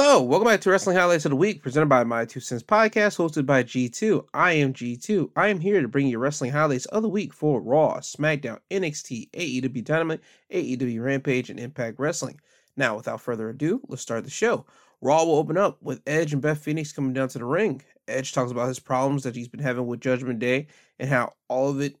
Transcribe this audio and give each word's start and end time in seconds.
Hello, 0.00 0.22
welcome 0.22 0.46
back 0.46 0.60
to 0.60 0.70
Wrestling 0.70 0.96
Highlights 0.96 1.24
of 1.24 1.30
the 1.30 1.36
Week, 1.36 1.60
presented 1.60 1.88
by 1.88 2.04
My 2.04 2.24
Two 2.24 2.38
Cents 2.38 2.62
Podcast, 2.62 3.16
hosted 3.18 3.46
by 3.46 3.64
G2. 3.64 4.26
I 4.32 4.52
am 4.52 4.72
G2. 4.72 5.30
I 5.34 5.48
am 5.48 5.58
here 5.58 5.82
to 5.82 5.88
bring 5.88 6.06
you 6.06 6.20
wrestling 6.20 6.52
highlights 6.52 6.86
of 6.86 7.02
the 7.02 7.08
week 7.08 7.32
for 7.32 7.60
Raw, 7.60 7.98
SmackDown, 7.98 8.60
NXT, 8.70 9.28
AEW 9.32 9.82
Dynamite, 9.82 10.20
AEW 10.52 11.02
Rampage, 11.02 11.50
and 11.50 11.58
Impact 11.58 11.98
Wrestling. 11.98 12.40
Now, 12.76 12.94
without 12.94 13.20
further 13.20 13.48
ado, 13.48 13.80
let's 13.88 14.00
start 14.00 14.22
the 14.22 14.30
show. 14.30 14.66
Raw 15.00 15.24
will 15.24 15.34
open 15.34 15.58
up 15.58 15.82
with 15.82 16.00
Edge 16.06 16.32
and 16.32 16.40
Beth 16.40 16.62
Phoenix 16.62 16.92
coming 16.92 17.12
down 17.12 17.30
to 17.30 17.38
the 17.38 17.44
ring. 17.44 17.82
Edge 18.06 18.32
talks 18.32 18.52
about 18.52 18.68
his 18.68 18.78
problems 18.78 19.24
that 19.24 19.34
he's 19.34 19.48
been 19.48 19.58
having 19.58 19.88
with 19.88 20.00
Judgment 20.00 20.38
Day 20.38 20.68
and 21.00 21.10
how 21.10 21.32
all 21.48 21.70
of 21.70 21.80
it 21.80 21.96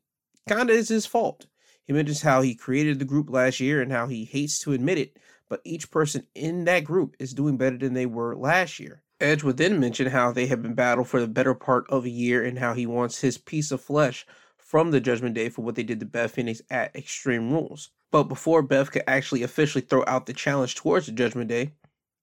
kind 0.48 0.70
of 0.70 0.76
is 0.76 0.88
his 0.88 1.04
fault. 1.04 1.48
He 1.82 1.92
mentions 1.92 2.22
how 2.22 2.42
he 2.42 2.54
created 2.54 3.00
the 3.00 3.04
group 3.04 3.28
last 3.28 3.58
year 3.58 3.82
and 3.82 3.90
how 3.90 4.06
he 4.06 4.24
hates 4.24 4.60
to 4.60 4.72
admit 4.72 4.98
it, 4.98 5.16
but 5.48 5.60
each 5.64 5.90
person 5.90 6.26
in 6.34 6.64
that 6.64 6.84
group 6.84 7.16
is 7.18 7.34
doing 7.34 7.56
better 7.56 7.78
than 7.78 7.94
they 7.94 8.06
were 8.06 8.36
last 8.36 8.78
year. 8.78 9.02
Edge 9.20 9.42
would 9.42 9.56
then 9.56 9.80
mention 9.80 10.06
how 10.06 10.30
they 10.30 10.46
have 10.46 10.62
been 10.62 10.74
battled 10.74 11.08
for 11.08 11.20
the 11.20 11.26
better 11.26 11.54
part 11.54 11.84
of 11.90 12.04
a 12.04 12.10
year 12.10 12.44
and 12.44 12.58
how 12.58 12.74
he 12.74 12.86
wants 12.86 13.20
his 13.20 13.36
piece 13.36 13.70
of 13.72 13.80
flesh 13.80 14.26
from 14.56 14.90
the 14.90 15.00
Judgment 15.00 15.34
Day 15.34 15.48
for 15.48 15.62
what 15.62 15.74
they 15.74 15.82
did 15.82 16.00
to 16.00 16.06
Beth 16.06 16.32
Phoenix 16.32 16.62
at 16.70 16.94
Extreme 16.94 17.50
Rules. 17.52 17.90
But 18.10 18.24
before 18.24 18.62
Beth 18.62 18.92
could 18.92 19.02
actually 19.06 19.42
officially 19.42 19.82
throw 19.82 20.04
out 20.06 20.26
the 20.26 20.32
challenge 20.32 20.76
towards 20.76 21.06
the 21.06 21.12
Judgment 21.12 21.48
Day, 21.48 21.72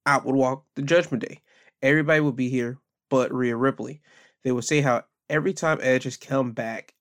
out 0.05 0.25
would 0.25 0.35
walk 0.35 0.65
the 0.75 0.81
Judgment 0.81 1.27
Day. 1.27 1.41
Everybody 1.81 2.21
would 2.21 2.35
be 2.35 2.49
here 2.49 2.79
but 3.09 3.33
Rhea 3.33 3.55
Ripley. 3.55 4.01
They 4.43 4.51
would 4.51 4.63
say 4.63 4.81
how 4.81 5.03
every 5.29 5.53
time 5.53 5.79
Edge 5.81 6.03
has 6.03 6.17
come 6.17 6.51
back, 6.51 6.93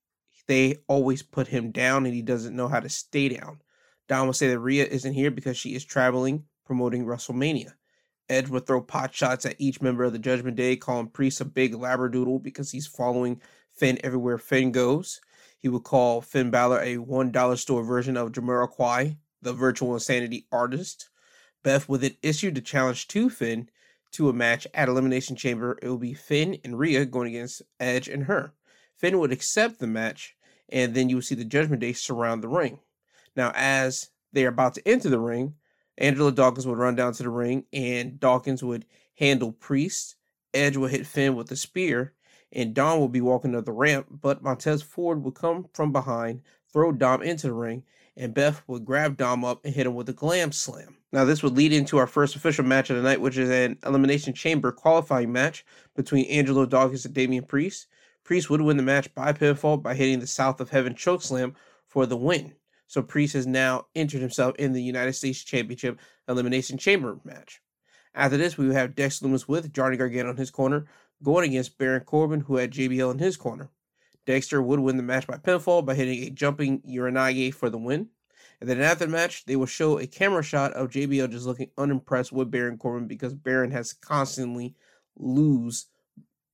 they 0.46 0.76
always 0.88 1.22
put 1.22 1.48
him 1.48 1.70
down 1.70 2.04
and 2.04 2.14
he 2.14 2.22
doesn't 2.22 2.56
know 2.56 2.68
how 2.68 2.80
to 2.80 2.88
stay 2.88 3.28
down. 3.28 3.60
Don 4.08 4.26
would 4.26 4.36
say 4.36 4.48
that 4.48 4.58
Rhea 4.58 4.86
isn't 4.86 5.14
here 5.14 5.30
because 5.30 5.56
she 5.56 5.74
is 5.74 5.84
traveling 5.84 6.44
promoting 6.64 7.04
WrestleMania. 7.04 7.72
Edge 8.28 8.48
would 8.48 8.66
throw 8.66 8.80
pot 8.80 9.14
shots 9.14 9.44
at 9.44 9.56
each 9.58 9.82
member 9.82 10.04
of 10.04 10.12
the 10.12 10.18
Judgment 10.18 10.56
Day, 10.56 10.76
calling 10.76 11.08
Priest 11.08 11.40
a 11.40 11.44
big 11.44 11.74
labradoodle 11.74 12.42
because 12.42 12.70
he's 12.70 12.86
following 12.86 13.40
Finn 13.72 13.98
everywhere 14.02 14.38
Finn 14.38 14.72
goes. 14.72 15.20
He 15.58 15.68
would 15.68 15.84
call 15.84 16.20
Finn 16.20 16.50
Balor 16.50 16.80
a 16.80 16.96
$1 16.96 17.58
store 17.58 17.82
version 17.82 18.16
of 18.16 18.32
Jamiroquai, 18.32 19.16
the 19.42 19.52
virtual 19.52 19.94
insanity 19.94 20.46
artist. 20.50 21.10
Beth 21.62 21.88
would 21.88 22.00
then 22.00 22.16
issue 22.22 22.50
the 22.50 22.60
challenge 22.60 23.08
to 23.08 23.28
Finn 23.28 23.68
to 24.12 24.28
a 24.28 24.32
match 24.32 24.66
at 24.74 24.88
Elimination 24.88 25.36
Chamber. 25.36 25.78
It 25.82 25.88
will 25.88 25.98
be 25.98 26.14
Finn 26.14 26.58
and 26.64 26.78
Rhea 26.78 27.04
going 27.04 27.28
against 27.28 27.62
Edge 27.80 28.08
and 28.08 28.24
her. 28.24 28.52
Finn 28.96 29.18
would 29.18 29.32
accept 29.32 29.80
the 29.80 29.86
match, 29.86 30.36
and 30.68 30.94
then 30.94 31.08
you 31.08 31.16
would 31.16 31.24
see 31.24 31.34
the 31.34 31.44
Judgment 31.44 31.80
Day 31.80 31.92
surround 31.92 32.42
the 32.42 32.48
ring. 32.48 32.78
Now, 33.36 33.52
as 33.54 34.10
they 34.32 34.44
are 34.44 34.48
about 34.48 34.74
to 34.74 34.88
enter 34.88 35.08
the 35.08 35.18
ring, 35.18 35.54
Angelo 35.98 36.30
Dawkins 36.30 36.66
would 36.66 36.78
run 36.78 36.96
down 36.96 37.12
to 37.14 37.22
the 37.22 37.30
ring, 37.30 37.64
and 37.72 38.18
Dawkins 38.18 38.62
would 38.62 38.84
handle 39.16 39.52
Priest. 39.52 40.16
Edge 40.52 40.76
would 40.76 40.90
hit 40.90 41.06
Finn 41.06 41.34
with 41.34 41.50
a 41.50 41.56
spear, 41.56 42.14
and 42.52 42.74
Dom 42.74 43.00
would 43.00 43.12
be 43.12 43.20
walking 43.20 43.54
up 43.54 43.64
the 43.64 43.72
ramp, 43.72 44.06
but 44.10 44.42
Montez 44.42 44.82
Ford 44.82 45.24
would 45.24 45.34
come 45.34 45.66
from 45.72 45.92
behind, 45.92 46.42
throw 46.72 46.92
Dom 46.92 47.22
into 47.22 47.48
the 47.48 47.52
ring, 47.52 47.82
and 48.16 48.34
Beth 48.34 48.62
would 48.68 48.84
grab 48.84 49.16
Dom 49.16 49.44
up 49.44 49.64
and 49.64 49.74
hit 49.74 49.86
him 49.86 49.94
with 49.94 50.08
a 50.08 50.12
glam 50.12 50.52
slam. 50.52 50.96
Now, 51.12 51.24
this 51.24 51.42
would 51.42 51.56
lead 51.56 51.72
into 51.72 51.98
our 51.98 52.06
first 52.06 52.36
official 52.36 52.64
match 52.64 52.90
of 52.90 52.96
the 52.96 53.02
night, 53.02 53.20
which 53.20 53.36
is 53.36 53.50
an 53.50 53.78
Elimination 53.84 54.32
Chamber 54.34 54.72
qualifying 54.72 55.32
match 55.32 55.64
between 55.96 56.26
Angelo 56.26 56.66
Dawkins 56.66 57.04
and 57.04 57.14
Damian 57.14 57.44
Priest. 57.44 57.86
Priest 58.22 58.50
would 58.50 58.60
win 58.60 58.76
the 58.76 58.82
match 58.82 59.12
by 59.14 59.32
pinfall 59.32 59.82
by 59.82 59.94
hitting 59.94 60.20
the 60.20 60.26
South 60.26 60.60
of 60.60 60.70
Heaven 60.70 60.94
chokeslam 60.94 61.54
for 61.86 62.06
the 62.06 62.16
win. 62.16 62.54
So 62.86 63.02
Priest 63.02 63.34
has 63.34 63.46
now 63.46 63.86
entered 63.94 64.20
himself 64.20 64.54
in 64.56 64.72
the 64.72 64.82
United 64.82 65.14
States 65.14 65.42
Championship 65.42 65.98
Elimination 66.28 66.78
Chamber 66.78 67.18
match. 67.24 67.60
After 68.14 68.36
this, 68.36 68.56
we 68.56 68.72
have 68.74 68.94
Dex 68.94 69.20
Lumis 69.20 69.48
with 69.48 69.72
Johnny 69.72 69.96
Gargano 69.96 70.30
in 70.30 70.36
his 70.36 70.50
corner, 70.50 70.86
going 71.22 71.50
against 71.50 71.78
Baron 71.78 72.04
Corbin, 72.04 72.40
who 72.40 72.56
had 72.56 72.70
JBL 72.70 73.12
in 73.12 73.18
his 73.18 73.36
corner. 73.36 73.70
Dexter 74.26 74.62
would 74.62 74.80
win 74.80 74.96
the 74.96 75.02
match 75.02 75.26
by 75.26 75.36
pinfall 75.36 75.84
by 75.84 75.94
hitting 75.94 76.22
a 76.22 76.30
jumping 76.30 76.80
Uranage 76.82 77.52
for 77.54 77.68
the 77.68 77.78
win. 77.78 78.08
And 78.60 78.70
then 78.70 78.80
after 78.80 79.04
the 79.04 79.12
match, 79.12 79.44
they 79.44 79.56
will 79.56 79.66
show 79.66 79.98
a 79.98 80.06
camera 80.06 80.42
shot 80.42 80.72
of 80.74 80.90
JBL 80.90 81.30
just 81.30 81.46
looking 81.46 81.70
unimpressed 81.76 82.32
with 82.32 82.50
Baron 82.50 82.78
Corbin 82.78 83.08
because 83.08 83.34
Baron 83.34 83.72
has 83.72 83.92
constantly 83.92 84.74
lose 85.16 85.86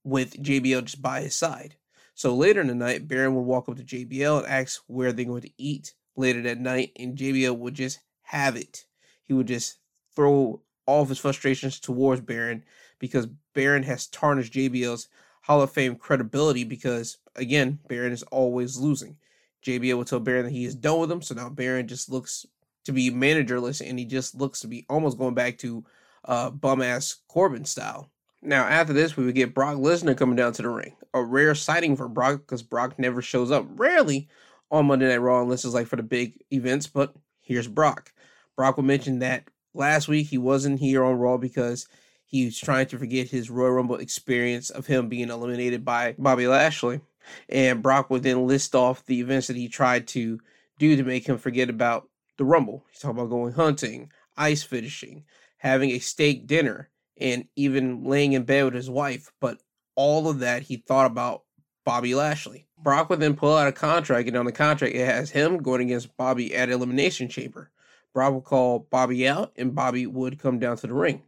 with 0.03 0.43
JBL 0.43 0.85
just 0.85 1.03
by 1.03 1.21
his 1.21 1.37
side. 1.37 1.77
So 2.15 2.35
later 2.35 2.61
in 2.61 2.67
the 2.67 2.75
night, 2.75 3.07
Baron 3.07 3.35
will 3.35 3.45
walk 3.45 3.69
up 3.69 3.77
to 3.77 3.85
JBL 3.85 4.39
and 4.39 4.47
ask 4.47 4.83
where 4.87 5.13
they're 5.13 5.25
going 5.25 5.43
to 5.43 5.53
eat 5.59 5.95
later 6.21 6.43
that 6.43 6.61
night, 6.61 6.93
and 6.97 7.17
JBL 7.17 7.57
would 7.57 7.75
just 7.75 8.01
have 8.23 8.57
it. 8.57 8.85
He 9.25 9.33
would 9.33 9.47
just 9.47 9.79
throw 10.15 10.63
all 10.87 11.03
of 11.03 11.09
his 11.09 11.19
frustrations 11.19 11.81
towards 11.81 12.21
Baron 12.21 12.65
because 12.99 13.27
Baron 13.55 13.83
has 13.85 14.07
tarnished 14.07 14.53
JBL's 14.53 15.09
Hall 15.43 15.63
of 15.63 15.73
Fame 15.73 15.97
credibility 15.97 16.65
because, 16.65 17.19
again, 17.37 17.79
Baron 17.89 18.13
is 18.13 18.23
always 18.25 18.77
losing. 18.77 19.17
JBL 19.65 19.97
will 19.97 20.05
tell 20.05 20.21
Baron 20.21 20.45
that 20.45 20.53
he 20.53 20.65
is 20.65 20.75
done 20.75 21.01
with 21.01 21.11
him, 21.11 21.23
so 21.23 21.35
now 21.35 21.49
Baron 21.49 21.89
just 21.89 22.11
looks 22.11 22.47
to 22.85 22.93
be 22.93 23.11
managerless 23.11 23.87
and 23.87 23.99
he 23.99 24.05
just 24.05 24.35
looks 24.35 24.61
to 24.61 24.69
be 24.69 24.87
almost 24.89 25.19
going 25.19 25.35
back 25.35 25.59
to 25.59 25.85
uh, 26.25 26.51
bum 26.51 26.83
ass 26.83 27.17
Corbin 27.29 27.65
style. 27.65 28.11
Now, 28.43 28.65
after 28.65 28.93
this, 28.93 29.17
we 29.17 29.25
would 29.25 29.35
get 29.35 29.55
Brock 29.55 29.77
Lesnar 29.77 30.17
coming 30.17 30.37
down 30.37 30.53
to 30.55 30.63
the 30.63 30.69
ring. 30.71 30.97
A 31.13 31.23
rare 31.23 31.55
sighting 31.55 31.95
for 31.95 32.09
Brock 32.09 32.41
because 32.41 32.63
Brock 32.63 32.99
never 32.99 33.21
shows 33.21 33.51
up. 33.51 33.67
Rarely 33.69 34.29
on 34.71 34.87
Monday 34.87 35.09
Night 35.09 35.17
Raw 35.17 35.43
unless 35.43 35.65
it's 35.65 35.75
like 35.75 35.87
for 35.87 35.97
the 35.97 36.03
big 36.03 36.43
events, 36.53 36.87
but 36.87 37.15
here's 37.41 37.69
Brock. 37.69 38.13
Brock 38.57 38.77
will 38.77 38.85
mention 38.85 39.21
that 39.21 39.45
last 39.75 40.09
week 40.09 40.29
he 40.29 40.39
wasn't 40.39 40.79
here 40.79 41.05
on 41.05 41.17
Raw 41.17 41.37
because 41.37 41.87
he 42.25 42.45
was 42.45 42.59
trying 42.59 42.87
to 42.87 42.99
forget 42.99 43.29
his 43.29 43.51
Royal 43.51 43.73
Rumble 43.73 43.97
experience 43.97 44.71
of 44.71 44.87
him 44.87 45.09
being 45.09 45.31
eliminated 45.31 45.85
by 45.85 46.15
Bobby 46.19 46.47
Lashley. 46.47 47.01
And 47.49 47.83
Brock 47.83 48.09
would 48.11 48.23
then 48.23 48.47
list 48.47 48.75
off 48.75 49.05
the 49.07 49.21
events 49.21 49.49
that 49.49 49.57
he 49.57 49.69
tried 49.69 50.07
to 50.09 50.41
do 50.79 50.97
to 50.97 51.03
make 51.03 51.27
him 51.29 51.39
forget 51.39 51.69
about 51.69 52.09
the 52.39 52.45
Rumble. 52.45 52.85
He's 52.91 53.01
talking 53.01 53.19
about 53.19 53.31
going 53.31 53.53
hunting, 53.53 54.11
ice 54.37 54.63
fishing, 54.63 55.25
having 55.59 55.91
a 55.91 55.99
steak 55.99 56.47
dinner, 56.47 56.89
and 57.21 57.47
even 57.57 58.05
laying 58.05 58.33
in 58.33 58.45
bed 58.45 58.65
with 58.65 58.75
his 58.75 58.89
wife. 58.89 59.33
But 59.41 59.61
all 59.95 60.29
of 60.29 60.39
that 60.39 60.63
he 60.63 60.77
thought 60.77 61.07
about 61.07 61.43
Bobby 61.85 62.15
Lashley. 62.15 62.67
Brock 62.83 63.11
would 63.11 63.21
then 63.21 63.37
pull 63.37 63.57
out 63.57 63.69
a 63.69 63.73
contract, 63.73 64.29
and 64.29 64.37
on 64.37 64.47
the 64.47 64.53
contract 64.53 64.95
it 64.95 65.05
has 65.05 65.31
him 65.31 65.59
going 65.59 65.83
against 65.83 66.17
Bobby 66.17 66.55
at 66.55 66.71
Elimination 66.71 67.29
Chamber. 67.29 67.71
Brock 68.13 68.35
would 68.35 68.45
call 68.45 68.81
Bobby 68.91 69.29
out, 69.29 69.53
and 69.57 69.75
Bobby 69.75 70.07
would 70.07 70.39
come 70.39 70.59
down 70.59 70.77
to 70.79 70.87
the 70.87 70.95
ring. 70.95 71.23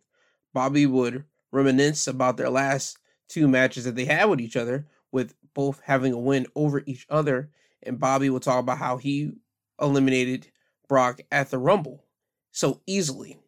Bobby 0.53 0.87
would 0.87 1.25
reminisce 1.51 2.07
about 2.07 2.37
their 2.37 2.51
last 2.51 2.99
two 3.29 3.47
matches 3.49 3.85
that 3.85 3.95
they 3.95 4.05
had 4.05 4.27
with 4.27 4.41
each 4.41 4.57
other, 4.57 4.87
with 5.11 5.35
both 5.55 5.81
having 5.85 6.13
a 6.13 6.19
win 6.19 6.47
over 6.57 6.83
each 6.87 7.07
other. 7.09 7.51
And 7.83 8.01
Bobby 8.01 8.31
would 8.31 8.43
talk 8.43 8.61
about 8.61 8.79
how 8.79 8.97
he 8.97 9.33
eliminated 9.81 10.51
Brock 10.89 11.21
at 11.31 11.51
the 11.51 11.59
Rumble 11.59 12.05
so 12.51 12.81
easily. 12.87 13.39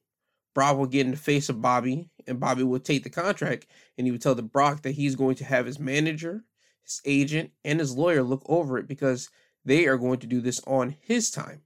Brock 0.55 0.77
would 0.77 0.91
get 0.91 1.07
in 1.07 1.13
the 1.13 1.17
face 1.17 1.49
of 1.49 1.61
Bobby, 1.61 2.09
and 2.27 2.39
Bobby 2.39 2.63
would 2.63 2.85
take 2.85 3.03
the 3.03 3.11
contract, 3.11 3.67
and 3.99 4.07
he 4.07 4.11
would 4.13 4.23
tell 4.23 4.35
the 4.35 4.43
Brock 4.43 4.83
that 4.83 4.93
he's 4.93 5.17
going 5.17 5.35
to 5.37 5.45
have 5.45 5.67
his 5.67 5.79
manager, 5.79 6.45
his 6.85 7.01
agent, 7.05 7.51
and 7.65 7.81
his 7.81 7.97
lawyer 7.97 8.23
look 8.23 8.43
over 8.47 8.79
it 8.79 8.87
because 8.87 9.31
they 9.65 9.87
are 9.87 9.97
going 9.97 10.19
to 10.21 10.27
do 10.27 10.41
this 10.41 10.61
on 10.67 10.97
his 11.01 11.31
time. 11.31 11.63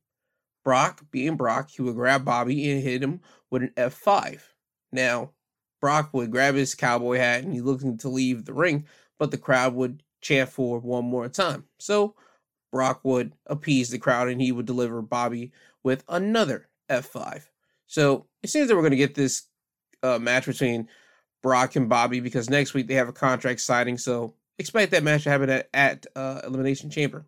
Brock, 0.65 1.03
being 1.11 1.37
Brock, 1.37 1.71
he 1.71 1.83
would 1.83 1.95
grab 1.95 2.25
Bobby 2.25 2.71
and 2.71 2.83
hit 2.83 3.03
him 3.03 3.21
with 3.51 3.63
an 3.63 3.73
F5. 3.77 4.41
Now, 4.93 5.33
Brock 5.81 6.11
would 6.13 6.31
grab 6.31 6.55
his 6.55 6.75
cowboy 6.75 7.19
hat 7.19 7.45
and 7.45 7.53
he's 7.53 7.63
looking 7.63 7.99
to 7.99 8.09
leave 8.09 8.45
the 8.45 8.53
ring, 8.53 8.87
but 9.19 9.31
the 9.31 9.39
crowd 9.39 9.75
would 9.75 10.03
chant 10.21 10.51
for 10.51 10.79
one 10.81 11.05
more 11.05 11.29
time. 11.29 11.65
So 11.79 12.15
Brock 12.73 13.01
would 13.05 13.33
appease 13.47 13.91
the 13.91 13.99
crowd 13.99 14.29
and 14.29 14.41
he 14.41 14.53
would 14.53 14.67
deliver 14.67 15.01
Bobby 15.01 15.53
with 15.83 16.05
another 16.09 16.69
F5. 16.91 17.45
So 17.87 18.27
it 18.43 18.51
seems 18.51 18.69
that 18.69 18.75
we're 18.75 18.83
going 18.83 18.91
to 18.91 18.97
get 18.97 19.15
this 19.15 19.45
uh, 20.03 20.19
match 20.19 20.47
between 20.47 20.89
Brock 21.43 21.77
and 21.77 21.89
Bobby 21.89 22.21
because 22.21 22.51
next 22.51 22.75
week 22.75 22.89
they 22.89 22.95
have 22.95 23.09
a 23.09 23.13
contract 23.13 23.61
signing. 23.61 23.97
So 23.97 24.35
expect 24.59 24.93
that 24.93 25.03
match 25.03 25.25
to 25.25 25.31
happen 25.31 25.51
at, 25.51 25.69
at 25.73 26.07
uh, 26.15 26.41
Elimination 26.45 26.91
Chamber. 26.91 27.27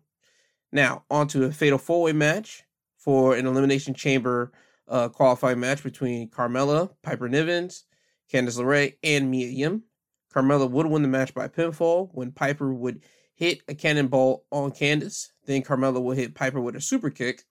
Now, 0.71 1.03
on 1.09 1.27
to 1.29 1.45
a 1.45 1.51
fatal 1.51 1.77
four 1.77 2.03
way 2.03 2.13
match 2.13 2.63
for 2.97 3.35
an 3.35 3.45
Elimination 3.45 3.93
Chamber 3.93 4.51
uh, 4.87 5.09
qualifying 5.09 5.59
match 5.59 5.83
between 5.83 6.29
Carmella, 6.29 6.91
Piper 7.01 7.29
Nivens, 7.29 7.83
Candice 8.31 8.57
LeRae, 8.57 8.95
and 9.03 9.31
Mia 9.31 9.47
Yim. 9.47 9.83
Carmella 10.33 10.69
would 10.69 10.85
win 10.85 11.01
the 11.01 11.07
match 11.07 11.33
by 11.33 11.47
pinfall 11.47 12.09
when 12.13 12.31
Piper 12.31 12.73
would 12.73 13.01
hit 13.33 13.61
a 13.67 13.75
cannonball 13.75 14.45
on 14.51 14.71
Candice. 14.71 15.29
Then 15.45 15.61
Carmella 15.61 16.01
would 16.01 16.17
hit 16.17 16.35
Piper 16.35 16.61
with 16.61 16.75
a 16.75 16.81
super 16.81 17.09
kick. 17.09 17.43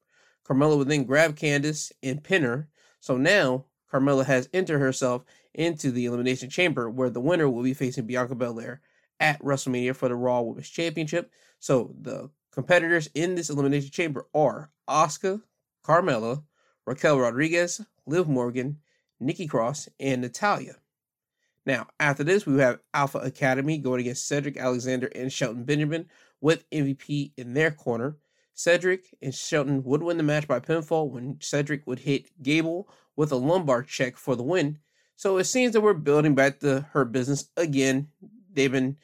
Carmella 0.48 0.78
would 0.78 0.88
then 0.88 1.04
grab 1.04 1.36
Candice 1.36 1.92
and 2.02 2.24
pin 2.24 2.42
her. 2.42 2.68
So 3.00 3.16
now 3.16 3.66
Carmella 3.92 4.24
has 4.24 4.48
entered 4.52 4.78
herself 4.78 5.24
into 5.54 5.90
the 5.90 6.06
Elimination 6.06 6.48
Chamber 6.48 6.88
where 6.88 7.10
the 7.10 7.20
winner 7.20 7.50
will 7.50 7.62
be 7.62 7.74
facing 7.74 8.06
Bianca 8.06 8.34
Belair 8.34 8.80
at 9.20 9.40
WrestleMania 9.42 9.94
for 9.94 10.08
the 10.08 10.16
Raw 10.16 10.40
Women's 10.40 10.68
Championship. 10.68 11.30
So 11.58 11.94
the 12.00 12.30
competitors 12.52 13.08
in 13.14 13.34
this 13.34 13.50
Elimination 13.50 13.90
Chamber 13.90 14.26
are 14.34 14.72
Asuka, 14.88 15.42
Carmella, 15.84 16.42
Raquel 16.86 17.20
Rodriguez, 17.20 17.80
Liv 18.06 18.28
Morgan, 18.28 18.78
Nikki 19.20 19.46
Cross, 19.46 19.88
and 20.00 20.22
Natalya. 20.22 20.76
Now, 21.66 21.86
after 22.00 22.24
this, 22.24 22.46
we 22.46 22.58
have 22.60 22.80
Alpha 22.94 23.18
Academy 23.18 23.78
going 23.78 24.00
against 24.00 24.26
Cedric 24.26 24.56
Alexander 24.56 25.08
and 25.14 25.32
Shelton 25.32 25.64
Benjamin 25.64 26.08
with 26.40 26.68
MVP 26.70 27.32
in 27.36 27.52
their 27.52 27.70
corner. 27.70 28.16
Cedric 28.54 29.14
and 29.22 29.34
Shelton 29.34 29.84
would 29.84 30.02
win 30.02 30.16
the 30.16 30.22
match 30.22 30.48
by 30.48 30.60
pinfall 30.60 31.10
when 31.10 31.38
Cedric 31.40 31.86
would 31.86 32.00
hit 32.00 32.30
Gable 32.42 32.88
with 33.14 33.30
a 33.30 33.36
lumbar 33.36 33.82
check 33.82 34.16
for 34.16 34.36
the 34.36 34.42
win. 34.42 34.78
So 35.16 35.36
it 35.36 35.44
seems 35.44 35.74
that 35.74 35.82
we're 35.82 35.94
building 35.94 36.34
back 36.34 36.60
the 36.60 36.80
Hurt 36.92 37.12
Business 37.12 37.50
again. 37.56 38.08
They've 38.52 38.72
been 38.72 38.96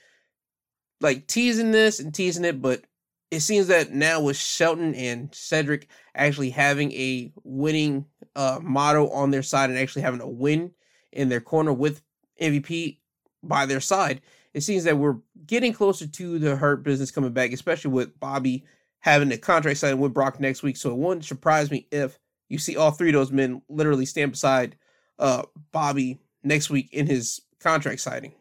like 1.01 1.27
teasing 1.27 1.73
this 1.73 2.01
and 2.01 2.15
teasing 2.15 2.45
it, 2.45 2.61
but 2.61 2.85
it 3.31 3.41
seems 3.41 3.67
that 3.69 3.93
now 3.93 4.21
with 4.21 4.37
Shelton 4.37 4.95
and 4.95 5.35
Cedric 5.35 5.89
actually 6.15 6.51
having 6.51 6.93
a 6.93 7.33
winning 7.45 8.07
uh, 8.35 8.61
motto 8.63 9.09
on 9.11 9.31
their 9.31 9.43
side 9.43 9.71
and 9.71 9.79
actually 9.79 10.03
having 10.03 10.21
a 10.21 10.29
win 10.29 10.73
in 11.13 11.29
their 11.29 11.41
corner 11.41 11.73
with 11.73 12.03
MVP 12.41 12.99
by 13.43 13.67
their 13.67 13.81
side, 13.81 14.21
it 14.55 14.63
seems 14.63 14.85
that 14.85 14.97
we're 14.97 15.17
getting 15.47 15.73
closer 15.73 16.07
to 16.07 16.39
the 16.39 16.57
Hurt 16.57 16.83
Business 16.83 17.11
coming 17.11 17.33
back, 17.33 17.53
especially 17.53 17.91
with 17.91 18.19
Bobby 18.19 18.65
having 19.01 19.31
a 19.33 19.39
contract 19.39 19.79
signed 19.79 20.01
with 20.01 20.15
Brock 20.15 20.41
next 20.41 20.63
week. 20.63 20.77
So 20.77 20.91
it 20.91 20.97
wouldn't 20.97 21.25
surprise 21.25 21.71
me 21.71 21.87
if 21.91 22.19
you 22.49 22.59
see 22.59 22.77
all 22.77 22.91
three 22.91 23.11
of 23.11 23.15
those 23.15 23.33
men 23.33 23.63
literally 23.69 24.07
stand 24.07 24.33
beside 24.33 24.77
uh, 25.19 25.43
Bobby 25.73 26.19
next 26.43 26.71
week 26.71 26.89
in 26.93 27.07
his 27.07 27.41
contract 27.61 28.01
signing. 28.01 28.35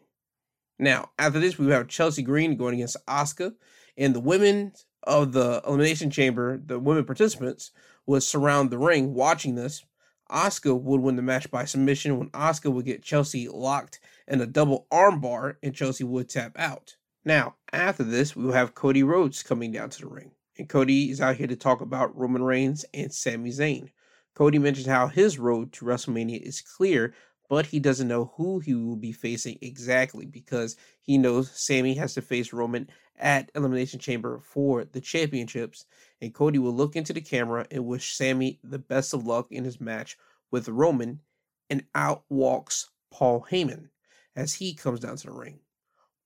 Now, 0.78 1.10
after 1.18 1.40
this, 1.40 1.58
we 1.58 1.70
have 1.70 1.88
Chelsea 1.88 2.22
Green 2.22 2.56
going 2.56 2.74
against 2.74 2.96
Asuka, 3.06 3.54
and 3.96 4.14
the 4.14 4.20
women 4.20 4.72
of 5.02 5.32
the 5.32 5.62
Elimination 5.66 6.10
Chamber, 6.10 6.60
the 6.64 6.78
women 6.78 7.04
participants, 7.04 7.70
would 8.06 8.22
surround 8.22 8.70
the 8.70 8.78
ring 8.78 9.14
watching 9.14 9.54
this. 9.54 9.84
Asuka 10.30 10.78
would 10.78 11.00
win 11.00 11.16
the 11.16 11.22
match 11.22 11.50
by 11.50 11.64
submission 11.64 12.18
when 12.18 12.30
Asuka 12.30 12.72
would 12.72 12.84
get 12.84 13.02
Chelsea 13.02 13.48
locked 13.48 14.00
in 14.26 14.40
a 14.40 14.46
double 14.46 14.86
armbar 14.90 15.56
and 15.62 15.74
Chelsea 15.74 16.04
would 16.04 16.28
tap 16.28 16.58
out. 16.58 16.96
Now, 17.24 17.54
after 17.72 18.02
this, 18.02 18.34
we 18.34 18.44
will 18.44 18.52
have 18.52 18.74
Cody 18.74 19.02
Rhodes 19.02 19.42
coming 19.42 19.72
down 19.72 19.90
to 19.90 20.00
the 20.00 20.08
ring. 20.08 20.32
And 20.58 20.68
Cody 20.68 21.10
is 21.10 21.20
out 21.20 21.36
here 21.36 21.46
to 21.46 21.56
talk 21.56 21.80
about 21.80 22.16
Roman 22.16 22.42
Reigns 22.42 22.84
and 22.92 23.12
Sami 23.12 23.50
Zayn. 23.50 23.90
Cody 24.34 24.58
mentions 24.58 24.86
how 24.86 25.08
his 25.08 25.38
road 25.38 25.72
to 25.74 25.84
WrestleMania 25.84 26.40
is 26.40 26.60
clear, 26.60 27.14
but 27.48 27.66
he 27.66 27.80
doesn't 27.80 28.08
know 28.08 28.32
who 28.36 28.58
he 28.58 28.74
will 28.74 28.96
be 28.96 29.12
facing 29.12 29.58
exactly 29.60 30.26
because 30.26 30.76
he 31.02 31.18
knows 31.18 31.50
Sami 31.50 31.94
has 31.94 32.14
to 32.14 32.22
face 32.22 32.52
Roman 32.52 32.88
at 33.18 33.50
Elimination 33.54 34.00
Chamber 34.00 34.40
for 34.40 34.84
the 34.84 35.00
championships. 35.00 35.84
And 36.20 36.34
Cody 36.34 36.58
will 36.58 36.74
look 36.74 36.96
into 36.96 37.12
the 37.12 37.20
camera 37.20 37.66
and 37.70 37.86
wish 37.86 38.14
Sami 38.14 38.58
the 38.62 38.78
best 38.78 39.14
of 39.14 39.26
luck 39.26 39.46
in 39.50 39.64
his 39.64 39.80
match 39.80 40.16
with 40.50 40.68
Roman. 40.68 41.20
And 41.68 41.84
out 41.94 42.24
walks 42.28 42.90
Paul 43.10 43.46
Heyman 43.50 43.88
as 44.36 44.54
he 44.54 44.74
comes 44.74 45.00
down 45.00 45.16
to 45.16 45.26
the 45.26 45.32
ring. 45.32 45.58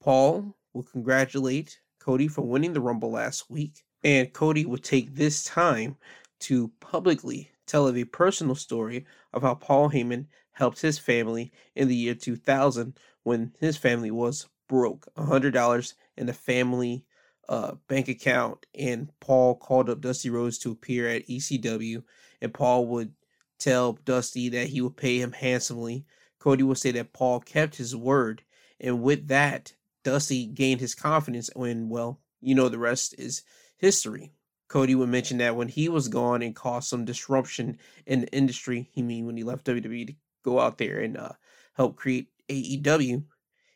Paul 0.02 0.56
will 0.74 0.82
congratulate 0.82 1.80
Cody 1.98 2.28
for 2.28 2.42
winning 2.42 2.72
the 2.72 2.80
Rumble 2.80 3.10
last 3.10 3.50
week. 3.50 3.84
And 4.04 4.32
Cody 4.32 4.66
will 4.66 4.78
take 4.78 5.14
this 5.14 5.44
time 5.44 5.96
to 6.40 6.70
publicly 6.80 7.50
tell 7.66 7.86
of 7.86 7.96
a 7.96 8.04
personal 8.04 8.54
story 8.54 9.06
of 9.32 9.42
how 9.42 9.54
Paul 9.54 9.90
Heyman 9.90 10.26
helped 10.52 10.80
his 10.80 10.98
family 10.98 11.52
in 11.74 11.88
the 11.88 11.96
year 11.96 12.14
2000 12.14 12.98
when 13.22 13.52
his 13.60 13.76
family 13.76 14.10
was 14.10 14.48
broke 14.68 15.06
$100 15.16 15.94
in 16.16 16.26
the 16.26 16.32
family 16.32 17.04
uh, 17.48 17.72
bank 17.88 18.08
account. 18.08 18.66
And 18.74 19.10
Paul 19.20 19.56
called 19.56 19.90
up 19.90 20.00
Dusty 20.00 20.30
Rhodes 20.30 20.58
to 20.58 20.70
appear 20.70 21.08
at 21.08 21.26
ECW. 21.26 22.02
And 22.40 22.54
Paul 22.54 22.86
would 22.86 23.12
tell 23.58 23.94
Dusty 24.04 24.48
that 24.50 24.68
he 24.68 24.80
would 24.80 24.96
pay 24.96 25.20
him 25.20 25.32
handsomely. 25.32 26.06
Cody 26.38 26.62
would 26.62 26.78
say 26.78 26.92
that 26.92 27.12
Paul 27.12 27.40
kept 27.40 27.76
his 27.76 27.94
word. 27.94 28.42
And 28.78 29.02
with 29.02 29.28
that, 29.28 29.74
Dusty 30.04 30.46
gained 30.46 30.80
his 30.80 30.94
confidence 30.94 31.50
when, 31.54 31.88
well, 31.88 32.20
you 32.40 32.54
know, 32.54 32.68
the 32.68 32.78
rest 32.78 33.14
is 33.18 33.42
history. 33.76 34.32
Cody 34.68 34.94
would 34.94 35.08
mention 35.08 35.38
that 35.38 35.56
when 35.56 35.68
he 35.68 35.88
was 35.88 36.08
gone 36.08 36.42
and 36.42 36.54
caused 36.54 36.88
some 36.88 37.04
disruption 37.04 37.76
in 38.06 38.20
the 38.20 38.28
industry, 38.28 38.88
he 38.92 39.02
mean 39.02 39.26
when 39.26 39.36
he 39.36 39.42
left 39.42 39.66
WWE 39.66 40.06
to 40.06 40.14
go 40.42 40.60
out 40.60 40.78
there 40.78 40.98
and 40.98 41.16
uh, 41.16 41.32
help 41.74 41.96
create 41.96 42.28
AEW, 42.48 43.24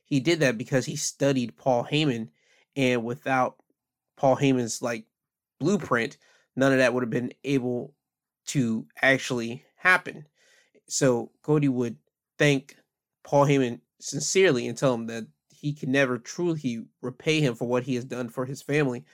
he 0.05 0.21
did 0.21 0.41
that 0.41 0.59
because 0.59 0.87
he 0.87 0.97
studied 0.97 1.57
Paul 1.57 1.87
Heyman, 1.91 2.29
and 2.77 3.05
without 3.05 3.57
Paul 4.17 4.37
Heyman's 4.37 4.83
like 4.83 5.07
blueprint, 5.61 6.19
none 6.57 6.73
of 6.73 6.79
that 6.79 6.93
would 6.93 7.03
have 7.03 7.11
been 7.11 7.33
able 7.45 7.95
to 8.47 8.87
actually 9.01 9.65
happen. 9.77 10.27
So 10.89 11.31
Cody 11.43 11.69
would 11.69 11.97
thank 12.39 12.77
Paul 13.23 13.47
Heyman 13.47 13.81
sincerely 14.01 14.69
and 14.69 14.77
tell 14.77 14.95
him 14.95 15.07
that 15.07 15.27
he 15.51 15.73
can 15.73 15.91
never 15.91 16.19
truly 16.19 16.85
repay 17.01 17.41
him 17.41 17.55
for 17.55 17.67
what 17.67 17.85
he 17.85 17.95
has 17.95 18.05
done 18.05 18.29
for 18.29 18.45
his 18.45 18.61
family 18.61 19.05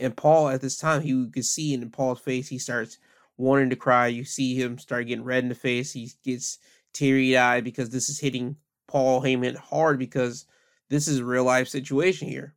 and 0.00 0.16
Paul 0.16 0.48
at 0.48 0.62
this 0.62 0.78
time, 0.78 1.02
he 1.02 1.28
could 1.28 1.44
see 1.44 1.74
in 1.74 1.90
Paul's 1.90 2.20
face, 2.20 2.48
he 2.48 2.58
starts 2.58 2.98
wanting 3.36 3.68
to 3.70 3.76
cry. 3.76 4.06
You 4.06 4.24
see 4.24 4.54
him 4.54 4.78
start 4.78 5.06
getting 5.06 5.24
red 5.24 5.44
in 5.44 5.50
the 5.50 5.54
face. 5.54 5.92
He 5.92 6.10
gets 6.24 6.58
teary 6.92 7.36
eyed 7.36 7.64
because 7.64 7.90
this 7.90 8.08
is 8.08 8.20
hitting 8.20 8.56
Paul 8.88 9.22
Heyman 9.22 9.56
hard 9.56 9.98
because 9.98 10.46
this 10.88 11.06
is 11.06 11.18
a 11.18 11.24
real 11.24 11.44
life 11.44 11.68
situation 11.68 12.28
here. 12.28 12.54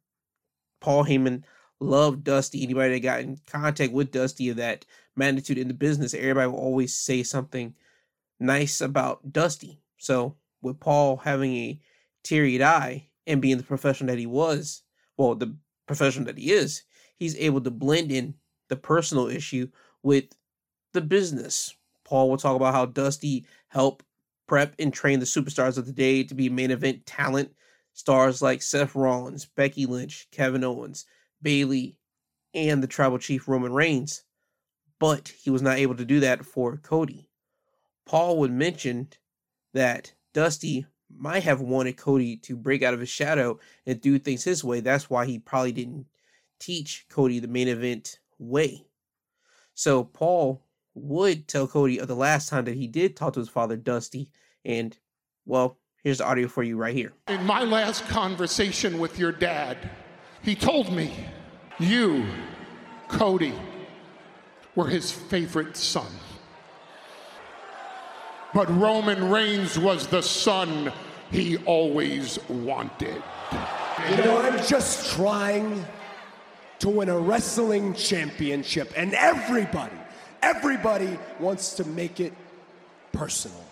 Paul 0.80 1.06
Heyman 1.06 1.44
loved 1.80 2.24
Dusty. 2.24 2.63
Anybody 2.63 2.94
that 2.94 3.00
got 3.01 3.19
in 3.21 3.39
contact 3.47 3.94
with 3.94 4.12
Dusty 4.12 4.50
of 4.50 4.57
that 4.57 4.85
magnitude 5.15 5.57
in 5.57 5.68
the 5.68 5.74
business, 5.74 6.13
everybody 6.13 6.47
will 6.47 6.57
always 6.57 6.97
say 6.97 7.24
something 7.24 7.75
nice 8.39 8.81
about 8.81 9.31
Dusty. 9.31 9.81
So 9.97 10.36
with 10.62 10.79
Paul 10.79 11.18
having 11.18 11.53
a 11.53 11.79
teary 12.24 12.62
eye 12.63 13.07
and 13.27 13.41
being 13.41 13.57
the 13.57 13.63
professional 13.63 14.07
that 14.07 14.19
he 14.19 14.25
was, 14.25 14.81
well, 15.18 15.36
the 15.36 15.56
professional 15.86 16.25
that 16.25 16.38
he 16.38 16.51
is, 16.51 16.83
he's 17.18 17.38
able 17.38 17.62
to 17.62 17.71
blend 17.71 18.12
in 18.12 18.36
the 18.69 18.75
personal 18.75 19.27
issue 19.27 19.68
with 20.01 20.25
the 20.94 21.01
business. 21.01 21.75
Paul 22.03 22.29
will 22.29 22.38
talk 22.38 22.56
about 22.56 22.74
how 22.74 22.86
Dusty 22.86 23.45
helped 23.68 24.06
prep 24.47 24.75
and 24.79 24.93
train 24.93 25.19
the 25.19 25.25
superstars 25.25 25.77
of 25.77 25.85
the 25.85 25.91
day 25.91 26.23
to 26.23 26.35
be 26.35 26.49
main 26.49 26.71
event 26.71 27.05
talent. 27.05 27.51
Stars 27.93 28.41
like 28.41 28.61
Seth 28.61 28.95
Rollins, 28.95 29.45
Becky 29.45 29.85
Lynch, 29.85 30.27
Kevin 30.31 30.63
Owens, 30.63 31.05
Bayley, 31.41 31.97
and 32.53 32.81
the 32.81 32.87
tribal 32.87 33.19
chief 33.19 33.47
Roman 33.47 33.73
Reigns. 33.73 34.23
But 34.99 35.27
he 35.27 35.49
was 35.49 35.61
not 35.61 35.77
able 35.77 35.95
to 35.95 36.05
do 36.05 36.19
that 36.21 36.45
for 36.45 36.77
Cody. 36.77 37.29
Paul 38.05 38.39
would 38.39 38.51
mention 38.51 39.09
that 39.73 40.13
Dusty 40.33 40.85
might 41.15 41.43
have 41.43 41.62
wanted 41.62 41.97
Cody 41.97 42.38
to 42.38 42.55
break 42.55 42.83
out 42.83 42.93
of 42.93 43.00
his 43.00 43.09
shadow 43.09 43.59
and 43.85 44.01
do 44.01 44.17
things 44.17 44.43
his 44.43 44.63
way. 44.63 44.79
That's 44.79 45.09
why 45.09 45.25
he 45.25 45.39
probably 45.39 45.71
didn't 45.71 46.07
teach 46.59 47.05
Cody 47.09 47.39
the 47.39 47.47
main 47.47 47.67
event 47.67 48.19
way. 48.39 48.85
So 49.73 50.03
Paul 50.03 50.62
would 50.95 51.47
tell 51.47 51.67
Cody 51.67 52.00
of 52.00 52.07
the 52.07 52.15
last 52.15 52.50
time 52.50 52.65
that 52.65 52.75
he 52.75 52.88
did 52.88 53.15
talk 53.15 53.33
to 53.33 53.39
his 53.39 53.50
father, 53.50 53.75
Dusty, 53.75 54.29
and 54.63 54.97
well, 55.45 55.77
here's 56.03 56.19
the 56.19 56.25
audio 56.25 56.47
for 56.47 56.63
you 56.63 56.77
right 56.77 56.95
here. 56.95 57.13
In 57.27 57.45
my 57.45 57.63
last 57.63 58.07
conversation 58.07 59.00
with 59.00 59.19
your 59.19 59.31
dad, 59.31 59.89
he 60.41 60.55
told 60.55 60.91
me 60.91 61.13
you, 61.79 62.25
Cody, 63.07 63.53
were 64.75 64.88
his 64.88 65.12
favorite 65.12 65.75
son. 65.75 66.12
But 68.53 68.69
Roman 68.77 69.31
Reigns 69.31 69.79
was 69.79 70.07
the 70.07 70.21
son 70.21 70.91
he 71.31 71.57
always 71.57 72.38
wanted. 72.47 73.21
You 74.09 74.17
know, 74.17 74.41
I'm 74.41 74.63
just 74.65 75.15
trying 75.15 75.83
to 76.79 76.89
win 76.89 77.09
a 77.09 77.17
wrestling 77.17 77.93
championship. 77.93 78.93
And 78.95 79.13
everybody, 79.13 79.95
everybody 80.43 81.17
wants 81.39 81.75
to 81.75 81.85
make 81.85 82.19
it 82.19 82.33
personal. 83.13 83.63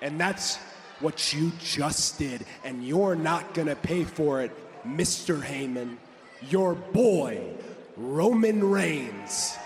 And 0.00 0.18
that's 0.18 0.56
what 1.00 1.34
you 1.34 1.52
just 1.58 2.18
did. 2.18 2.46
And 2.64 2.86
you're 2.86 3.16
not 3.16 3.52
to 3.66 3.76
pay 3.76 4.04
for 4.04 4.40
it, 4.40 4.52
Mr. 4.86 5.42
Heyman. 5.42 5.96
Your 6.48 6.74
boy, 6.74 7.40
Roman 7.96 8.62
Reigns, 8.62 9.56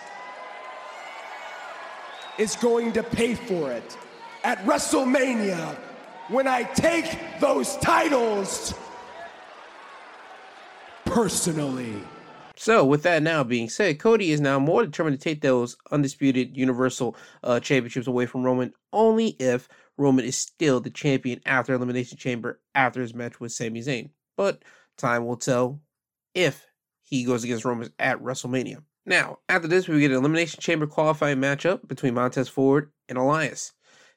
is 2.39 2.57
going 2.57 2.93
to 2.95 3.03
pay 3.03 3.35
for 3.35 3.71
it 3.71 3.97
at 4.43 4.59
WrestleMania 4.65 5.77
when 6.29 6.47
I 6.47 6.63
take 6.63 7.19
those 7.41 7.77
titles 7.77 8.73
personally. 11.05 12.01
So, 12.61 12.85
with 12.85 13.05
that 13.05 13.23
now 13.23 13.43
being 13.43 13.71
said, 13.71 13.99
Cody 13.99 14.33
is 14.33 14.41
now 14.41 14.59
more 14.59 14.85
determined 14.85 15.19
to 15.19 15.25
take 15.25 15.41
those 15.41 15.79
undisputed 15.91 16.59
Universal 16.59 17.17
uh, 17.43 17.59
Championships 17.59 18.07
away 18.07 18.27
from 18.27 18.43
Roman 18.43 18.75
only 18.93 19.29
if 19.39 19.67
Roman 19.97 20.27
is 20.27 20.37
still 20.37 20.79
the 20.79 20.91
champion 20.91 21.41
after 21.47 21.73
Elimination 21.73 22.19
Chamber 22.19 22.61
after 22.75 23.01
his 23.01 23.15
match 23.15 23.41
with 23.41 23.53
Sami 23.53 23.81
Zayn. 23.81 24.11
But 24.37 24.63
time 24.99 25.25
will 25.25 25.39
tell 25.39 25.81
if 26.35 26.67
he 27.01 27.25
goes 27.25 27.45
against 27.45 27.65
Roman 27.65 27.95
at 27.99 28.23
WrestleMania. 28.23 28.83
Now, 29.07 29.39
after 29.49 29.67
this, 29.67 29.89
we 29.89 29.99
get 29.99 30.11
an 30.11 30.19
Elimination 30.19 30.61
Chamber 30.61 30.87
qualifying 30.87 31.39
matchup 31.39 31.89
between 31.89 32.13
Montez 32.13 32.51
Ford 32.51 32.93
and 33.09 33.17
Elias. 33.17 33.73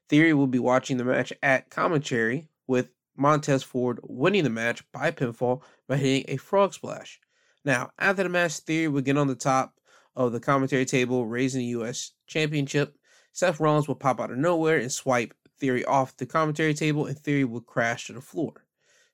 Theory 0.10 0.34
will 0.34 0.48
be 0.48 0.60
watching 0.60 0.98
the 0.98 1.06
match 1.06 1.32
at 1.42 1.70
commentary 1.70 2.50
with 2.68 2.90
Montez 3.16 3.64
Ford 3.64 4.02
winning 4.04 4.44
the 4.44 4.50
match 4.50 4.84
by 4.92 5.12
pinfall 5.12 5.62
by 5.88 5.96
hitting 5.96 6.26
a 6.28 6.36
frog 6.36 6.74
splash. 6.74 7.22
Now, 7.66 7.92
after 7.98 8.24
the 8.24 8.30
match, 8.30 8.60
Theory 8.60 8.88
would 8.88 9.06
get 9.06 9.18
on 9.18 9.28
the 9.28 9.36
top 9.36 9.80
of 10.16 10.32
the 10.32 10.40
commentary 10.40 10.86
table, 10.86 11.26
raising 11.26 11.60
the 11.60 11.68
U.S. 11.68 12.12
Championship. 12.28 12.96
Seth 13.32 13.60
Rollins 13.60 13.88
would 13.88 14.00
pop 14.00 14.20
out 14.20 14.32
of 14.32 14.38
nowhere 14.38 14.78
and 14.78 14.92
swipe 14.92 15.34
Theory 15.60 15.86
off 15.86 16.18
the 16.18 16.26
commentary 16.26 16.74
table, 16.74 17.06
and 17.06 17.18
Theory 17.18 17.46
would 17.46 17.66
crash 17.66 18.08
to 18.08 18.14
the 18.14 18.22
floor. 18.22 18.66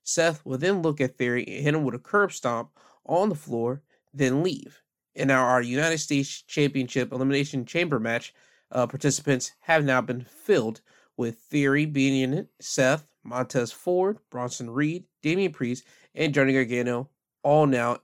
Seth 0.02 0.44
would 0.44 0.60
then 0.60 0.82
look 0.82 1.00
at 1.00 1.16
Theory 1.16 1.44
and 1.46 1.62
hit 1.62 1.74
him 1.74 1.84
with 1.84 1.94
a 1.94 1.98
curb 1.98 2.32
stomp 2.32 2.70
on 3.06 3.28
the 3.28 3.34
floor, 3.34 3.82
then 4.12 4.42
leave. 4.42 4.82
And 5.14 5.28
now 5.28 5.44
our 5.44 5.62
United 5.62 5.98
States 5.98 6.42
Championship 6.42 7.12
Elimination 7.12 7.64
Chamber 7.64 8.00
match 8.00 8.34
uh, 8.72 8.86
participants 8.86 9.52
have 9.60 9.84
now 9.84 10.00
been 10.00 10.24
filled 10.24 10.80
with 11.16 11.38
Theory 11.38 11.86
being 11.86 12.20
in 12.20 12.34
it, 12.34 12.48
Seth, 12.60 13.06
Montez 13.22 13.70
Ford, 13.70 14.18
Bronson 14.30 14.70
Reed, 14.70 15.04
Damian 15.22 15.52
Priest, 15.52 15.84
and 16.14 16.32
Johnny 16.32 16.52
Gargano, 16.52 17.10
all 17.42 17.66
now 17.66 17.98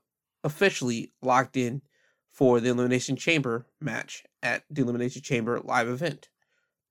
officially 0.46 1.12
locked 1.20 1.56
in 1.56 1.82
for 2.30 2.60
the 2.60 2.70
Elimination 2.70 3.16
Chamber 3.16 3.66
match 3.80 4.22
at 4.42 4.62
the 4.70 4.82
Elimination 4.82 5.20
Chamber 5.20 5.60
live 5.60 5.88
event. 5.88 6.28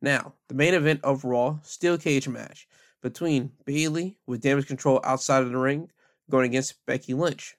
Now, 0.01 0.33
the 0.50 0.55
main 0.55 0.74
event 0.74 1.00
of 1.03 1.24
Raw 1.24 1.59
Steel 1.63 1.97
Cage 1.97 2.27
match 2.27 2.67
between 3.01 3.53
Bayley 3.63 4.17
with 4.27 4.41
damage 4.41 4.67
control 4.67 5.00
outside 5.05 5.41
of 5.41 5.51
the 5.51 5.57
ring 5.57 5.89
going 6.29 6.45
against 6.45 6.85
Becky 6.85 7.13
Lynch. 7.13 7.55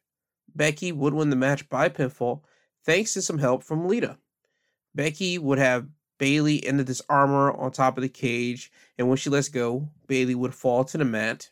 Becky 0.55 0.93
would 0.93 1.15
win 1.15 1.31
the 1.31 1.37
match 1.37 1.69
by 1.71 1.89
pinfall 1.89 2.43
thanks 2.85 3.15
to 3.15 3.23
some 3.23 3.39
help 3.39 3.65
from 3.65 3.89
Lita. 3.89 4.19
Becky 4.95 5.39
would 5.39 5.59
have 5.59 5.89
Bayley 6.19 6.65
into 6.65 6.85
this 6.85 7.03
armor 7.09 7.53
on 7.53 7.71
top 7.71 7.97
of 7.97 8.03
the 8.03 8.09
cage, 8.09 8.71
and 8.99 9.09
when 9.09 9.17
she 9.17 9.31
lets 9.31 9.49
go, 9.49 9.89
Bayley 10.07 10.35
would 10.35 10.55
fall 10.55 10.85
to 10.85 10.99
the 10.99 11.05
mat. 11.05 11.51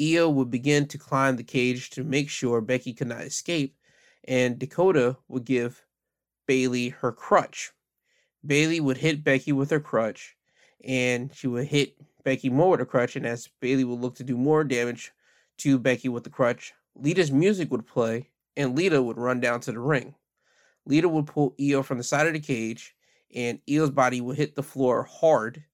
Io 0.00 0.28
would 0.28 0.50
begin 0.50 0.86
to 0.88 0.98
climb 0.98 1.36
the 1.36 1.44
cage 1.44 1.90
to 1.90 2.04
make 2.04 2.28
sure 2.28 2.60
Becky 2.60 2.92
could 2.92 3.08
not 3.08 3.22
escape, 3.22 3.76
and 4.24 4.58
Dakota 4.58 5.16
would 5.28 5.44
give 5.44 5.84
Bayley 6.46 6.90
her 6.90 7.12
crutch. 7.12 7.72
Bayley 8.44 8.80
would 8.80 8.98
hit 8.98 9.24
Becky 9.24 9.52
with 9.52 9.70
her 9.70 9.80
crutch, 9.80 10.36
and 10.84 11.34
she 11.34 11.46
would 11.46 11.66
hit 11.66 11.96
Becky 12.24 12.50
more 12.50 12.70
with 12.70 12.80
her 12.80 12.86
crutch, 12.86 13.16
and 13.16 13.26
as 13.26 13.48
Bayley 13.60 13.84
would 13.84 14.00
look 14.00 14.16
to 14.16 14.24
do 14.24 14.36
more 14.36 14.64
damage 14.64 15.12
to 15.58 15.78
Becky 15.78 16.08
with 16.08 16.24
the 16.24 16.30
crutch, 16.30 16.74
Lita's 16.94 17.32
music 17.32 17.70
would 17.70 17.86
play, 17.86 18.30
and 18.56 18.76
Lita 18.76 19.02
would 19.02 19.16
run 19.16 19.40
down 19.40 19.60
to 19.60 19.72
the 19.72 19.78
ring. 19.78 20.14
Lita 20.84 21.08
would 21.08 21.26
pull 21.26 21.54
Io 21.60 21.82
from 21.82 21.98
the 21.98 22.04
side 22.04 22.26
of 22.26 22.32
the 22.32 22.40
cage, 22.40 22.94
and 23.34 23.60
Io's 23.68 23.90
body 23.90 24.20
would 24.20 24.36
hit 24.36 24.54
the 24.54 24.62
floor 24.62 25.02
hard. 25.02 25.64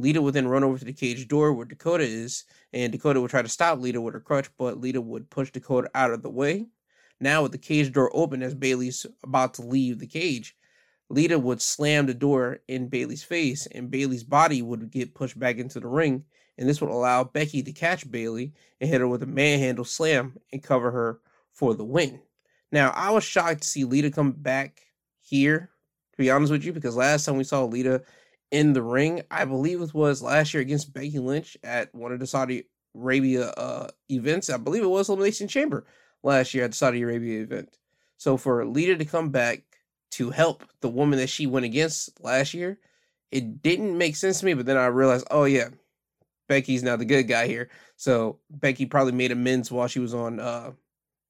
Lita 0.00 0.20
would 0.22 0.34
then 0.34 0.48
run 0.48 0.64
over 0.64 0.78
to 0.78 0.84
the 0.84 0.92
cage 0.92 1.28
door 1.28 1.52
where 1.52 1.66
Dakota 1.66 2.04
is, 2.04 2.44
and 2.72 2.92
Dakota 2.92 3.20
would 3.20 3.30
try 3.30 3.42
to 3.42 3.48
stop 3.48 3.78
Lita 3.78 4.00
with 4.00 4.14
her 4.14 4.20
crutch, 4.20 4.48
but 4.56 4.80
Lita 4.80 5.00
would 5.00 5.30
push 5.30 5.50
Dakota 5.50 5.90
out 5.94 6.12
of 6.12 6.22
the 6.22 6.30
way. 6.30 6.66
Now, 7.20 7.42
with 7.42 7.52
the 7.52 7.58
cage 7.58 7.92
door 7.92 8.10
open 8.14 8.42
as 8.42 8.54
Bayley's 8.54 9.04
about 9.22 9.54
to 9.54 9.62
leave 9.62 9.98
the 9.98 10.06
cage, 10.06 10.56
Lita 11.10 11.38
would 11.38 11.60
slam 11.60 12.06
the 12.06 12.14
door 12.14 12.60
in 12.68 12.88
Bayley's 12.88 13.24
face, 13.24 13.66
and 13.66 13.90
Bayley's 13.90 14.24
body 14.24 14.62
would 14.62 14.90
get 14.90 15.14
pushed 15.14 15.38
back 15.38 15.58
into 15.58 15.80
the 15.80 15.88
ring, 15.88 16.24
and 16.56 16.68
this 16.68 16.80
would 16.80 16.90
allow 16.90 17.24
Becky 17.24 17.62
to 17.62 17.72
catch 17.72 18.10
Bayley 18.10 18.52
and 18.80 18.88
hit 18.88 19.00
her 19.00 19.08
with 19.08 19.22
a 19.22 19.26
manhandle 19.26 19.84
slam 19.84 20.36
and 20.52 20.62
cover 20.62 20.90
her 20.90 21.20
for 21.52 21.74
the 21.74 21.84
win. 21.84 22.20
Now, 22.72 22.90
I 22.90 23.10
was 23.10 23.24
shocked 23.24 23.62
to 23.62 23.68
see 23.68 23.84
Lita 23.84 24.10
come 24.10 24.32
back 24.32 24.82
here 25.20 25.70
to 26.12 26.16
be 26.16 26.30
honest 26.30 26.52
with 26.52 26.64
you, 26.64 26.72
because 26.72 26.96
last 26.96 27.24
time 27.24 27.36
we 27.36 27.44
saw 27.44 27.64
Lita 27.64 28.02
in 28.50 28.72
the 28.72 28.82
ring, 28.82 29.22
I 29.30 29.44
believe 29.44 29.80
it 29.80 29.94
was 29.94 30.22
last 30.22 30.52
year 30.52 30.60
against 30.60 30.92
Becky 30.92 31.18
Lynch 31.18 31.56
at 31.62 31.94
one 31.94 32.12
of 32.12 32.20
the 32.20 32.26
Saudi 32.26 32.64
Arabia 32.94 33.48
uh, 33.50 33.88
events. 34.08 34.50
I 34.50 34.56
believe 34.56 34.82
it 34.82 34.88
was 34.88 35.08
Elimination 35.08 35.48
Chamber 35.48 35.86
last 36.22 36.52
year 36.54 36.64
at 36.64 36.72
the 36.72 36.76
Saudi 36.76 37.02
Arabia 37.02 37.42
event. 37.42 37.76
So 38.16 38.36
for 38.36 38.64
Lita 38.66 38.96
to 38.96 39.04
come 39.04 39.30
back 39.30 39.62
to 40.12 40.30
help 40.30 40.64
the 40.80 40.88
woman 40.88 41.18
that 41.18 41.28
she 41.28 41.46
went 41.46 41.64
against 41.64 42.22
last 42.22 42.52
year, 42.52 42.78
it 43.30 43.62
didn't 43.62 43.96
make 43.96 44.16
sense 44.16 44.40
to 44.40 44.46
me. 44.46 44.54
But 44.54 44.66
then 44.66 44.76
I 44.76 44.86
realized, 44.86 45.26
oh 45.30 45.44
yeah, 45.44 45.68
Becky's 46.48 46.82
now 46.82 46.96
the 46.96 47.04
good 47.04 47.28
guy 47.28 47.46
here. 47.46 47.70
So 47.96 48.40
Becky 48.50 48.86
probably 48.86 49.12
made 49.12 49.30
amends 49.30 49.70
while 49.70 49.86
she 49.86 50.00
was 50.00 50.12
on 50.12 50.40
uh, 50.40 50.72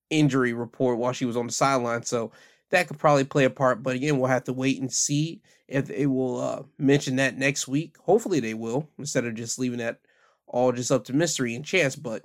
injury 0.09 0.53
report 0.55 0.99
while 0.99 1.13
she 1.13 1.27
was 1.27 1.37
on 1.37 1.47
the 1.47 1.53
sideline. 1.53 2.03
So 2.03 2.33
that 2.71 2.89
could 2.89 2.99
probably 2.99 3.25
play 3.25 3.45
a 3.45 3.51
part. 3.51 3.83
But 3.83 3.97
again, 3.97 4.19
we'll 4.19 4.31
have 4.31 4.45
to 4.45 4.53
wait 4.53 4.81
and 4.81 4.93
see 4.93 5.43
if 5.69 5.87
they 5.87 6.07
will 6.07 6.41
uh, 6.41 6.63
mention 6.79 7.17
that 7.17 7.39
next 7.39 7.69
week. 7.69 7.97
Hopefully, 7.99 8.41
they 8.41 8.55
will 8.55 8.89
instead 8.99 9.25
of 9.25 9.35
just 9.35 9.59
leaving 9.59 9.79
that 9.79 10.01
all 10.47 10.73
just 10.73 10.91
up 10.91 11.05
to 11.05 11.13
mystery 11.13 11.55
and 11.55 11.65
chance. 11.65 11.97
But 11.97 12.23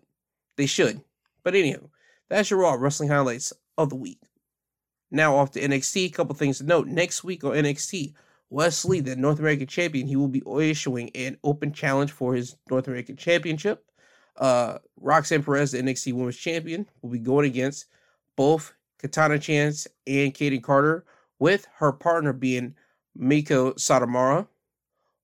they 0.56 0.66
should. 0.66 1.02
But 1.44 1.56
anyhow, 1.56 1.90
that's 2.30 2.50
your 2.50 2.60
Raw 2.60 2.74
wrestling 2.74 3.10
highlights 3.10 3.54
of 3.78 3.90
the 3.90 3.96
week. 3.96 4.20
Now 5.12 5.36
off 5.36 5.52
to 5.52 5.62
NXT. 5.62 6.06
A 6.06 6.10
couple 6.10 6.36
things 6.36 6.60
to 6.60 6.64
note. 6.64 6.88
Next 6.88 7.24
week 7.24 7.44
on 7.44 7.52
NXT, 7.52 8.14
Wes 8.50 8.86
Lee, 8.86 9.00
the 9.00 9.16
North 9.16 9.40
American 9.40 9.68
champion, 9.68 10.08
he 10.08 10.16
will 10.16 10.28
be 10.28 10.44
issuing 10.60 11.10
an 11.16 11.38
open 11.44 11.72
challenge 11.72 12.12
for 12.12 12.34
his 12.34 12.56
North 12.70 12.88
American 12.88 13.16
championship. 13.16 13.86
Uh, 14.38 14.80
Roxanne 15.00 15.44
Perez, 15.44 15.72
the 15.72 15.80
NXT 15.80 16.14
Women's 16.14 16.38
Champion, 16.38 16.88
will 17.02 17.10
be 17.10 17.20
going 17.20 17.46
against 17.46 17.86
both 18.36 18.74
Katana 19.00 19.40
Chance, 19.40 19.88
and 20.08 20.34
Kayden 20.34 20.64
Carter, 20.64 21.06
with 21.40 21.68
her 21.78 21.92
partner 21.92 22.34
being 22.34 22.76
Meiko 23.18 23.74
Satomura. 23.76 24.48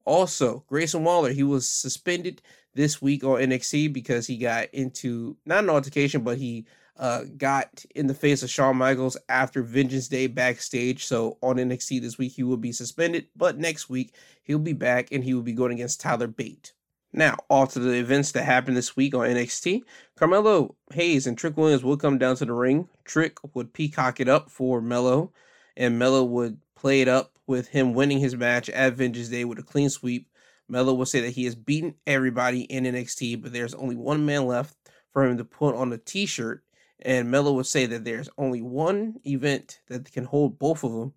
Also, 0.05 0.63
Grayson 0.67 1.03
Waller, 1.03 1.31
he 1.31 1.43
was 1.43 1.67
suspended 1.67 2.41
this 2.73 3.01
week 3.01 3.23
on 3.23 3.39
NXT 3.39 3.93
because 3.93 4.27
he 4.27 4.37
got 4.37 4.67
into 4.73 5.37
not 5.45 5.63
an 5.63 5.69
altercation, 5.69 6.23
but 6.23 6.37
he 6.37 6.65
uh, 6.97 7.23
got 7.37 7.83
in 7.95 8.07
the 8.07 8.13
face 8.13 8.43
of 8.43 8.49
Shawn 8.49 8.77
Michaels 8.77 9.17
after 9.29 9.61
Vengeance 9.61 10.07
Day 10.07 10.27
backstage. 10.27 11.05
So 11.05 11.37
on 11.41 11.57
NXT 11.57 12.01
this 12.01 12.17
week, 12.17 12.33
he 12.33 12.43
will 12.43 12.57
be 12.57 12.71
suspended, 12.71 13.27
but 13.35 13.57
next 13.57 13.89
week 13.89 14.15
he'll 14.43 14.59
be 14.59 14.73
back 14.73 15.11
and 15.11 15.23
he 15.23 15.33
will 15.33 15.41
be 15.41 15.53
going 15.53 15.73
against 15.73 16.01
Tyler 16.01 16.27
Bate. 16.27 16.73
Now, 17.13 17.37
off 17.49 17.73
to 17.73 17.79
the 17.79 17.99
events 17.99 18.31
that 18.31 18.43
happened 18.43 18.77
this 18.77 18.95
week 18.95 19.13
on 19.13 19.27
NXT. 19.27 19.81
Carmelo 20.15 20.75
Hayes 20.93 21.27
and 21.27 21.37
Trick 21.37 21.57
Williams 21.57 21.83
would 21.83 21.99
come 21.99 22.17
down 22.17 22.37
to 22.37 22.45
the 22.45 22.53
ring. 22.53 22.87
Trick 23.03 23.37
would 23.53 23.73
peacock 23.73 24.19
it 24.21 24.29
up 24.29 24.49
for 24.49 24.81
Melo, 24.81 25.31
and 25.75 25.99
Melo 25.99 26.23
would 26.23 26.59
play 26.75 27.01
it 27.01 27.09
up 27.09 27.33
with 27.47 27.67
him 27.67 27.93
winning 27.93 28.19
his 28.19 28.35
match 28.35 28.69
at 28.69 28.93
Vengeance 28.93 29.27
Day 29.27 29.43
with 29.43 29.59
a 29.59 29.63
clean 29.63 29.89
sweep. 29.89 30.27
Melo 30.69 30.93
will 30.93 31.05
say 31.05 31.19
that 31.19 31.31
he 31.31 31.43
has 31.43 31.53
beaten 31.53 31.95
everybody 32.07 32.61
in 32.61 32.85
NXT, 32.85 33.41
but 33.41 33.51
there's 33.51 33.73
only 33.73 33.95
one 33.95 34.25
man 34.25 34.47
left 34.47 34.75
for 35.11 35.25
him 35.25 35.37
to 35.37 35.43
put 35.43 35.75
on 35.75 35.91
a 35.91 35.97
t 35.97 36.25
shirt. 36.25 36.63
And 37.01 37.29
Melo 37.29 37.51
would 37.53 37.65
say 37.65 37.87
that 37.87 38.05
there's 38.05 38.29
only 38.37 38.61
one 38.61 39.15
event 39.25 39.81
that 39.87 40.09
can 40.11 40.23
hold 40.23 40.59
both 40.59 40.83
of 40.83 40.93
them. 40.93 41.13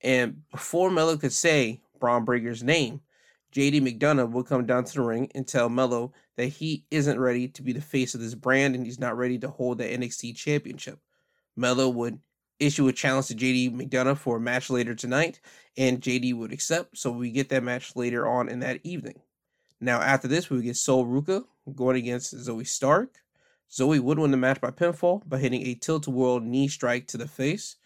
And 0.00 0.42
before 0.50 0.90
Melo 0.90 1.16
could 1.16 1.32
say 1.32 1.82
Bron 2.00 2.24
Breakker's 2.24 2.64
name, 2.64 3.02
JD 3.52 3.80
McDonagh 3.80 4.30
will 4.30 4.44
come 4.44 4.66
down 4.66 4.84
to 4.84 4.94
the 4.94 5.02
ring 5.02 5.30
and 5.34 5.46
tell 5.46 5.68
Melo 5.68 6.12
that 6.36 6.46
he 6.46 6.84
isn't 6.90 7.18
ready 7.18 7.48
to 7.48 7.62
be 7.62 7.72
the 7.72 7.80
face 7.80 8.14
of 8.14 8.20
this 8.20 8.34
brand 8.34 8.74
and 8.74 8.86
he's 8.86 9.00
not 9.00 9.16
ready 9.16 9.38
to 9.38 9.48
hold 9.48 9.78
the 9.78 9.84
NXT 9.84 10.36
championship. 10.36 11.00
Melo 11.56 11.88
would 11.88 12.20
issue 12.60 12.86
a 12.88 12.92
challenge 12.92 13.26
to 13.28 13.34
JD 13.34 13.74
McDonagh 13.74 14.18
for 14.18 14.36
a 14.36 14.40
match 14.40 14.70
later 14.70 14.94
tonight, 14.94 15.40
and 15.76 16.00
JD 16.00 16.34
would 16.36 16.52
accept, 16.52 16.96
so 16.98 17.10
we 17.10 17.30
get 17.30 17.48
that 17.48 17.64
match 17.64 17.96
later 17.96 18.28
on 18.28 18.48
in 18.48 18.60
that 18.60 18.80
evening. 18.84 19.20
Now, 19.80 20.00
after 20.00 20.28
this, 20.28 20.50
we 20.50 20.56
would 20.56 20.66
get 20.66 20.76
Sol 20.76 21.06
Ruca 21.06 21.44
going 21.74 21.96
against 21.96 22.36
Zoe 22.36 22.64
Stark. 22.64 23.16
Zoe 23.72 23.98
would 23.98 24.18
win 24.18 24.30
the 24.30 24.36
match 24.36 24.60
by 24.60 24.70
pinfall 24.70 25.26
by 25.28 25.38
hitting 25.38 25.66
a 25.66 25.74
tilt 25.74 26.06
a 26.06 26.10
whirl 26.10 26.40
knee 26.40 26.68
strike 26.68 27.06
to 27.08 27.16
the 27.16 27.28
face. 27.28 27.76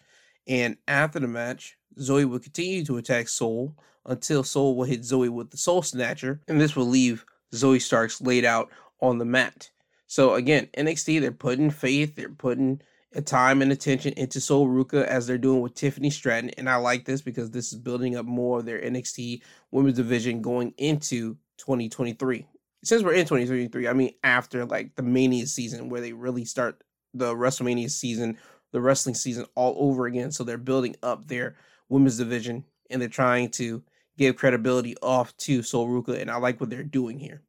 And 0.47 0.77
after 0.87 1.19
the 1.19 1.27
match, 1.27 1.77
Zoe 1.99 2.25
would 2.25 2.43
continue 2.43 2.83
to 2.85 2.97
attack 2.97 3.27
Sol 3.27 3.75
until 4.05 4.43
Sol 4.43 4.75
will 4.75 4.85
hit 4.85 5.03
Zoe 5.03 5.29
with 5.29 5.49
the 5.51 5.57
Sol 5.57 5.81
Snatcher, 5.81 6.41
and 6.47 6.61
this 6.61 6.75
will 6.75 6.85
leave 6.85 7.25
Zoe 7.53 7.79
Starks 7.79 8.21
laid 8.21 8.45
out 8.45 8.69
on 9.01 9.17
the 9.17 9.25
mat. 9.25 9.71
So 10.07 10.35
again, 10.35 10.67
NXT, 10.77 11.21
they're 11.21 11.31
putting 11.31 11.71
faith, 11.71 12.15
they're 12.15 12.29
putting 12.29 12.81
time 13.23 13.61
and 13.61 13.71
attention 13.71 14.13
into 14.17 14.41
Sol 14.41 14.67
Ruca 14.67 15.05
as 15.05 15.25
they're 15.25 15.37
doing 15.37 15.61
with 15.61 15.73
Tiffany 15.73 16.09
Stratton, 16.09 16.51
and 16.51 16.69
I 16.69 16.75
like 16.75 17.05
this 17.05 17.21
because 17.21 17.51
this 17.51 17.71
is 17.71 17.79
building 17.79 18.15
up 18.15 18.25
more 18.25 18.59
of 18.59 18.65
their 18.65 18.81
NXT 18.81 19.41
women's 19.71 19.95
division 19.95 20.41
going 20.41 20.73
into 20.77 21.37
2023. 21.57 22.45
Since 22.83 23.03
we're 23.03 23.13
in 23.13 23.25
2023, 23.25 23.87
I 23.87 23.93
mean 23.93 24.13
after 24.23 24.65
like 24.65 24.95
the 24.95 25.01
Mania 25.01 25.47
season 25.47 25.89
where 25.89 26.01
they 26.01 26.13
really 26.13 26.45
start 26.45 26.83
the 27.13 27.33
WrestleMania 27.33 27.89
season, 27.89 28.37
the 28.75 28.81
wrestling 28.81 29.15
season 29.15 29.45
all 29.55 29.73
over 29.79 30.05
again. 30.05 30.31
So 30.31 30.43
they're 30.43 30.57
building 30.57 30.97
up 31.01 31.29
their 31.29 31.55
women's 31.87 32.17
division 32.17 32.65
and 32.89 33.01
they're 33.01 33.07
trying 33.07 33.49
to 33.51 33.81
give 34.17 34.35
credibility 34.35 34.97
off 35.01 35.35
to 35.37 35.63
Sol 35.63 35.87
Ruca, 35.87 36.19
and 36.19 36.29
I 36.29 36.35
like 36.35 36.59
what 36.59 36.69
they're 36.69 36.83
doing 36.83 37.17
here. 37.17 37.41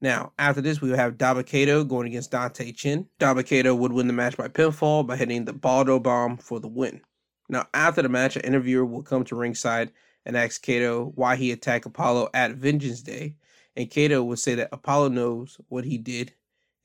Now, 0.00 0.32
after 0.38 0.60
this, 0.60 0.80
we 0.80 0.90
will 0.90 0.96
have 0.96 1.18
Dabba-Kato 1.18 1.84
going 1.84 2.08
against 2.08 2.32
Dante 2.32 2.72
Chen. 2.72 3.06
Dabba-Kato 3.20 3.74
would 3.74 3.92
win 3.92 4.08
the 4.08 4.12
match 4.12 4.36
by 4.36 4.48
pinfall 4.48 5.06
by 5.06 5.16
hitting 5.16 5.44
the 5.44 5.52
Baldo 5.52 6.00
Bomb 6.00 6.36
for 6.36 6.58
the 6.58 6.68
win. 6.68 7.00
Now, 7.48 7.66
after 7.72 8.02
the 8.02 8.08
match, 8.08 8.34
an 8.34 8.42
interviewer 8.42 8.84
will 8.84 9.02
come 9.02 9.24
to 9.24 9.36
ringside 9.36 9.92
and 10.26 10.36
ask 10.36 10.60
Kato 10.62 11.12
why 11.14 11.36
he 11.36 11.52
attacked 11.52 11.86
Apollo 11.86 12.30
at 12.34 12.52
Vengeance 12.52 13.02
Day. 13.02 13.36
And 13.76 13.90
Kato 13.90 14.22
would 14.24 14.40
say 14.40 14.56
that 14.56 14.70
Apollo 14.72 15.08
knows 15.08 15.60
what 15.68 15.84
he 15.84 15.96
did, 15.96 16.32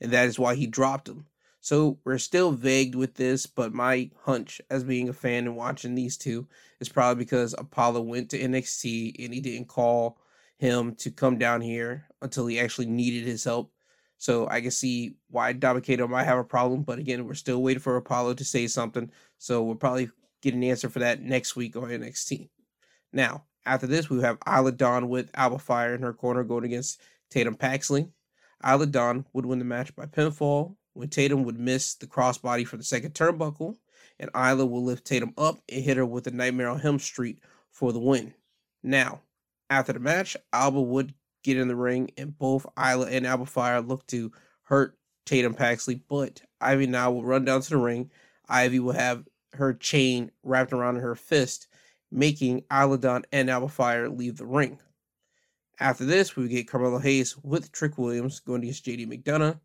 and 0.00 0.12
that 0.12 0.28
is 0.28 0.38
why 0.38 0.54
he 0.54 0.66
dropped 0.66 1.08
him. 1.08 1.26
So 1.66 1.98
we're 2.04 2.18
still 2.18 2.52
vague 2.52 2.94
with 2.94 3.14
this, 3.14 3.44
but 3.44 3.74
my 3.74 4.08
hunch 4.22 4.60
as 4.70 4.84
being 4.84 5.08
a 5.08 5.12
fan 5.12 5.48
and 5.48 5.56
watching 5.56 5.96
these 5.96 6.16
two 6.16 6.46
is 6.78 6.88
probably 6.88 7.24
because 7.24 7.56
Apollo 7.58 8.02
went 8.02 8.30
to 8.30 8.38
NXT 8.38 9.24
and 9.24 9.34
he 9.34 9.40
didn't 9.40 9.66
call 9.66 10.16
him 10.58 10.94
to 10.94 11.10
come 11.10 11.38
down 11.38 11.60
here 11.60 12.06
until 12.22 12.46
he 12.46 12.60
actually 12.60 12.86
needed 12.86 13.26
his 13.26 13.42
help. 13.42 13.72
So 14.16 14.48
I 14.48 14.60
can 14.60 14.70
see 14.70 15.16
why 15.28 15.54
Dabba-Kato 15.54 16.06
might 16.06 16.22
have 16.22 16.38
a 16.38 16.44
problem, 16.44 16.84
but 16.84 17.00
again, 17.00 17.26
we're 17.26 17.34
still 17.34 17.60
waiting 17.60 17.82
for 17.82 17.96
Apollo 17.96 18.34
to 18.34 18.44
say 18.44 18.68
something. 18.68 19.10
So 19.38 19.64
we'll 19.64 19.74
probably 19.74 20.08
get 20.42 20.54
an 20.54 20.62
answer 20.62 20.88
for 20.88 21.00
that 21.00 21.20
next 21.20 21.56
week 21.56 21.74
on 21.74 21.88
NXT. 21.88 22.48
Now, 23.12 23.42
after 23.64 23.88
this, 23.88 24.08
we 24.08 24.20
have 24.20 24.38
Isla 24.46 24.70
Dawn 24.70 25.08
with 25.08 25.32
Alba 25.34 25.58
Fyre 25.58 25.96
in 25.96 26.02
her 26.02 26.14
corner 26.14 26.44
going 26.44 26.64
against 26.64 27.00
Tatum 27.28 27.56
Paxley. 27.56 28.06
Isla 28.64 28.86
Dawn 28.86 29.26
would 29.32 29.46
win 29.46 29.58
the 29.58 29.64
match 29.64 29.96
by 29.96 30.06
pinfall 30.06 30.76
when 30.96 31.08
Tatum 31.10 31.44
would 31.44 31.58
miss 31.58 31.94
the 31.94 32.06
crossbody 32.06 32.66
for 32.66 32.78
the 32.78 32.82
second 32.82 33.12
turnbuckle, 33.12 33.76
and 34.18 34.30
Isla 34.34 34.64
will 34.64 34.82
lift 34.82 35.04
Tatum 35.04 35.34
up 35.36 35.58
and 35.68 35.84
hit 35.84 35.98
her 35.98 36.06
with 36.06 36.24
the 36.24 36.30
Nightmare 36.30 36.70
on 36.70 36.80
Helm 36.80 36.98
Street 36.98 37.38
for 37.70 37.92
the 37.92 37.98
win. 37.98 38.32
Now, 38.82 39.20
after 39.68 39.92
the 39.92 40.00
match, 40.00 40.36
Alba 40.52 40.80
would 40.80 41.12
get 41.44 41.58
in 41.58 41.68
the 41.68 41.76
ring, 41.76 42.10
and 42.16 42.36
both 42.38 42.66
Isla 42.78 43.08
and 43.08 43.26
Alba 43.26 43.44
Fyre 43.44 43.80
look 43.80 44.06
to 44.06 44.32
hurt 44.62 44.96
Tatum 45.26 45.52
Paxley, 45.52 46.00
but 46.08 46.40
Ivy 46.60 46.86
Nile 46.86 47.14
will 47.14 47.24
run 47.24 47.44
down 47.44 47.60
to 47.60 47.70
the 47.70 47.76
ring. 47.76 48.10
Ivy 48.48 48.80
will 48.80 48.92
have 48.92 49.26
her 49.52 49.74
chain 49.74 50.30
wrapped 50.42 50.72
around 50.72 50.96
her 50.96 51.14
fist, 51.14 51.66
making 52.10 52.64
Isla 52.72 52.96
Dawn 52.98 53.24
and 53.32 53.50
Alba 53.50 53.68
Fyre 53.68 54.08
leave 54.08 54.38
the 54.38 54.46
ring. 54.46 54.78
After 55.78 56.06
this, 56.06 56.36
we 56.36 56.48
get 56.48 56.68
Carmelo 56.68 56.98
Hayes 56.98 57.36
with 57.42 57.70
Trick 57.70 57.98
Williams 57.98 58.40
going 58.40 58.62
against 58.62 58.86
JD 58.86 59.06
McDonagh. 59.06 59.60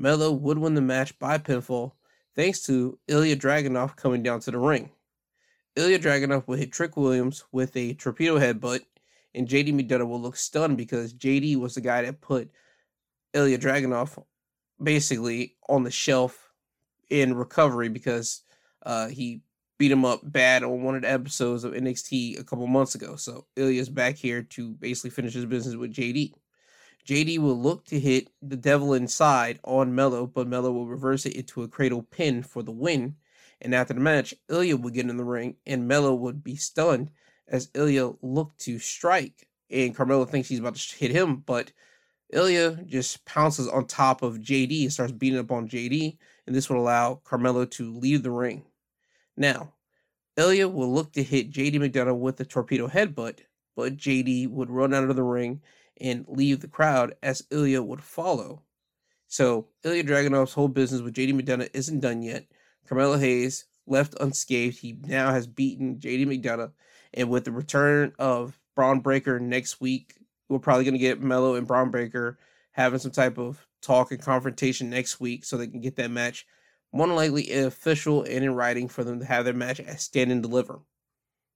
Melo 0.00 0.32
would 0.32 0.56
win 0.56 0.72
the 0.72 0.80
match 0.80 1.16
by 1.18 1.36
pinfall 1.36 1.92
thanks 2.34 2.62
to 2.62 2.98
Ilya 3.06 3.36
Dragunov 3.36 3.96
coming 3.96 4.22
down 4.22 4.40
to 4.40 4.50
the 4.50 4.58
ring. 4.58 4.90
Ilya 5.76 5.98
Dragunov 5.98 6.48
will 6.48 6.56
hit 6.56 6.72
Trick 6.72 6.96
Williams 6.96 7.44
with 7.52 7.76
a 7.76 7.92
torpedo 7.92 8.38
headbutt, 8.38 8.80
and 9.34 9.46
JD 9.46 9.74
McDonagh 9.74 10.08
will 10.08 10.20
look 10.20 10.36
stunned 10.36 10.78
because 10.78 11.12
JD 11.12 11.56
was 11.56 11.74
the 11.74 11.82
guy 11.82 12.00
that 12.00 12.22
put 12.22 12.50
Ilya 13.34 13.58
Dragunov 13.58 14.24
basically 14.82 15.56
on 15.68 15.82
the 15.84 15.90
shelf 15.90 16.50
in 17.10 17.34
recovery 17.34 17.90
because 17.90 18.40
uh, 18.86 19.08
he 19.08 19.42
beat 19.76 19.92
him 19.92 20.06
up 20.06 20.20
bad 20.22 20.62
on 20.62 20.82
one 20.82 20.94
of 20.94 21.02
the 21.02 21.10
episodes 21.10 21.62
of 21.62 21.74
NXT 21.74 22.40
a 22.40 22.44
couple 22.44 22.66
months 22.66 22.94
ago. 22.94 23.16
So 23.16 23.44
Ilya's 23.54 23.90
back 23.90 24.16
here 24.16 24.42
to 24.44 24.70
basically 24.70 25.10
finish 25.10 25.34
his 25.34 25.44
business 25.44 25.76
with 25.76 25.92
JD. 25.92 26.32
JD 27.06 27.38
will 27.38 27.60
look 27.60 27.84
to 27.86 27.98
hit 27.98 28.28
the 28.42 28.56
devil 28.56 28.94
inside 28.94 29.58
on 29.64 29.94
Melo, 29.94 30.26
but 30.26 30.46
Melo 30.46 30.70
will 30.70 30.86
reverse 30.86 31.26
it 31.26 31.34
into 31.34 31.62
a 31.62 31.68
cradle 31.68 32.02
pin 32.02 32.42
for 32.42 32.62
the 32.62 32.72
win. 32.72 33.16
And 33.60 33.74
after 33.74 33.94
the 33.94 34.00
match, 34.00 34.34
Ilya 34.48 34.76
would 34.76 34.94
get 34.94 35.08
in 35.08 35.16
the 35.16 35.24
ring 35.24 35.56
and 35.66 35.88
Melo 35.88 36.14
would 36.14 36.42
be 36.42 36.56
stunned 36.56 37.10
as 37.48 37.70
Ilya 37.74 38.12
looked 38.22 38.60
to 38.60 38.78
strike. 38.78 39.48
And 39.70 39.94
Carmelo 39.94 40.24
thinks 40.24 40.48
he's 40.48 40.58
about 40.58 40.76
to 40.76 40.96
hit 40.96 41.10
him, 41.10 41.36
but 41.36 41.72
Ilya 42.32 42.84
just 42.86 43.24
pounces 43.24 43.68
on 43.68 43.86
top 43.86 44.22
of 44.22 44.38
JD 44.38 44.82
and 44.82 44.92
starts 44.92 45.12
beating 45.12 45.38
up 45.38 45.50
on 45.50 45.68
JD, 45.68 46.16
and 46.46 46.54
this 46.54 46.68
would 46.68 46.78
allow 46.78 47.16
Carmelo 47.24 47.64
to 47.66 47.92
leave 47.92 48.22
the 48.22 48.30
ring. 48.30 48.64
Now, 49.36 49.74
Ilya 50.36 50.68
will 50.68 50.92
look 50.92 51.12
to 51.12 51.22
hit 51.22 51.52
JD 51.52 51.76
McDonagh 51.76 52.18
with 52.18 52.36
the 52.36 52.44
torpedo 52.44 52.88
headbutt, 52.88 53.40
but 53.76 53.96
JD 53.96 54.48
would 54.48 54.70
run 54.70 54.94
out 54.94 55.10
of 55.10 55.16
the 55.16 55.22
ring 55.22 55.60
and 56.00 56.24
leave 56.28 56.60
the 56.60 56.68
crowd 56.68 57.14
as 57.22 57.46
Ilya 57.50 57.82
would 57.82 58.02
follow. 58.02 58.62
So 59.28 59.68
Ilya 59.84 60.04
Dragunov's 60.04 60.54
whole 60.54 60.68
business 60.68 61.02
with 61.02 61.14
JD 61.14 61.40
McDonagh 61.40 61.70
isn't 61.72 62.00
done 62.00 62.22
yet. 62.22 62.46
Carmelo 62.86 63.18
Hayes 63.18 63.66
left 63.86 64.16
unscathed. 64.20 64.78
He 64.80 64.98
now 65.06 65.32
has 65.32 65.46
beaten 65.46 65.98
JD 65.98 66.26
McDonagh, 66.26 66.72
and 67.14 67.30
with 67.30 67.44
the 67.44 67.52
return 67.52 68.12
of 68.18 68.58
Bron 68.74 69.00
Breakker 69.00 69.38
next 69.38 69.80
week, 69.80 70.14
we're 70.48 70.58
probably 70.58 70.84
going 70.84 70.94
to 70.94 70.98
get 70.98 71.22
Melo 71.22 71.54
and 71.54 71.66
Bron 71.66 71.90
Breakker 71.90 72.38
having 72.72 72.98
some 72.98 73.10
type 73.10 73.38
of 73.38 73.66
talk 73.82 74.10
and 74.10 74.20
confrontation 74.20 74.90
next 74.90 75.20
week 75.20 75.44
so 75.44 75.56
they 75.56 75.66
can 75.66 75.80
get 75.80 75.96
that 75.96 76.10
match 76.10 76.46
more 76.92 77.06
than 77.06 77.16
likely 77.16 77.52
official 77.52 78.22
and 78.22 78.44
in 78.44 78.54
writing 78.54 78.88
for 78.88 79.04
them 79.04 79.20
to 79.20 79.26
have 79.26 79.44
their 79.44 79.54
match 79.54 79.80
at 79.80 80.00
Stand 80.00 80.32
and 80.32 80.42
Deliver. 80.42 80.80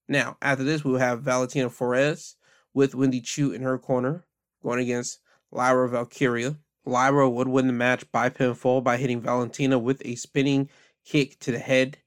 Now, 0.08 0.36
after 0.40 0.64
this, 0.64 0.84
we'll 0.84 0.98
have 0.98 1.22
Valentina 1.22 1.70
Feroz 1.70 2.36
with 2.72 2.94
Wendy 2.94 3.20
Choo 3.20 3.52
in 3.52 3.62
her 3.62 3.78
corner 3.78 4.24
going 4.64 4.80
against 4.80 5.20
Lyra 5.52 5.88
Valkyria. 5.88 6.56
Lyra 6.86 7.30
would 7.30 7.48
win 7.48 7.66
the 7.66 7.72
match 7.72 8.10
by 8.10 8.28
pinfall 8.28 8.82
by 8.82 8.96
hitting 8.96 9.20
Valentina 9.20 9.78
with 9.78 10.02
a 10.04 10.16
spinning 10.16 10.68
kick 11.04 11.38
to 11.40 11.52
the 11.52 11.58
head 11.58 11.98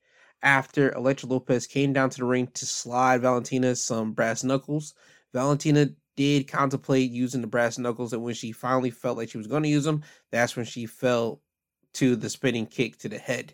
after 0.44 0.92
Elektra 0.92 1.30
Lopez 1.30 1.68
came 1.68 1.94
down 1.94 2.10
to 2.10 2.18
the 2.18 2.26
ring 2.26 2.48
to 2.54 2.66
slide 2.66 3.22
Valentina 3.22 3.76
some 3.76 4.12
brass 4.12 4.44
knuckles. 4.44 4.94
Valentina 5.34 5.88
did 6.16 6.48
contemplate 6.48 7.12
using 7.12 7.42
the 7.42 7.48
brass 7.48 7.78
knuckles, 7.78 8.14
and 8.14 8.24
when 8.24 8.34
she 8.34 8.52
finally 8.52 8.90
felt 8.90 9.18
like 9.18 9.30
she 9.30 9.38
was 9.38 9.48
going 9.48 9.64
to 9.64 9.70
use 9.70 9.84
them, 9.84 10.04
that's 10.32 10.56
when 10.56 10.66
she 10.66 10.86
fell 10.86 11.42
to 11.94 12.16
the 12.16 12.30
spinning 12.30 12.66
kick 12.66 12.98
to 12.98 13.10
the 13.10 13.18
head. 13.18 13.54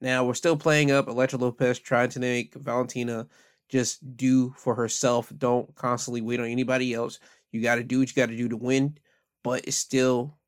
Now 0.00 0.24
we're 0.24 0.34
still 0.34 0.56
playing 0.56 0.90
up 0.90 1.08
Elektra 1.08 1.38
Lopez 1.38 1.78
trying 1.78 2.08
to 2.10 2.20
make 2.20 2.54
Valentina 2.54 3.26
just 3.68 4.16
do 4.16 4.52
for 4.56 4.74
herself. 4.74 5.32
Don't 5.36 5.72
constantly 5.74 6.20
wait 6.20 6.40
on 6.40 6.46
anybody 6.46 6.94
else. 6.94 7.20
You 7.52 7.62
got 7.62 7.76
to 7.76 7.84
do 7.84 7.98
what 7.98 8.08
you 8.08 8.14
got 8.14 8.28
to 8.28 8.36
do 8.36 8.48
to 8.48 8.56
win, 8.56 8.98
but 9.42 9.66
it's 9.66 9.76
still 9.76 10.38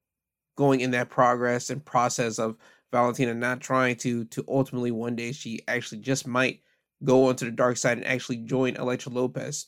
going 0.57 0.81
in 0.81 0.91
that 0.93 1.11
progress 1.11 1.71
and 1.71 1.85
process 1.85 2.39
of 2.39 2.57
Valentina 2.93 3.35
not 3.35 3.61
trying 3.61 3.97
to 3.97 4.25
to 4.27 4.45
ultimately 4.49 4.91
one 4.91 5.17
day 5.17 5.33
she 5.33 5.61
actually 5.67 6.01
just 6.01 6.27
might 6.27 6.61
go 7.03 7.29
onto 7.29 7.47
the 7.47 7.51
dark 7.51 7.77
side 7.77 7.99
and 7.99 8.07
actually 8.07 8.37
join 8.37 8.77
Elektra 8.77 9.13
Lopez. 9.13 9.67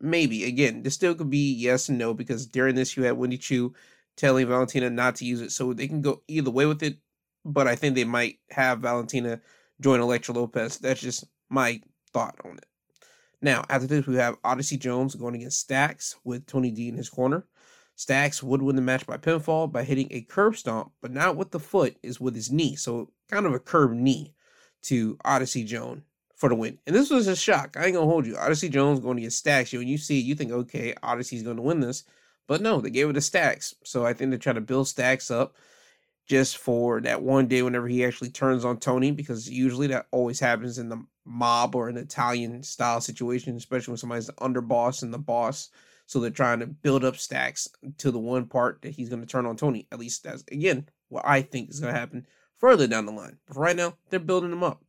Maybe 0.00 0.44
again, 0.44 0.82
this 0.82 0.94
still 0.94 1.14
could 1.14 1.30
be 1.30 1.52
yes 1.54 1.88
and 1.88 1.98
no 1.98 2.14
because 2.14 2.46
during 2.46 2.74
this 2.74 2.96
you 2.96 3.04
had 3.04 3.16
Wendy 3.16 3.38
Choo 3.38 3.74
telling 4.16 4.46
Valentina 4.46 4.90
not 4.90 5.16
to 5.16 5.24
use 5.24 5.40
it, 5.40 5.50
so 5.50 5.72
they 5.72 5.88
can 5.88 6.02
go 6.02 6.22
either 6.28 6.50
way 6.50 6.66
with 6.66 6.82
it. 6.82 6.98
But 7.44 7.66
I 7.66 7.74
think 7.74 7.94
they 7.94 8.04
might 8.04 8.38
have 8.50 8.80
Valentina 8.80 9.40
join 9.80 10.00
Elektra 10.00 10.34
Lopez. 10.34 10.78
That's 10.78 11.00
just 11.00 11.24
my 11.48 11.80
thought 12.12 12.36
on 12.44 12.58
it. 12.58 12.66
Now, 13.40 13.64
after 13.68 13.86
this, 13.86 14.06
we 14.06 14.16
have 14.16 14.36
Odyssey 14.42 14.76
Jones 14.76 15.14
going 15.14 15.36
against 15.36 15.60
Stacks 15.60 16.16
with 16.24 16.46
Tony 16.46 16.70
D 16.70 16.88
in 16.88 16.96
his 16.96 17.08
corner. 17.08 17.46
Stacks 17.94 18.42
would 18.42 18.62
win 18.62 18.76
the 18.76 18.82
match 18.82 19.06
by 19.06 19.16
pinfall 19.16 19.70
by 19.70 19.82
hitting 19.82 20.08
a 20.10 20.22
curb 20.22 20.56
stomp, 20.56 20.92
but 21.00 21.12
not 21.12 21.36
with 21.36 21.50
the 21.50 21.60
foot, 21.60 21.96
is 22.02 22.20
with 22.20 22.34
his 22.34 22.50
knee. 22.50 22.76
So 22.76 23.10
kind 23.28 23.46
of 23.46 23.54
a 23.54 23.58
curb 23.58 23.92
knee 23.92 24.34
to 24.82 25.18
Odyssey 25.24 25.64
Jones 25.64 26.02
for 26.36 26.48
the 26.48 26.54
win. 26.54 26.78
And 26.86 26.94
this 26.94 27.10
was 27.10 27.26
a 27.26 27.34
shock. 27.34 27.76
I 27.76 27.86
ain't 27.86 27.94
gonna 27.94 28.06
hold 28.06 28.26
you. 28.26 28.36
Odyssey 28.36 28.68
Jones 28.68 29.00
going 29.00 29.18
against 29.18 29.38
Stacks. 29.38 29.72
You 29.72 29.80
when 29.80 29.88
you 29.88 29.98
see 29.98 30.20
it, 30.20 30.24
you 30.24 30.36
think, 30.36 30.52
okay, 30.52 30.94
Odyssey's 31.02 31.42
gonna 31.42 31.62
win 31.62 31.80
this. 31.80 32.04
But 32.46 32.60
no, 32.60 32.80
they 32.80 32.90
gave 32.90 33.10
it 33.10 33.14
to 33.14 33.20
Stacks. 33.20 33.74
So 33.84 34.06
I 34.06 34.12
think 34.12 34.30
they're 34.30 34.38
trying 34.38 34.54
to 34.54 34.60
build 34.60 34.88
Stacks 34.88 35.30
up 35.30 35.56
just 36.26 36.58
for 36.58 37.00
that 37.00 37.22
one 37.22 37.48
day 37.48 37.62
whenever 37.62 37.88
he 37.88 38.04
actually 38.04 38.30
turns 38.30 38.64
on 38.64 38.78
Tony, 38.78 39.10
because 39.10 39.50
usually 39.50 39.88
that 39.88 40.06
always 40.12 40.38
happens 40.38 40.78
in 40.78 40.88
the 40.88 41.02
mob 41.28 41.74
or 41.74 41.88
an 41.88 41.96
Italian 41.96 42.62
style 42.62 43.00
situation, 43.00 43.56
especially 43.56 43.92
when 43.92 43.98
somebody's 43.98 44.26
the 44.26 44.32
underboss 44.34 45.02
and 45.02 45.12
the 45.12 45.18
boss. 45.18 45.70
So 46.06 46.20
they're 46.20 46.30
trying 46.30 46.60
to 46.60 46.66
build 46.66 47.04
up 47.04 47.16
stacks 47.16 47.68
to 47.98 48.10
the 48.10 48.18
one 48.18 48.46
part 48.46 48.80
that 48.82 48.94
he's 48.94 49.10
going 49.10 49.20
to 49.20 49.26
turn 49.26 49.44
on 49.44 49.56
Tony. 49.56 49.86
At 49.92 49.98
least 49.98 50.24
that's 50.24 50.42
again 50.50 50.88
what 51.08 51.26
I 51.26 51.42
think 51.42 51.70
is 51.70 51.80
going 51.80 51.92
to 51.92 52.00
happen 52.00 52.26
further 52.56 52.86
down 52.86 53.06
the 53.06 53.12
line. 53.12 53.38
But 53.46 53.58
right 53.58 53.76
now, 53.76 53.94
they're 54.08 54.18
building 54.18 54.50
them 54.50 54.64
up. 54.64 54.82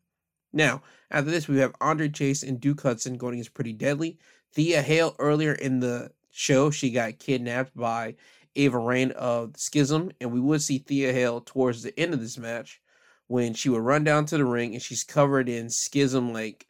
Now, 0.53 0.81
after 1.11 1.29
this, 1.29 1.47
we 1.47 1.57
have 1.57 1.75
Andre 1.81 2.09
Chase 2.09 2.41
and 2.41 2.59
Duke 2.59 2.81
Hudson 2.81 3.17
going 3.17 3.33
against 3.33 3.53
Pretty 3.53 3.73
Deadly. 3.73 4.17
Thea 4.53 4.81
Hale 4.81 5.15
earlier 5.19 5.53
in 5.53 5.79
the 5.79 6.11
show, 6.31 6.71
she 6.71 6.89
got 6.89 7.19
kidnapped 7.19 7.75
by 7.75 8.15
Ava 8.55 8.79
Raine 8.79 9.11
of 9.11 9.55
Schism, 9.57 10.11
and 10.19 10.31
we 10.31 10.39
would 10.39 10.61
see 10.61 10.79
Thea 10.79 11.13
Hale 11.13 11.41
towards 11.41 11.83
the 11.83 11.97
end 11.99 12.13
of 12.13 12.19
this 12.19 12.37
match 12.37 12.81
when 13.29 13.53
she 13.53 13.69
would 13.69 13.81
run 13.81 14.03
down 14.03 14.25
to 14.25 14.37
the 14.37 14.43
ring 14.43 14.73
and 14.73 14.81
she's 14.81 15.03
covered 15.03 15.47
in 15.47 15.69
Schism 15.69 16.33
like 16.33 16.65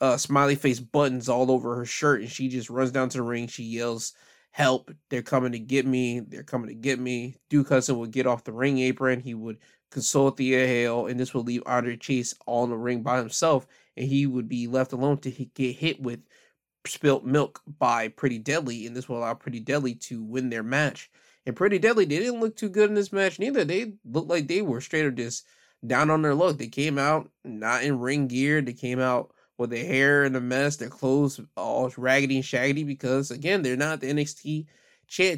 uh, 0.00 0.16
smiley 0.16 0.56
face 0.56 0.80
buttons 0.80 1.28
all 1.28 1.50
over 1.50 1.76
her 1.76 1.84
shirt, 1.84 2.20
and 2.20 2.30
she 2.30 2.48
just 2.48 2.68
runs 2.68 2.90
down 2.90 3.08
to 3.08 3.18
the 3.18 3.22
ring. 3.22 3.46
She 3.46 3.62
yells, 3.62 4.12
"Help! 4.50 4.90
They're 5.10 5.22
coming 5.22 5.52
to 5.52 5.60
get 5.60 5.86
me! 5.86 6.20
They're 6.20 6.42
coming 6.42 6.68
to 6.68 6.74
get 6.74 6.98
me!" 6.98 7.36
Duke 7.48 7.68
Hudson 7.68 7.98
would 7.98 8.10
get 8.10 8.26
off 8.26 8.42
the 8.42 8.52
ring 8.52 8.80
apron. 8.80 9.20
He 9.20 9.32
would 9.34 9.58
consult 9.92 10.36
Thea 10.38 10.66
Hale, 10.66 11.06
and 11.06 11.20
this 11.20 11.32
would 11.32 11.46
leave 11.46 11.62
Andre 11.66 11.96
Chase 11.96 12.34
all 12.46 12.64
in 12.64 12.70
the 12.70 12.76
ring 12.76 13.02
by 13.02 13.18
himself, 13.18 13.66
and 13.96 14.08
he 14.08 14.26
would 14.26 14.48
be 14.48 14.66
left 14.66 14.92
alone 14.92 15.18
to 15.18 15.30
get 15.30 15.76
hit 15.76 16.02
with 16.02 16.20
spilt 16.84 17.24
milk 17.24 17.62
by 17.78 18.08
Pretty 18.08 18.40
Deadly, 18.40 18.86
and 18.86 18.96
this 18.96 19.08
will 19.08 19.18
allow 19.18 19.34
Pretty 19.34 19.60
Deadly 19.60 19.94
to 19.94 20.20
win 20.22 20.50
their 20.50 20.64
match. 20.64 21.10
And 21.46 21.54
Pretty 21.54 21.78
Deadly, 21.78 22.06
they 22.06 22.18
didn't 22.18 22.40
look 22.40 22.56
too 22.56 22.68
good 22.68 22.88
in 22.88 22.96
this 22.96 23.12
match 23.12 23.38
neither. 23.38 23.64
They 23.64 23.92
looked 24.04 24.28
like 24.28 24.48
they 24.48 24.62
were 24.62 24.80
straight 24.80 25.06
up 25.06 25.14
just 25.14 25.46
down 25.84 26.10
on 26.10 26.22
their 26.22 26.34
luck. 26.34 26.58
They 26.58 26.68
came 26.68 26.98
out 26.98 27.30
not 27.44 27.82
in 27.82 27.98
ring 27.98 28.28
gear. 28.28 28.60
They 28.60 28.72
came 28.72 29.00
out 29.00 29.32
with 29.58 29.70
their 29.70 29.84
hair 29.84 30.24
in 30.24 30.36
a 30.36 30.40
mess, 30.40 30.76
their 30.76 30.88
clothes 30.90 31.40
all 31.56 31.90
raggedy 31.96 32.36
and 32.36 32.44
shaggy 32.44 32.84
because 32.84 33.30
again, 33.30 33.62
they're 33.62 33.76
not 33.76 34.00
the 34.00 34.12
NXT 34.12 34.66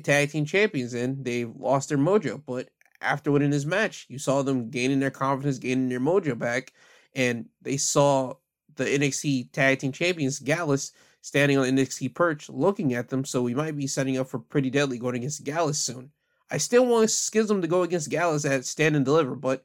tag 0.02 0.30
team 0.30 0.44
champions 0.44 0.94
and 0.94 1.24
they've 1.24 1.54
lost 1.56 1.88
their 1.88 1.98
mojo. 1.98 2.42
But 2.44 2.68
after 3.00 3.30
winning 3.30 3.50
this 3.50 3.64
match, 3.64 4.06
you 4.08 4.18
saw 4.18 4.42
them 4.42 4.70
gaining 4.70 5.00
their 5.00 5.10
confidence, 5.10 5.58
gaining 5.58 5.88
their 5.88 6.00
mojo 6.00 6.36
back, 6.36 6.72
and 7.14 7.48
they 7.62 7.76
saw 7.76 8.34
the 8.76 8.84
NXT 8.84 9.52
tag 9.52 9.78
team 9.78 9.92
champions 9.92 10.40
Gallus 10.40 10.92
standing 11.20 11.58
on 11.58 11.66
NXT 11.66 12.14
perch 12.14 12.48
looking 12.48 12.94
at 12.94 13.08
them. 13.08 13.24
So 13.24 13.42
we 13.42 13.54
might 13.54 13.76
be 13.76 13.86
setting 13.86 14.18
up 14.18 14.28
for 14.28 14.38
pretty 14.38 14.70
deadly 14.70 14.98
going 14.98 15.16
against 15.16 15.44
Gallus 15.44 15.78
soon. 15.78 16.10
I 16.50 16.56
still 16.56 16.86
want 16.86 17.10
Schism 17.10 17.60
to 17.60 17.68
go 17.68 17.82
against 17.82 18.10
Gallus 18.10 18.44
at 18.44 18.64
Stand 18.64 18.96
and 18.96 19.04
Deliver, 19.04 19.34
but 19.36 19.62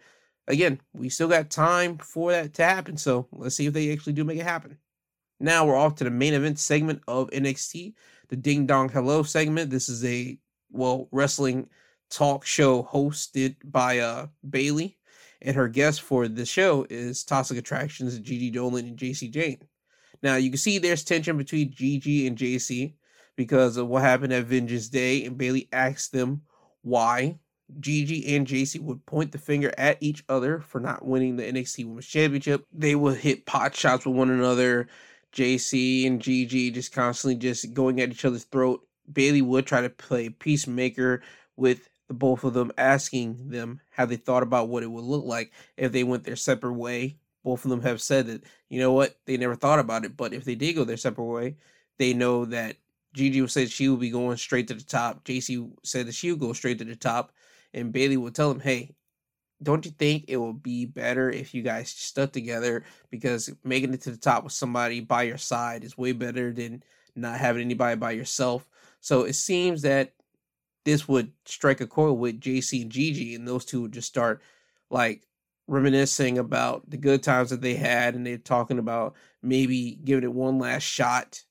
again, 0.48 0.80
we 0.94 1.10
still 1.10 1.28
got 1.28 1.50
time 1.50 1.98
for 1.98 2.32
that 2.32 2.54
to 2.56 2.64
happen. 2.64 2.98
So 2.98 3.28
let's 3.32 3.56
see 3.56 3.66
if 3.66 3.74
they 3.74 3.92
actually 3.92 4.14
do 4.14 4.24
make 4.24 4.40
it 4.40 4.44
happen. 4.44 4.78
Now 5.40 5.66
we're 5.66 5.76
off 5.76 5.96
to 5.96 6.04
the 6.04 6.10
main 6.10 6.34
event 6.34 6.60
segment 6.60 7.02
of 7.08 7.30
NXT, 7.32 7.94
the 8.30 8.36
Ding 8.36 8.66
Dong 8.66 8.90
Hello 8.90 9.24
segment. 9.24 9.70
This 9.70 9.90
is 9.90 10.04
a 10.06 10.38
well 10.72 11.08
wrestling 11.12 11.70
talk 12.10 12.46
show 12.46 12.84
hosted 12.84 13.56
by 13.66 14.00
uh 14.00 14.28
Bayley, 14.50 14.98
and 15.42 15.56
her 15.56 15.68
guest 15.68 16.02
for 16.02 16.28
the 16.28 16.46
show 16.46 16.86
is 16.90 17.24
Toxic 17.24 17.58
Attractions, 17.58 18.18
Gigi 18.20 18.52
Dolan, 18.52 18.86
and 18.86 18.98
Jacy 18.98 19.30
Jayne. 19.30 19.62
Now 20.22 20.36
you 20.36 20.50
can 20.50 20.58
see 20.58 20.78
there's 20.78 21.04
tension 21.04 21.38
between 21.38 21.72
Gigi 21.72 22.28
and 22.28 22.38
Jacy 22.38 22.96
because 23.36 23.78
of 23.78 23.88
what 23.88 24.04
happened 24.04 24.32
at 24.32 24.46
Vengeance 24.46 24.90
Day, 24.90 25.26
and 25.26 25.38
Bayley 25.38 25.68
asked 25.74 26.12
them 26.12 26.44
why 26.84 27.40
Gigi 27.80 28.36
and 28.36 28.48
Jacy 28.48 28.80
would 28.80 29.06
point 29.06 29.32
the 29.32 29.38
finger 29.38 29.74
at 29.78 29.98
each 30.02 30.24
other 30.30 30.60
for 30.60 30.80
not 30.80 31.06
winning 31.06 31.36
the 31.36 31.44
NXT 31.44 31.86
Women's 31.86 32.08
Championship. 32.08 32.66
They 32.72 32.96
would 32.96 33.18
hit 33.18 33.46
pot 33.46 33.76
shots 33.76 34.06
with 34.06 34.16
one 34.16 34.30
another. 34.30 34.88
Jacy 35.32 36.06
and 36.06 36.22
Gigi 36.22 36.72
just 36.72 36.94
constantly 36.94 37.36
just 37.36 37.74
going 37.74 38.00
at 38.00 38.12
each 38.12 38.26
other's 38.26 38.44
throat. 38.46 38.86
Bayley 39.12 39.42
would 39.42 39.66
try 39.66 39.82
to 39.82 39.90
play 39.90 40.30
peacemaker 40.30 41.22
with 41.56 41.90
both 42.10 42.44
of 42.44 42.54
them, 42.54 42.72
asking 42.78 43.50
them 43.50 43.82
how 43.90 44.06
they 44.06 44.16
thought 44.16 44.44
about 44.44 44.70
what 44.70 44.84
it 44.84 44.92
would 44.92 45.04
look 45.04 45.26
like 45.26 45.52
if 45.78 45.92
they 45.92 46.04
went 46.04 46.24
their 46.24 46.36
separate 46.36 46.74
way. 46.74 47.18
Both 47.44 47.66
of 47.66 47.72
them 47.72 47.82
have 47.82 48.02
said 48.02 48.28
that, 48.28 48.44
you 48.70 48.80
know 48.80 48.94
what, 48.94 49.18
they 49.26 49.36
never 49.36 49.56
thought 49.56 49.80
about 49.80 50.06
it, 50.06 50.16
but 50.16 50.34
if 50.34 50.46
they 50.46 50.56
did 50.56 50.74
go 50.74 50.86
their 50.86 50.98
separate 50.98 51.26
way, 51.26 51.58
they 51.98 52.14
know 52.14 52.46
that 52.46 52.78
Gigi 53.14 53.46
said 53.48 53.70
she 53.70 53.90
would 53.90 54.00
be 54.00 54.10
going 54.10 54.38
straight 54.38 54.68
to 54.70 54.74
the 54.74 54.84
top. 54.84 55.24
Jacy 55.24 55.70
said 55.84 56.08
that 56.08 56.16
she 56.16 56.32
would 56.32 56.40
go 56.40 56.54
straight 56.54 56.80
to 56.80 56.86
the 56.86 56.96
top. 56.96 57.32
And 57.74 57.92
Bayley 57.92 58.18
will 58.18 58.32
tell 58.32 58.52
him, 58.52 58.60
hey, 58.60 58.96
don't 59.62 59.86
you 59.86 59.92
think 59.92 60.26
it 60.28 60.38
would 60.38 60.62
be 60.62 60.86
better 60.86 61.30
if 61.30 61.54
you 61.54 61.62
guys 61.62 61.90
stuck 61.90 62.32
together? 62.32 62.84
Because 63.10 63.50
making 63.64 63.94
it 63.94 64.02
to 64.02 64.12
the 64.12 64.18
top 64.18 64.44
with 64.44 64.54
somebody 64.54 65.00
by 65.00 65.24
your 65.24 65.38
side 65.38 65.84
is 65.84 65.98
way 65.98 66.12
better 66.12 66.52
than 66.52 66.84
not 67.16 67.40
having 67.40 67.64
anybody 67.64 67.96
by 67.96 68.12
yourself. 68.12 68.68
So 69.00 69.24
it 69.24 69.34
seems 69.34 69.84
that 69.84 70.14
this 70.86 71.08
would 71.08 71.32
strike 71.46 71.82
a 71.82 71.88
chord 71.88 72.20
with 72.20 72.42
Jacy 72.42 72.82
and 72.82 72.92
Gigi, 72.92 73.36
and 73.36 73.48
those 73.48 73.66
two 73.66 73.84
would 73.84 73.94
just 73.94 74.08
start 74.08 74.42
like 74.90 75.26
reminiscing 75.68 76.38
about 76.38 76.90
the 76.90 76.98
good 76.98 77.24
times 77.24 77.50
that 77.52 77.62
they 77.62 77.76
had, 77.76 78.16
and 78.16 78.28
they're 78.28 78.38
talking 78.38 78.80
about 78.80 79.16
maybe 79.42 79.98
giving 80.04 80.24
it 80.26 80.34
one 80.34 80.60
last 80.60 80.84
shot 80.84 81.42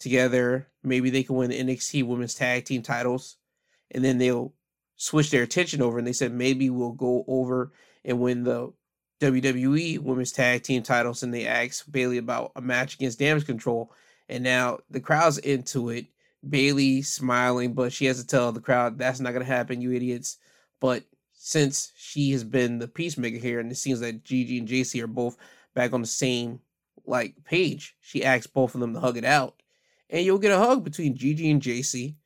together. 0.00 0.68
Maybe 0.82 1.10
they 1.10 1.22
can 1.22 1.36
win 1.36 1.50
the 1.50 1.60
NXT 1.60 2.06
Women's 2.06 2.34
Tag 2.34 2.64
Team 2.64 2.82
titles, 2.82 3.36
and 3.90 4.02
then 4.02 4.16
they'll 4.18 4.54
switch 4.98 5.30
their 5.30 5.42
attention 5.42 5.80
over. 5.80 5.96
And 5.96 6.06
they 6.06 6.12
said 6.12 6.32
maybe 6.32 6.68
we'll 6.68 6.92
go 6.92 7.24
over 7.26 7.72
and 8.04 8.20
win 8.20 8.44
the 8.44 8.72
WWE 9.20 10.00
Women's 10.00 10.32
Tag 10.32 10.62
Team 10.62 10.82
titles. 10.82 11.22
And 11.22 11.32
they 11.32 11.46
asked 11.46 11.90
Bayley 11.90 12.18
about 12.18 12.52
a 12.54 12.60
match 12.60 12.94
against 12.94 13.18
Damage 13.18 13.46
Control, 13.46 13.90
and 14.28 14.44
now 14.44 14.78
the 14.90 15.00
crowd's 15.00 15.38
into 15.38 15.88
it. 15.88 16.06
Bayley 16.48 17.02
smiling, 17.02 17.72
but 17.72 17.92
she 17.92 18.04
has 18.04 18.20
to 18.20 18.26
tell 18.26 18.52
the 18.52 18.60
crowd 18.60 18.96
that's 18.96 19.18
not 19.18 19.32
gonna 19.32 19.44
happen, 19.44 19.80
you 19.80 19.92
idiots. 19.92 20.36
But 20.80 21.02
since 21.32 21.90
she 21.96 22.30
has 22.30 22.44
been 22.44 22.78
the 22.78 22.86
peacemaker 22.86 23.38
here, 23.38 23.58
and 23.58 23.72
it 23.72 23.76
seems 23.76 23.98
that 24.00 24.22
Gigi 24.22 24.58
and 24.58 24.68
Jacy 24.68 25.02
are 25.02 25.08
both 25.08 25.36
back 25.74 25.92
on 25.92 26.00
the 26.00 26.06
same 26.06 26.60
like 27.04 27.42
page, 27.44 27.96
she 28.00 28.24
asks 28.24 28.46
both 28.46 28.76
of 28.76 28.80
them 28.80 28.94
to 28.94 29.00
hug 29.00 29.16
it 29.16 29.24
out 29.24 29.58
and 30.10 30.24
you'll 30.24 30.38
get 30.38 30.52
a 30.52 30.58
hug 30.58 30.84
between 30.84 31.16
Gigi 31.16 31.50
and 31.50 31.62
Jacy. 31.62 32.16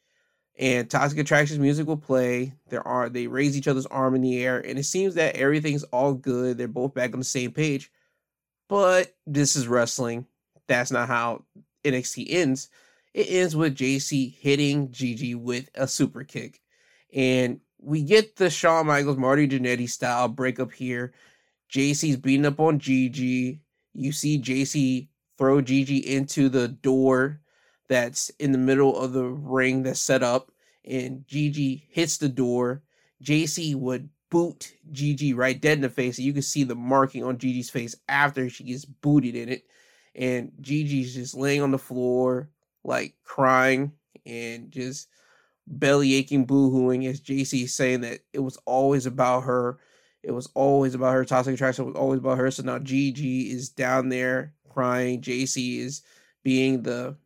And 0.59 0.89
Toxic 0.89 1.19
Attractions 1.19 1.59
music 1.59 1.87
will 1.87 1.97
play. 1.97 2.53
There 2.69 2.87
are 2.87 3.09
they 3.09 3.27
raise 3.27 3.57
each 3.57 3.69
other's 3.69 3.87
arm 3.87 4.15
in 4.15 4.21
the 4.21 4.45
air, 4.45 4.59
and 4.59 4.79
it 4.79 4.85
seems 4.85 5.15
that 5.15 5.37
everything's 5.37 5.85
all 5.85 6.15
good. 6.15 6.59
They're 6.59 6.69
both 6.69 6.95
back 6.95 7.13
on 7.15 7.19
the 7.19 7.25
same 7.25 7.53
page. 7.53 7.91
But 8.69 9.15
this 9.27 9.57
is 9.57 9.69
wrestling. 9.69 10.27
That's 10.69 10.91
not 10.91 11.09
how 11.09 11.45
NXT 11.85 12.27
ends. 12.31 12.69
It 13.13 13.27
ends 13.29 13.55
with 13.55 13.75
Jacy 13.75 14.29
hitting 14.41 14.91
Gigi 14.91 15.35
with 15.35 15.69
a 15.75 15.87
super 15.87 16.25
kick. 16.25 16.61
And 17.13 17.61
we 17.79 18.03
get 18.03 18.37
the 18.37 18.49
Shawn 18.49 18.87
Michaels, 18.87 19.19
Marty 19.19 19.47
Jannetty 19.47 19.89
style 19.89 20.29
breakup 20.29 20.73
here. 20.73 21.13
Jacy's 21.69 22.17
beating 22.17 22.47
up 22.47 22.61
on 22.61 22.79
Gigi. 22.79 23.61
You 23.93 24.13
see 24.13 24.39
Jacy 24.39 25.11
throw 25.37 25.61
Gigi 25.61 25.99
into 25.99 26.49
the 26.49 26.69
door 26.69 27.42
that's 27.93 28.31
in 28.39 28.53
the 28.53 28.59
middle 28.59 28.99
of 28.99 29.13
the 29.13 29.25
ring 29.25 29.83
that's 29.83 30.01
set 30.01 30.23
up, 30.23 30.51
and 30.85 31.27
Gigi 31.29 31.87
hits 31.91 32.17
the 32.17 32.31
door. 32.31 32.83
Jacy 33.21 33.75
would 33.75 34.09
boot 34.31 34.73
Gigi 34.91 35.35
right 35.35 35.61
dead 35.61 35.77
in 35.77 35.83
the 35.83 35.91
face. 35.91 36.17
And 36.17 36.27
you 36.27 36.33
can 36.33 36.41
see 36.41 36.65
the 36.65 36.75
marking 36.75 37.23
on 37.23 37.37
Gigi's 37.37 37.69
face 37.69 37.95
after 38.09 38.49
she 38.49 38.65
gets 38.65 38.87
booted 38.87 39.37
in 39.37 39.51
it. 39.51 39.65
And 40.15 40.53
Gigi's 40.61 41.15
just 41.15 41.37
laying 41.37 41.61
on 41.61 41.71
the 41.71 41.79
floor, 41.79 42.49
like 42.83 43.15
crying 43.25 43.93
and 44.25 44.71
just 44.71 45.09
belly 45.67 46.15
aching, 46.15 46.47
boo 46.47 46.71
hooing 46.71 47.07
as 47.07 47.21
Jacy 47.21 47.67
saying 47.67 48.01
that 48.01 48.21
it 48.33 48.39
was 48.39 48.57
always 48.65 49.05
about 49.05 49.43
her. 49.43 49.79
It 50.23 50.33
was 50.33 50.49
always 50.55 50.95
about 50.95 51.13
her. 51.13 51.25
Toxic 51.27 51.55
Attraction 51.55 51.85
was 51.85 51.95
always 51.95 52.19
about 52.19 52.39
her. 52.39 52.51
So 52.51 52.63
now 52.63 52.79
Gigi 52.79 53.51
is 53.51 53.69
down 53.69 54.09
there 54.09 54.55
crying. 54.71 55.21
Jacy 55.21 55.79
is 55.79 56.03
being 56.43 56.83
the 56.83 57.17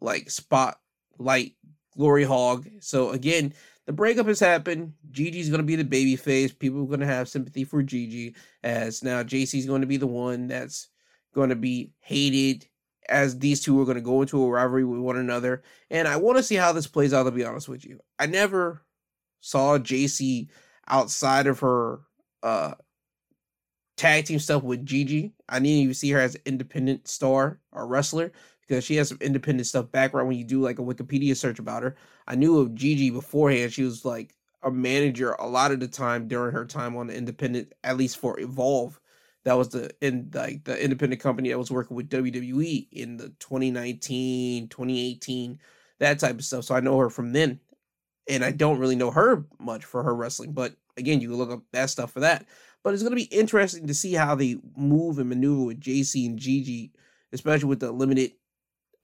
like 0.00 0.30
spotlight 0.30 1.54
glory 1.96 2.24
hog. 2.24 2.68
So 2.80 3.10
again, 3.10 3.52
the 3.86 3.92
breakup 3.92 4.26
has 4.26 4.40
happened. 4.40 4.94
Gigi's 5.10 5.48
going 5.48 5.60
to 5.60 5.66
be 5.66 5.76
the 5.76 5.84
baby 5.84 6.16
face. 6.16 6.52
People 6.52 6.82
are 6.82 6.86
going 6.86 7.00
to 7.00 7.06
have 7.06 7.28
sympathy 7.28 7.64
for 7.64 7.82
Gigi 7.82 8.34
as 8.62 9.02
now 9.02 9.22
Jacy's 9.22 9.66
going 9.66 9.80
to 9.80 9.86
be 9.86 9.96
the 9.96 10.06
one 10.06 10.46
that's 10.46 10.88
going 11.34 11.50
to 11.50 11.56
be 11.56 11.92
hated 12.00 12.66
as 13.08 13.38
these 13.38 13.60
two 13.60 13.80
are 13.80 13.84
going 13.84 13.96
to 13.96 14.00
go 14.00 14.22
into 14.22 14.42
a 14.42 14.48
rivalry 14.48 14.84
with 14.84 15.00
one 15.00 15.16
another. 15.16 15.62
And 15.90 16.06
I 16.06 16.16
want 16.16 16.36
to 16.36 16.42
see 16.42 16.54
how 16.54 16.72
this 16.72 16.86
plays 16.86 17.12
out, 17.12 17.24
to 17.24 17.30
be 17.30 17.44
honest 17.44 17.68
with 17.68 17.84
you. 17.84 17.98
I 18.18 18.26
never 18.26 18.82
saw 19.40 19.78
Jacy 19.78 20.50
outside 20.86 21.46
of 21.46 21.60
her 21.60 22.00
uh 22.42 22.74
tag 23.96 24.24
team 24.24 24.38
stuff 24.38 24.62
with 24.62 24.86
Gigi. 24.86 25.32
I 25.48 25.54
didn't 25.54 25.66
even 25.66 25.94
see 25.94 26.10
her 26.10 26.20
as 26.20 26.34
an 26.34 26.42
independent 26.46 27.06
star 27.06 27.60
or 27.72 27.86
wrestler 27.86 28.32
because 28.70 28.84
she 28.84 28.94
has 28.94 29.08
some 29.08 29.18
independent 29.20 29.66
stuff 29.66 29.90
background 29.90 30.28
when 30.28 30.38
you 30.38 30.44
do 30.44 30.60
like 30.60 30.78
a 30.78 30.82
Wikipedia 30.82 31.36
search 31.36 31.58
about 31.58 31.82
her. 31.82 31.96
I 32.28 32.36
knew 32.36 32.60
of 32.60 32.72
Gigi 32.76 33.10
beforehand. 33.10 33.72
She 33.72 33.82
was 33.82 34.04
like 34.04 34.36
a 34.62 34.70
manager 34.70 35.32
a 35.32 35.48
lot 35.48 35.72
of 35.72 35.80
the 35.80 35.88
time 35.88 36.28
during 36.28 36.54
her 36.54 36.64
time 36.64 36.96
on 36.96 37.08
the 37.08 37.16
independent, 37.16 37.72
at 37.82 37.96
least 37.96 38.18
for 38.18 38.38
Evolve. 38.38 39.00
That 39.42 39.54
was 39.54 39.70
the 39.70 39.90
in 40.00 40.30
like 40.32 40.62
the 40.62 40.80
independent 40.80 41.20
company 41.20 41.48
that 41.48 41.58
was 41.58 41.72
working 41.72 41.96
with 41.96 42.10
WWE 42.10 42.86
in 42.92 43.16
the 43.16 43.30
2019, 43.40 44.68
2018, 44.68 45.58
that 45.98 46.20
type 46.20 46.36
of 46.36 46.44
stuff. 46.44 46.62
So 46.64 46.76
I 46.76 46.80
know 46.80 46.96
her 46.98 47.10
from 47.10 47.32
then. 47.32 47.58
And 48.28 48.44
I 48.44 48.52
don't 48.52 48.78
really 48.78 48.94
know 48.94 49.10
her 49.10 49.46
much 49.58 49.84
for 49.84 50.04
her 50.04 50.14
wrestling, 50.14 50.52
but 50.52 50.76
again, 50.96 51.20
you 51.20 51.30
can 51.30 51.38
look 51.38 51.50
up 51.50 51.62
that 51.72 51.90
stuff 51.90 52.12
for 52.12 52.20
that. 52.20 52.46
But 52.84 52.94
it's 52.94 53.02
gonna 53.02 53.16
be 53.16 53.24
interesting 53.24 53.88
to 53.88 53.94
see 53.94 54.12
how 54.12 54.36
they 54.36 54.58
move 54.76 55.18
and 55.18 55.28
maneuver 55.28 55.64
with 55.64 55.80
Jacy 55.80 56.26
and 56.26 56.38
Gigi, 56.38 56.92
especially 57.32 57.68
with 57.68 57.80
the 57.80 57.90
limited 57.90 58.32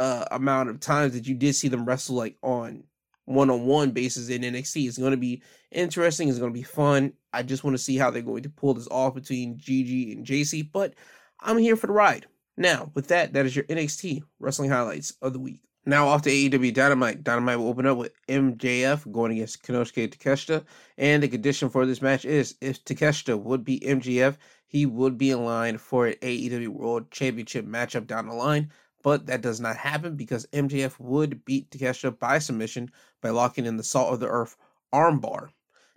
uh, 0.01 0.25
amount 0.31 0.69
of 0.69 0.81
times 0.81 1.13
that 1.15 1.27
you 1.27 1.35
did 1.35 1.55
see 1.55 1.69
them 1.69 1.85
wrestle 1.85 2.17
like 2.17 2.37
on 2.43 2.85
one 3.25 3.51
on 3.51 3.67
one 3.67 3.91
basis 3.91 4.29
in 4.29 4.43
NXT. 4.43 4.87
It's 4.87 4.99
going 4.99 5.11
to 5.11 5.17
be 5.17 5.43
interesting. 5.71 6.29
It's 6.29 6.39
going 6.39 6.53
to 6.53 6.59
be 6.59 6.63
fun. 6.63 7.13
I 7.33 7.43
just 7.43 7.65
want 7.65 7.77
to 7.77 7.83
see 7.83 7.97
how 7.97 8.11
they're 8.11 8.23
going 8.23 8.45
to 8.45 8.51
pull 8.51 8.75
this 8.75 8.89
off 8.89 9.15
between 9.15 9.59
Gigi 9.59 10.13
and 10.13 10.25
Jacy, 10.25 10.63
but 10.63 10.95
I'm 11.41 11.59
here 11.59 11.77
for 11.77 11.87
the 11.87 11.93
ride. 11.93 12.27
Now, 12.57 12.91
with 12.95 13.09
that, 13.09 13.35
that 13.35 13.45
is 13.45 13.55
your 13.55 13.67
NXT 13.67 14.23
wrestling 14.39 14.71
highlights 14.71 15.13
of 15.21 15.33
the 15.33 15.39
week. 15.39 15.61
Now 15.89 16.09
off 16.09 16.23
to 16.23 16.31
AEW 16.31 16.75
Dynamite. 16.75 17.23
Dynamite 17.23 17.59
will 17.59 17.69
open 17.69 17.87
up 17.87 17.99
with 17.99 18.13
MJF 18.27 19.11
going 19.13 19.33
against 19.33 19.63
Konosuke 19.63 20.13
Takeshita. 20.13 20.65
And 20.99 21.23
the 21.23 21.29
condition 21.29 21.69
for 21.69 21.87
this 21.87 22.03
match 22.03 22.25
is 22.25 22.57
if 22.61 22.85
Takeshita 22.85 23.39
would 23.41 23.65
be 23.65 23.79
MJF, 23.81 24.37
he 24.67 24.85
would 24.85 25.17
be 25.17 25.31
in 25.31 25.45
line 25.45 25.79
for 25.79 26.09
an 26.09 26.15
AEW 26.23 26.69
World 26.69 27.11
Championship 27.13 27.67
matchup 27.67 28.09
down 28.09 28.27
the 28.27 28.35
line 28.35 28.73
but 29.07 29.27
that 29.27 29.41
does 29.41 29.61
not 29.61 29.77
happen 29.77 30.17
because 30.17 30.49
MJF 30.53 30.99
would 30.99 31.45
beat 31.45 31.71
Takeshita 31.71 32.19
by 32.19 32.41
submission 32.41 32.91
by 33.23 33.31
locking 33.31 33.65
in 33.65 33.77
the 33.77 33.85
Salt 33.85 34.13
of 34.13 34.19
the 34.19 34.27
Earth 34.27 34.57
armbar. 34.93 35.51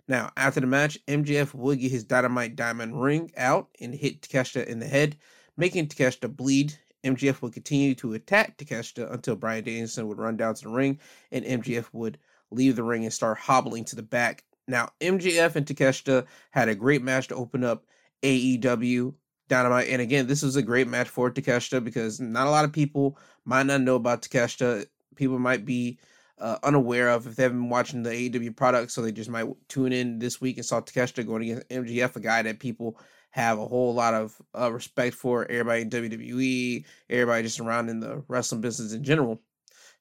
Now, 0.06 0.30
after 0.36 0.60
the 0.60 0.68
match, 0.68 0.96
MJF 1.08 1.52
would 1.52 1.80
get 1.80 1.90
his 1.90 2.04
Dynamite 2.04 2.54
Diamond 2.54 3.02
ring 3.02 3.32
out 3.36 3.66
and 3.80 3.92
hit 3.92 4.22
Takeshita 4.22 4.64
in 4.64 4.78
the 4.78 4.86
head, 4.86 5.16
making 5.56 5.88
Takeshita 5.88 6.36
bleed 6.36 6.78
MJF 7.02 7.42
would 7.42 7.52
continue 7.52 7.96
to 7.96 8.14
attack 8.14 8.56
Takeshita 8.56 9.12
until 9.12 9.34
Bryan 9.34 9.64
Danielson 9.64 10.06
would 10.06 10.18
run 10.18 10.36
down 10.36 10.54
to 10.54 10.62
the 10.62 10.70
ring 10.70 11.00
and 11.32 11.44
MJF 11.44 11.86
would 11.92 12.16
leave 12.52 12.76
the 12.76 12.84
ring 12.84 13.02
and 13.02 13.12
start 13.12 13.38
hobbling 13.38 13.84
to 13.86 13.96
the 13.96 14.04
back. 14.04 14.44
Now, 14.68 14.90
MJF 15.00 15.56
and 15.56 15.66
Takeshita 15.66 16.26
had 16.52 16.68
a 16.68 16.76
great 16.76 17.02
match 17.02 17.26
to 17.28 17.34
open 17.34 17.64
up 17.64 17.86
AEW 18.22 19.14
Dynamite. 19.50 19.88
And 19.88 20.00
again, 20.00 20.26
this 20.26 20.42
was 20.42 20.56
a 20.56 20.62
great 20.62 20.88
match 20.88 21.08
for 21.08 21.30
Takeshita 21.30 21.84
because 21.84 22.20
not 22.20 22.46
a 22.46 22.50
lot 22.50 22.64
of 22.64 22.72
people 22.72 23.18
might 23.44 23.66
not 23.66 23.82
know 23.82 23.96
about 23.96 24.22
Takeshita. 24.22 24.86
People 25.16 25.38
might 25.38 25.66
be 25.66 25.98
uh, 26.38 26.56
unaware 26.62 27.10
of 27.10 27.26
if 27.26 27.36
they 27.36 27.42
haven't 27.42 27.58
been 27.58 27.68
watching 27.68 28.02
the 28.02 28.10
AEW 28.10 28.56
product, 28.56 28.92
so 28.92 29.02
they 29.02 29.12
just 29.12 29.28
might 29.28 29.46
tune 29.68 29.92
in 29.92 30.18
this 30.18 30.40
week 30.40 30.56
and 30.56 30.64
saw 30.64 30.80
Takeshita 30.80 31.26
going 31.26 31.42
against 31.42 31.68
MJF, 31.68 32.16
a 32.16 32.20
guy 32.20 32.42
that 32.42 32.60
people 32.60 32.98
have 33.30 33.58
a 33.58 33.66
whole 33.66 33.92
lot 33.92 34.14
of 34.14 34.40
uh, 34.58 34.72
respect 34.72 35.14
for. 35.14 35.44
Everybody 35.50 35.82
in 35.82 35.90
WWE, 35.90 36.84
everybody 37.10 37.42
just 37.42 37.60
around 37.60 37.90
in 37.90 38.00
the 38.00 38.24
wrestling 38.28 38.62
business 38.62 38.94
in 38.94 39.04
general, 39.04 39.42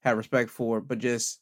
have 0.02 0.18
respect 0.18 0.50
for. 0.50 0.80
But 0.80 1.00
just 1.00 1.42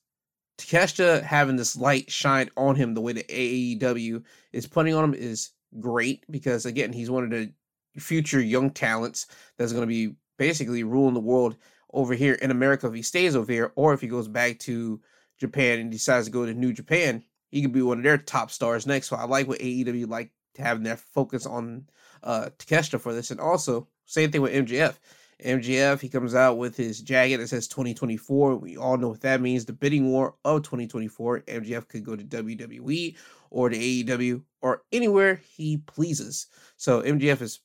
Takeshita 0.57 1.21
having 1.21 1.57
this 1.57 1.75
light 1.75 2.09
shine 2.11 2.49
on 2.57 2.75
him 2.75 2.93
the 2.93 3.01
way 3.01 3.13
that 3.13 3.27
AEW 3.27 4.23
is 4.53 4.65
putting 4.65 4.95
on 4.95 5.03
him 5.03 5.13
is 5.13 5.51
great 5.79 6.23
because 6.31 6.65
again 6.65 6.93
he's 6.93 7.11
one 7.11 7.25
of 7.25 7.29
the 7.29 7.51
future 7.99 8.41
young 8.41 8.69
talents 8.69 9.27
that's 9.57 9.71
going 9.71 9.81
to 9.81 9.87
be 9.87 10.15
basically 10.37 10.83
ruling 10.83 11.13
the 11.13 11.19
world 11.19 11.55
over 11.93 12.13
here 12.13 12.33
in 12.35 12.51
America 12.51 12.87
if 12.87 12.93
he 12.93 13.01
stays 13.01 13.35
over 13.35 13.51
here 13.51 13.71
or 13.75 13.93
if 13.93 14.01
he 14.01 14.07
goes 14.07 14.27
back 14.27 14.59
to 14.59 14.99
Japan 15.37 15.79
and 15.79 15.91
decides 15.91 16.27
to 16.27 16.31
go 16.31 16.45
to 16.45 16.53
New 16.53 16.73
Japan 16.73 17.23
he 17.49 17.61
could 17.61 17.71
be 17.71 17.81
one 17.81 17.97
of 17.97 18.03
their 18.03 18.17
top 18.17 18.51
stars 18.51 18.85
next 18.85 19.07
so 19.07 19.15
I 19.15 19.25
like 19.25 19.47
what 19.47 19.59
AEW 19.59 20.07
like 20.07 20.31
having 20.57 20.83
their 20.83 20.97
focus 20.97 21.45
on 21.45 21.87
uh 22.23 22.49
Takeshita 22.59 22.99
for 22.99 23.13
this 23.13 23.31
and 23.31 23.39
also 23.39 23.87
same 24.05 24.31
thing 24.31 24.41
with 24.41 24.53
MJF 24.53 24.97
MGF, 25.43 25.99
he 25.99 26.09
comes 26.09 26.33
out 26.33 26.57
with 26.57 26.75
his 26.75 26.99
jacket 27.01 27.37
that 27.37 27.47
says 27.47 27.67
2024. 27.67 28.55
We 28.57 28.75
all 28.75 28.97
know 28.97 29.09
what 29.09 29.21
that 29.21 29.39
means. 29.39 29.65
The 29.65 29.73
bidding 29.73 30.11
war 30.11 30.35
of 30.43 30.63
2024. 30.63 31.41
MJF 31.41 31.87
could 31.87 32.03
go 32.03 32.15
to 32.15 32.23
WWE 32.23 33.15
or 33.51 33.69
to 33.69 33.77
AEW 33.77 34.41
or 34.61 34.83
anywhere 34.91 35.35
he 35.35 35.77
pleases. 35.77 36.47
So 36.77 37.03
MJF 37.03 37.41
is 37.41 37.59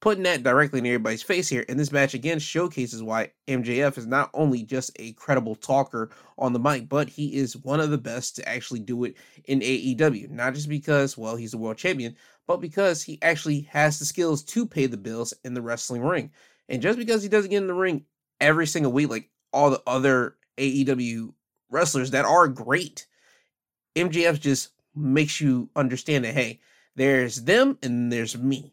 putting 0.00 0.22
that 0.22 0.42
directly 0.42 0.78
in 0.78 0.86
everybody's 0.86 1.22
face 1.22 1.48
here. 1.48 1.64
And 1.68 1.78
this 1.78 1.92
match 1.92 2.14
again 2.14 2.38
showcases 2.38 3.02
why 3.02 3.32
MJF 3.48 3.98
is 3.98 4.06
not 4.06 4.30
only 4.32 4.62
just 4.62 4.92
a 4.96 5.12
credible 5.14 5.56
talker 5.56 6.10
on 6.38 6.52
the 6.52 6.60
mic, 6.60 6.88
but 6.88 7.08
he 7.08 7.34
is 7.34 7.56
one 7.56 7.80
of 7.80 7.90
the 7.90 7.98
best 7.98 8.36
to 8.36 8.48
actually 8.48 8.80
do 8.80 9.04
it 9.04 9.16
in 9.46 9.60
AEW. 9.60 10.30
Not 10.30 10.54
just 10.54 10.68
because, 10.68 11.18
well, 11.18 11.36
he's 11.36 11.54
a 11.54 11.58
world 11.58 11.78
champion, 11.78 12.16
but 12.46 12.60
because 12.60 13.02
he 13.02 13.18
actually 13.22 13.62
has 13.62 13.98
the 13.98 14.04
skills 14.04 14.42
to 14.44 14.66
pay 14.66 14.86
the 14.86 14.96
bills 14.96 15.34
in 15.44 15.54
the 15.54 15.62
wrestling 15.62 16.02
ring. 16.02 16.30
And 16.68 16.82
just 16.82 16.98
because 16.98 17.22
he 17.22 17.28
doesn't 17.28 17.50
get 17.50 17.58
in 17.58 17.66
the 17.66 17.74
ring 17.74 18.04
every 18.40 18.66
single 18.66 18.92
week, 18.92 19.10
like 19.10 19.30
all 19.52 19.70
the 19.70 19.82
other 19.86 20.36
AEW 20.58 21.32
wrestlers 21.70 22.12
that 22.12 22.24
are 22.24 22.46
great, 22.46 23.06
MJF 23.96 24.38
just 24.38 24.70
makes 24.94 25.40
you 25.40 25.70
understand 25.74 26.24
that, 26.24 26.34
hey, 26.34 26.60
there's 26.94 27.42
them 27.42 27.78
and 27.82 28.12
there's 28.12 28.36
me. 28.36 28.72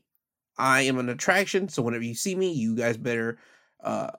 I 0.57 0.81
am 0.81 0.97
an 0.97 1.09
attraction. 1.09 1.69
So 1.69 1.81
whenever 1.81 2.03
you 2.03 2.15
see 2.15 2.35
me, 2.35 2.51
you 2.51 2.75
guys 2.75 2.97
better 2.97 3.37
uh, 3.83 4.11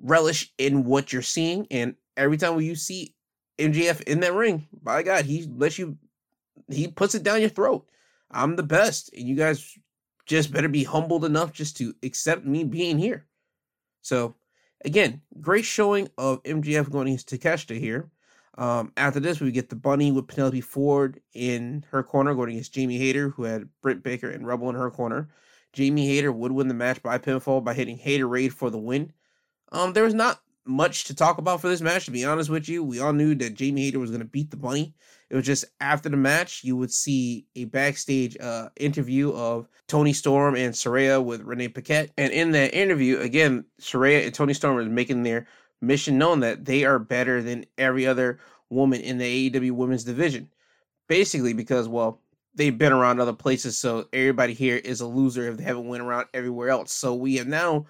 relish 0.00 0.52
in 0.58 0.84
what 0.84 1.12
you're 1.12 1.22
seeing. 1.22 1.66
And 1.70 1.94
every 2.16 2.36
time 2.36 2.60
you 2.60 2.74
see 2.74 3.14
MJF 3.58 4.02
in 4.02 4.20
that 4.20 4.34
ring, 4.34 4.66
by 4.82 5.02
God, 5.02 5.24
he 5.24 5.44
lets 5.44 5.78
you, 5.78 5.96
he 6.68 6.88
puts 6.88 7.14
it 7.14 7.22
down 7.22 7.40
your 7.40 7.50
throat. 7.50 7.88
I'm 8.30 8.56
the 8.56 8.62
best. 8.62 9.12
And 9.14 9.26
you 9.26 9.34
guys 9.34 9.78
just 10.26 10.52
better 10.52 10.68
be 10.68 10.84
humbled 10.84 11.24
enough 11.24 11.52
just 11.52 11.76
to 11.78 11.94
accept 12.02 12.44
me 12.44 12.64
being 12.64 12.98
here. 12.98 13.26
So, 14.02 14.34
again, 14.84 15.20
great 15.40 15.64
showing 15.64 16.08
of 16.18 16.42
MJF 16.42 16.90
going 16.90 17.08
against 17.08 17.30
Takeshita 17.30 17.78
here. 17.78 18.10
Um, 18.58 18.92
after 18.96 19.18
this, 19.18 19.40
we 19.40 19.50
get 19.50 19.70
the 19.70 19.76
bunny 19.76 20.12
with 20.12 20.28
Penelope 20.28 20.60
Ford 20.60 21.20
in 21.32 21.84
her 21.90 22.02
corner 22.02 22.34
going 22.34 22.50
against 22.50 22.74
Jamie 22.74 22.98
Hayter, 22.98 23.30
who 23.30 23.44
had 23.44 23.68
Britt 23.80 24.02
Baker 24.02 24.28
and 24.28 24.46
Rebel 24.46 24.68
in 24.68 24.74
her 24.74 24.90
corner. 24.90 25.30
Jamie 25.72 26.06
Hayter 26.06 26.32
would 26.32 26.52
win 26.52 26.68
the 26.68 26.74
match 26.74 27.02
by 27.02 27.18
pinfall 27.18 27.64
by 27.64 27.74
hitting 27.74 27.98
Hayterade 27.98 28.52
for 28.52 28.70
the 28.70 28.78
win. 28.78 29.12
Um, 29.70 29.92
there 29.92 30.04
was 30.04 30.14
not 30.14 30.40
much 30.64 31.04
to 31.04 31.14
talk 31.14 31.38
about 31.38 31.60
for 31.60 31.68
this 31.68 31.80
match, 31.80 32.04
to 32.04 32.10
be 32.10 32.24
honest 32.24 32.50
with 32.50 32.68
you. 32.68 32.84
We 32.84 33.00
all 33.00 33.12
knew 33.12 33.34
that 33.36 33.54
Jamie 33.54 33.82
Hayter 33.82 33.98
was 33.98 34.10
going 34.10 34.20
to 34.20 34.26
beat 34.26 34.50
the 34.50 34.56
bunny. 34.56 34.94
It 35.30 35.36
was 35.36 35.46
just 35.46 35.64
after 35.80 36.08
the 36.08 36.16
match, 36.16 36.62
you 36.62 36.76
would 36.76 36.92
see 36.92 37.46
a 37.56 37.64
backstage 37.64 38.36
uh, 38.38 38.68
interview 38.76 39.32
of 39.32 39.66
Toni 39.88 40.12
Storm 40.12 40.54
and 40.54 40.74
Saraya 40.74 41.24
with 41.24 41.42
Renee 41.42 41.68
Paquette. 41.68 42.10
And 42.16 42.32
in 42.32 42.52
that 42.52 42.74
interview, 42.74 43.18
again, 43.18 43.64
Saraya 43.80 44.24
and 44.24 44.34
Toni 44.34 44.54
Storm 44.54 44.76
was 44.76 44.88
making 44.88 45.22
their 45.22 45.46
mission 45.80 46.18
known 46.18 46.40
that 46.40 46.64
they 46.64 46.84
are 46.84 46.98
better 46.98 47.42
than 47.42 47.66
every 47.78 48.06
other 48.06 48.38
woman 48.70 49.00
in 49.00 49.18
the 49.18 49.50
AEW 49.50 49.72
women's 49.72 50.04
division. 50.04 50.48
Basically, 51.08 51.52
because, 51.52 51.88
well, 51.88 52.21
they've 52.54 52.76
been 52.76 52.92
around 52.92 53.20
other 53.20 53.32
places, 53.32 53.78
so 53.78 54.06
everybody 54.12 54.54
here 54.54 54.76
is 54.76 55.00
a 55.00 55.06
loser 55.06 55.48
if 55.48 55.56
they 55.56 55.64
haven't 55.64 55.88
went 55.88 56.02
around 56.02 56.26
everywhere 56.34 56.70
else. 56.70 56.92
So 56.92 57.14
we 57.14 57.36
have 57.36 57.46
now 57.46 57.86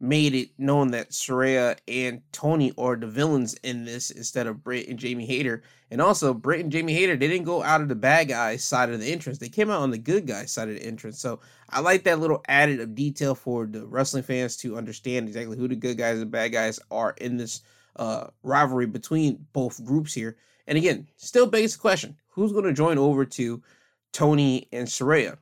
made 0.00 0.34
it 0.34 0.50
known 0.58 0.92
that 0.92 1.10
Saraya 1.10 1.76
and 1.88 2.22
Toni 2.32 2.72
are 2.78 2.94
the 2.96 3.08
villains 3.08 3.54
in 3.64 3.84
this 3.84 4.10
instead 4.10 4.46
of 4.46 4.62
Britt 4.62 4.88
and 4.88 4.98
Jamie 4.98 5.26
Hayter. 5.26 5.62
And 5.90 6.00
also, 6.00 6.32
Britt 6.32 6.60
and 6.60 6.70
Jamie 6.72 6.92
Hayter, 6.92 7.16
they 7.16 7.26
didn't 7.26 7.46
go 7.46 7.62
out 7.62 7.80
of 7.80 7.88
the 7.88 7.94
bad 7.94 8.28
guys 8.28 8.62
side 8.62 8.90
of 8.90 9.00
the 9.00 9.10
entrance. 9.10 9.38
They 9.38 9.48
came 9.48 9.70
out 9.70 9.80
on 9.80 9.90
the 9.90 9.98
good 9.98 10.26
guys 10.26 10.52
side 10.52 10.68
of 10.68 10.74
the 10.76 10.84
entrance. 10.84 11.18
So 11.20 11.40
I 11.70 11.80
like 11.80 12.04
that 12.04 12.20
little 12.20 12.44
added 12.46 12.80
of 12.80 12.94
detail 12.94 13.34
for 13.34 13.66
the 13.66 13.86
wrestling 13.86 14.22
fans 14.22 14.56
to 14.58 14.76
understand 14.76 15.26
exactly 15.26 15.56
who 15.56 15.66
the 15.66 15.76
good 15.76 15.98
guys 15.98 16.20
and 16.20 16.30
bad 16.30 16.52
guys 16.52 16.78
are 16.90 17.14
in 17.20 17.36
this 17.36 17.62
uh, 17.96 18.28
rivalry 18.42 18.86
between 18.86 19.44
both 19.52 19.84
groups 19.84 20.14
here. 20.14 20.36
And 20.68 20.78
again, 20.78 21.08
still 21.16 21.46
begs 21.46 21.72
the 21.72 21.80
question, 21.80 22.16
who's 22.28 22.52
going 22.52 22.66
to 22.66 22.72
join 22.72 22.98
over 22.98 23.24
to 23.24 23.62
Toni 24.12 24.68
and 24.72 24.88
Saraya? 24.88 25.38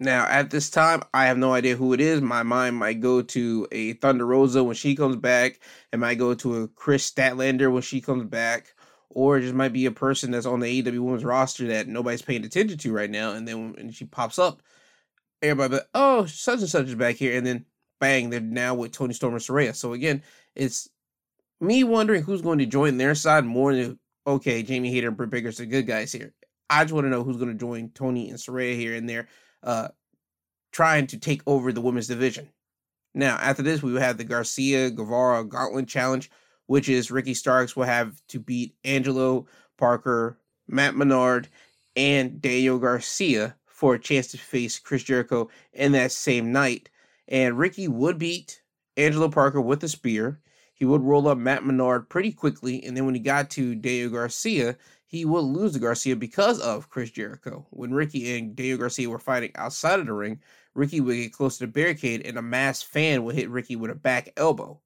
Now, 0.00 0.26
at 0.26 0.50
this 0.50 0.70
time, 0.70 1.02
I 1.14 1.26
have 1.26 1.38
no 1.38 1.52
idea 1.52 1.76
who 1.76 1.92
it 1.92 2.00
is. 2.00 2.20
My 2.20 2.42
mind 2.42 2.76
might 2.76 3.00
go 3.00 3.22
to 3.22 3.68
a 3.70 3.92
Thunder 3.94 4.26
Rosa 4.26 4.64
when 4.64 4.74
she 4.74 4.96
comes 4.96 5.16
back. 5.16 5.60
It 5.92 5.98
might 5.98 6.18
go 6.18 6.34
to 6.34 6.62
a 6.62 6.68
Kris 6.68 7.08
Statlander 7.08 7.72
when 7.72 7.82
she 7.82 8.00
comes 8.00 8.24
back. 8.24 8.74
Or 9.10 9.38
it 9.38 9.42
just 9.42 9.54
might 9.54 9.72
be 9.72 9.86
a 9.86 9.92
person 9.92 10.32
that's 10.32 10.46
on 10.46 10.58
the 10.58 10.82
AEW 10.82 10.98
women's 10.98 11.24
roster 11.24 11.68
that 11.68 11.86
nobody's 11.86 12.22
paying 12.22 12.44
attention 12.44 12.76
to 12.78 12.92
right 12.92 13.10
now. 13.10 13.32
And 13.32 13.46
then 13.46 13.72
when 13.72 13.92
she 13.92 14.04
pops 14.04 14.40
up, 14.40 14.60
everybody 15.40 15.74
like, 15.74 15.88
oh, 15.94 16.26
such 16.26 16.58
and 16.58 16.68
such 16.68 16.86
is 16.86 16.96
back 16.96 17.14
here. 17.14 17.36
And 17.36 17.46
then 17.46 17.64
bang, 18.00 18.30
they're 18.30 18.40
now 18.40 18.74
with 18.74 18.90
Toni 18.90 19.14
Storm 19.14 19.34
and 19.34 19.42
Saraya. 19.42 19.74
So 19.76 19.92
again, 19.92 20.22
it's 20.56 20.88
me 21.60 21.84
wondering 21.84 22.24
who's 22.24 22.42
going 22.42 22.58
to 22.58 22.66
join 22.66 22.96
their 22.98 23.14
side 23.14 23.44
more 23.44 23.72
than, 23.72 24.00
okay, 24.26 24.64
Jamie 24.64 24.90
Hayter 24.90 25.08
and 25.08 25.16
Britt 25.16 25.30
Baker's 25.30 25.58
the 25.58 25.66
good 25.66 25.86
guys 25.86 26.10
here. 26.10 26.34
I 26.70 26.84
just 26.84 26.92
want 26.92 27.04
to 27.04 27.10
know 27.10 27.22
who's 27.22 27.36
going 27.36 27.50
to 27.50 27.54
join 27.54 27.90
Toni 27.90 28.30
and 28.30 28.38
Saraya 28.38 28.74
here 28.74 28.94
and 28.94 29.08
there 29.08 29.28
uh, 29.62 29.88
trying 30.72 31.06
to 31.08 31.18
take 31.18 31.42
over 31.46 31.72
the 31.72 31.80
women's 31.80 32.08
division. 32.08 32.48
Now, 33.14 33.36
after 33.36 33.62
this, 33.62 33.82
we 33.82 33.92
will 33.92 34.00
have 34.00 34.18
the 34.18 34.24
Garcia 34.24 34.90
Guevara 34.90 35.44
Gauntlet 35.44 35.86
Challenge, 35.86 36.30
which 36.66 36.88
is 36.88 37.10
Ricky 37.10 37.34
Starks 37.34 37.76
will 37.76 37.84
have 37.84 38.20
to 38.28 38.40
beat 38.40 38.74
Angelo 38.84 39.46
Parker, 39.78 40.38
Matt 40.66 40.96
Menard, 40.96 41.48
and 41.94 42.40
Daniel 42.42 42.78
Garcia 42.78 43.56
for 43.66 43.94
a 43.94 44.00
chance 44.00 44.28
to 44.28 44.38
face 44.38 44.78
Chris 44.78 45.04
Jericho 45.04 45.48
in 45.72 45.92
that 45.92 46.10
same 46.10 46.50
night. 46.52 46.90
And 47.28 47.58
Ricky 47.58 47.86
would 47.86 48.18
beat 48.18 48.62
Angelo 48.96 49.28
Parker 49.28 49.60
with 49.60 49.84
a 49.84 49.88
spear. 49.88 50.40
He 50.74 50.84
would 50.84 51.02
roll 51.02 51.28
up 51.28 51.38
Matt 51.38 51.64
Menard 51.64 52.08
pretty 52.08 52.32
quickly, 52.32 52.82
and 52.82 52.96
then 52.96 53.06
when 53.06 53.14
he 53.14 53.20
got 53.20 53.48
to 53.50 53.76
Daniel 53.76 54.10
Garcia, 54.10 54.76
he 55.14 55.24
will 55.24 55.48
lose 55.52 55.72
to 55.72 55.78
Garcia 55.78 56.16
because 56.16 56.58
of 56.60 56.90
Chris 56.90 57.08
Jericho. 57.08 57.64
When 57.70 57.94
Ricky 57.94 58.36
and 58.36 58.56
Daniel 58.56 58.78
Garcia 58.78 59.08
were 59.08 59.20
fighting 59.20 59.52
outside 59.54 60.00
of 60.00 60.06
the 60.06 60.12
ring, 60.12 60.40
Ricky 60.74 61.00
would 61.00 61.14
get 61.14 61.32
close 61.32 61.56
to 61.58 61.66
the 61.66 61.72
barricade 61.72 62.26
and 62.26 62.36
a 62.36 62.42
masked 62.42 62.90
fan 62.90 63.22
would 63.22 63.36
hit 63.36 63.48
Ricky 63.48 63.76
with 63.76 63.92
a 63.92 63.94
back 63.94 64.32
elbow. 64.36 64.80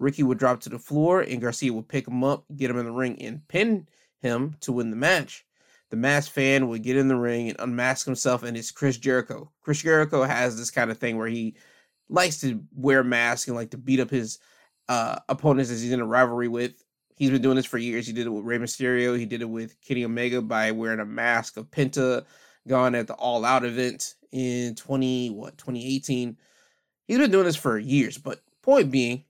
Ricky 0.00 0.24
would 0.24 0.38
drop 0.38 0.58
to 0.62 0.68
the 0.68 0.80
floor 0.80 1.20
and 1.20 1.40
Garcia 1.40 1.72
would 1.72 1.86
pick 1.86 2.08
him 2.08 2.24
up, 2.24 2.44
get 2.56 2.70
him 2.70 2.78
in 2.78 2.86
the 2.86 2.90
ring, 2.90 3.22
and 3.22 3.46
pin 3.46 3.86
him 4.20 4.56
to 4.62 4.72
win 4.72 4.90
the 4.90 4.96
match. 4.96 5.46
The 5.90 5.96
masked 5.96 6.34
fan 6.34 6.66
would 6.66 6.82
get 6.82 6.96
in 6.96 7.06
the 7.06 7.16
ring 7.16 7.48
and 7.48 7.60
unmask 7.60 8.04
himself, 8.04 8.42
and 8.42 8.56
it's 8.56 8.72
Chris 8.72 8.98
Jericho. 8.98 9.48
Chris 9.60 9.82
Jericho 9.82 10.24
has 10.24 10.58
this 10.58 10.72
kind 10.72 10.90
of 10.90 10.98
thing 10.98 11.16
where 11.16 11.28
he 11.28 11.54
likes 12.08 12.40
to 12.40 12.60
wear 12.74 13.04
masks 13.04 13.46
and 13.46 13.56
like 13.56 13.70
to 13.70 13.78
beat 13.78 14.00
up 14.00 14.10
his 14.10 14.40
uh, 14.88 15.20
opponents 15.28 15.70
as 15.70 15.80
he's 15.80 15.92
in 15.92 16.00
a 16.00 16.04
rivalry 16.04 16.48
with. 16.48 16.82
He's 17.18 17.30
been 17.30 17.42
doing 17.42 17.56
this 17.56 17.66
for 17.66 17.78
years. 17.78 18.06
He 18.06 18.12
did 18.12 18.26
it 18.26 18.30
with 18.30 18.44
Rey 18.44 18.58
Mysterio. 18.58 19.18
He 19.18 19.26
did 19.26 19.42
it 19.42 19.48
with 19.48 19.80
Kenny 19.80 20.04
Omega 20.04 20.40
by 20.40 20.70
wearing 20.70 21.00
a 21.00 21.04
mask 21.04 21.56
of 21.56 21.68
Penta, 21.70 22.24
gone 22.68 22.94
at 22.94 23.08
the 23.08 23.14
All 23.14 23.44
Out 23.44 23.64
event 23.64 24.14
in 24.30 24.76
20 24.76 25.30
what 25.30 25.58
2018. 25.58 26.36
He's 27.08 27.18
been 27.18 27.30
doing 27.30 27.44
this 27.44 27.56
for 27.56 27.76
years. 27.76 28.18
But 28.18 28.40
point 28.62 28.92
being, 28.92 29.24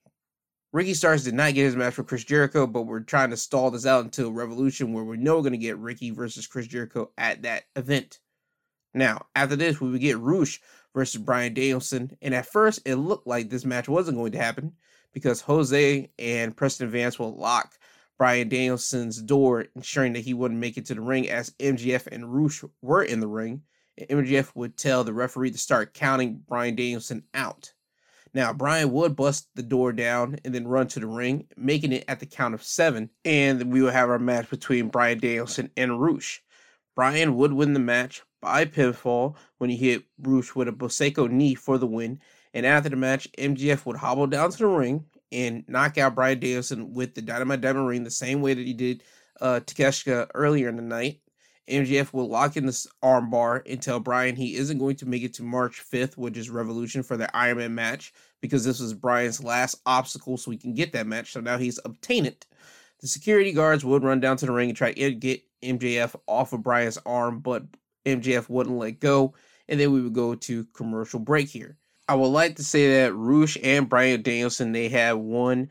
Ricky 0.72 0.92
Starks 0.92 1.22
did 1.22 1.33
not 1.33 1.55
get 1.55 1.64
his 1.64 1.77
match 1.77 1.96
with 1.96 2.09
Chris 2.09 2.24
Jericho, 2.24 2.66
but 2.66 2.83
we're 2.83 3.01
trying 3.01 3.31
to 3.31 3.38
stall 3.38 3.70
this 3.70 3.87
out 3.87 4.05
until 4.05 4.33
Revolution, 4.33 4.92
where 4.92 5.05
we 5.05 5.16
know 5.16 5.37
we're 5.37 5.42
going 5.42 5.53
to 5.53 5.59
get 5.59 5.79
Ricky 5.79 6.11
versus 6.11 6.46
Chris 6.46 6.66
Jericho 6.66 7.11
at 7.16 7.42
that 7.42 7.64
event. 7.74 8.18
Now, 8.92 9.27
after 9.35 9.57
this, 9.57 9.81
we 9.81 9.90
would 9.90 10.01
get 10.01 10.18
Rush 10.18 10.61
versus 10.94 11.22
Bryan 11.22 11.55
Danielson. 11.55 12.16
And 12.20 12.35
at 12.35 12.46
first, 12.46 12.81
it 12.85 12.96
looked 12.96 13.27
like 13.27 13.48
this 13.48 13.64
match 13.64 13.88
wasn't 13.88 14.18
going 14.18 14.33
to 14.33 14.38
happen 14.38 14.72
because 15.12 15.40
Jose 15.40 16.11
and 16.18 16.57
Preston 16.57 16.90
Vance 16.90 17.18
will 17.18 17.37
lock 17.37 17.77
Bryan 18.18 18.48
Danielson's 18.48 19.22
door, 19.22 19.66
ensuring 19.76 20.12
that 20.14 20.24
he 20.24 20.35
wouldn't 20.35 20.61
make 20.61 20.76
it 20.76 20.87
to 20.87 20.94
the 20.94 21.00
ring 21.00 21.31
as 21.31 21.50
MJF 21.61 22.09
and 22.09 22.35
Rush 22.35 22.64
were 22.83 23.02
in 23.02 23.20
the 23.20 23.28
ring. 23.28 23.62
And 23.96 24.09
MJF 24.09 24.54
would 24.57 24.76
tell 24.76 25.04
the 25.04 25.14
referee 25.14 25.52
to 25.52 25.59
start 25.59 25.94
counting 25.94 26.42
Bryan 26.48 26.74
Danielson 26.74 27.22
out. 27.33 27.72
Now, 28.35 28.52
Bryan 28.52 28.92
would 28.92 29.16
bust 29.16 29.48
the 29.54 29.62
door 29.62 29.92
down 29.92 30.37
and 30.44 30.54
then 30.54 30.68
run 30.68 30.88
to 30.88 31.00
the 31.00 31.07
ring, 31.07 31.46
making 31.57 31.92
it 31.92 32.04
at 32.09 32.20
the 32.20 32.26
count 32.26 32.54
of 32.54 32.62
seven, 32.62 33.09
and 33.24 33.72
we 33.72 33.83
would 33.83 33.94
have 33.94 34.11
our 34.11 34.18
match 34.18 34.50
between 34.50 34.88
Bryan 34.88 35.18
Danielson 35.18 35.70
and 35.76 36.00
Rush. 36.00 36.42
Bryan 36.94 37.37
would 37.37 37.52
win 37.52 37.72
the 37.72 37.81
match 37.81 38.22
by 38.42 38.64
pinfall 38.64 39.37
when 39.59 39.70
he 39.70 39.76
hit 39.76 40.04
Rush 40.20 40.54
with 40.54 40.68
a 40.68 40.72
Busaiku 40.72 41.31
knee 41.31 41.54
for 41.54 41.78
the 41.78 41.87
win, 41.87 42.20
and 42.52 42.66
after 42.66 42.88
the 42.88 42.96
match, 42.96 43.28
MJF 43.38 43.87
would 43.87 43.96
hobble 43.96 44.26
down 44.26 44.50
to 44.50 44.59
the 44.59 44.66
ring 44.66 45.04
and 45.32 45.64
knock 45.68 45.98
out 45.98 46.14
Bryan 46.14 46.40
Danielson 46.40 46.94
with 46.94 47.14
the 47.14 47.22
Dynamite 47.22 47.60
Diamond 47.60 47.86
Ring 47.86 48.04
the 48.04 48.10
same 48.10 48.40
way 48.40 48.54
that 48.54 48.66
he 48.66 48.72
did 48.72 49.02
uh, 49.40 49.60
Takeshita 49.64 50.28
earlier 50.34 50.68
in 50.68 50.76
the 50.76 50.82
night. 50.82 51.20
MJF 51.68 52.12
will 52.12 52.28
lock 52.28 52.56
in 52.56 52.64
this 52.64 52.86
armbar 53.02 53.62
and 53.70 53.80
tell 53.80 54.00
Bryan 54.00 54.36
he 54.36 54.56
isn't 54.56 54.78
going 54.78 54.96
to 54.96 55.06
make 55.06 55.22
it 55.22 55.34
to 55.34 55.42
March 55.42 55.82
5th, 55.92 56.16
which 56.16 56.36
is 56.36 56.48
Revolution 56.48 57.02
for 57.02 57.16
the 57.16 57.34
Iron 57.36 57.58
Man 57.58 57.74
match, 57.74 58.12
because 58.40 58.64
this 58.64 58.80
was 58.80 58.94
Bryan's 58.94 59.44
last 59.44 59.76
obstacle 59.84 60.38
so 60.38 60.50
he 60.50 60.56
can 60.56 60.74
get 60.74 60.92
that 60.92 61.06
match. 61.06 61.32
So 61.32 61.40
now 61.40 61.58
he's 61.58 61.78
obtained 61.84 62.26
it. 62.26 62.46
The 63.00 63.06
security 63.06 63.52
guards 63.52 63.84
would 63.84 64.02
run 64.02 64.20
down 64.20 64.38
to 64.38 64.46
the 64.46 64.52
ring 64.52 64.70
and 64.70 64.76
try 64.76 64.92
to 64.92 65.12
get 65.12 65.42
MJF 65.62 66.16
off 66.26 66.52
of 66.52 66.62
Bryan's 66.62 66.98
arm, 67.04 67.40
but 67.40 67.64
MJF 68.06 68.48
wouldn't 68.48 68.76
let 68.76 68.98
go. 68.98 69.34
And 69.68 69.78
then 69.78 69.92
we 69.92 70.00
would 70.00 70.14
go 70.14 70.34
to 70.34 70.64
commercial 70.72 71.20
break 71.20 71.48
here. 71.48 71.76
I 72.08 72.14
would 72.14 72.28
like 72.28 72.56
to 72.56 72.64
say 72.64 73.02
that 73.02 73.14
Rush 73.14 73.58
and 73.62 73.88
Bryan 73.88 74.22
Danielson, 74.22 74.72
they 74.72 74.88
had 74.88 75.12
one 75.12 75.70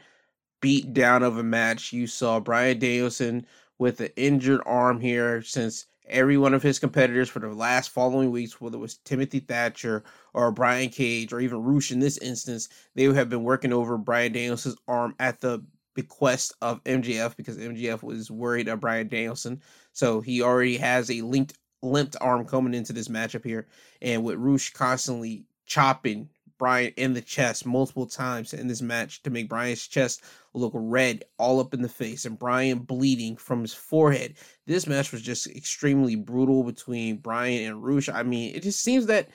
beat 0.62 0.93
down 0.93 1.23
of 1.23 1.38
a 1.38 1.43
match. 1.43 1.91
You 1.91 2.06
saw 2.06 2.39
Bryan 2.39 2.78
Danielson 2.78 3.45
with 3.80 4.00
an 4.02 4.10
injured 4.15 4.62
arm 4.65 5.00
here 5.00 5.41
since 5.41 5.86
every 6.08 6.38
one 6.38 6.54
of 6.54 6.62
his 6.62 6.78
competitors 6.78 7.28
for 7.28 7.39
the 7.39 7.50
last 7.50 7.89
following 7.89 8.32
weeks, 8.32 8.62
whether 8.62 8.78
it 8.78 8.82
was 8.82 8.97
Timothy 8.97 9.39
Thatcher 9.39 10.04
or 10.34 10.52
Brian 10.52 10.89
Cage 10.89 11.34
or 11.34 11.39
even 11.39 11.63
Rush 11.63 11.91
in 11.91 12.00
this 12.00 12.17
instance, 12.19 12.69
they 12.93 13.04
have 13.06 13.30
been 13.30 13.43
working 13.43 13.73
over 13.73 13.97
Bryan 13.97 14.32
Danielson's 14.32 14.78
arm 14.88 15.15
at 15.19 15.41
the 15.41 15.63
bequest 15.95 16.54
of 16.62 16.84
MJF 16.84 17.36
because 17.36 17.58
MJF 17.58 18.04
was 18.04 18.30
worried 18.30 18.67
of 18.67 18.80
Bryan 18.80 19.08
Danielson. 19.08 19.62
So 19.93 20.21
he 20.21 20.43
already 20.43 20.78
has 20.78 21.10
a 21.10 21.21
linked 21.21 21.58
limped 21.84 22.15
arm 22.21 22.45
coming 22.45 22.73
into 22.73 22.93
this 22.93 23.08
matchup 23.08 23.43
here. 23.43 23.67
And 24.02 24.23
with 24.23 24.38
Rush 24.38 24.71
constantly 24.71 25.47
chopping 25.68 26.30
Bryan 26.58 26.94
in 26.98 27.14
the 27.14 27.22
chest 27.22 27.66
multiple 27.66 28.08
times 28.08 28.54
in 28.54 28.68
this 28.68 28.82
match 28.82 29.22
to 29.24 29.30
make 29.30 29.50
Bryan's 29.50 29.88
chest 29.88 30.24
look 30.54 30.72
red 30.76 31.24
all 31.38 31.60
up 31.60 31.74
in 31.74 31.82
the 31.82 31.90
face 31.90 32.26
and 32.26 32.40
Bryan 32.40 32.80
bleeding 32.80 33.38
from 33.38 33.62
his 33.62 33.74
forehead. 33.74 34.36
This 34.66 34.88
match 34.88 35.12
was 35.12 35.22
just 35.22 35.48
extremely 35.48 36.16
brutal 36.16 36.64
between 36.64 37.18
Bryan 37.18 37.72
and 37.72 37.84
Rush. 37.84 38.10
I 38.10 38.24
mean, 38.24 38.56
it 38.56 38.64
just 38.64 38.82
seems 38.82 39.06
that 39.06 39.30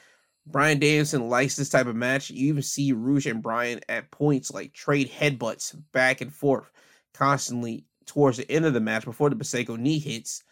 Bryan 0.46 0.80
Danielson 0.80 1.28
likes 1.28 1.54
this 1.54 1.68
type 1.68 1.86
of 1.86 1.94
match. 1.94 2.30
You 2.30 2.48
even 2.48 2.62
see 2.62 2.92
Rush 2.92 3.26
and 3.26 3.42
Bryan 3.42 3.80
at 3.88 4.10
points 4.10 4.50
like 4.50 4.72
trade 4.72 5.10
headbutts 5.10 5.76
back 5.92 6.20
and 6.20 6.32
forth 6.32 6.70
constantly 7.14 7.84
towards 8.06 8.38
the 8.38 8.50
end 8.50 8.64
of 8.64 8.74
the 8.74 8.80
match 8.80 9.04
before 9.04 9.30
the 9.30 9.36
Busaiku 9.36 9.78
knee 9.78 10.00
hits. 10.00 10.42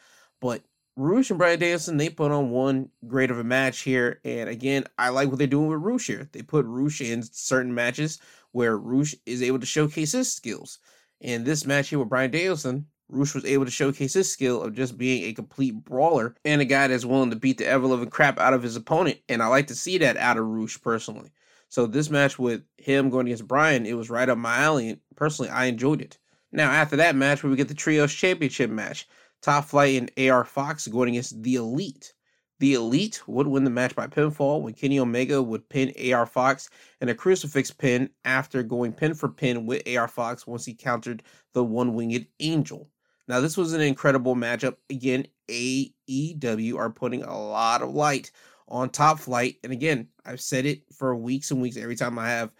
But 0.40 0.62
Rush 1.00 1.30
and 1.30 1.38
Bryan 1.38 1.58
Danielson, 1.58 1.96
they 1.96 2.10
put 2.10 2.30
on 2.30 2.50
one 2.50 2.90
great 3.08 3.30
of 3.30 3.38
a 3.38 3.44
match 3.44 3.80
here. 3.80 4.20
And 4.22 4.50
again, 4.50 4.84
I 4.98 5.08
like 5.08 5.30
what 5.30 5.38
they're 5.38 5.46
doing 5.46 5.68
with 5.68 5.80
Rush 5.80 6.06
here. 6.06 6.28
They 6.32 6.42
put 6.42 6.66
Rush 6.66 7.00
in 7.00 7.22
certain 7.22 7.74
matches 7.74 8.20
where 8.52 8.76
Rush 8.76 9.14
is 9.24 9.42
able 9.42 9.60
to 9.60 9.66
showcase 9.66 10.12
his 10.12 10.30
skills. 10.30 10.78
In 11.22 11.44
this 11.44 11.64
match 11.64 11.88
here 11.88 11.98
with 11.98 12.10
Bryan 12.10 12.30
Danielson, 12.30 12.84
Rush 13.08 13.34
was 13.34 13.46
able 13.46 13.64
to 13.64 13.70
showcase 13.70 14.12
his 14.12 14.30
skill 14.30 14.62
of 14.62 14.74
just 14.74 14.98
being 14.98 15.24
a 15.24 15.32
complete 15.32 15.74
brawler 15.84 16.34
and 16.44 16.60
a 16.60 16.66
guy 16.66 16.86
that's 16.86 17.06
willing 17.06 17.30
to 17.30 17.36
beat 17.36 17.56
the 17.56 17.66
ever 17.66 17.86
living 17.86 18.10
crap 18.10 18.38
out 18.38 18.52
of 18.52 18.62
his 18.62 18.76
opponent. 18.76 19.20
And 19.26 19.42
I 19.42 19.46
like 19.46 19.68
to 19.68 19.74
see 19.74 19.96
that 19.96 20.18
out 20.18 20.36
of 20.36 20.44
Rush 20.44 20.78
personally. 20.82 21.30
So 21.70 21.86
this 21.86 22.10
match 22.10 22.38
with 22.38 22.62
him 22.76 23.08
going 23.08 23.26
against 23.26 23.48
Bryan, 23.48 23.86
it 23.86 23.96
was 23.96 24.10
right 24.10 24.28
up 24.28 24.36
my 24.36 24.58
alley. 24.58 24.90
And 24.90 25.00
personally, 25.16 25.50
I 25.50 25.64
enjoyed 25.64 26.02
it. 26.02 26.18
Now, 26.52 26.70
after 26.70 26.96
that 26.96 27.16
match, 27.16 27.42
we 27.42 27.56
get 27.56 27.68
the 27.68 27.74
Trios 27.74 28.12
Championship 28.12 28.70
match. 28.70 29.08
Top 29.42 29.64
Flight 29.64 29.96
and 29.96 30.30
AR 30.30 30.44
Fox 30.44 30.86
going 30.86 31.10
against 31.10 31.42
The 31.42 31.56
Elite. 31.56 32.12
The 32.58 32.74
Elite 32.74 33.26
would 33.26 33.46
win 33.46 33.64
the 33.64 33.70
match 33.70 33.96
by 33.96 34.06
pinfall 34.06 34.60
when 34.60 34.74
Kenny 34.74 35.00
Omega 35.00 35.42
would 35.42 35.66
pin 35.70 35.94
AR 36.12 36.26
Fox 36.26 36.68
and 37.00 37.08
a 37.08 37.14
crucifix 37.14 37.70
pin 37.70 38.10
after 38.26 38.62
going 38.62 38.92
pin 38.92 39.14
for 39.14 39.30
pin 39.30 39.64
with 39.64 39.88
AR 39.88 40.08
Fox 40.08 40.46
once 40.46 40.66
he 40.66 40.74
countered 40.74 41.22
the 41.54 41.64
one 41.64 41.94
winged 41.94 42.26
angel. 42.38 42.90
Now, 43.28 43.40
this 43.40 43.56
was 43.56 43.72
an 43.72 43.80
incredible 43.80 44.34
matchup. 44.34 44.76
Again, 44.90 45.26
AEW 45.48 46.76
are 46.76 46.90
putting 46.90 47.22
a 47.22 47.38
lot 47.38 47.80
of 47.80 47.94
light 47.94 48.30
on 48.68 48.90
Top 48.90 49.18
Flight. 49.20 49.56
And 49.64 49.72
again, 49.72 50.08
I've 50.26 50.40
said 50.40 50.66
it 50.66 50.82
for 50.92 51.16
weeks 51.16 51.50
and 51.50 51.62
weeks. 51.62 51.76
Every 51.76 51.96
time 51.96 52.18
I 52.18 52.28
have 52.28 52.50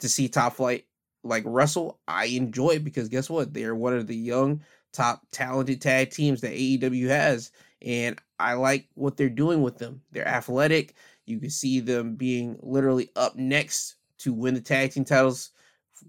to 0.00 0.08
see 0.08 0.28
Top 0.28 0.54
Flight 0.54 0.84
like 1.26 1.44
wrestle, 1.46 1.98
I 2.08 2.26
enjoy 2.26 2.70
it 2.70 2.84
because 2.84 3.08
guess 3.08 3.28
what? 3.28 3.52
They're 3.52 3.74
one 3.74 3.94
of 3.94 4.06
the 4.06 4.16
young, 4.16 4.62
top, 4.92 5.22
talented 5.32 5.80
tag 5.80 6.10
teams 6.10 6.40
that 6.40 6.52
AEW 6.52 7.08
has. 7.08 7.52
And 7.82 8.18
I 8.38 8.54
like 8.54 8.88
what 8.94 9.16
they're 9.16 9.28
doing 9.28 9.62
with 9.62 9.78
them. 9.78 10.02
They're 10.12 10.26
athletic. 10.26 10.94
You 11.26 11.38
can 11.38 11.50
see 11.50 11.80
them 11.80 12.16
being 12.16 12.58
literally 12.62 13.10
up 13.16 13.36
next 13.36 13.96
to 14.18 14.32
win 14.32 14.54
the 14.54 14.60
tag 14.60 14.92
team 14.92 15.04
titles 15.04 15.50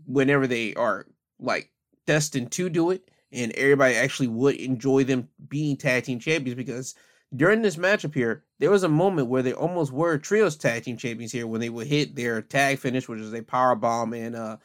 whenever 0.06 0.48
they 0.48 0.74
are 0.76 1.06
like 1.40 1.72
destined 2.06 2.52
to 2.54 2.70
do 2.70 2.92
it. 2.92 3.10
And 3.32 3.52
everybody 3.54 3.96
actually 3.96 4.30
would 4.30 4.56
enjoy 4.56 5.04
them 5.04 5.28
being 5.50 5.76
tag 5.76 6.06
team 6.06 6.20
champions 6.20 6.56
because 6.56 6.96
during 7.36 7.62
this 7.62 7.76
matchup 7.76 8.14
here, 8.14 8.44
there 8.60 8.72
was 8.72 8.84
a 8.84 8.90
moment 8.90 9.28
where 9.28 9.44
they 9.44 9.54
almost 9.54 9.92
were 9.92 10.18
trios 10.18 10.56
tag 10.56 10.84
team 10.84 10.98
champions 10.98 11.32
here 11.32 11.46
when 11.46 11.60
they 11.60 11.70
would 11.70 11.88
hit 11.88 12.16
their 12.16 12.42
tag 12.42 12.80
finish, 12.80 13.10
which 13.10 13.20
is 13.20 13.34
a 13.34 13.42
power 13.42 13.76
bomb, 13.76 14.14
and 14.14 14.36
uh, 14.36 14.58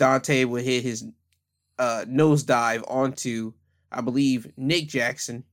Dante 0.00 0.44
would 0.44 0.64
hit 0.64 0.82
his 0.82 1.04
uh, 1.78 2.06
nosedive 2.08 2.82
onto, 2.88 3.52
I 3.92 4.00
believe, 4.00 4.50
Nick 4.56 4.88
Jackson, 4.88 5.44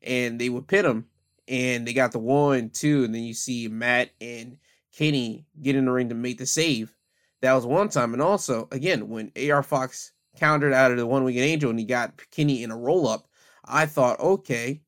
and 0.00 0.40
they 0.40 0.48
would 0.48 0.66
pit 0.66 0.86
him, 0.86 1.04
and 1.46 1.86
they 1.86 1.92
got 1.92 2.12
the 2.12 2.18
one, 2.18 2.70
two, 2.70 3.04
and 3.04 3.14
then 3.14 3.22
you 3.22 3.34
see 3.34 3.68
Matt 3.68 4.10
and 4.18 4.56
Kenny 4.96 5.44
get 5.60 5.76
in 5.76 5.84
the 5.84 5.92
ring 5.92 6.08
to 6.08 6.14
make 6.14 6.38
the 6.38 6.46
save. 6.46 6.96
That 7.42 7.52
was 7.52 7.66
one 7.66 7.90
time, 7.90 8.14
and 8.14 8.22
also 8.22 8.68
again 8.72 9.10
when 9.10 9.32
AR 9.36 9.62
Fox 9.62 10.12
countered 10.34 10.72
out 10.72 10.90
of 10.90 10.96
the 10.96 11.06
one 11.06 11.24
winged 11.24 11.38
angel 11.38 11.68
and 11.68 11.78
he 11.78 11.84
got 11.84 12.18
Kenny 12.30 12.62
in 12.62 12.70
a 12.70 12.76
roll 12.76 13.06
up, 13.06 13.28
I 13.64 13.84
thought, 13.84 14.18
okay, 14.18 14.80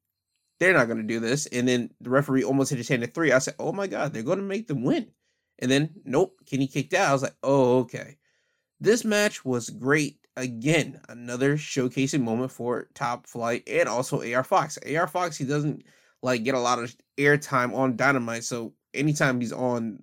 they're 0.58 0.72
not 0.72 0.86
going 0.86 0.98
to 0.98 1.02
do 1.02 1.20
this. 1.20 1.46
And 1.46 1.68
then 1.68 1.90
the 2.00 2.10
referee 2.10 2.44
almost 2.44 2.70
hit 2.70 2.78
his 2.78 2.88
hand 2.88 3.02
at 3.02 3.12
three. 3.14 3.32
I 3.32 3.38
said, 3.38 3.56
oh 3.58 3.72
my 3.72 3.86
God, 3.86 4.12
they're 4.12 4.22
going 4.22 4.38
to 4.38 4.44
make 4.44 4.68
them 4.68 4.82
win. 4.82 5.08
And 5.58 5.70
then, 5.70 5.90
nope, 6.04 6.40
Kenny 6.46 6.66
kicked 6.66 6.94
out. 6.94 7.08
I 7.08 7.12
was 7.12 7.22
like, 7.22 7.36
oh, 7.42 7.80
okay. 7.80 8.16
This 8.82 9.04
match 9.04 9.44
was 9.44 9.70
great. 9.70 10.16
Again, 10.36 11.00
another 11.08 11.56
showcasing 11.56 12.22
moment 12.22 12.50
for 12.50 12.88
Top 12.94 13.28
Flight 13.28 13.62
and 13.68 13.88
also 13.88 14.20
AR 14.22 14.42
Fox. 14.42 14.76
AR 14.78 15.06
Fox, 15.06 15.36
he 15.36 15.44
doesn't 15.44 15.84
like 16.20 16.42
get 16.42 16.56
a 16.56 16.58
lot 16.58 16.80
of 16.80 16.92
airtime 17.16 17.72
on 17.76 17.94
Dynamite. 17.94 18.42
So 18.42 18.72
anytime 18.92 19.40
he's 19.40 19.52
on 19.52 20.02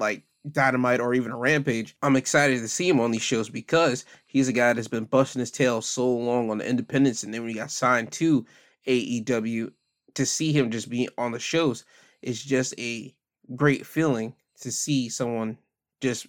like 0.00 0.24
Dynamite 0.50 0.98
or 0.98 1.14
even 1.14 1.30
a 1.30 1.36
Rampage, 1.36 1.96
I'm 2.02 2.16
excited 2.16 2.58
to 2.58 2.68
see 2.68 2.88
him 2.88 2.98
on 2.98 3.12
these 3.12 3.22
shows 3.22 3.48
because 3.48 4.04
he's 4.26 4.48
a 4.48 4.52
guy 4.52 4.72
that's 4.72 4.88
been 4.88 5.04
busting 5.04 5.38
his 5.38 5.52
tail 5.52 5.80
so 5.80 6.10
long 6.10 6.50
on 6.50 6.58
the 6.58 6.68
independents, 6.68 7.22
and 7.22 7.32
then 7.32 7.42
when 7.42 7.50
he 7.50 7.54
got 7.54 7.70
signed 7.70 8.10
to 8.12 8.44
AEW, 8.88 9.70
to 10.14 10.26
see 10.26 10.52
him 10.52 10.72
just 10.72 10.90
be 10.90 11.08
on 11.16 11.30
the 11.30 11.38
shows 11.38 11.84
is 12.22 12.42
just 12.42 12.74
a 12.80 13.14
great 13.54 13.86
feeling 13.86 14.34
to 14.62 14.72
see 14.72 15.08
someone 15.08 15.58
just 16.00 16.26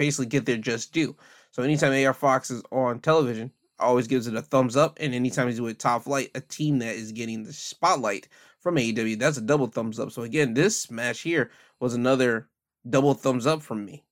basically 0.00 0.26
get 0.26 0.46
their 0.46 0.56
just 0.56 0.92
due. 0.92 1.14
So 1.50 1.62
anytime 1.62 1.92
AR 2.06 2.14
Fox 2.14 2.50
is 2.50 2.62
on 2.70 3.00
television, 3.00 3.52
always 3.78 4.06
gives 4.06 4.26
it 4.26 4.34
a 4.34 4.42
thumbs 4.42 4.76
up, 4.76 4.98
and 5.00 5.14
anytime 5.14 5.48
he's 5.48 5.60
with 5.60 5.78
Top 5.78 6.04
Flight, 6.04 6.30
a 6.34 6.40
team 6.40 6.78
that 6.78 6.94
is 6.94 7.12
getting 7.12 7.42
the 7.42 7.52
spotlight 7.52 8.28
from 8.60 8.76
AEW, 8.76 9.18
that's 9.18 9.38
a 9.38 9.42
double 9.42 9.66
thumbs 9.66 9.98
up. 9.98 10.12
So 10.12 10.22
again, 10.22 10.54
this 10.54 10.90
match 10.90 11.20
here 11.20 11.50
was 11.80 11.94
another 11.94 12.48
double 12.88 13.14
thumbs 13.14 13.46
up 13.46 13.62
from 13.62 13.84
me. 13.84 14.04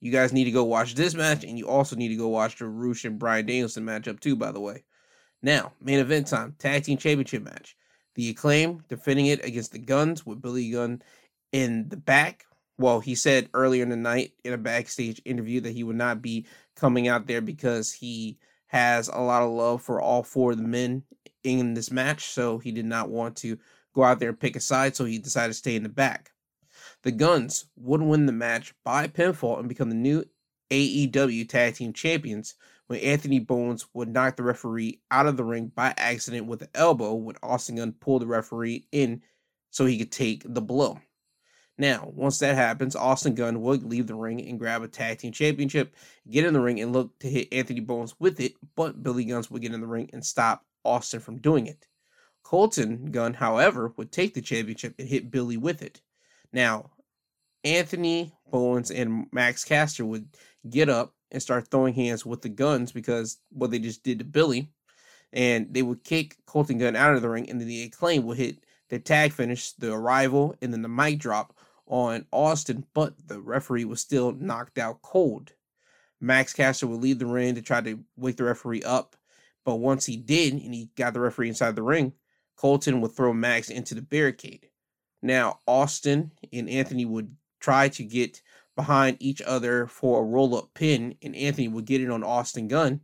You 0.00 0.12
guys 0.12 0.32
need 0.32 0.44
to 0.44 0.50
go 0.50 0.64
watch 0.64 0.94
this 0.94 1.14
match, 1.14 1.44
and 1.44 1.58
you 1.58 1.66
also 1.66 1.96
need 1.96 2.08
to 2.08 2.16
go 2.16 2.28
watch 2.28 2.58
the 2.58 2.66
Rush 2.66 3.04
and 3.04 3.18
Bryan 3.18 3.46
Danielson 3.46 3.84
matchup 3.84 4.20
too, 4.20 4.36
by 4.36 4.52
the 4.52 4.60
way. 4.60 4.84
Now, 5.42 5.72
main 5.80 5.98
event 5.98 6.26
time, 6.26 6.54
tag 6.58 6.84
team 6.84 6.98
championship 6.98 7.42
match. 7.42 7.76
The 8.14 8.30
acclaim 8.30 8.84
defending 8.88 9.26
it 9.26 9.44
against 9.44 9.72
the 9.72 9.78
Guns 9.78 10.24
with 10.24 10.40
Billy 10.42 10.70
Gunn 10.70 11.02
in 11.52 11.88
the 11.88 11.96
back. 11.96 12.44
Well, 12.76 13.00
he 13.00 13.14
said 13.14 13.48
earlier 13.54 13.82
in 13.82 13.88
the 13.88 13.96
night 13.96 14.32
in 14.44 14.52
a 14.52 14.58
backstage 14.58 15.22
interview 15.24 15.60
that 15.60 15.72
he 15.72 15.84
would 15.84 15.96
not 15.96 16.20
be 16.20 16.46
coming 16.74 17.06
out 17.06 17.26
there 17.26 17.40
because 17.40 17.92
he 17.92 18.38
has 18.66 19.08
a 19.08 19.18
lot 19.18 19.42
of 19.42 19.50
love 19.50 19.82
for 19.82 20.00
all 20.00 20.22
four 20.22 20.52
of 20.52 20.58
the 20.58 20.64
men 20.64 21.04
in 21.44 21.74
this 21.74 21.92
match. 21.92 22.26
So 22.26 22.58
he 22.58 22.72
did 22.72 22.86
not 22.86 23.10
want 23.10 23.36
to 23.36 23.58
go 23.94 24.02
out 24.02 24.18
there 24.18 24.30
and 24.30 24.40
pick 24.40 24.56
a 24.56 24.60
side. 24.60 24.96
So 24.96 25.04
he 25.04 25.18
decided 25.18 25.52
to 25.52 25.58
stay 25.58 25.76
in 25.76 25.84
the 25.84 25.88
back. 25.88 26.32
The 27.02 27.12
Guns 27.12 27.66
would 27.76 28.02
win 28.02 28.26
the 28.26 28.32
match 28.32 28.74
by 28.84 29.06
pinfall 29.06 29.60
and 29.60 29.68
become 29.68 29.90
the 29.90 29.94
new 29.94 30.24
AEW 30.70 31.48
Tag 31.48 31.74
Team 31.74 31.92
Champions 31.92 32.54
when 32.88 32.98
Anthony 33.00 33.38
Bowens 33.38 33.86
would 33.94 34.08
knock 34.08 34.36
the 34.36 34.42
referee 34.42 35.00
out 35.10 35.26
of 35.26 35.36
the 35.36 35.44
ring 35.44 35.70
by 35.74 35.94
accident 35.96 36.46
with 36.46 36.62
an 36.62 36.68
elbow 36.74 37.14
when 37.14 37.36
Austin 37.42 37.76
Gunn 37.76 37.92
pulled 37.92 38.22
the 38.22 38.26
referee 38.26 38.86
in 38.90 39.22
so 39.70 39.86
he 39.86 39.98
could 39.98 40.12
take 40.12 40.42
the 40.46 40.60
blow. 40.60 40.98
Now, 41.76 42.12
once 42.14 42.38
that 42.38 42.54
happens, 42.54 42.94
Austin 42.94 43.34
Gunn 43.34 43.60
would 43.62 43.82
leave 43.82 44.06
the 44.06 44.14
ring 44.14 44.40
and 44.46 44.58
grab 44.58 44.82
a 44.82 44.88
tag 44.88 45.18
team 45.18 45.32
championship, 45.32 45.94
get 46.30 46.44
in 46.44 46.54
the 46.54 46.60
ring 46.60 46.80
and 46.80 46.92
look 46.92 47.18
to 47.18 47.28
hit 47.28 47.52
Anthony 47.52 47.80
Bowens 47.80 48.14
with 48.20 48.38
it, 48.40 48.52
but 48.76 49.02
Billy 49.02 49.24
Guns 49.24 49.50
would 49.50 49.62
get 49.62 49.74
in 49.74 49.80
the 49.80 49.86
ring 49.86 50.08
and 50.12 50.24
stop 50.24 50.64
Austin 50.84 51.18
from 51.18 51.38
doing 51.38 51.66
it. 51.66 51.88
Colton 52.44 53.10
Gunn, 53.10 53.34
however, 53.34 53.92
would 53.96 54.12
take 54.12 54.34
the 54.34 54.40
championship 54.40 54.94
and 54.98 55.08
hit 55.08 55.30
Billy 55.30 55.56
with 55.56 55.82
it. 55.82 56.00
Now, 56.52 56.90
Anthony 57.64 58.32
Bowens 58.50 58.90
and 58.90 59.26
Max 59.32 59.64
Caster 59.64 60.04
would 60.04 60.28
get 60.68 60.88
up 60.88 61.14
and 61.32 61.42
start 61.42 61.68
throwing 61.68 61.94
hands 61.94 62.24
with 62.24 62.42
the 62.42 62.48
guns 62.48 62.92
because 62.92 63.38
what 63.50 63.70
they 63.70 63.78
just 63.80 64.04
did 64.04 64.20
to 64.20 64.24
Billy. 64.24 64.70
And 65.32 65.74
they 65.74 65.82
would 65.82 66.04
kick 66.04 66.36
Colton 66.46 66.78
Gunn 66.78 66.94
out 66.94 67.16
of 67.16 67.22
the 67.22 67.28
ring, 67.28 67.50
and 67.50 67.60
then 67.60 67.66
the 67.66 67.82
acclaim 67.82 68.24
would 68.24 68.38
hit 68.38 68.58
the 68.88 69.00
tag 69.00 69.32
finish, 69.32 69.72
the 69.72 69.92
arrival, 69.92 70.54
and 70.62 70.72
then 70.72 70.82
the 70.82 70.88
mic 70.88 71.18
drop 71.18 71.56
on 71.86 72.26
Austin, 72.32 72.84
but 72.94 73.14
the 73.28 73.40
referee 73.40 73.84
was 73.84 74.00
still 74.00 74.32
knocked 74.32 74.78
out 74.78 75.02
cold. 75.02 75.52
Max 76.20 76.52
Caster 76.52 76.86
would 76.86 77.00
leave 77.00 77.18
the 77.18 77.26
ring 77.26 77.54
to 77.54 77.62
try 77.62 77.80
to 77.80 77.98
wake 78.16 78.36
the 78.36 78.44
referee 78.44 78.82
up, 78.82 79.16
but 79.64 79.76
once 79.76 80.06
he 80.06 80.16
did 80.16 80.54
and 80.54 80.74
he 80.74 80.90
got 80.96 81.12
the 81.12 81.20
referee 81.20 81.48
inside 81.48 81.76
the 81.76 81.82
ring, 81.82 82.12
Colton 82.56 83.00
would 83.00 83.12
throw 83.12 83.32
Max 83.32 83.68
into 83.68 83.94
the 83.94 84.02
barricade. 84.02 84.68
Now, 85.22 85.58
Austin 85.66 86.30
and 86.52 86.68
Anthony 86.68 87.04
would 87.04 87.34
try 87.60 87.88
to 87.90 88.04
get 88.04 88.42
behind 88.76 89.16
each 89.20 89.40
other 89.42 89.86
for 89.86 90.20
a 90.20 90.24
roll 90.24 90.56
up 90.56 90.74
pin, 90.74 91.16
and 91.22 91.34
Anthony 91.36 91.68
would 91.68 91.86
get 91.86 92.00
it 92.00 92.10
on 92.10 92.22
Austin 92.22 92.68
Gunn, 92.68 93.00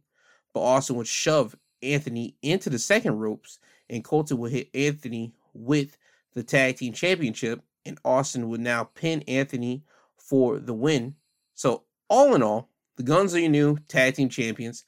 but 0.52 0.60
Austin 0.60 0.96
would 0.96 1.06
shove 1.06 1.56
Anthony 1.82 2.36
into 2.42 2.70
the 2.70 2.78
second 2.78 3.18
ropes, 3.18 3.58
and 3.88 4.04
Colton 4.04 4.38
would 4.38 4.52
hit 4.52 4.68
Anthony 4.74 5.32
with 5.54 5.96
the 6.34 6.42
tag 6.42 6.76
team 6.76 6.92
championship, 6.92 7.62
and 7.84 7.98
Austin 8.04 8.48
would 8.48 8.60
now 8.60 8.84
pin 8.84 9.22
Anthony 9.22 9.84
for 10.16 10.58
the 10.58 10.74
win. 10.74 11.14
So, 11.54 11.84
all 12.08 12.34
in 12.34 12.42
all, 12.42 12.68
the 12.96 13.02
Guns 13.02 13.34
are 13.34 13.40
your 13.40 13.50
new 13.50 13.78
tag 13.88 14.14
team 14.14 14.28
champions. 14.28 14.84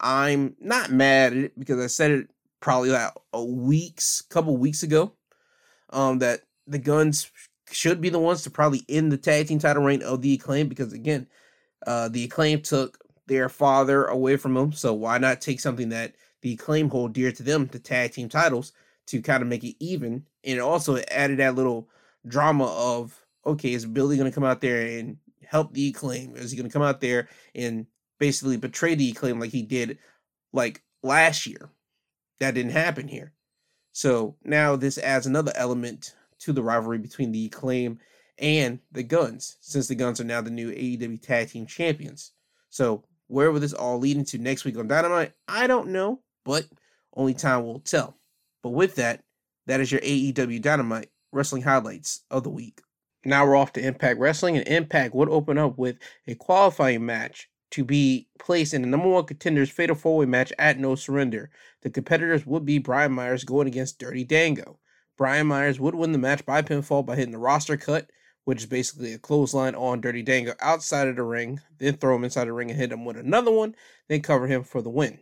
I'm 0.00 0.56
not 0.60 0.90
mad 0.90 1.32
at 1.32 1.38
it 1.38 1.58
because 1.58 1.82
I 1.82 1.86
said 1.86 2.10
it 2.10 2.30
probably 2.60 2.90
like 2.90 3.12
a 3.32 3.44
weeks, 3.44 4.22
couple 4.22 4.56
weeks 4.56 4.82
ago, 4.82 5.12
um, 5.90 6.18
that 6.20 6.40
the 6.66 6.78
Guns 6.78 7.30
should 7.70 8.00
be 8.00 8.08
the 8.08 8.18
ones 8.18 8.42
to 8.42 8.50
probably 8.50 8.82
end 8.88 9.12
the 9.12 9.16
tag 9.16 9.48
team 9.48 9.58
title 9.58 9.82
reign 9.82 10.02
of 10.02 10.22
the 10.22 10.34
Acclaim 10.34 10.68
because 10.68 10.92
again, 10.92 11.26
uh, 11.86 12.08
the 12.08 12.24
Acclaim 12.24 12.62
took 12.62 12.98
their 13.26 13.48
father 13.48 14.04
away 14.06 14.36
from 14.36 14.54
them, 14.54 14.72
so 14.72 14.92
why 14.92 15.18
not 15.18 15.40
take 15.40 15.60
something 15.60 15.90
that 15.90 16.14
the 16.42 16.54
Acclaim 16.54 16.90
hold 16.90 17.12
dear 17.12 17.32
to 17.32 17.42
them, 17.42 17.66
the 17.66 17.78
tag 17.78 18.12
team 18.12 18.28
titles, 18.28 18.72
to 19.06 19.22
kind 19.22 19.42
of 19.42 19.48
make 19.48 19.64
it 19.64 19.76
even, 19.78 20.24
and 20.44 20.58
it 20.58 20.60
also 20.60 20.98
added 21.10 21.38
that 21.38 21.54
little 21.54 21.88
drama 22.26 22.66
of 22.66 23.18
okay, 23.44 23.72
is 23.72 23.86
Billy 23.86 24.16
going 24.16 24.30
to 24.30 24.34
come 24.34 24.44
out 24.44 24.60
there 24.60 24.86
and 24.98 25.16
help 25.44 25.72
the 25.72 25.92
claim? 25.92 26.36
Is 26.36 26.50
he 26.50 26.56
going 26.56 26.68
to 26.68 26.72
come 26.72 26.82
out 26.82 27.00
there 27.00 27.28
and 27.54 27.86
basically 28.18 28.56
betray 28.56 28.94
the 28.94 29.12
claim 29.12 29.40
like 29.40 29.50
he 29.50 29.62
did 29.62 29.98
like 30.52 30.82
last 31.02 31.46
year? 31.46 31.70
That 32.40 32.54
didn't 32.54 32.72
happen 32.72 33.08
here. 33.08 33.32
So 33.92 34.36
now 34.44 34.76
this 34.76 34.98
adds 34.98 35.26
another 35.26 35.52
element 35.54 36.14
to 36.40 36.52
the 36.52 36.62
rivalry 36.62 36.98
between 36.98 37.32
the 37.32 37.48
claim 37.50 37.98
and 38.38 38.80
the 38.90 39.02
Guns, 39.02 39.58
since 39.60 39.86
the 39.86 39.94
Guns 39.94 40.20
are 40.20 40.24
now 40.24 40.40
the 40.40 40.50
new 40.50 40.72
AEW 40.72 41.20
Tag 41.20 41.50
Team 41.50 41.66
Champions. 41.66 42.32
So 42.70 43.04
where 43.28 43.52
will 43.52 43.60
this 43.60 43.72
all 43.72 43.98
lead 43.98 44.16
into 44.16 44.38
next 44.38 44.64
week 44.64 44.76
on 44.78 44.88
Dynamite? 44.88 45.32
I 45.46 45.66
don't 45.66 45.88
know, 45.88 46.20
but 46.44 46.66
only 47.14 47.34
time 47.34 47.64
will 47.64 47.80
tell. 47.80 48.16
But 48.62 48.70
with 48.70 48.96
that, 48.96 49.22
that 49.66 49.80
is 49.80 49.92
your 49.92 50.00
AEW 50.00 50.60
Dynamite 50.60 51.10
wrestling 51.32 51.62
highlights 51.62 52.20
of 52.30 52.44
the 52.44 52.50
week. 52.50 52.80
Now 53.24 53.46
we're 53.46 53.56
off 53.56 53.72
to 53.74 53.84
Impact 53.84 54.18
Wrestling, 54.18 54.56
and 54.56 54.66
Impact 54.66 55.14
would 55.14 55.28
open 55.28 55.58
up 55.58 55.78
with 55.78 55.96
a 56.26 56.34
qualifying 56.34 57.06
match 57.06 57.48
to 57.72 57.84
be 57.84 58.28
placed 58.38 58.74
in 58.74 58.82
the 58.82 58.88
number 58.88 59.08
one 59.08 59.24
contenders 59.24 59.70
fatal 59.70 59.96
four 59.96 60.18
way 60.18 60.26
match 60.26 60.52
at 60.58 60.78
No 60.78 60.94
Surrender. 60.94 61.50
The 61.82 61.90
competitors 61.90 62.44
would 62.46 62.66
be 62.66 62.78
Brian 62.78 63.12
Myers 63.12 63.44
going 63.44 63.66
against 63.66 63.98
Dirty 63.98 64.24
Dango. 64.24 64.78
Brian 65.16 65.46
Myers 65.46 65.80
would 65.80 65.94
win 65.94 66.12
the 66.12 66.18
match 66.18 66.44
by 66.44 66.62
pinfall 66.62 67.06
by 67.06 67.16
hitting 67.16 67.32
the 67.32 67.38
roster 67.38 67.76
cut, 67.76 68.10
which 68.44 68.60
is 68.60 68.66
basically 68.66 69.12
a 69.12 69.18
clothesline 69.18 69.74
on 69.74 70.00
Dirty 70.00 70.22
Dango 70.22 70.54
outside 70.60 71.08
of 71.08 71.16
the 71.16 71.22
ring, 71.22 71.60
then 71.78 71.96
throw 71.96 72.16
him 72.16 72.24
inside 72.24 72.46
the 72.46 72.52
ring 72.52 72.70
and 72.70 72.78
hit 72.78 72.92
him 72.92 73.04
with 73.04 73.16
another 73.16 73.52
one, 73.52 73.74
then 74.08 74.20
cover 74.20 74.46
him 74.46 74.64
for 74.64 74.82
the 74.82 74.90
win. 74.90 75.20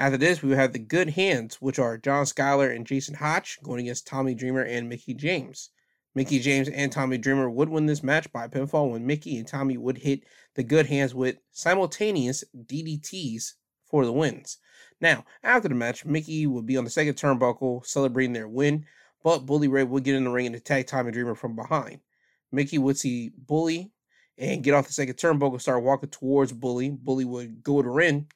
After 0.00 0.16
this, 0.16 0.44
we 0.44 0.52
have 0.52 0.72
the 0.72 0.78
good 0.78 1.10
hands, 1.10 1.56
which 1.56 1.80
are 1.80 1.98
John 1.98 2.24
Skyler 2.24 2.74
and 2.74 2.86
Jason 2.86 3.16
Hotch 3.16 3.58
going 3.64 3.80
against 3.80 4.06
Tommy 4.06 4.32
Dreamer 4.32 4.62
and 4.62 4.88
Mickie 4.88 5.12
James. 5.14 5.70
Mickie 6.14 6.38
James 6.38 6.68
and 6.68 6.92
Tommy 6.92 7.18
Dreamer 7.18 7.50
would 7.50 7.68
win 7.68 7.86
this 7.86 8.04
match 8.04 8.32
by 8.32 8.46
pinfall 8.46 8.92
when 8.92 9.06
Mickie 9.06 9.36
and 9.38 9.46
Tommy 9.46 9.76
would 9.76 9.98
hit 9.98 10.22
the 10.54 10.62
good 10.62 10.86
hands 10.86 11.16
with 11.16 11.38
simultaneous 11.50 12.44
DDTs 12.56 13.54
for 13.86 14.04
the 14.04 14.12
wins. 14.12 14.58
Now, 15.00 15.24
after 15.42 15.68
the 15.68 15.74
match, 15.74 16.04
Mickie 16.04 16.46
would 16.46 16.64
be 16.64 16.76
on 16.76 16.84
the 16.84 16.90
second 16.90 17.14
turnbuckle 17.14 17.84
celebrating 17.84 18.34
their 18.34 18.48
win, 18.48 18.86
but 19.24 19.46
Bully 19.46 19.66
Ray 19.66 19.82
would 19.82 20.04
get 20.04 20.14
in 20.14 20.22
the 20.22 20.30
ring 20.30 20.46
and 20.46 20.54
attack 20.54 20.86
Tommy 20.86 21.10
Dreamer 21.10 21.34
from 21.34 21.56
behind. 21.56 21.98
Mickie 22.52 22.78
would 22.78 22.96
see 22.96 23.32
Bully 23.36 23.90
and 24.36 24.62
get 24.62 24.74
off 24.74 24.86
the 24.86 24.92
second 24.92 25.16
turnbuckle, 25.16 25.60
start 25.60 25.82
walking 25.82 26.10
towards 26.10 26.52
Bully. 26.52 26.90
Bully 26.90 27.24
would 27.24 27.64
go 27.64 27.82
to 27.82 27.88
the 27.88 27.92
ring 27.92 28.28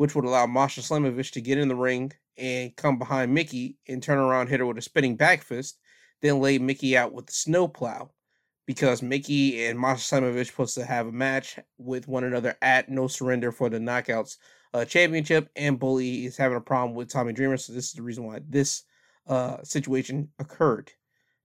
which 0.00 0.14
would 0.14 0.24
allow 0.24 0.46
Masha 0.46 0.80
Slamovich 0.80 1.30
to 1.32 1.42
get 1.42 1.58
in 1.58 1.68
the 1.68 1.76
ring 1.76 2.10
and 2.38 2.74
come 2.74 2.98
behind 2.98 3.34
Mickie 3.34 3.76
and 3.86 4.02
turn 4.02 4.16
around, 4.16 4.46
hit 4.46 4.60
her 4.60 4.64
with 4.64 4.78
a 4.78 4.80
spinning 4.80 5.14
back 5.14 5.42
fist, 5.42 5.78
then 6.22 6.40
lay 6.40 6.56
Mickie 6.56 6.96
out 6.96 7.12
with 7.12 7.26
the 7.26 7.34
snowplow. 7.34 8.10
Because 8.66 9.02
Mickie 9.02 9.66
and 9.66 9.78
Masha 9.78 10.00
Slamovich 10.00 10.46
supposed 10.46 10.74
to 10.76 10.86
have 10.86 11.08
a 11.08 11.12
match 11.12 11.58
with 11.76 12.08
one 12.08 12.24
another 12.24 12.56
at 12.62 12.88
No 12.88 13.08
Surrender 13.08 13.52
for 13.52 13.68
the 13.68 13.76
Knockouts 13.76 14.38
uh, 14.72 14.86
Championship, 14.86 15.50
and 15.54 15.78
Bully 15.78 16.24
is 16.24 16.38
having 16.38 16.56
a 16.56 16.62
problem 16.62 16.94
with 16.94 17.10
Tommy 17.10 17.34
Dreamer, 17.34 17.58
so 17.58 17.74
this 17.74 17.88
is 17.88 17.92
the 17.92 18.02
reason 18.02 18.24
why 18.24 18.40
this 18.48 18.84
uh, 19.26 19.58
situation 19.64 20.30
occurred. 20.38 20.90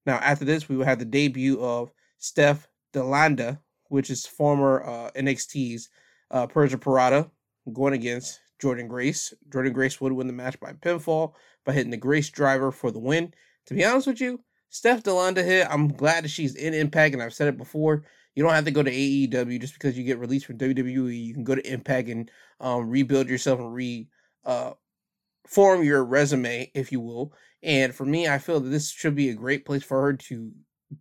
Now, 0.05 0.15
after 0.19 0.45
this, 0.45 0.69
we 0.69 0.77
will 0.77 0.85
have 0.85 0.99
the 0.99 1.03
debut 1.03 1.61
of 1.61 1.91
Steph 2.19 2.69
De 2.93 3.03
Lander, 3.03 3.59
which 3.89 4.09
is 4.09 4.25
former 4.25 4.81
uh, 4.85 5.11
NXT's 5.11 5.89
uh, 6.31 6.47
Persia 6.47 6.77
Pirotta, 6.77 7.29
going 7.73 7.93
against 7.93 8.39
Jordynne 8.61 8.87
Grace. 8.87 9.33
Jordynne 9.49 9.73
Grace 9.73 9.99
would 10.01 10.13
win 10.13 10.27
the 10.27 10.33
match 10.33 10.59
by 10.59 10.73
pinfall 10.73 11.33
by 11.65 11.73
hitting 11.73 11.91
the 11.91 11.97
Grace 11.97 12.29
driver 12.29 12.71
for 12.71 12.91
the 12.91 12.99
win. 12.99 13.33
To 13.67 13.73
be 13.73 13.83
honest 13.83 14.07
with 14.07 14.21
you, 14.21 14.39
Steph 14.69 15.03
De 15.03 15.13
Lander 15.13 15.43
here, 15.43 15.67
I'm 15.69 15.89
glad 15.89 16.23
that 16.23 16.29
she's 16.29 16.55
in 16.55 16.73
Impact, 16.73 17.13
and 17.13 17.23
I've 17.23 17.33
said 17.33 17.47
it 17.47 17.57
before. 17.57 18.03
You 18.35 18.43
don't 18.43 18.53
have 18.53 18.65
to 18.65 18.71
go 18.71 18.83
to 18.83 18.91
AEW 18.91 19.61
just 19.61 19.73
because 19.73 19.97
you 19.97 20.03
get 20.03 20.19
released 20.19 20.45
from 20.45 20.57
WWE. 20.57 21.25
You 21.25 21.33
can 21.33 21.43
go 21.43 21.55
to 21.55 21.71
Impact 21.71 22.09
and 22.09 22.29
um, 22.59 22.89
rebuild 22.89 23.29
yourself 23.29 23.59
and 23.59 23.73
re 23.73 24.09
uh, 24.43 24.71
form 25.47 25.83
your 25.83 26.03
resume, 26.03 26.69
if 26.73 26.91
you 26.91 26.99
will. 26.99 27.33
And 27.63 27.95
for 27.95 28.05
me, 28.05 28.27
I 28.27 28.37
feel 28.37 28.59
that 28.59 28.69
this 28.69 28.91
should 28.91 29.15
be 29.15 29.29
a 29.29 29.33
great 29.33 29.65
place 29.65 29.83
for 29.83 30.01
her 30.01 30.13
to 30.13 30.51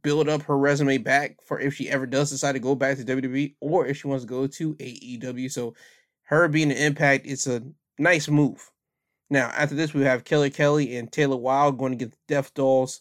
build 0.02 0.28
up 0.28 0.42
her 0.42 0.56
resume 0.56 0.98
back 0.98 1.36
for 1.44 1.60
if 1.60 1.74
she 1.74 1.90
ever 1.90 2.06
does 2.06 2.30
decide 2.30 2.52
to 2.52 2.58
go 2.58 2.74
back 2.74 2.96
to 2.96 3.04
WWE 3.04 3.54
or 3.60 3.86
if 3.86 3.98
she 3.98 4.06
wants 4.06 4.24
to 4.24 4.28
go 4.28 4.46
to 4.46 4.74
AEW. 4.76 5.50
So 5.50 5.74
her 6.24 6.48
being 6.48 6.70
an 6.70 6.76
impact, 6.76 7.26
it's 7.26 7.46
a 7.46 7.62
nice 7.98 8.28
move. 8.28 8.70
Now, 9.30 9.50
after 9.56 9.74
this, 9.74 9.94
we 9.94 10.02
have 10.02 10.24
Killer 10.24 10.50
Kelly 10.50 10.96
and 10.96 11.10
Taylor 11.10 11.36
Wilde 11.36 11.78
going 11.78 11.94
against 11.94 12.18
Death 12.28 12.52
Dollz, 12.54 13.00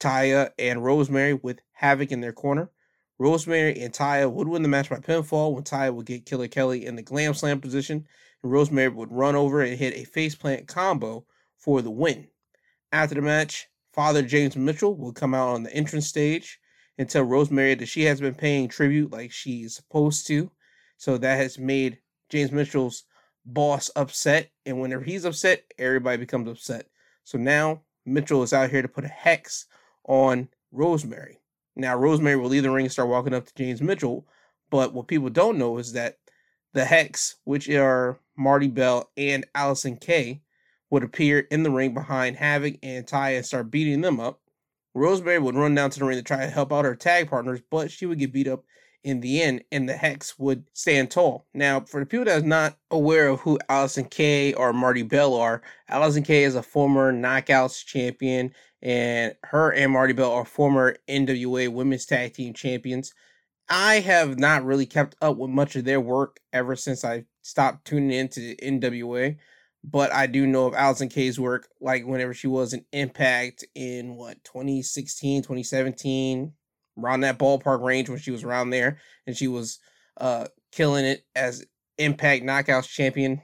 Taya, 0.00 0.50
and 0.58 0.84
Rosemary 0.84 1.34
with 1.34 1.60
Havok 1.80 2.10
in 2.10 2.20
their 2.20 2.32
corner. 2.32 2.70
Rosemary 3.18 3.78
and 3.80 3.92
Taya 3.92 4.30
would 4.30 4.48
win 4.48 4.62
the 4.62 4.68
match 4.68 4.88
by 4.88 4.96
pinfall 4.96 5.52
when 5.52 5.62
Taya 5.62 5.94
would 5.94 6.06
get 6.06 6.26
Killer 6.26 6.48
Kelly 6.48 6.86
in 6.86 6.96
the 6.96 7.02
glam 7.02 7.34
slam 7.34 7.60
position, 7.60 8.06
and 8.42 8.52
Rosemary 8.52 8.88
would 8.88 9.12
run 9.12 9.36
over 9.36 9.60
and 9.60 9.78
hit 9.78 9.94
a 9.94 10.10
faceplant 10.10 10.66
combo 10.66 11.26
for 11.58 11.82
the 11.82 11.90
win. 11.90 12.28
After 12.92 13.14
the 13.14 13.22
match, 13.22 13.68
Father 13.92 14.22
James 14.22 14.56
Mitchell 14.56 14.96
will 14.96 15.12
come 15.12 15.34
out 15.34 15.48
on 15.48 15.64
the 15.64 15.74
entrance 15.74 16.06
stage 16.06 16.58
and 16.96 17.08
tell 17.08 17.22
Rosemary 17.22 17.74
that 17.74 17.86
she 17.86 18.04
has 18.04 18.20
been 18.20 18.34
paying 18.34 18.68
tribute 18.68 19.12
like 19.12 19.32
she 19.32 19.62
is 19.62 19.74
supposed 19.74 20.26
to. 20.28 20.50
So 20.96 21.18
that 21.18 21.36
has 21.36 21.58
made 21.58 21.98
James 22.30 22.52
Mitchell's 22.52 23.04
boss 23.44 23.90
upset, 23.96 24.50
and 24.64 24.80
whenever 24.80 25.02
he's 25.02 25.24
upset, 25.24 25.64
everybody 25.78 26.16
becomes 26.16 26.48
upset. 26.48 26.86
So 27.24 27.38
now 27.38 27.82
Mitchell 28.06 28.42
is 28.42 28.52
out 28.52 28.70
here 28.70 28.82
to 28.82 28.88
put 28.88 29.04
a 29.04 29.08
hex 29.08 29.66
on 30.04 30.48
Rosemary. 30.72 31.40
Now 31.76 31.96
Rosemary 31.96 32.36
will 32.36 32.48
leave 32.48 32.62
the 32.62 32.70
ring 32.70 32.86
and 32.86 32.92
start 32.92 33.08
walking 33.08 33.34
up 33.34 33.46
to 33.46 33.54
James 33.54 33.82
Mitchell, 33.82 34.26
but 34.70 34.94
what 34.94 35.08
people 35.08 35.30
don't 35.30 35.58
know 35.58 35.78
is 35.78 35.92
that 35.92 36.18
the 36.72 36.84
hex, 36.84 37.36
which 37.44 37.68
are 37.68 38.18
Marti 38.36 38.68
Belle 38.68 39.10
and 39.16 39.46
Allysin 39.54 40.00
Kay, 40.00 40.42
would 40.90 41.02
appear 41.02 41.40
in 41.50 41.62
the 41.62 41.70
ring 41.70 41.94
behind 41.94 42.36
Havok 42.36 42.78
and 42.82 43.06
Ty 43.06 43.30
and 43.30 43.46
start 43.46 43.70
beating 43.70 44.00
them 44.00 44.20
up. 44.20 44.40
Rosemary 44.94 45.38
would 45.38 45.54
run 45.54 45.74
down 45.74 45.90
to 45.90 46.00
the 46.00 46.04
ring 46.04 46.18
to 46.18 46.22
try 46.22 46.38
to 46.38 46.50
help 46.50 46.72
out 46.72 46.84
her 46.84 46.96
tag 46.96 47.30
partners, 47.30 47.60
but 47.70 47.90
she 47.90 48.06
would 48.06 48.18
get 48.18 48.32
beat 48.32 48.48
up 48.48 48.64
in 49.02 49.20
the 49.20 49.42
end, 49.42 49.64
and 49.72 49.88
the 49.88 49.94
Hex 49.94 50.38
would 50.38 50.64
stand 50.72 51.10
tall. 51.10 51.46
Now, 51.54 51.80
for 51.80 52.00
the 52.00 52.06
people 52.06 52.26
that's 52.26 52.44
not 52.44 52.76
aware 52.90 53.28
of 53.28 53.40
who 53.40 53.58
Allysin 53.68 54.10
Kay 54.10 54.52
or 54.54 54.72
Marti 54.72 55.02
Belle 55.02 55.34
are, 55.34 55.62
Allysin 55.90 56.24
Kay 56.24 56.44
is 56.44 56.54
a 56.54 56.62
former 56.62 57.12
Knockouts 57.12 57.84
champion, 57.84 58.52
and 58.82 59.34
her 59.44 59.72
and 59.72 59.92
Marti 59.92 60.12
Belle 60.12 60.32
are 60.32 60.44
former 60.44 60.96
NWA 61.08 61.72
Women's 61.72 62.06
Tag 62.06 62.34
Team 62.34 62.52
champions. 62.52 63.14
I 63.68 64.00
have 64.00 64.38
not 64.38 64.64
really 64.64 64.86
kept 64.86 65.14
up 65.22 65.36
with 65.36 65.50
much 65.50 65.76
of 65.76 65.84
their 65.84 66.00
work 66.00 66.40
ever 66.52 66.74
since 66.74 67.04
I 67.04 67.24
stopped 67.42 67.86
tuning 67.86 68.10
into 68.10 68.40
the 68.40 68.56
NWA, 68.56 69.36
but 69.84 70.12
I 70.12 70.26
do 70.26 70.46
know 70.46 70.66
of 70.66 70.74
Allysin 70.74 71.10
Kay's 71.10 71.40
work, 71.40 71.68
like 71.80 72.04
whenever 72.04 72.34
she 72.34 72.48
was 72.48 72.74
in 72.74 72.84
Impact 72.92 73.64
in 73.74 74.16
what 74.16 74.42
2016, 74.44 75.42
2017, 75.42 76.52
around 76.98 77.20
that 77.20 77.38
ballpark 77.38 77.82
range 77.82 78.08
when 78.08 78.18
she 78.18 78.30
was 78.30 78.44
around 78.44 78.70
there, 78.70 78.98
and 79.26 79.36
she 79.36 79.48
was 79.48 79.78
uh 80.18 80.46
killing 80.72 81.04
it 81.04 81.24
as 81.34 81.64
Impact 81.98 82.44
Knockouts 82.44 82.88
champion. 82.88 83.42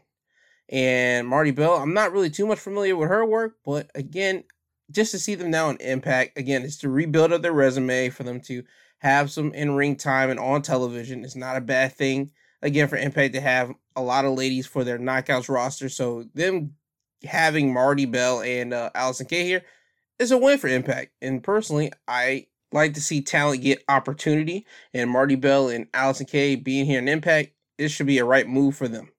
And 0.69 1.29
Marti 1.29 1.53
Belle, 1.53 1.77
I'm 1.77 1.95
not 1.95 2.13
really 2.13 2.31
too 2.31 2.47
much 2.47 2.59
familiar 2.59 2.97
with 2.97 3.09
her 3.09 3.25
work, 3.25 3.57
but 3.65 3.89
again, 3.95 4.45
just 4.91 5.13
to 5.13 5.19
see 5.19 5.35
them 5.35 5.51
now 5.51 5.71
in 5.71 5.77
Impact, 5.79 6.37
again, 6.39 6.63
it's 6.63 6.79
to 6.79 6.89
rebuild 6.89 7.33
up 7.33 7.43
their 7.43 7.53
resume 7.53 8.09
for 8.11 8.25
them 8.25 8.41
to 8.43 8.65
have 8.99 9.31
some 9.31 9.53
in 9.53 9.77
ring 9.77 9.97
time 9.97 10.31
and 10.31 10.41
on 10.41 10.63
television. 10.63 11.25
It's 11.25 11.37
not 11.37 11.57
a 11.57 11.61
bad 11.61 11.93
thing, 11.93 12.33
again, 12.63 12.89
for 12.89 12.97
Impact 12.97 13.35
to 13.35 13.41
have 13.41 13.73
a 13.95 14.03
lot 14.03 14.25
of 14.25 14.33
ladies 14.33 14.67
for 14.67 14.85
their 14.85 14.99
knockouts 14.99 15.49
roster. 15.49 15.89
So, 15.89 16.25
them 16.35 16.75
having 17.25 17.73
Marti 17.73 18.07
Belle 18.07 18.43
and 18.43 18.75
uh, 18.75 18.91
Allysin 18.95 19.29
Kay 19.29 19.45
here 19.45 19.63
is 20.19 20.31
a 20.31 20.39
win 20.39 20.59
for 20.59 20.69
Impact. 20.69 21.13
And 21.21 21.43
personally, 21.43 21.93
I 22.09 22.47
like 22.77 22.95
to 22.95 23.01
see 23.01 23.21
talent 23.21 23.63
get 23.63 23.83
opportunity. 23.89 24.67
And 24.95 25.11
Marti 25.11 25.35
Belle 25.35 25.69
and 25.69 25.91
Allysin 25.93 26.29
Kay 26.29 26.57
being 26.57 26.87
here 26.87 26.99
in 26.99 27.09
Impact, 27.09 27.53
this 27.79 27.93
should 27.93 28.07
be 28.07 28.19
a 28.19 28.25
right 28.25 28.47
move 28.47 28.77
for 28.77 28.89
them. 28.89 29.11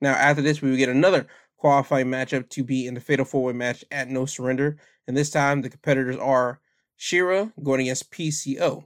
Now, 0.00 0.12
after 0.12 0.42
this, 0.42 0.62
we 0.62 0.70
will 0.70 0.76
get 0.76 0.88
another 0.88 1.26
qualifying 1.58 2.06
matchup 2.06 2.48
to 2.50 2.64
be 2.64 2.86
in 2.86 2.94
the 2.94 3.00
Fatal 3.00 3.24
Four 3.24 3.44
Way 3.44 3.52
match 3.52 3.84
at 3.90 4.08
No 4.08 4.24
Surrender. 4.24 4.78
And 5.06 5.16
this 5.16 5.30
time, 5.30 5.60
the 5.60 5.68
competitors 5.68 6.16
are 6.16 6.60
Shera 6.96 7.52
going 7.62 7.82
against 7.82 8.10
PCO. 8.10 8.84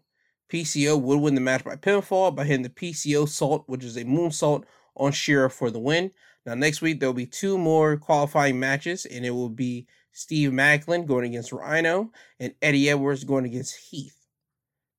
PCO 0.53 1.01
would 1.01 1.21
win 1.21 1.35
the 1.35 1.41
match 1.41 1.65
by 1.65 1.77
pinfall 1.77 2.35
by 2.35 2.45
hitting 2.45 2.63
the 2.63 2.69
PCO 2.69 3.29
salt, 3.29 3.65
which 3.67 3.85
is 3.85 3.97
a 3.97 4.05
moonsault 4.05 4.65
on 4.97 5.13
Shera 5.13 5.51
for 5.51 5.71
the 5.71 5.79
win. 5.79 6.11
Now, 6.47 6.55
next 6.55 6.83
week, 6.83 7.01
there 7.01 7.09
will 7.09 7.15
be 7.15 7.27
two 7.27 7.57
more 7.57 7.97
qualifying 7.97 8.59
matches, 8.59 9.07
and 9.07 9.25
it 9.25 9.31
will 9.31 9.49
be 9.49 9.87
Steve 10.15 10.53
Maclin 10.53 11.07
going 11.07 11.27
against 11.27 11.53
Rhino 11.53 12.13
and 12.39 12.55
Eddie 12.63 12.89
Edwards 12.89 13.25
going 13.25 13.45
against 13.45 13.91
Heath. 13.91 14.17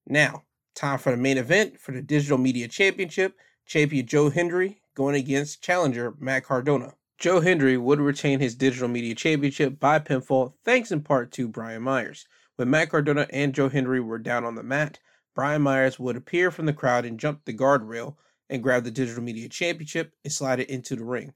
Now, 0.05 0.43
time 0.75 0.99
for 0.99 1.11
the 1.11 1.17
main 1.17 1.37
event 1.37 1.79
for 1.79 1.93
the 1.93 2.01
Digital 2.01 2.37
Media 2.37 2.67
Championship. 2.67 3.35
Champion 3.65 4.05
Joe 4.05 4.29
Hendry 4.29 4.81
going 4.93 5.15
against 5.15 5.63
challenger 5.63 6.13
Matt 6.19 6.43
Cardona. 6.43 6.93
Joe 7.17 7.39
Hendry 7.39 7.77
would 7.77 8.01
retain 8.01 8.41
his 8.41 8.55
Digital 8.55 8.89
Media 8.89 9.15
Championship 9.15 9.79
by 9.79 9.99
pinfall, 9.99 10.53
thanks 10.65 10.91
in 10.91 11.01
part 11.01 11.31
to 11.31 11.47
Brian 11.47 11.81
Myers. 11.81 12.27
When 12.57 12.69
Matt 12.69 12.89
Cardona 12.89 13.25
and 13.31 13.55
Joe 13.55 13.69
Hendry 13.69 14.01
were 14.01 14.19
down 14.19 14.43
on 14.43 14.55
the 14.55 14.63
mat, 14.63 14.99
Brian 15.33 15.61
Myers 15.61 15.97
would 15.97 16.17
appear 16.17 16.51
from 16.51 16.65
the 16.65 16.73
crowd 16.73 17.05
and 17.05 17.19
jump 17.19 17.45
the 17.45 17.53
guardrail 17.53 18.17
and 18.49 18.61
grab 18.61 18.83
the 18.83 18.91
Digital 18.91 19.23
Media 19.23 19.47
Championship 19.47 20.13
and 20.25 20.33
slide 20.33 20.59
it 20.59 20.69
into 20.69 20.97
the 20.97 21.05
ring. 21.05 21.33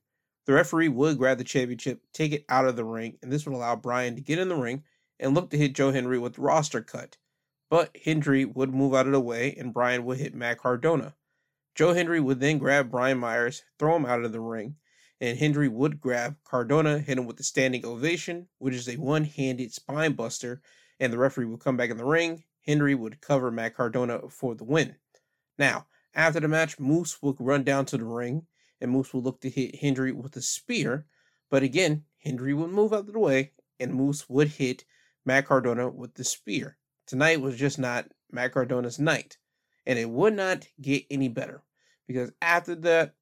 The 0.49 0.55
referee 0.55 0.89
would 0.89 1.19
grab 1.19 1.37
the 1.37 1.43
championship, 1.43 2.01
take 2.11 2.31
it 2.31 2.43
out 2.49 2.65
of 2.65 2.75
the 2.75 2.83
ring, 2.83 3.19
and 3.21 3.31
this 3.31 3.45
would 3.45 3.53
allow 3.53 3.75
Brian 3.75 4.15
to 4.15 4.21
get 4.21 4.39
in 4.39 4.49
the 4.49 4.55
ring 4.55 4.83
and 5.19 5.35
look 5.35 5.51
to 5.51 5.57
hit 5.59 5.73
Joe 5.73 5.91
Hendry 5.91 6.17
with 6.17 6.33
the 6.33 6.41
roster 6.41 6.81
cut. 6.81 7.17
But 7.69 7.95
Hendry 8.03 8.45
would 8.45 8.73
move 8.73 8.95
out 8.95 9.05
of 9.05 9.11
the 9.11 9.21
way 9.21 9.53
and 9.53 9.71
Brian 9.71 10.05
would 10.05 10.17
hit 10.17 10.33
Matt 10.33 10.57
Cardona. 10.57 11.13
Joe 11.75 11.93
Hendry 11.93 12.19
would 12.19 12.39
then 12.39 12.57
grab 12.57 12.89
Brian 12.89 13.19
Myers, 13.19 13.61
throw 13.77 13.95
him 13.95 14.07
out 14.07 14.25
of 14.25 14.31
the 14.31 14.39
ring, 14.39 14.77
and 15.21 15.37
Hendry 15.37 15.67
would 15.67 16.01
grab 16.01 16.37
Cardona, 16.43 16.97
hit 16.97 17.19
him 17.19 17.27
with 17.27 17.37
the 17.37 17.43
standing 17.43 17.85
ovation, 17.85 18.47
which 18.57 18.73
is 18.73 18.89
a 18.89 18.95
one 18.95 19.25
handed 19.25 19.71
spine 19.71 20.13
buster, 20.13 20.63
and 20.99 21.13
the 21.13 21.19
referee 21.19 21.45
would 21.45 21.59
come 21.59 21.77
back 21.77 21.91
in 21.91 21.97
the 21.97 22.03
ring. 22.03 22.43
Hendry 22.65 22.95
would 22.95 23.21
cover 23.21 23.51
Matt 23.51 23.75
Cardona 23.75 24.27
for 24.29 24.55
the 24.55 24.63
win. 24.63 24.95
Now, 25.59 25.85
after 26.15 26.39
the 26.39 26.47
match, 26.47 26.79
Moose 26.79 27.21
would 27.21 27.35
run 27.39 27.63
down 27.63 27.85
to 27.85 27.99
the 27.99 28.05
ring, 28.05 28.47
and 28.81 28.91
Moose 28.91 29.13
would 29.13 29.23
look 29.23 29.41
to 29.41 29.49
hit 29.49 29.75
Hendry 29.75 30.11
with 30.11 30.35
a 30.35 30.41
spear, 30.41 31.05
but 31.49 31.63
again, 31.63 32.03
Hendry 32.19 32.53
would 32.53 32.71
move 32.71 32.93
out 32.93 33.07
of 33.07 33.13
the 33.13 33.19
way, 33.19 33.51
and 33.79 33.93
Moose 33.93 34.29
would 34.29 34.49
hit 34.49 34.85
Matt 35.25 35.47
Cardona 35.47 35.89
with 35.89 36.13
the 36.13 36.23
spear. 36.23 36.77
Tonight 37.07 37.41
was 37.41 37.55
just 37.55 37.79
not 37.79 38.11
Matt 38.31 38.53
Cardona's 38.53 38.99
night, 38.99 39.37
and 39.85 39.97
it 39.97 40.09
would 40.09 40.33
not 40.33 40.67
get 40.81 41.05
any 41.09 41.27
better 41.27 41.63
because 42.07 42.31
after 42.41 42.73
that 42.73 43.13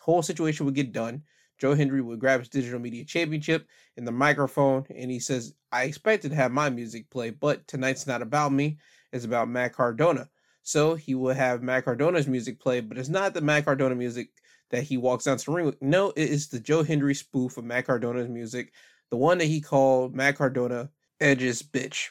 whole 0.00 0.22
situation 0.22 0.66
would 0.66 0.74
get 0.74 0.92
done, 0.92 1.22
Joe 1.58 1.74
Hendry 1.74 2.02
would 2.02 2.18
grab 2.18 2.40
his 2.40 2.48
digital 2.50 2.78
media 2.78 3.04
championship 3.04 3.66
and 3.96 4.06
the 4.06 4.12
microphone, 4.12 4.84
and 4.94 5.10
he 5.10 5.18
says, 5.18 5.54
I 5.72 5.84
expected 5.84 6.30
to 6.30 6.36
have 6.36 6.52
my 6.52 6.68
music 6.68 7.08
play, 7.08 7.30
but 7.30 7.66
tonight's 7.66 8.06
not 8.06 8.20
about 8.20 8.52
me. 8.52 8.78
It's 9.12 9.24
about 9.24 9.48
Matt 9.48 9.72
Cardona. 9.72 10.28
So 10.62 10.94
he 10.94 11.14
will 11.14 11.32
have 11.32 11.62
Matt 11.62 11.84
Cardona's 11.84 12.26
music 12.26 12.60
play, 12.60 12.80
but 12.80 12.98
it's 12.98 13.08
not 13.08 13.32
the 13.32 13.40
Matt 13.40 13.64
Cardona 13.64 13.94
music 13.94 14.30
that 14.74 14.82
he 14.82 14.96
walks 14.96 15.24
down 15.24 15.36
to 15.36 15.44
the 15.44 15.52
ring 15.52 15.66
with. 15.66 15.80
No, 15.80 16.10
it 16.10 16.28
is 16.28 16.48
the 16.48 16.60
Joe 16.60 16.82
Hendry 16.82 17.14
spoof 17.14 17.56
of 17.56 17.64
Matt 17.64 17.86
Cardona's 17.86 18.28
music, 18.28 18.72
the 19.10 19.16
one 19.16 19.38
that 19.38 19.46
he 19.46 19.60
called 19.60 20.14
Matt 20.14 20.36
Cardona 20.36 20.90
Edge's 21.20 21.62
bitch. 21.62 22.08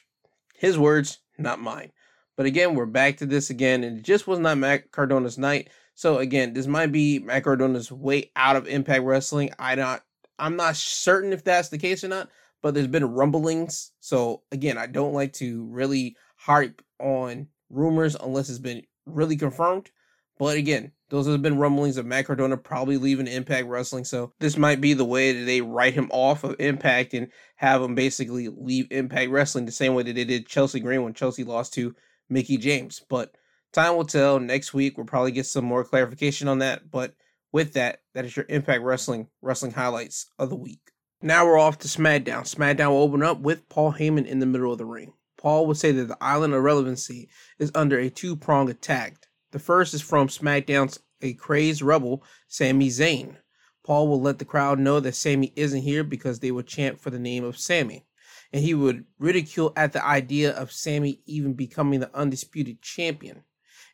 His 0.55 0.77
words, 0.77 1.19
not 1.37 1.59
mine. 1.59 1.91
But 2.37 2.45
again, 2.45 2.73
we're 2.73 2.85
back 2.85 3.17
to 3.17 3.25
this 3.25 3.49
again, 3.49 3.83
and 3.83 3.99
it 3.99 4.03
just 4.03 4.27
was 4.27 4.39
not 4.39 4.57
Matt 4.57 4.91
Cardona's 4.91 5.37
night. 5.37 5.69
So 5.93 6.17
again, 6.17 6.53
this 6.53 6.65
might 6.65 6.91
be 6.91 7.19
Matt 7.19 7.43
Cardona's 7.43 7.91
way 7.91 8.31
out 8.35 8.55
of 8.55 8.67
Impact 8.67 9.03
Wrestling. 9.03 9.51
I 9.59 9.75
not 9.75 10.03
I'm 10.39 10.55
not 10.55 10.75
certain 10.75 11.33
if 11.33 11.43
that's 11.43 11.69
the 11.69 11.77
case 11.77 12.03
or 12.03 12.07
not, 12.07 12.29
but 12.61 12.73
there's 12.73 12.87
been 12.87 13.05
rumblings. 13.05 13.91
So 13.99 14.41
again, 14.51 14.77
I 14.77 14.87
don't 14.87 15.13
like 15.13 15.33
to 15.33 15.65
really 15.65 16.15
harp 16.37 16.81
on 16.99 17.47
rumors 17.69 18.15
unless 18.15 18.49
it's 18.49 18.59
been 18.59 18.83
really 19.05 19.35
confirmed. 19.35 19.91
But 20.39 20.57
again, 20.57 20.91
those 21.13 21.27
have 21.27 21.43
been 21.43 21.59
rumblings 21.59 21.97
of 21.97 22.07
Matt 22.07 22.25
Cardona 22.25 22.57
probably 22.57 22.97
leaving 22.97 23.27
Impact 23.27 23.67
Wrestling. 23.67 24.03
So 24.03 24.33
this 24.39 24.57
might 24.57 24.81
be 24.81 24.93
the 24.93 25.05
way 25.05 25.31
that 25.31 25.45
they 25.45 25.61
write 25.61 25.93
him 25.93 26.09
off 26.11 26.43
of 26.43 26.55
Impact 26.57 27.13
and 27.13 27.27
have 27.57 27.83
him 27.83 27.93
basically 27.93 28.49
leave 28.49 28.87
Impact 28.89 29.29
Wrestling 29.29 29.67
the 29.67 29.71
same 29.71 29.93
way 29.93 30.01
that 30.01 30.15
they 30.15 30.23
did 30.23 30.47
Chelsea 30.47 30.79
Green 30.79 31.03
when 31.03 31.13
Chelsea 31.13 31.43
lost 31.43 31.71
to 31.75 31.93
Mickie 32.29 32.57
James. 32.57 32.99
But 33.11 33.35
time 33.73 33.95
will 33.95 34.05
tell. 34.05 34.39
Next 34.39 34.73
week 34.73 34.97
we'll 34.97 35.05
probably 35.05 35.31
get 35.31 35.45
some 35.45 35.65
more 35.65 35.83
clarification 35.83 36.47
on 36.47 36.57
that. 36.59 36.89
But 36.89 37.13
with 37.51 37.73
that, 37.73 37.99
that 38.15 38.25
is 38.25 38.35
your 38.35 38.47
Impact 38.49 38.81
Wrestling 38.81 39.27
wrestling 39.43 39.73
highlights 39.73 40.31
of 40.39 40.49
the 40.49 40.55
week. 40.55 40.81
Now 41.21 41.45
we're 41.45 41.59
off 41.59 41.77
to 41.79 41.87
SmackDown. 41.87 42.51
SmackDown 42.51 42.89
will 42.89 43.03
open 43.03 43.21
up 43.21 43.39
with 43.39 43.69
Paul 43.69 43.93
Heyman 43.93 44.25
in 44.25 44.39
the 44.39 44.47
middle 44.47 44.71
of 44.71 44.79
the 44.79 44.85
ring. 44.85 45.13
Paul 45.37 45.67
would 45.67 45.77
say 45.77 45.91
that 45.91 46.07
the 46.07 46.17
Island 46.19 46.55
of 46.55 46.63
Relevancy 46.63 47.29
is 47.59 47.71
under 47.75 47.99
a 47.99 48.09
two 48.09 48.35
pronged 48.35 48.71
attack. 48.71 49.27
The 49.53 49.59
first 49.59 49.93
is 49.93 50.01
from 50.01 50.29
SmackDown's 50.29 50.99
A 51.21 51.35
Crazed 51.35 51.83
Rebel, 51.83 52.23
Sami 52.47 52.87
Zayn. 52.87 53.37
Paul 53.83 54.07
will 54.07 54.19
let 54.19 54.39
the 54.39 54.45
crowd 54.45 54.79
know 54.79 54.99
that 54.99 55.13
Sami 55.13 55.53
isn't 55.55 55.83
here 55.83 56.03
because 56.03 56.39
they 56.39 56.49
would 56.49 56.65
chant 56.65 56.99
for 56.99 57.11
the 57.11 57.19
name 57.19 57.43
of 57.43 57.59
Sami. 57.59 58.03
And 58.51 58.63
he 58.63 58.73
would 58.73 59.05
ridicule 59.19 59.71
at 59.75 59.93
the 59.93 60.03
idea 60.03 60.53
of 60.53 60.71
Sami 60.71 61.21
even 61.27 61.53
becoming 61.53 61.99
the 61.99 62.09
undisputed 62.15 62.81
champion. 62.81 63.43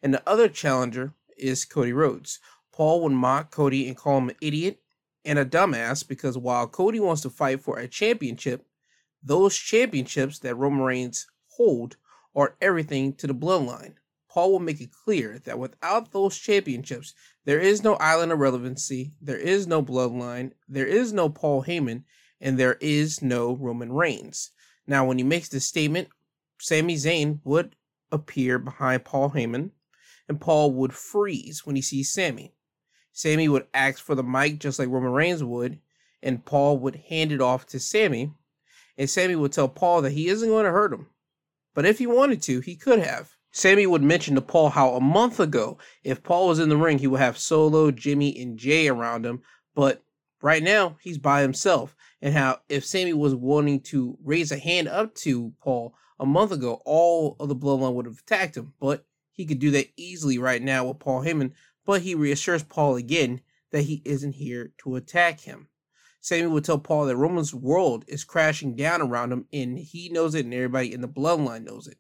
And 0.02 0.14
the 0.14 0.24
other 0.26 0.48
challenger 0.48 1.14
is 1.38 1.66
Cody 1.66 1.92
Rhodes. 1.92 2.40
Paul 2.72 3.04
would 3.04 3.12
mock 3.12 3.52
Cody 3.52 3.90
and 3.90 3.98
call 3.98 4.20
him 4.20 4.30
an 4.30 4.38
idiot 4.40 4.80
and 5.26 5.38
a 5.38 5.44
dumbass 5.44 6.08
because 6.08 6.38
while 6.38 6.68
Cody 6.68 7.02
wants 7.02 7.24
to 7.24 7.30
fight 7.30 7.60
for 7.60 7.80
a 7.80 7.88
championship, 7.90 8.66
those 9.22 9.58
championships 9.58 10.40
that 10.40 10.56
Roman 10.56 10.84
Reigns 10.84 11.28
hold 11.48 11.98
are 12.34 12.56
everything 12.62 13.12
to 13.16 13.28
the 13.28 13.36
bloodline. 13.36 13.96
Paul 14.30 14.52
will 14.52 14.60
make 14.60 14.80
it 14.80 14.92
clear 14.92 15.40
that 15.40 15.58
without 15.58 16.12
those 16.12 16.38
championships, 16.38 17.14
there 17.46 17.60
is 17.60 17.84
no 17.84 17.96
island 17.96 18.32
of 18.32 18.40
relevancy, 18.40 19.14
there 19.20 19.38
is 19.38 19.66
no 19.66 19.82
bloodline, 19.82 20.52
there 20.68 20.86
is 20.86 21.12
no 21.12 21.30
Paul 21.30 21.64
Heyman, 21.64 22.04
and 22.40 22.58
there 22.58 22.78
is 22.80 23.22
no 23.24 23.56
Roman 23.56 23.92
Reigns. 23.92 24.52
Now, 24.86 25.06
when 25.06 25.18
he 25.18 25.24
makes 25.24 25.50
this 25.50 25.66
statement, 25.66 26.10
Sami 26.60 26.96
Zayn 26.96 27.40
would 27.44 27.76
appear 28.12 28.60
behind 28.60 29.04
Paul 29.04 29.32
Heyman, 29.32 29.72
and 30.28 30.40
Paul 30.40 30.72
would 30.74 30.94
freeze 30.94 31.66
when 31.66 31.76
he 31.76 31.82
sees 31.82 32.12
Sami. 32.12 32.54
Sami 33.12 33.50
would 33.50 33.68
ask 33.74 34.00
for 34.00 34.14
the 34.14 34.24
mic 34.24 34.60
just 34.60 34.78
like 34.78 34.90
Roman 34.90 35.12
Reigns 35.12 35.44
would, 35.44 35.80
and 36.22 36.46
Paul 36.46 36.78
would 36.80 36.96
hand 36.96 37.32
it 37.32 37.42
off 37.42 37.66
to 37.68 37.80
Sami, 37.80 38.32
and 38.96 39.10
Sami 39.10 39.36
would 39.36 39.54
tell 39.54 39.70
Paul 39.70 40.04
that 40.04 40.12
he 40.12 40.28
isn't 40.28 40.50
going 40.50 40.66
to 40.66 40.72
hurt 40.72 40.94
him. 40.94 41.08
But 41.74 41.86
if 41.86 41.98
he 41.98 42.06
wanted 42.06 42.44
to, 42.44 42.60
he 42.60 42.76
could 42.76 43.00
have. 43.00 43.36
Sami 43.52 43.88
would 43.88 44.04
mention 44.04 44.36
to 44.36 44.42
Paul 44.42 44.70
how 44.70 44.94
a 44.94 45.02
month 45.02 45.40
ago, 45.40 45.78
if 46.04 46.22
Paul 46.22 46.48
was 46.48 46.60
in 46.60 46.70
the 46.70 46.78
ring, 46.78 47.00
he 47.00 47.08
would 47.08 47.20
have 47.20 47.38
Solo, 47.38 47.92
Jimmy, 47.92 48.40
and 48.40 48.58
Jay 48.58 48.88
around 48.88 49.26
him, 49.26 49.42
but 49.74 50.04
right 50.42 50.62
now 50.62 50.98
he's 51.02 51.18
by 51.18 51.42
himself. 51.42 51.96
And 52.22 52.34
how 52.34 52.60
if 52.70 52.86
Sami 52.86 53.14
was 53.14 53.34
wanting 53.34 53.80
to 53.82 54.18
raise 54.24 54.52
a 54.52 54.58
hand 54.58 54.88
up 54.88 55.16
to 55.16 55.54
Paul 55.62 55.96
a 56.20 56.26
month 56.26 56.52
ago, 56.52 56.82
all 56.86 57.36
of 57.40 57.50
the 57.50 57.56
bloodline 57.56 57.94
would 57.94 58.06
have 58.06 58.20
attacked 58.20 58.58
him, 58.58 58.74
but 58.80 59.06
he 59.32 59.46
could 59.46 59.60
do 59.60 59.72
that 59.72 59.88
easily 59.96 60.38
right 60.38 60.62
now 60.62 60.86
with 60.86 61.00
Paul 61.00 61.24
Heyman. 61.24 61.54
But 61.86 62.02
he 62.02 62.14
reassures 62.14 62.62
Paul 62.62 62.98
again 62.98 63.42
that 63.72 63.84
he 63.84 64.02
isn't 64.06 64.34
here 64.34 64.74
to 64.80 64.96
attack 64.96 65.40
him. 65.42 65.70
Sami 66.22 66.48
would 66.48 66.66
tell 66.66 66.78
Paul 66.78 67.06
that 67.06 67.16
Roman's 67.16 67.54
world 67.54 68.04
is 68.08 68.26
crashing 68.26 68.76
down 68.76 69.02
around 69.02 69.32
him, 69.32 69.48
and 69.54 69.80
he 69.80 70.10
knows 70.10 70.36
it, 70.36 70.46
and 70.46 70.54
everybody 70.54 70.94
in 70.94 71.02
the 71.02 71.08
bloodline 71.08 71.64
knows 71.64 71.88
it. 71.88 71.98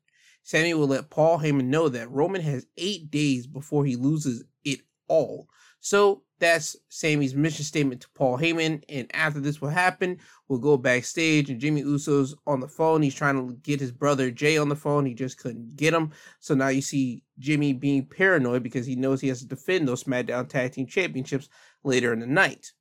Sami 0.50 0.74
will 0.74 0.88
let 0.88 1.12
Paul 1.12 1.38
Heyman 1.38 1.66
know 1.66 1.90
that 1.90 2.10
Roman 2.10 2.42
has 2.42 2.66
eight 2.76 3.12
days 3.12 3.46
before 3.46 3.86
he 3.86 3.96
loses 3.96 4.44
it 4.64 4.80
all. 5.08 5.48
So 5.80 6.24
that's 6.40 6.76
Sami's 6.90 7.36
mission 7.36 7.64
statement 7.64 8.02
to 8.02 8.10
Paul 8.16 8.36
Heyman. 8.36 8.84
And 8.90 9.16
after 9.16 9.40
this 9.40 9.62
will 9.62 9.70
happen, 9.70 10.18
we'll 10.48 10.58
go 10.58 10.76
backstage 10.76 11.52
and 11.52 11.62
Jimmy 11.62 11.82
Uso's 11.82 12.34
on 12.48 12.62
the 12.62 12.68
phone. 12.68 13.04
He's 13.04 13.14
trying 13.14 13.36
to 13.36 13.54
get 13.58 13.80
his 13.80 13.92
brother 13.92 14.32
Jay 14.32 14.58
on 14.58 14.70
the 14.70 14.76
phone. 14.76 15.06
He 15.06 15.14
just 15.14 15.38
couldn't 15.38 15.76
get 15.76 15.94
him. 15.94 16.14
So 16.40 16.56
now 16.56 16.70
you 16.70 16.82
see 16.82 17.22
Jimmy 17.38 17.72
being 17.72 18.08
paranoid 18.08 18.64
because 18.64 18.88
he 18.88 18.96
knows 18.96 19.22
he 19.22 19.28
has 19.28 19.42
to 19.42 19.48
defend 19.48 19.88
those 19.88 20.04
SmackDown 20.04 20.50
Tag 20.50 20.72
Team 20.72 20.88
Championships 20.88 21.48
later 21.84 22.12
in 22.12 22.22
the 22.22 22.26
night. 22.26 22.72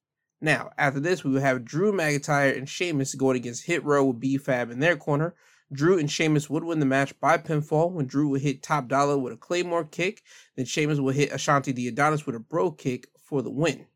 Now, 0.41 0.71
after 0.79 1.01
this, 1.01 1.23
we 1.23 1.33
will 1.33 1.43
have 1.43 1.67
Drew 1.67 1.93
McIntyre 1.93 2.57
and 2.57 2.67
Sheamus 2.67 3.15
going 3.15 3.37
against 3.37 3.67
Hit 3.67 3.85
Row 3.85 4.07
with 4.07 4.21
B-Fab 4.21 4.71
in 4.71 4.81
their 4.81 4.97
corner. 4.97 5.35
Drew 5.73 5.99
and 5.99 6.11
Sheamus 6.11 6.49
would 6.49 6.65
win 6.65 6.81
the 6.81 6.87
match 6.87 7.19
by 7.21 7.37
pinfall 7.37 7.93
when 7.93 8.07
Drew 8.07 8.29
would 8.29 8.41
hit 8.41 8.63
Top 8.63 8.89
Dollar 8.89 9.19
with 9.19 9.35
a 9.35 9.37
Claymore 9.37 9.85
kick. 9.85 10.23
Then 10.57 10.65
Sheamus 10.65 10.99
would 10.99 11.15
hit 11.15 11.31
Ashante 11.31 11.75
the 11.75 11.89
Adonis 11.89 12.25
with 12.25 12.35
a 12.35 12.41
Brogue 12.41 12.79
Kick 12.79 13.09
for 13.19 13.43
the 13.43 13.51
win. 13.51 13.87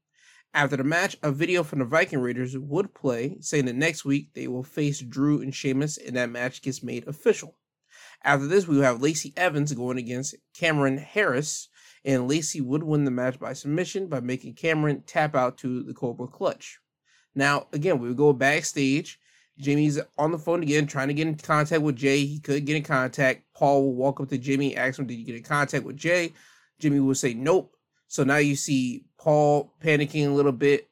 After 0.54 0.76
the 0.76 0.84
match, 0.84 1.16
a 1.22 1.32
video 1.32 1.62
from 1.62 1.78
the 1.78 1.86
Viking 1.86 2.18
Raiders 2.18 2.58
would 2.58 2.92
play, 2.92 3.38
saying 3.40 3.64
that 3.64 3.74
next 3.74 4.04
week 4.04 4.34
they 4.34 4.46
will 4.46 4.62
face 4.62 5.00
Drew 5.00 5.40
and 5.40 5.54
Sheamus, 5.54 5.96
and 5.96 6.14
that 6.16 6.28
match 6.28 6.60
gets 6.60 6.82
made 6.82 7.08
official. 7.08 7.56
After 8.22 8.46
this, 8.46 8.68
we 8.68 8.76
will 8.76 8.82
have 8.82 9.00
Lacey 9.00 9.32
Evans 9.34 9.72
going 9.72 9.96
against 9.96 10.34
Cameron 10.54 10.98
Harris, 10.98 11.68
and 12.04 12.28
Lacey 12.28 12.60
would 12.60 12.82
win 12.82 13.04
the 13.04 13.10
match 13.10 13.40
by 13.40 13.54
submission 13.54 14.08
by 14.08 14.20
making 14.20 14.54
Cameron 14.54 15.04
tap 15.06 15.34
out 15.34 15.56
to 15.58 15.82
the 15.82 15.94
Cobra 15.94 16.26
Clutch. 16.26 16.78
Now, 17.34 17.68
again, 17.72 17.98
we 17.98 18.08
would 18.08 18.18
go 18.18 18.34
backstage. 18.34 19.18
Jimmy's 19.58 20.00
on 20.18 20.32
the 20.32 20.38
phone 20.38 20.62
again, 20.62 20.86
trying 20.86 21.08
to 21.08 21.14
get 21.14 21.26
in 21.26 21.36
contact 21.36 21.82
with 21.82 21.96
Jay. 21.96 22.24
He 22.24 22.38
could 22.40 22.64
get 22.64 22.76
in 22.76 22.82
contact. 22.82 23.42
Paul 23.54 23.82
will 23.82 23.94
walk 23.94 24.20
up 24.20 24.28
to 24.30 24.38
Jimmy, 24.38 24.76
ask 24.76 24.98
him, 24.98 25.06
Did 25.06 25.14
you 25.14 25.24
get 25.24 25.36
in 25.36 25.42
contact 25.42 25.84
with 25.84 25.96
Jay? 25.96 26.32
Jimmy 26.78 27.00
will 27.00 27.14
say, 27.14 27.34
Nope. 27.34 27.76
So 28.08 28.24
now 28.24 28.38
you 28.38 28.56
see 28.56 29.04
Paul 29.18 29.72
panicking 29.82 30.26
a 30.26 30.32
little 30.32 30.52
bit. 30.52 30.88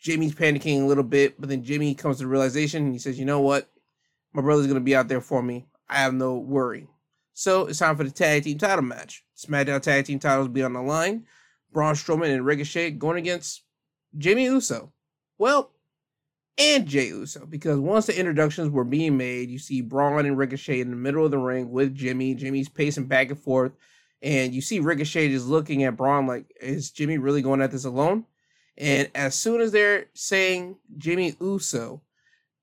Jimmy's 0.00 0.34
panicking 0.34 0.82
a 0.82 0.86
little 0.86 1.04
bit, 1.04 1.40
but 1.40 1.48
then 1.48 1.64
Jimmy 1.64 1.94
comes 1.94 2.18
to 2.18 2.24
the 2.24 2.28
realization 2.28 2.84
and 2.84 2.92
he 2.92 2.98
says, 2.98 3.18
You 3.18 3.24
know 3.24 3.40
what? 3.40 3.68
My 4.32 4.42
brother's 4.42 4.66
going 4.66 4.78
to 4.78 4.84
be 4.84 4.94
out 4.94 5.08
there 5.08 5.20
for 5.20 5.42
me. 5.42 5.66
I 5.88 5.96
have 5.96 6.14
no 6.14 6.36
worry. 6.36 6.86
So 7.32 7.66
it's 7.66 7.78
time 7.78 7.96
for 7.96 8.04
the 8.04 8.10
tag 8.10 8.44
team 8.44 8.58
title 8.58 8.82
match. 8.82 9.24
SmackDown 9.36 9.80
tag 9.80 10.04
team 10.04 10.18
titles 10.18 10.48
be 10.48 10.62
on 10.62 10.72
the 10.72 10.82
line. 10.82 11.24
Braun 11.72 11.94
Strowman 11.94 12.34
and 12.34 12.44
Ricochet 12.44 12.92
going 12.92 13.18
against 13.18 13.62
Jimmy 14.16 14.44
Uso. 14.44 14.92
Well, 15.38 15.70
and 16.58 16.86
Jay 16.86 17.06
Uso, 17.06 17.46
because 17.46 17.78
once 17.78 18.06
the 18.06 18.18
introductions 18.18 18.70
were 18.70 18.84
being 18.84 19.16
made, 19.16 19.48
you 19.48 19.58
see 19.58 19.80
Braun 19.80 20.26
and 20.26 20.36
Ricochet 20.36 20.80
in 20.80 20.90
the 20.90 20.96
middle 20.96 21.24
of 21.24 21.30
the 21.30 21.38
ring 21.38 21.70
with 21.70 21.94
Jimmy. 21.94 22.34
Jimmy's 22.34 22.68
pacing 22.68 23.06
back 23.06 23.30
and 23.30 23.38
forth. 23.38 23.72
And 24.20 24.52
you 24.52 24.60
see 24.60 24.80
Ricochet 24.80 25.28
just 25.28 25.46
looking 25.46 25.84
at 25.84 25.96
Braun 25.96 26.26
like, 26.26 26.52
is 26.60 26.90
Jimmy 26.90 27.18
really 27.18 27.42
going 27.42 27.62
at 27.62 27.70
this 27.70 27.84
alone? 27.84 28.24
And 28.76 29.10
as 29.14 29.34
soon 29.34 29.60
as 29.60 29.70
they're 29.72 30.06
saying 30.14 30.76
Jimmy 30.96 31.36
Uso, 31.40 32.02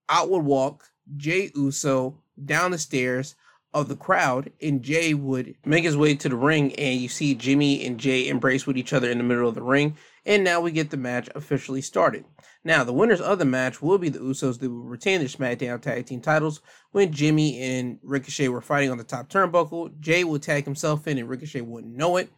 out 0.09 0.29
would 0.29 0.43
walk 0.43 0.89
Jay 1.15 1.51
Uso 1.55 2.21
down 2.43 2.71
the 2.71 2.77
stairs 2.77 3.35
of 3.75 3.89
the 3.89 3.95
crowd, 3.95 4.53
and 4.61 4.81
Jay 4.81 5.13
would 5.13 5.53
make 5.65 5.83
his 5.83 5.97
way 5.97 6.15
to 6.15 6.29
the 6.29 6.35
ring, 6.37 6.73
and 6.75 6.99
you 6.99 7.09
see 7.09 7.35
Jimmy 7.35 7.85
and 7.85 7.99
Jay 7.99 8.29
embrace 8.29 8.65
with 8.65 8.77
each 8.77 8.93
other 8.93 9.11
in 9.11 9.17
the 9.17 9.23
middle 9.23 9.49
of 9.49 9.53
the 9.53 9.61
ring. 9.61 9.97
And 10.25 10.45
now 10.45 10.61
we 10.61 10.71
get 10.71 10.91
the 10.91 10.97
match 10.97 11.29
officially 11.35 11.81
started. 11.81 12.23
Now, 12.63 12.85
the 12.85 12.93
winners 12.93 13.19
of 13.19 13.37
the 13.37 13.45
match 13.45 13.81
will 13.81 13.97
be 13.97 14.07
the 14.07 14.19
Usos 14.19 14.59
that 14.59 14.69
will 14.69 14.79
retain 14.79 15.19
their 15.19 15.27
SmackDown 15.27 15.81
Tag 15.81 16.05
Team 16.05 16.21
titles. 16.21 16.61
When 16.93 17.11
Jimmy 17.11 17.61
and 17.61 17.99
Ricochet 18.01 18.47
were 18.47 18.61
fighting 18.61 18.89
on 18.89 18.97
the 18.97 19.03
top 19.03 19.29
turnbuckle, 19.29 19.99
Jay 19.99 20.23
would 20.23 20.41
tag 20.41 20.63
himself 20.63 21.05
in 21.05 21.17
and 21.17 21.29
Ricochet 21.29 21.61
wouldn't 21.61 21.95
know 21.95 22.15
it. 22.15 22.29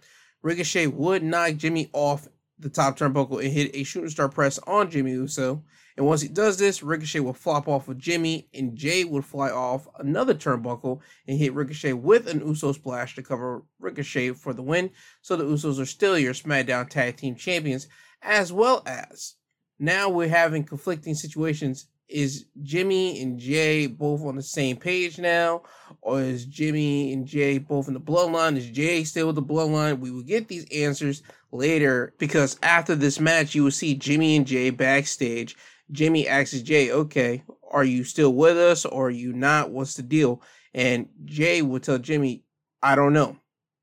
Ricochet 0.41 0.87
would 0.87 1.23
knock 1.23 1.55
Jimmy 1.55 1.89
off 1.93 2.27
the 2.57 2.69
top 2.69 2.97
turnbuckle 2.97 3.43
and 3.43 3.53
hit 3.53 3.75
a 3.75 3.83
shooting 3.83 4.09
star 4.09 4.27
press 4.27 4.57
on 4.65 4.89
Jimmy 4.89 5.11
Uso. 5.11 5.63
And 5.97 6.05
once 6.05 6.21
he 6.21 6.27
does 6.27 6.57
this, 6.57 6.83
Ricochet 6.83 7.21
will 7.21 7.33
flop 7.33 7.67
off 7.67 7.87
of 7.87 7.97
Jimmy, 7.97 8.47
and 8.53 8.75
Jay 8.75 9.03
would 9.03 9.25
fly 9.25 9.49
off 9.49 9.87
another 9.97 10.35
turnbuckle 10.35 10.99
and 11.27 11.39
hit 11.39 11.55
Ricochet 11.55 11.93
with 11.93 12.27
an 12.27 12.39
Uso 12.41 12.71
splash 12.71 13.15
to 13.15 13.23
cover 13.23 13.63
Ricochet 13.79 14.33
for 14.33 14.53
the 14.53 14.61
win. 14.61 14.91
So 15.23 15.35
the 15.35 15.43
Usos 15.43 15.81
are 15.81 15.85
still 15.85 16.17
your 16.17 16.33
SmackDown 16.33 16.87
Tag 16.87 17.17
Team 17.17 17.35
Champions, 17.35 17.87
as 18.21 18.53
well 18.53 18.83
as 18.85 19.35
now 19.79 20.07
we're 20.09 20.29
having 20.29 20.63
conflicting 20.63 21.15
situations. 21.15 21.87
Is 22.07 22.45
Jimmy 22.61 23.21
and 23.21 23.37
Jay 23.37 23.87
both 23.87 24.21
on 24.21 24.37
the 24.37 24.43
same 24.43 24.77
page 24.77 25.17
now? 25.17 25.63
Or 26.01 26.21
is 26.21 26.45
Jimmy 26.45 27.11
and 27.11 27.25
Jay 27.25 27.57
both 27.57 27.87
in 27.87 27.95
the 27.95 27.99
bloodline? 27.99 28.55
Is 28.55 28.69
Jay 28.69 29.03
still 29.03 29.27
with 29.27 29.35
the 29.35 29.41
bloodline? 29.41 29.99
We 29.99 30.11
will 30.11 30.23
get 30.23 30.47
these 30.47 30.65
answers 30.71 31.21
later 31.51 32.13
because 32.17 32.57
after 32.63 32.95
this 32.95 33.19
match, 33.19 33.55
you 33.55 33.63
will 33.63 33.71
see 33.71 33.93
Jimmy 33.93 34.37
and 34.37 34.47
Jay 34.47 34.69
backstage. 34.69 35.57
Jimmy 35.91 36.27
asks 36.27 36.61
Jay, 36.61 36.91
okay, 36.91 37.43
are 37.71 37.83
you 37.83 38.03
still 38.03 38.33
with 38.33 38.57
us 38.57 38.85
or 38.85 39.07
are 39.07 39.11
you 39.11 39.33
not? 39.33 39.71
What's 39.71 39.95
the 39.95 40.03
deal? 40.03 40.41
And 40.73 41.09
Jay 41.25 41.61
will 41.61 41.79
tell 41.79 41.97
Jimmy, 41.97 42.43
I 42.81 42.95
don't 42.95 43.13
know. 43.13 43.37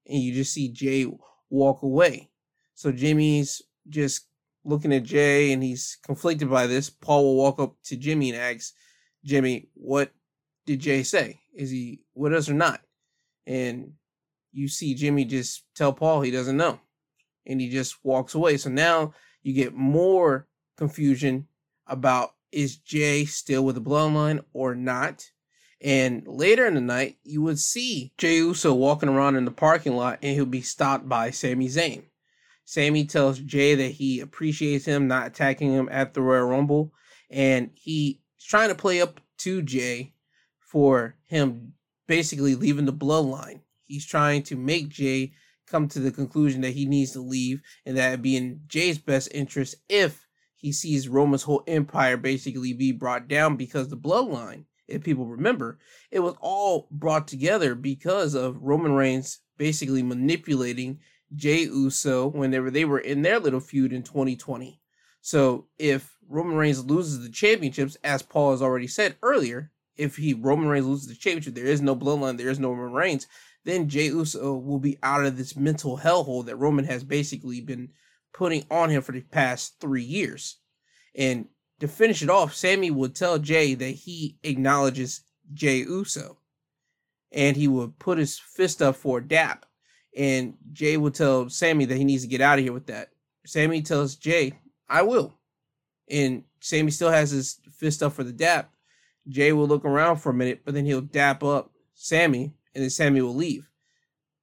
And 0.07 0.19
you 0.21 0.35
just 0.35 0.53
see 0.53 0.69
Jay 0.69 1.07
walk 1.51 1.83
away. 1.83 2.31
So 2.75 2.93
Jimmy's 2.93 3.63
just 3.89 4.27
looking 4.65 4.93
at 4.93 5.03
Jay 5.03 5.53
and 5.53 5.63
he's 5.63 5.99
conflicted 6.05 6.51
by 6.51 6.67
this. 6.67 6.91
Paul 6.91 7.25
will 7.25 7.37
walk 7.37 7.61
up 7.61 7.77
to 7.85 7.97
Jimmy 7.97 8.31
and 8.31 8.39
ask 8.41 8.75
Jimmy, 9.25 9.69
What 9.75 10.13
did 10.67 10.81
Jay 10.81 11.03
say? 11.03 11.41
Is 11.55 11.71
he 11.71 12.01
with 12.15 12.35
us 12.35 12.49
or 12.49 12.55
not? 12.55 12.81
And 13.47 13.93
you 14.53 14.69
see 14.69 14.95
Jimmy 14.95 15.25
just 15.25 15.65
tell 15.75 15.93
Paul 15.93 16.21
he 16.21 16.31
doesn't 16.31 16.57
know. 16.57 16.81
And 17.47 17.61
he 17.61 17.69
just 17.69 17.97
walks 18.05 18.35
away. 18.35 18.57
So 18.57 18.71
now 18.71 19.13
you 19.43 19.53
get 19.53 19.75
more 19.75 20.49
confusion 20.77 21.47
about 21.87 22.35
is 22.53 22.77
Jay 22.77 23.25
still 23.25 23.65
with 23.65 23.75
the 23.75 23.81
bloodline 23.81 24.45
or 24.53 24.75
not? 24.75 25.31
And 25.81 26.27
later 26.27 26.67
in 26.67 26.75
the 26.75 26.81
night, 26.81 27.19
you 27.25 27.43
would 27.43 27.59
see 27.59 28.13
Jay 28.17 28.37
Uso 28.37 28.73
walking 28.73 29.09
around 29.09 29.37
in 29.37 29.45
the 29.45 29.51
parking 29.51 29.95
lot 29.95 30.19
and 30.23 30.35
he'll 30.35 30.47
be 30.47 30.63
stopped 30.63 31.09
by 31.09 31.31
Sami 31.31 31.69
Zayn. 31.69 32.05
Sami 32.65 33.05
tells 33.05 33.39
Jay 33.39 33.75
that 33.75 33.93
he 33.93 34.21
appreciates 34.21 34.87
him 34.87 35.07
not 35.07 35.27
attacking 35.27 35.73
him 35.73 35.89
at 35.91 36.15
the 36.15 36.23
Royal 36.23 36.47
Rumble, 36.47 36.95
and 37.31 37.71
he's 37.75 38.17
trying 38.41 38.71
to 38.71 38.75
play 38.75 39.03
up 39.03 39.21
to 39.39 39.61
Jay 39.61 40.15
for 40.61 41.17
him 41.27 41.75
basically 42.07 42.55
leaving 42.55 42.87
the 42.87 42.93
bloodline. 42.93 43.61
He's 43.85 44.07
trying 44.07 44.43
to 44.45 44.57
make 44.57 44.89
Jay 44.89 45.33
come 45.67 45.89
to 45.89 45.99
the 45.99 46.11
conclusion 46.11 46.63
that 46.63 46.73
he 46.73 46.87
needs 46.87 47.13
to 47.13 47.21
leave, 47.21 47.61
and 47.85 47.97
that 47.97 48.09
it'd 48.09 48.23
be 48.23 48.37
in 48.37 48.63
Jay's 48.67 48.99
best 48.99 49.29
interest 49.33 49.77
if 49.89 50.24
he 50.65 50.73
sees 50.73 51.11
Roman's 51.11 51.43
whole 51.43 51.63
empire 51.67 52.17
basically 52.17 52.73
be 52.73 52.91
brought 52.91 53.29
down 53.29 53.55
because 53.55 53.89
the 53.89 53.99
bloodline, 53.99 54.65
if 54.89 55.05
people 55.05 55.27
remember, 55.27 55.79
it 56.11 56.21
was 56.21 56.37
all 56.41 56.89
brought 56.91 57.29
together 57.29 57.75
because 57.75 58.33
of 58.33 58.63
Roman 58.63 58.93
Reigns 58.93 59.41
basically 59.59 60.03
manipulating 60.03 61.01
Jay 61.35 61.65
Uso 61.65 62.29
whenever 62.29 62.71
they 62.71 62.87
were 62.87 62.99
in 62.99 63.21
their 63.21 63.41
little 63.41 63.61
feud 63.61 63.93
in 63.93 64.03
2020. 64.05 64.81
So 65.21 65.67
if 65.79 66.17
Roman 66.27 66.57
Reigns 66.57 66.83
loses 66.83 67.23
the 67.23 67.29
championships, 67.29 67.99
as 68.03 68.23
Paul 68.23 68.53
has 68.53 68.63
already 68.63 68.87
said 68.87 69.17
earlier, 69.23 69.71
if 69.99 70.17
he 70.17 70.33
Roman 70.33 70.69
Reigns 70.69 70.87
loses 70.87 71.09
the 71.09 71.15
championship, 71.15 71.57
there 71.57 71.67
is 71.67 71.83
no 71.83 71.95
bloodline, 71.95 72.39
there 72.39 72.49
is 72.49 72.59
no 72.59 72.73
Roman 72.73 72.95
Reigns, 72.95 73.27
then 73.65 73.91
Jay 73.91 74.07
Uso 74.07 74.55
will 74.55 74.79
be 74.79 74.97
out 75.03 75.27
of 75.27 75.37
this 75.37 75.57
mental 75.57 75.99
hellhole 75.99 76.47
that 76.47 76.57
Roman 76.57 76.87
has 76.87 77.05
basically 77.05 77.61
been 77.61 77.91
putting 78.35 78.67
on 78.71 78.91
him 78.91 79.01
for 79.01 79.13
the 79.13 79.23
past 79.23 79.81
three 79.81 80.03
years. 80.03 80.59
And 81.15 81.47
to 81.81 81.89
finish 81.89 82.23
it 82.23 82.29
off, 82.29 82.55
Sami 82.55 82.91
would 82.91 83.15
tell 83.15 83.39
Jay 83.39 83.75
that 83.75 83.91
he 83.91 84.37
acknowledges 84.43 85.23
Jay 85.55 85.79
Uso. 85.79 86.39
And 87.33 87.57
he 87.57 87.67
would 87.67 87.99
put 87.99 88.19
his 88.19 88.39
fist 88.39 88.83
up 88.83 88.97
for 88.97 89.19
a 89.19 89.27
dap 89.27 89.65
and 90.17 90.55
Jay 90.73 90.97
will 90.97 91.11
tell 91.11 91.49
Sami 91.49 91.85
that 91.87 91.97
he 91.97 92.05
needs 92.05 92.23
to 92.23 92.29
get 92.29 92.41
out 92.41 92.59
of 92.59 92.65
here 92.65 92.73
with 92.73 92.87
that. 92.87 93.09
Sami 93.47 93.83
tells 93.83 94.17
Jay, 94.17 94.53
I 94.89 95.03
will. 95.03 95.35
And 96.09 96.45
Sami 96.61 96.91
still 96.91 97.11
has 97.11 97.31
his 97.31 97.61
fist 97.73 98.03
up 98.03 98.13
for 98.13 98.25
the 98.25 98.33
dap. 98.33 98.71
Jay 99.29 99.53
will 99.53 99.67
look 99.67 99.85
around 99.85 100.17
for 100.17 100.31
a 100.31 100.35
minute, 100.35 100.63
but 100.65 100.75
then 100.75 100.85
he'll 100.85 101.01
dap 101.01 101.43
up 101.43 101.71
Sami, 101.95 102.55
and 102.75 102.83
then 102.83 102.91
Sami 102.91 103.23
will 103.23 103.35
leave. 103.35 103.69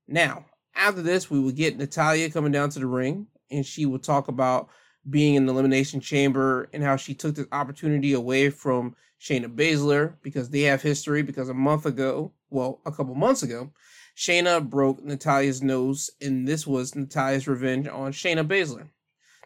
Now, 0.08 0.46
after 0.76 1.02
this, 1.02 1.30
we 1.30 1.40
will 1.40 1.52
get 1.52 1.78
Natalya 1.78 2.30
coming 2.32 2.52
down 2.52 2.70
to 2.72 2.80
the 2.80 2.88
ring, 2.88 3.28
and 3.52 3.66
she 3.66 3.86
will 3.86 4.00
talk 4.00 4.28
about 4.28 4.70
being 5.10 5.36
in 5.36 5.46
the 5.46 5.54
Elimination 5.54 6.00
Chamber 6.00 6.70
and 6.74 6.84
how 6.84 6.96
she 6.96 7.14
took 7.14 7.36
this 7.36 7.48
opportunity 7.52 8.14
away 8.14 8.50
from 8.50 8.96
Shayna 9.20 9.54
Baszler 9.54 10.16
because 10.22 10.50
they 10.50 10.62
have 10.62 10.82
history. 10.82 11.22
Because 11.22 11.50
a 11.50 11.54
month 11.54 11.86
ago, 11.86 12.32
well, 12.50 12.82
a 12.86 12.92
couple 12.92 13.16
months 13.16 13.44
ago, 13.44 13.72
Shayna 14.16 14.68
broke 14.68 15.04
Natalya's 15.04 15.62
nose, 15.62 16.10
and 16.22 16.48
this 16.48 16.68
was 16.68 16.96
Natalya's 16.96 17.48
revenge 17.48 17.88
on 17.88 18.12
Shayna 18.12 18.48
Baszler. 18.48 18.88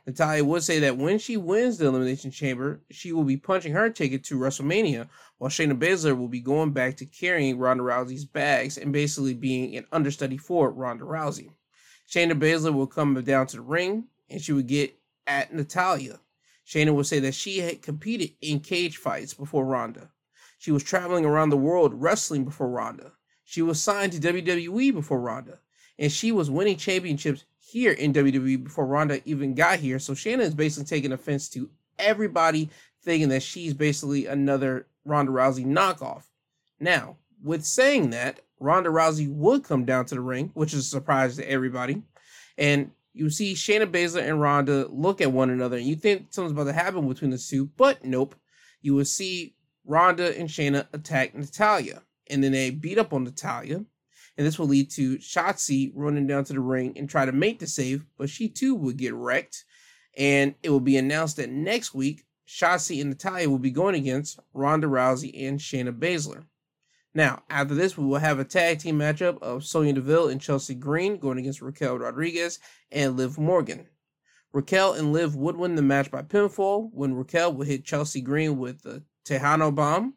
Natalya 0.07 0.45
would 0.45 0.63
say 0.63 0.79
that 0.79 0.97
when 0.97 1.17
she 1.17 1.35
wins 1.35 1.77
the 1.77 1.87
Elimination 1.87 2.29
Chamber, 2.29 2.81
she 2.91 3.11
will 3.11 3.23
be 3.23 3.37
punching 3.37 3.73
her 3.73 3.89
ticket 3.89 4.23
to 4.25 4.37
WrestleMania, 4.37 5.07
while 5.37 5.49
Shayna 5.49 5.77
Baszler 5.77 6.17
will 6.17 6.27
be 6.27 6.41
going 6.41 6.71
back 6.71 6.97
to 6.97 7.05
carrying 7.05 7.57
Ronda 7.57 7.83
Rousey's 7.83 8.25
bags 8.25 8.77
and 8.77 8.93
basically 8.93 9.33
being 9.33 9.75
an 9.75 9.85
understudy 9.91 10.37
for 10.37 10.71
Ronda 10.71 11.05
Rousey. 11.05 11.49
Shayna 12.09 12.39
Baszler 12.39 12.73
will 12.73 12.87
come 12.87 13.21
down 13.23 13.47
to 13.47 13.57
the 13.57 13.61
ring, 13.61 14.05
and 14.29 14.41
she 14.41 14.53
would 14.53 14.67
get 14.67 14.97
at 15.27 15.53
Natalya. 15.53 16.19
Shayna 16.65 16.93
would 16.93 17.05
say 17.05 17.19
that 17.19 17.35
she 17.35 17.59
had 17.59 17.81
competed 17.81 18.31
in 18.41 18.59
cage 18.59 18.97
fights 18.97 19.33
before 19.33 19.65
Ronda. 19.65 20.09
She 20.57 20.71
was 20.71 20.83
traveling 20.83 21.25
around 21.25 21.49
the 21.49 21.57
world 21.57 21.93
wrestling 21.93 22.43
before 22.43 22.69
Ronda. 22.69 23.11
She 23.43 23.61
was 23.61 23.81
signed 23.81 24.13
to 24.13 24.19
WWE 24.19 24.93
before 24.93 25.19
Ronda. 25.19 25.59
And 25.99 26.11
she 26.11 26.31
was 26.31 26.49
winning 26.49 26.77
championships 26.77 27.45
here 27.59 27.91
in 27.91 28.13
WWE 28.13 28.63
before 28.63 28.85
Ronda 28.85 29.21
even 29.25 29.53
got 29.53 29.79
here. 29.79 29.99
So 29.99 30.13
Shayna 30.13 30.39
is 30.39 30.55
basically 30.55 30.85
taking 30.85 31.11
offense 31.11 31.47
to 31.49 31.69
everybody 31.99 32.69
thinking 33.01 33.29
that 33.29 33.43
she's 33.43 33.73
basically 33.73 34.25
another 34.25 34.87
Ronda 35.05 35.31
Rousey 35.31 35.65
knockoff. 35.65 36.23
Now, 36.79 37.17
with 37.43 37.63
saying 37.63 38.09
that, 38.09 38.41
Ronda 38.59 38.89
Rousey 38.89 39.29
would 39.29 39.63
come 39.63 39.85
down 39.85 40.05
to 40.05 40.15
the 40.15 40.21
ring, 40.21 40.51
which 40.53 40.73
is 40.73 40.79
a 40.79 40.89
surprise 40.89 41.35
to 41.37 41.49
everybody. 41.49 42.03
And 42.57 42.91
you 43.13 43.29
see 43.29 43.53
Shayna 43.53 43.85
Baszler 43.85 44.27
and 44.27 44.41
Ronda 44.41 44.87
look 44.89 45.21
at 45.21 45.31
one 45.31 45.49
another, 45.49 45.77
and 45.77 45.85
you 45.85 45.95
think 45.95 46.27
something's 46.29 46.51
about 46.51 46.65
to 46.65 46.73
happen 46.73 47.07
between 47.07 47.31
the 47.31 47.37
two, 47.37 47.65
but 47.77 48.03
nope. 48.03 48.35
You 48.81 48.93
will 48.95 49.05
see 49.05 49.55
Ronda 49.85 50.37
and 50.37 50.49
Shayna 50.49 50.87
attack 50.93 51.33
Natalya, 51.35 52.03
and 52.29 52.43
then 52.43 52.51
they 52.51 52.69
beat 52.71 52.97
up 52.97 53.13
on 53.13 53.23
Natalya, 53.23 53.85
and 54.37 54.45
this 54.45 54.59
will 54.59 54.67
lead 54.67 54.91
to 54.91 55.17
Shotzi 55.17 55.91
running 55.95 56.27
down 56.27 56.43
to 56.45 56.53
the 56.53 56.59
ring 56.59 56.93
and 56.97 57.09
try 57.09 57.25
to 57.25 57.31
make 57.31 57.59
the 57.59 57.67
save, 57.67 58.05
but 58.17 58.29
she 58.29 58.49
too 58.49 58.75
will 58.75 58.91
get 58.91 59.13
wrecked. 59.13 59.63
And 60.17 60.55
it 60.63 60.69
will 60.69 60.79
be 60.79 60.97
announced 60.97 61.37
that 61.37 61.49
next 61.49 61.93
week, 61.93 62.25
Shotzi 62.47 63.01
and 63.01 63.09
Natalya 63.09 63.49
will 63.49 63.59
be 63.59 63.71
going 63.71 63.95
against 63.95 64.39
Ronda 64.53 64.87
Rousey 64.87 65.47
and 65.47 65.59
Shayna 65.59 65.97
Baszler. 65.97 66.43
Now, 67.15 67.43
after 67.49 67.73
this, 67.73 67.97
we 67.97 68.05
will 68.05 68.19
have 68.19 68.39
a 68.39 68.43
tag 68.43 68.79
team 68.79 68.99
matchup 68.99 69.41
of 69.41 69.63
Sonya 69.63 69.93
Deville 69.93 70.27
and 70.27 70.41
Chelsea 70.41 70.75
Green 70.75 71.17
going 71.17 71.37
against 71.37 71.61
Raquel 71.61 71.97
Rodriguez 71.97 72.59
and 72.91 73.15
Liv 73.15 73.39
Morgan. 73.39 73.87
Raquel 74.51 74.93
and 74.93 75.13
Liv 75.13 75.33
would 75.33 75.55
win 75.55 75.75
the 75.75 75.81
match 75.81 76.11
by 76.11 76.23
pinfall 76.23 76.89
when 76.91 77.13
Raquel 77.13 77.53
would 77.53 77.67
hit 77.67 77.85
Chelsea 77.85 78.19
Green 78.19 78.57
with 78.57 78.81
the 78.81 79.03
Tejano 79.25 79.73
bomb. 79.73 80.15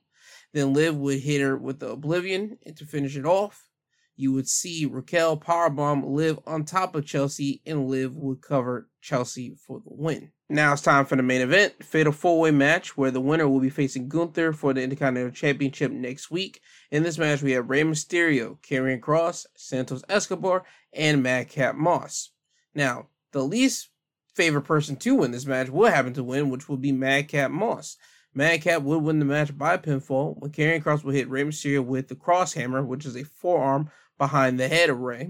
Then 0.53 0.73
Liv 0.73 0.97
would 0.97 1.21
hit 1.21 1.41
her 1.41 1.57
with 1.57 1.79
the 1.79 1.91
Oblivion 1.91 2.59
and 2.67 2.77
to 2.77 2.85
finish 2.85 3.17
it 3.17 3.25
off. 3.25 3.69
You 4.17 4.33
would 4.33 4.49
see 4.49 4.85
Raquel 4.85 5.39
powerbomb 5.39 6.05
Liv 6.05 6.41
on 6.49 6.65
top 6.65 6.97
of 6.97 7.07
Chelsea 7.07 7.63
and 7.65 7.87
Liv 7.87 8.17
would 8.17 8.43
cover 8.43 8.89
Chelsea 9.01 9.55
for 9.55 9.79
the 9.79 9.93
win. 9.93 10.33
Now 10.51 10.73
it's 10.73 10.81
time 10.81 11.05
for 11.05 11.15
the 11.15 11.23
main 11.23 11.43
event, 11.43 11.85
fatal 11.85 12.11
four-way 12.11 12.53
match, 12.53 12.97
where 12.97 13.11
the 13.11 13.21
winner 13.21 13.47
will 13.47 13.61
be 13.61 13.69
facing 13.69 14.09
Gunther 14.09 14.55
for 14.55 14.73
the 14.73 14.83
Intercontinental 14.83 15.31
Championship 15.31 15.93
next 15.93 16.31
week. 16.31 16.63
In 16.91 17.03
this 17.03 17.19
match, 17.19 17.43
we 17.43 17.53
have 17.53 17.69
Rey 17.69 17.83
Mysterio, 17.83 18.59
Karrion 18.63 18.99
Kross, 18.99 19.45
Santos 19.57 20.03
Escobar, 20.09 20.65
and 20.95 21.23
Madcap 21.23 21.75
Moss. 21.75 22.31
Now, 22.75 23.09
the 23.33 23.45
least 23.45 23.91
favorite 24.35 24.63
person 24.63 24.97
to 24.97 25.17
win 25.17 25.33
this 25.33 25.45
match 25.45 25.69
will 25.69 25.91
happen 25.91 26.15
to 26.15 26.25
win, 26.25 26.49
which 26.49 26.67
will 26.67 26.79
be 26.79 26.93
Madcap 26.93 27.51
Moss. 27.51 27.99
Madcap 28.33 28.81
would 28.81 29.03
win 29.03 29.19
the 29.19 29.27
match 29.27 29.57
by 29.57 29.77
pinfall, 29.77 30.35
when 30.39 30.51
Karrion 30.51 30.83
Kross 30.83 31.05
will 31.05 31.13
hit 31.13 31.29
Rey 31.29 31.45
Mysterio 31.45 31.85
with 31.85 32.09
the 32.09 32.15
Krosshammer, 32.15 32.87
which 32.87 33.05
is 33.05 33.17
a 33.17 33.25
forearm 33.25 33.91
behind 34.17 34.59
the 34.59 34.69
head 34.69 34.89
of 34.89 34.99
Rey. 34.99 35.29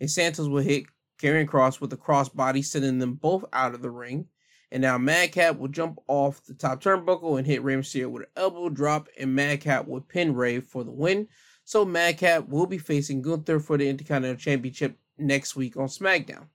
And 0.00 0.10
Santos 0.10 0.48
will 0.48 0.62
hit 0.62 0.86
Karrion 1.22 1.46
Kross 1.46 1.80
with 1.80 1.90
the 1.90 1.96
crossbody, 1.96 2.64
sending 2.64 2.98
them 2.98 3.14
both 3.14 3.44
out 3.52 3.72
of 3.72 3.80
the 3.80 3.92
ring. 3.92 4.26
And 4.72 4.82
now 4.82 4.98
Madcap 4.98 5.58
will 5.58 5.68
jump 5.68 6.00
off 6.08 6.44
the 6.44 6.54
top 6.54 6.82
turnbuckle 6.82 7.38
and 7.38 7.46
hit 7.46 7.62
Rey 7.62 7.76
Mysterio 7.76 8.10
with 8.10 8.22
an 8.24 8.28
elbow 8.36 8.68
drop, 8.68 9.08
and 9.18 9.34
Madcap 9.34 9.86
will 9.86 10.00
pin 10.00 10.34
Rey 10.34 10.60
for 10.60 10.82
the 10.82 10.90
win. 10.90 11.28
So 11.64 11.84
Madcap 11.84 12.48
will 12.48 12.66
be 12.66 12.78
facing 12.78 13.22
Gunther 13.22 13.60
for 13.60 13.78
the 13.78 13.88
Intercontinental 13.88 14.40
Championship 14.40 14.98
next 15.18 15.56
week 15.56 15.76
on 15.76 15.86
SmackDown. 15.86 16.46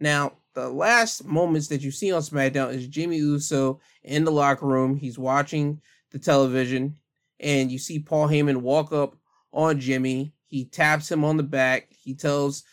Now, 0.00 0.32
the 0.54 0.68
last 0.68 1.24
moments 1.24 1.68
that 1.68 1.82
you 1.82 1.90
see 1.90 2.12
on 2.12 2.22
SmackDown 2.22 2.74
is 2.74 2.88
Jimmy 2.88 3.18
Uso 3.18 3.80
in 4.02 4.24
the 4.24 4.32
locker 4.32 4.66
room. 4.66 4.96
He's 4.96 5.18
watching 5.18 5.80
the 6.10 6.18
television, 6.18 6.96
and 7.38 7.70
you 7.70 7.78
see 7.78 7.98
Paul 8.00 8.28
Heyman 8.28 8.56
walk 8.56 8.92
up 8.92 9.16
on 9.52 9.78
Jimmy. 9.78 10.32
He 10.46 10.64
taps 10.64 11.10
him 11.10 11.24
on 11.24 11.36
the 11.36 11.42
back. 11.42 11.88
He 11.90 12.14
tells 12.14 12.64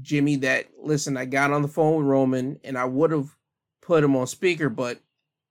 Jimmy 0.00 0.36
that, 0.36 0.66
listen, 0.80 1.16
I 1.16 1.26
got 1.26 1.52
on 1.52 1.62
the 1.62 1.68
phone 1.68 1.98
with 1.98 2.06
Roman, 2.06 2.58
and 2.64 2.78
I 2.78 2.86
would 2.86 3.10
have 3.10 3.35
put 3.86 4.02
him 4.02 4.16
on 4.16 4.26
speaker, 4.26 4.68
but 4.68 5.00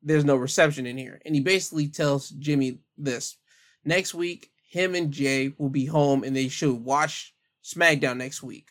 there's 0.04 0.26
no 0.26 0.36
reception 0.36 0.86
in 0.86 0.98
here. 0.98 1.22
And 1.26 1.34
he 1.34 1.42
basically 1.42 1.88
tells 1.88 2.30
Jimmy 2.30 2.80
this 2.98 3.38
next 3.86 4.14
week, 4.14 4.52
him 4.70 4.94
and 4.94 5.10
Jay 5.12 5.54
will 5.58 5.70
be 5.70 5.86
home 5.86 6.24
and 6.24 6.36
they 6.36 6.50
should 6.50 6.84
watch 6.84 7.34
SmackDown 7.64 8.18
next 8.18 8.44
week. 8.44 8.68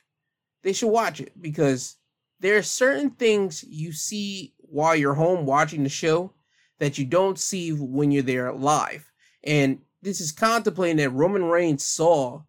They 0.63 0.75
should 0.75 0.91
watch 0.91 1.21
it 1.21 1.33
because 1.41 1.97
there 2.41 2.59
are 2.59 2.63
certain 2.63 3.11
things 3.11 3.65
you 3.67 3.93
see 3.93 4.53
while 4.59 4.95
you're 4.95 5.15
home 5.15 5.47
watching 5.47 5.83
the 5.83 5.89
show 5.89 6.35
that 6.79 6.99
you 6.99 7.07
don't 7.07 7.39
see 7.39 7.71
when 7.71 8.11
you're 8.11 8.23
there 8.23 8.53
live. 8.53 9.11
And 9.43 9.79
this 10.03 10.21
is 10.21 10.31
contemplating 10.31 10.99
that 10.99 11.11
Roman 11.11 11.45
Reigns 11.45 11.85
saw 11.85 12.43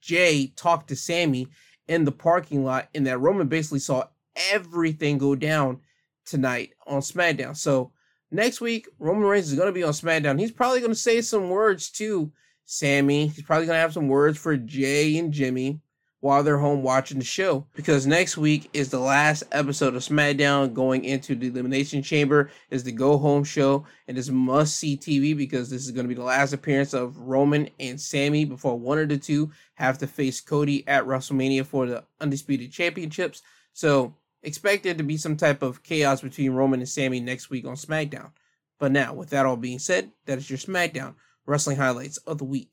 Jay 0.00 0.48
talk 0.56 0.88
to 0.88 0.96
Sami 0.96 1.46
in 1.86 2.04
the 2.04 2.12
parking 2.12 2.64
lot 2.64 2.88
and 2.92 3.06
that 3.06 3.18
Roman 3.18 3.46
basically 3.46 3.78
saw 3.78 4.08
everything 4.50 5.18
go 5.18 5.36
down 5.36 5.80
tonight 6.26 6.70
on 6.86 7.00
SmackDown. 7.00 7.56
So 7.56 7.92
next 8.30 8.60
week, 8.60 8.88
Roman 8.98 9.24
Reigns 9.24 9.48
is 9.48 9.58
going 9.58 9.68
to 9.68 9.72
be 9.72 9.82
on 9.82 9.92
SmackDown. 9.92 10.38
He's 10.38 10.52
probably 10.52 10.80
going 10.80 10.92
to 10.92 10.96
say 10.96 11.20
some 11.20 11.48
words 11.48 11.90
to 11.92 12.30
Sami. 12.64 13.28
He's 13.28 13.44
probably 13.44 13.66
going 13.66 13.76
to 13.76 13.80
have 13.80 13.94
some 13.94 14.08
words 14.08 14.36
for 14.36 14.56
Jay 14.56 15.16
and 15.18 15.32
Jimmy 15.32 15.80
while 16.20 16.42
they're 16.42 16.58
home 16.58 16.82
watching 16.82 17.18
the 17.18 17.24
show. 17.24 17.66
Because 17.74 18.06
next 18.06 18.36
week 18.36 18.68
is 18.72 18.90
the 18.90 18.98
last 18.98 19.44
episode 19.52 19.94
of 19.94 20.02
SmackDown 20.02 20.74
going 20.74 21.04
into 21.04 21.34
the 21.34 21.46
Elimination 21.46 22.02
Chamber 22.02 22.50
is 22.70 22.82
the 22.82 22.92
go 22.92 23.16
home 23.16 23.44
show 23.44 23.84
and 24.08 24.18
it's 24.18 24.28
must 24.28 24.76
see 24.76 24.96
TV 24.96 25.36
because 25.36 25.70
this 25.70 25.84
is 25.84 25.92
going 25.92 26.04
to 26.04 26.08
be 26.08 26.14
the 26.14 26.24
last 26.24 26.52
appearance 26.52 26.94
of 26.94 27.16
Roman 27.18 27.68
and 27.78 28.00
Sami 28.00 28.44
before 28.44 28.76
one 28.76 28.98
of 28.98 29.08
the 29.08 29.18
two 29.18 29.52
have 29.74 29.98
to 29.98 30.06
face 30.06 30.40
Cody 30.40 30.86
at 30.88 31.04
WrestleMania 31.04 31.64
for 31.64 31.86
the 31.86 32.02
Undisputed 32.20 32.72
Championships. 32.72 33.42
So 33.72 34.14
expect 34.46 34.84
there 34.84 34.94
to 34.94 35.02
be 35.02 35.16
some 35.16 35.36
type 35.36 35.60
of 35.60 35.82
chaos 35.82 36.22
between 36.22 36.52
Roman 36.52 36.80
and 36.80 36.88
Sami 36.88 37.20
next 37.20 37.50
week 37.50 37.66
on 37.66 37.74
SmackDown. 37.74 38.30
But 38.78 38.92
now, 38.92 39.12
with 39.12 39.30
that 39.30 39.44
all 39.44 39.56
being 39.56 39.80
said, 39.80 40.12
that 40.26 40.38
is 40.38 40.48
your 40.48 40.58
SmackDown 40.58 41.16
wrestling 41.46 41.76
highlights 41.76 42.18
of 42.18 42.38
the 42.38 42.44
week. 42.44 42.70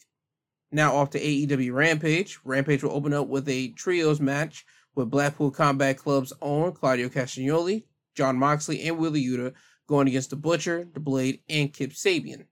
Now 0.72 0.96
off 0.96 1.10
to 1.12 1.20
AEW 1.20 1.74
Rampage. 1.74 2.40
Rampage 2.46 2.84
will 2.84 2.94
open 2.94 3.14
up 3.14 3.28
with 3.28 3.50
a 3.50 3.70
trios 3.70 4.20
match 4.20 4.66
with 4.96 5.10
Blackpool 5.10 5.50
Combat 5.50 5.98
Club's 5.98 6.32
own 6.42 6.74
Claudio 6.74 7.10
Castagnoli, 7.10 7.86
Jon 8.16 8.38
Moxley, 8.38 8.84
and 8.84 8.98
Wheeler 8.98 9.18
Yuta 9.18 9.54
going 9.88 10.08
against 10.08 10.30
the 10.30 10.36
Butcher, 10.36 10.88
the 10.94 11.00
Blade, 11.00 11.42
and 11.50 11.74
Kip 11.74 11.92
Sabian. 11.92 12.46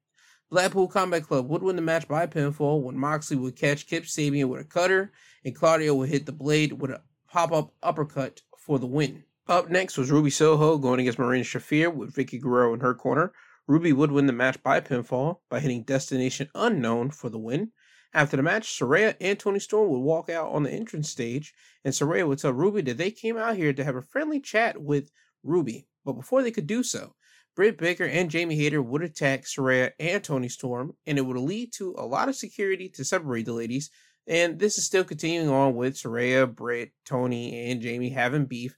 Blackpool 0.49 0.87
Combat 0.87 1.23
Club 1.23 1.47
would 1.47 1.61
win 1.61 1.75
the 1.75 1.81
match 1.81 2.07
by 2.07 2.25
pinfall 2.25 2.81
when 2.81 2.97
Moxley 2.97 3.37
would 3.37 3.55
catch 3.55 3.87
Kip 3.87 4.03
Sabian 4.03 4.49
with 4.49 4.61
a 4.61 4.65
cutter, 4.65 5.11
and 5.45 5.55
Claudio 5.55 5.93
would 5.95 6.09
hit 6.09 6.25
the 6.25 6.31
Blade 6.31 6.73
with 6.73 6.91
a 6.91 7.01
pop-up 7.27 7.73
uppercut 7.81 8.41
for 8.61 8.77
the 8.79 8.87
win. 8.87 9.23
Up 9.47 9.69
next 9.69 9.97
was 9.97 10.11
Ruby 10.11 10.29
Soho 10.29 10.77
going 10.77 10.99
against 10.99 11.19
Marina 11.19 11.43
Shafir 11.43 11.93
with 11.93 12.13
Vickie 12.13 12.39
Guerrero 12.39 12.73
in 12.73 12.79
her 12.81 12.93
corner. 12.93 13.33
Ruby 13.67 13.91
would 13.91 14.11
win 14.11 14.27
the 14.27 14.33
match 14.33 14.61
by 14.61 14.79
pinfall 14.79 15.39
by 15.49 15.59
hitting 15.59 15.83
Destination 15.83 16.49
Unknown 16.53 17.09
for 17.09 17.29
the 17.29 17.39
win. 17.39 17.71
After 18.13 18.37
the 18.37 18.43
match, 18.43 18.67
Saraya 18.67 19.15
and 19.19 19.39
Toni 19.39 19.59
Storm 19.59 19.89
would 19.89 19.99
walk 19.99 20.29
out 20.29 20.51
on 20.51 20.63
the 20.63 20.71
entrance 20.71 21.09
stage, 21.09 21.53
and 21.83 21.93
Saraya 21.93 22.27
would 22.27 22.39
tell 22.39 22.53
Ruby 22.53 22.81
that 22.81 22.97
they 22.97 23.09
came 23.09 23.37
out 23.37 23.55
here 23.55 23.73
to 23.73 23.83
have 23.83 23.95
a 23.95 24.01
friendly 24.01 24.39
chat 24.39 24.81
with 24.81 25.11
Ruby. 25.43 25.87
But 26.05 26.13
before 26.13 26.43
they 26.43 26.51
could 26.51 26.67
do 26.67 26.83
so, 26.83 27.15
Britt 27.55 27.77
Baker 27.77 28.05
and 28.05 28.29
Jamie 28.29 28.57
Hayter 28.57 28.81
would 28.81 29.01
attack 29.01 29.45
Saraya 29.45 29.91
and 29.99 30.23
Toni 30.23 30.49
Storm, 30.49 30.95
and 31.07 31.17
it 31.17 31.21
would 31.21 31.37
lead 31.37 31.73
to 31.73 31.95
a 31.97 32.05
lot 32.05 32.29
of 32.29 32.35
security 32.35 32.89
to 32.89 33.03
separate 33.03 33.45
the 33.45 33.53
ladies 33.53 33.89
and 34.27 34.59
this 34.59 34.77
is 34.77 34.85
still 34.85 35.03
continuing 35.03 35.49
on 35.49 35.75
with 35.75 35.95
Saraya, 35.95 36.53
Britt, 36.53 36.91
Toni, 37.05 37.71
and 37.71 37.81
Jamie 37.81 38.09
having 38.09 38.45
beef. 38.45 38.75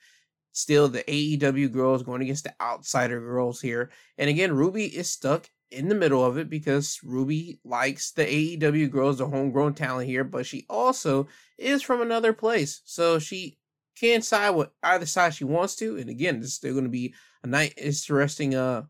Still, 0.52 0.88
the 0.88 1.04
AEW 1.04 1.72
girls 1.72 2.04
going 2.04 2.22
against 2.22 2.44
the 2.44 2.54
outsider 2.62 3.20
girls 3.20 3.60
here. 3.60 3.92
And 4.18 4.30
again, 4.30 4.54
Ruby 4.54 4.86
is 4.86 5.10
stuck 5.10 5.50
in 5.72 5.88
the 5.88 5.96
middle 5.96 6.24
of 6.24 6.38
it 6.38 6.50
because 6.50 7.00
Ruby 7.04 7.60
likes 7.64 8.12
the 8.12 8.26
AEW 8.26 8.92
girls, 8.92 9.18
the 9.18 9.28
homegrown 9.28 9.74
talent 9.74 10.08
here, 10.08 10.24
but 10.24 10.46
she 10.46 10.66
also 10.70 11.28
is 11.58 11.82
from 11.82 12.02
another 12.02 12.34
place. 12.34 12.82
So 12.86 13.18
she 13.18 13.58
can 14.00 14.22
side 14.22 14.52
with 14.52 14.70
either 14.84 15.08
side 15.08 15.34
she 15.34 15.44
wants 15.44 15.76
to. 15.78 15.98
And 15.98 16.10
again, 16.10 16.40
this 16.40 16.50
is 16.50 16.56
still 16.56 16.74
going 16.74 16.86
to 16.86 16.90
be 16.90 17.14
a 17.44 17.48
nice, 17.48 17.74
interesting 17.78 18.56
uh 18.56 18.84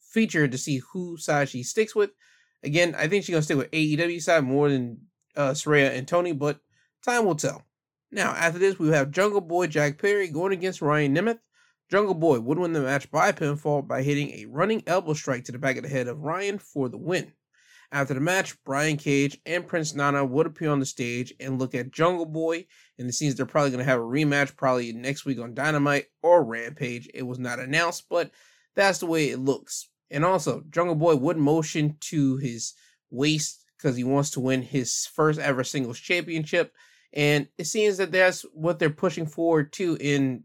feature 0.00 0.48
to 0.48 0.58
see 0.58 0.80
who 0.92 1.16
side 1.16 1.48
she 1.48 1.62
sticks 1.62 1.94
with. 1.94 2.10
Again, 2.62 2.94
I 2.98 3.06
think 3.06 3.24
she's 3.24 3.34
gonna 3.34 3.42
stick 3.42 3.58
with 3.58 3.70
AEW 3.70 4.20
side 4.20 4.42
more 4.42 4.68
than 4.68 4.98
uh 5.38 5.52
Saraya 5.52 5.96
and 5.96 6.06
Toni, 6.06 6.32
but 6.32 6.60
time 7.02 7.24
will 7.24 7.36
tell. 7.36 7.64
Now, 8.10 8.32
after 8.32 8.58
this, 8.58 8.78
we 8.78 8.88
have 8.88 9.10
Jungle 9.10 9.40
Boy 9.40 9.66
Jack 9.66 10.00
Perry 10.00 10.28
going 10.28 10.52
against 10.52 10.82
Ryan 10.82 11.14
Nemeth. 11.14 11.38
Jungle 11.90 12.14
Boy 12.14 12.40
would 12.40 12.58
win 12.58 12.72
the 12.72 12.80
match 12.80 13.10
by 13.10 13.32
pinfall 13.32 13.86
by 13.86 14.02
hitting 14.02 14.30
a 14.30 14.46
running 14.46 14.82
elbow 14.86 15.14
strike 15.14 15.44
to 15.44 15.52
the 15.52 15.58
back 15.58 15.76
of 15.76 15.82
the 15.82 15.88
head 15.88 16.08
of 16.08 16.20
Ryan 16.20 16.58
for 16.58 16.88
the 16.88 16.98
win. 16.98 17.32
After 17.90 18.12
the 18.12 18.20
match, 18.20 18.62
Brian 18.64 18.98
Cage 18.98 19.38
and 19.46 19.66
Prince 19.66 19.94
Nana 19.94 20.22
would 20.22 20.46
appear 20.46 20.70
on 20.70 20.80
the 20.80 20.86
stage 20.86 21.32
and 21.40 21.58
look 21.58 21.74
at 21.74 21.90
Jungle 21.90 22.26
Boy, 22.26 22.66
and 22.98 23.08
it 23.08 23.14
seems 23.14 23.34
they're 23.34 23.46
probably 23.46 23.70
going 23.70 23.84
to 23.84 23.90
have 23.90 24.00
a 24.00 24.02
rematch 24.02 24.56
probably 24.56 24.92
next 24.92 25.24
week 25.24 25.38
on 25.38 25.54
Dynamite 25.54 26.06
or 26.22 26.44
Rampage. 26.44 27.08
It 27.14 27.22
was 27.22 27.38
not 27.38 27.58
announced, 27.58 28.04
but 28.10 28.30
that's 28.76 28.98
the 28.98 29.06
way 29.06 29.30
it 29.30 29.38
looks. 29.38 29.88
And 30.10 30.24
also, 30.24 30.62
Jungle 30.68 30.96
Boy 30.96 31.16
would 31.16 31.38
motion 31.38 31.96
to 32.00 32.36
his 32.36 32.74
waist 33.10 33.57
because 33.78 33.96
he 33.96 34.04
wants 34.04 34.30
to 34.30 34.40
win 34.40 34.62
his 34.62 35.06
first 35.06 35.38
ever 35.38 35.64
singles 35.64 35.98
championship. 35.98 36.72
And 37.12 37.48
it 37.56 37.64
seems 37.64 37.96
that 37.96 38.12
that's 38.12 38.42
what 38.52 38.78
they're 38.78 38.90
pushing 38.90 39.26
forward 39.26 39.72
to 39.74 39.96
in 40.00 40.44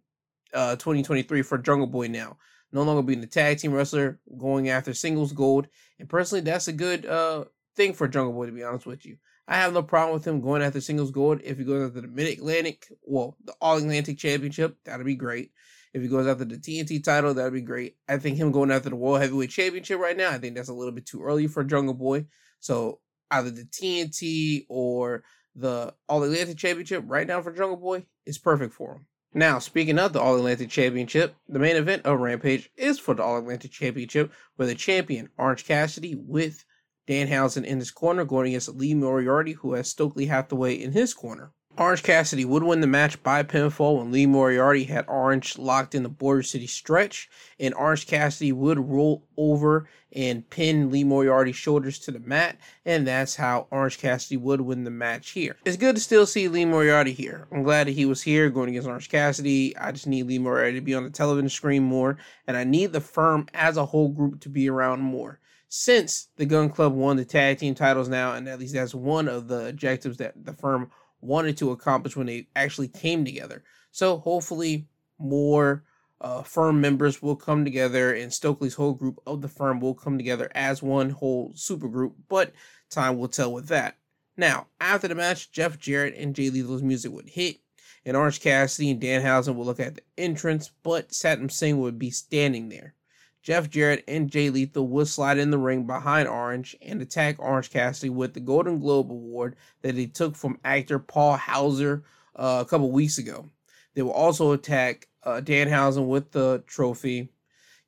uh, 0.53 0.75
2023 0.75 1.41
for 1.41 1.57
Jungle 1.57 1.87
Boy 1.87 2.07
now. 2.07 2.37
No 2.71 2.83
longer 2.83 3.03
being 3.03 3.23
a 3.23 3.27
tag 3.27 3.59
team 3.59 3.73
wrestler, 3.73 4.19
going 4.37 4.69
after 4.69 4.93
singles 4.93 5.33
gold. 5.33 5.67
And 5.99 6.09
personally, 6.09 6.41
that's 6.41 6.67
a 6.67 6.73
good 6.73 7.05
uh, 7.05 7.45
thing 7.75 7.93
for 7.93 8.07
Jungle 8.07 8.33
Boy, 8.33 8.47
to 8.47 8.51
be 8.51 8.63
honest 8.63 8.85
with 8.85 9.05
you. 9.05 9.17
I 9.47 9.57
have 9.57 9.73
no 9.73 9.83
problem 9.83 10.13
with 10.13 10.25
him 10.25 10.41
going 10.41 10.61
after 10.61 10.79
singles 10.79 11.11
gold. 11.11 11.41
If 11.43 11.57
he 11.57 11.65
goes 11.65 11.87
after 11.87 12.01
the 12.01 12.07
Mid 12.07 12.37
Atlantic, 12.37 12.87
well, 13.03 13.35
the 13.43 13.53
All 13.59 13.77
Atlantic 13.77 14.17
Championship, 14.17 14.77
that'd 14.85 15.05
be 15.05 15.15
great. 15.15 15.51
If 15.93 16.01
he 16.01 16.07
goes 16.07 16.25
after 16.25 16.45
the 16.45 16.57
TNT 16.57 17.03
title, 17.03 17.33
that'd 17.33 17.53
be 17.53 17.61
great. 17.61 17.97
I 18.07 18.17
think 18.17 18.37
him 18.37 18.51
going 18.51 18.71
after 18.71 18.89
the 18.89 18.95
World 18.95 19.21
Heavyweight 19.21 19.51
Championship 19.51 19.99
right 19.99 20.17
now, 20.17 20.31
I 20.31 20.39
think 20.39 20.55
that's 20.55 20.69
a 20.69 20.73
little 20.73 20.93
bit 20.93 21.05
too 21.05 21.21
early 21.21 21.47
for 21.47 21.63
Jungle 21.63 21.93
Boy. 21.93 22.25
So 22.59 22.99
either 23.33 23.51
the 23.51 23.65
TNT 23.65 24.65
or 24.69 25.23
the 25.55 25.93
All 26.07 26.23
Atlantic 26.23 26.57
Championship 26.57 27.03
right 27.07 27.27
now 27.27 27.41
for 27.41 27.51
Jungle 27.51 27.77
Boy 27.77 28.05
is 28.25 28.37
perfect 28.37 28.73
for 28.73 28.93
him. 28.95 29.05
Now, 29.33 29.59
speaking 29.59 29.97
of 29.97 30.13
the 30.13 30.21
All 30.21 30.35
Atlantic 30.35 30.69
Championship, 30.69 31.35
the 31.49 31.59
main 31.59 31.75
event 31.75 32.05
of 32.05 32.19
Rampage 32.19 32.69
is 32.77 32.99
for 32.99 33.15
the 33.15 33.23
All 33.23 33.39
Atlantic 33.39 33.71
Championship, 33.71 34.31
where 34.55 34.67
the 34.67 34.75
champion, 34.75 35.29
Orange 35.37 35.65
Cassidy, 35.65 36.15
with 36.15 36.65
Danhausen 37.07 37.65
in 37.65 37.79
his 37.79 37.91
corner, 37.91 38.25
going 38.25 38.49
against 38.49 38.75
Lee 38.75 38.93
Moriarty, 38.93 39.53
who 39.53 39.73
has 39.73 39.89
Stokely 39.89 40.27
Hathaway 40.27 40.75
in 40.75 40.91
his 40.91 41.13
corner. 41.13 41.51
Orange 41.75 42.03
Cassidy 42.03 42.45
would 42.45 42.61
win 42.61 42.81
the 42.81 42.87
match 42.87 43.21
by 43.23 43.41
pinfall 43.41 43.97
when 43.97 44.11
Lee 44.11 44.27
Moriarty 44.27 44.83
had 44.83 45.05
Orange 45.07 45.57
locked 45.57 45.95
in 45.95 46.03
the 46.03 46.09
Border 46.09 46.43
City 46.43 46.67
stretch, 46.67 47.27
and 47.59 47.73
Orange 47.73 48.05
Cassidy 48.05 48.51
would 48.51 48.77
roll 48.77 49.23
over 49.37 49.89
and 50.11 50.47
pin 50.51 50.91
Lee 50.91 51.03
Moriarty's 51.03 51.55
shoulders 51.55 51.97
to 51.99 52.11
the 52.11 52.19
mat, 52.19 52.59
and 52.85 53.07
that's 53.07 53.35
how 53.35 53.65
Orange 53.71 53.97
Cassidy 53.97 54.37
would 54.37 54.61
win 54.61 54.83
the 54.83 54.91
match 54.91 55.31
here. 55.31 55.55
It's 55.65 55.77
good 55.77 55.95
to 55.95 56.01
still 56.01 56.27
see 56.27 56.47
Lee 56.47 56.65
Moriarty 56.65 57.11
here. 57.11 57.47
I'm 57.51 57.63
glad 57.63 57.87
that 57.87 57.93
he 57.93 58.05
was 58.05 58.21
here 58.21 58.51
going 58.51 58.69
against 58.69 58.87
Orange 58.87 59.09
Cassidy. 59.09 59.75
I 59.75 59.91
just 59.91 60.05
need 60.05 60.27
Lee 60.27 60.37
Moriarty 60.37 60.77
to 60.77 60.85
be 60.85 60.93
on 60.93 61.03
the 61.03 61.09
television 61.09 61.49
screen 61.49 61.81
more, 61.81 62.17
and 62.45 62.55
I 62.55 62.65
need 62.65 62.93
the 62.93 63.01
firm 63.01 63.47
as 63.55 63.77
a 63.77 63.85
whole 63.87 64.09
group 64.09 64.41
to 64.41 64.49
be 64.49 64.69
around 64.69 65.01
more 65.01 65.39
since 65.75 66.27
the 66.37 66.45
Gun 66.45 66.69
Club 66.69 66.93
won 66.93 67.17
the 67.17 67.25
tag 67.25 67.57
team 67.57 67.73
titles 67.73 68.07
now, 68.07 68.33
and 68.33 68.47
at 68.47 68.59
least 68.59 68.75
that's 68.75 68.93
one 68.93 69.27
of 69.27 69.47
the 69.47 69.69
objectives 69.69 70.17
that 70.17 70.45
the 70.45 70.53
firm 70.53 70.91
wanted 71.23 71.57
to 71.57 71.71
accomplish 71.71 72.15
when 72.15 72.27
they 72.27 72.47
actually 72.55 72.87
came 72.87 73.25
together. 73.25 73.63
So 73.91 74.17
hopefully 74.17 74.87
more 75.17 75.83
uh, 76.21 76.41
firm 76.41 76.79
members 76.79 77.21
will 77.21 77.35
come 77.35 77.65
together 77.65 78.13
and 78.13 78.33
Stokely's 78.33 78.75
whole 78.75 78.93
group 78.93 79.19
of 79.27 79.41
the 79.41 79.47
firm 79.47 79.79
will 79.79 79.93
come 79.93 80.17
together 80.17 80.49
as 80.55 80.81
one 80.81 81.09
whole 81.09 81.51
super 81.55 81.87
group, 81.87 82.15
but 82.29 82.53
time 82.89 83.17
will 83.17 83.27
tell 83.27 83.51
with 83.51 83.67
that. 83.67 83.97
Now, 84.37 84.67
after 84.79 85.07
the 85.07 85.15
match, 85.15 85.51
Jeff 85.51 85.77
Jarrett 85.77 86.15
and 86.17 86.35
Jay 86.35 86.49
Lethal's 86.49 86.81
music 86.81 87.11
would 87.11 87.29
hit, 87.29 87.57
and 88.05 88.17
Orange 88.17 88.41
Cassidy 88.41 88.91
and 88.91 89.01
Danhausen 89.01 89.55
would 89.55 89.67
look 89.67 89.79
at 89.79 89.95
the 89.95 90.01
entrance, 90.17 90.71
but 90.81 91.09
Satnam 91.09 91.51
Singh 91.51 91.79
would 91.79 91.99
be 91.99 92.09
standing 92.09 92.69
there. 92.69 92.95
Jeff 93.43 93.69
Jarrett 93.69 94.05
and 94.07 94.31
Jay 94.31 94.49
Lethal 94.49 94.87
would 94.87 95.09
slide 95.09 95.37
in 95.37 95.51
the 95.51 95.57
ring 95.57 95.85
behind 95.85 96.29
Orange 96.29 96.77
and 96.81 97.01
attack 97.01 97.35
Orange 97.39 97.69
Cassidy 97.69 98.09
with 98.09 98.33
the 98.33 98.39
Golden 98.39 98.79
Globe 98.79 99.11
Award 99.11 99.57
that 99.81 99.95
he 99.95 100.07
took 100.07 100.37
from 100.37 100.59
actor 100.63 100.97
Paul 100.97 101.35
Hauser 101.35 102.03
uh, 102.37 102.63
a 102.65 102.69
couple 102.69 102.89
weeks 102.89 103.17
ago. 103.17 103.45
They 103.93 104.01
will 104.01 104.11
also 104.11 104.53
attack 104.53 105.09
uh, 105.23 105.41
Danhausen 105.43 106.07
with 106.07 106.31
the 106.31 106.63
trophy. 106.67 107.29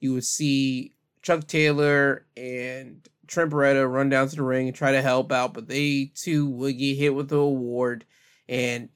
You 0.01 0.13
would 0.13 0.25
see 0.25 0.91
Chuck 1.21 1.47
Taylor 1.47 2.25
and 2.35 3.07
Trent 3.25 3.49
Beretta 3.49 3.89
run 3.89 4.09
down 4.09 4.27
to 4.27 4.35
the 4.35 4.43
ring 4.43 4.67
and 4.67 4.75
try 4.75 4.91
to 4.91 5.01
help 5.01 5.31
out, 5.31 5.53
but 5.53 5.69
they 5.69 6.11
too 6.15 6.49
would 6.49 6.77
get 6.77 6.97
hit 6.97 7.15
with 7.15 7.29
the 7.29 7.37
award. 7.37 8.05
And 8.49 8.89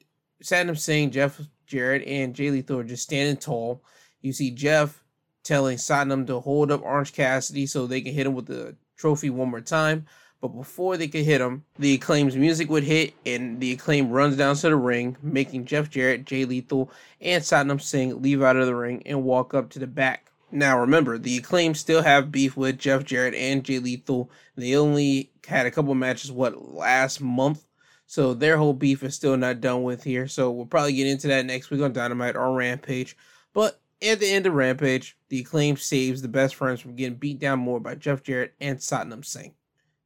Satnam 0.44 0.78
Singh, 0.78 1.10
Jeff 1.10 1.40
Jarrett, 1.66 2.06
and 2.06 2.34
Jay 2.34 2.50
Lethal 2.50 2.80
are 2.80 2.84
just 2.84 3.02
standing 3.02 3.38
tall. 3.38 3.82
You 4.20 4.34
see 4.34 4.50
Jeff 4.50 5.02
telling 5.42 5.76
Satnam 5.76 6.26
to 6.26 6.40
hold 6.40 6.70
up 6.70 6.82
Orange 6.82 7.12
Cassidy 7.12 7.66
so 7.66 7.86
they 7.86 8.00
can 8.00 8.14
hit 8.14 8.26
him 8.26 8.34
with 8.34 8.46
the 8.46 8.76
trophy 8.96 9.30
one 9.30 9.50
more 9.50 9.60
time. 9.60 10.06
But 10.40 10.48
before 10.48 10.96
they 10.96 11.08
could 11.08 11.24
hit 11.24 11.42
him, 11.42 11.64
the 11.78 11.94
Acclaim's 11.94 12.34
music 12.34 12.70
would 12.70 12.84
hit, 12.84 13.12
and 13.26 13.60
the 13.60 13.72
Acclaim 13.72 14.08
runs 14.10 14.36
down 14.36 14.56
to 14.56 14.70
the 14.70 14.76
ring, 14.76 15.18
making 15.22 15.66
Jeff 15.66 15.90
Jarrett, 15.90 16.24
Jay 16.24 16.46
Lethal, 16.46 16.90
and 17.20 17.42
Satnam 17.42 17.80
Singh 17.80 18.22
leave 18.22 18.42
out 18.42 18.56
of 18.56 18.66
the 18.66 18.74
ring 18.74 19.02
and 19.04 19.22
walk 19.22 19.52
up 19.52 19.68
to 19.70 19.78
the 19.78 19.86
back. 19.86 20.30
Now 20.50 20.80
remember, 20.80 21.18
the 21.18 21.36
Acclaim 21.36 21.74
still 21.74 22.02
have 22.02 22.32
beef 22.32 22.56
with 22.56 22.78
Jeff 22.78 23.04
Jarrett 23.04 23.34
and 23.34 23.62
Jay 23.62 23.78
Lethal. 23.78 24.30
They 24.56 24.74
only 24.74 25.30
had 25.46 25.66
a 25.66 25.70
couple 25.70 25.94
matches, 25.94 26.32
what, 26.32 26.74
last 26.74 27.20
month? 27.20 27.66
So 28.06 28.34
their 28.34 28.56
whole 28.56 28.72
beef 28.72 29.04
is 29.04 29.14
still 29.14 29.36
not 29.36 29.60
done 29.60 29.84
with 29.84 30.02
here. 30.02 30.26
So 30.26 30.50
we'll 30.50 30.66
probably 30.66 30.94
get 30.94 31.06
into 31.06 31.28
that 31.28 31.46
next 31.46 31.70
week 31.70 31.82
on 31.82 31.92
Dynamite 31.92 32.34
or 32.34 32.52
Rampage. 32.52 33.16
But 33.52 33.79
at 34.02 34.20
the 34.20 34.30
end 34.30 34.46
of 34.46 34.54
Rampage, 34.54 35.16
the 35.28 35.40
acclaim 35.40 35.76
saves 35.76 36.22
the 36.22 36.28
best 36.28 36.54
friends 36.54 36.80
from 36.80 36.96
getting 36.96 37.18
beat 37.18 37.38
down 37.38 37.58
more 37.58 37.80
by 37.80 37.94
Jeff 37.94 38.22
Jarrett 38.22 38.54
and 38.60 38.78
Satnam 38.78 39.24
Singh. 39.24 39.54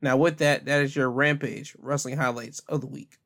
Now, 0.00 0.16
with 0.16 0.38
that, 0.38 0.66
that 0.66 0.82
is 0.82 0.94
your 0.94 1.10
Rampage 1.10 1.76
wrestling 1.78 2.16
highlights 2.16 2.60
of 2.68 2.80
the 2.80 2.86
week. 2.86 3.18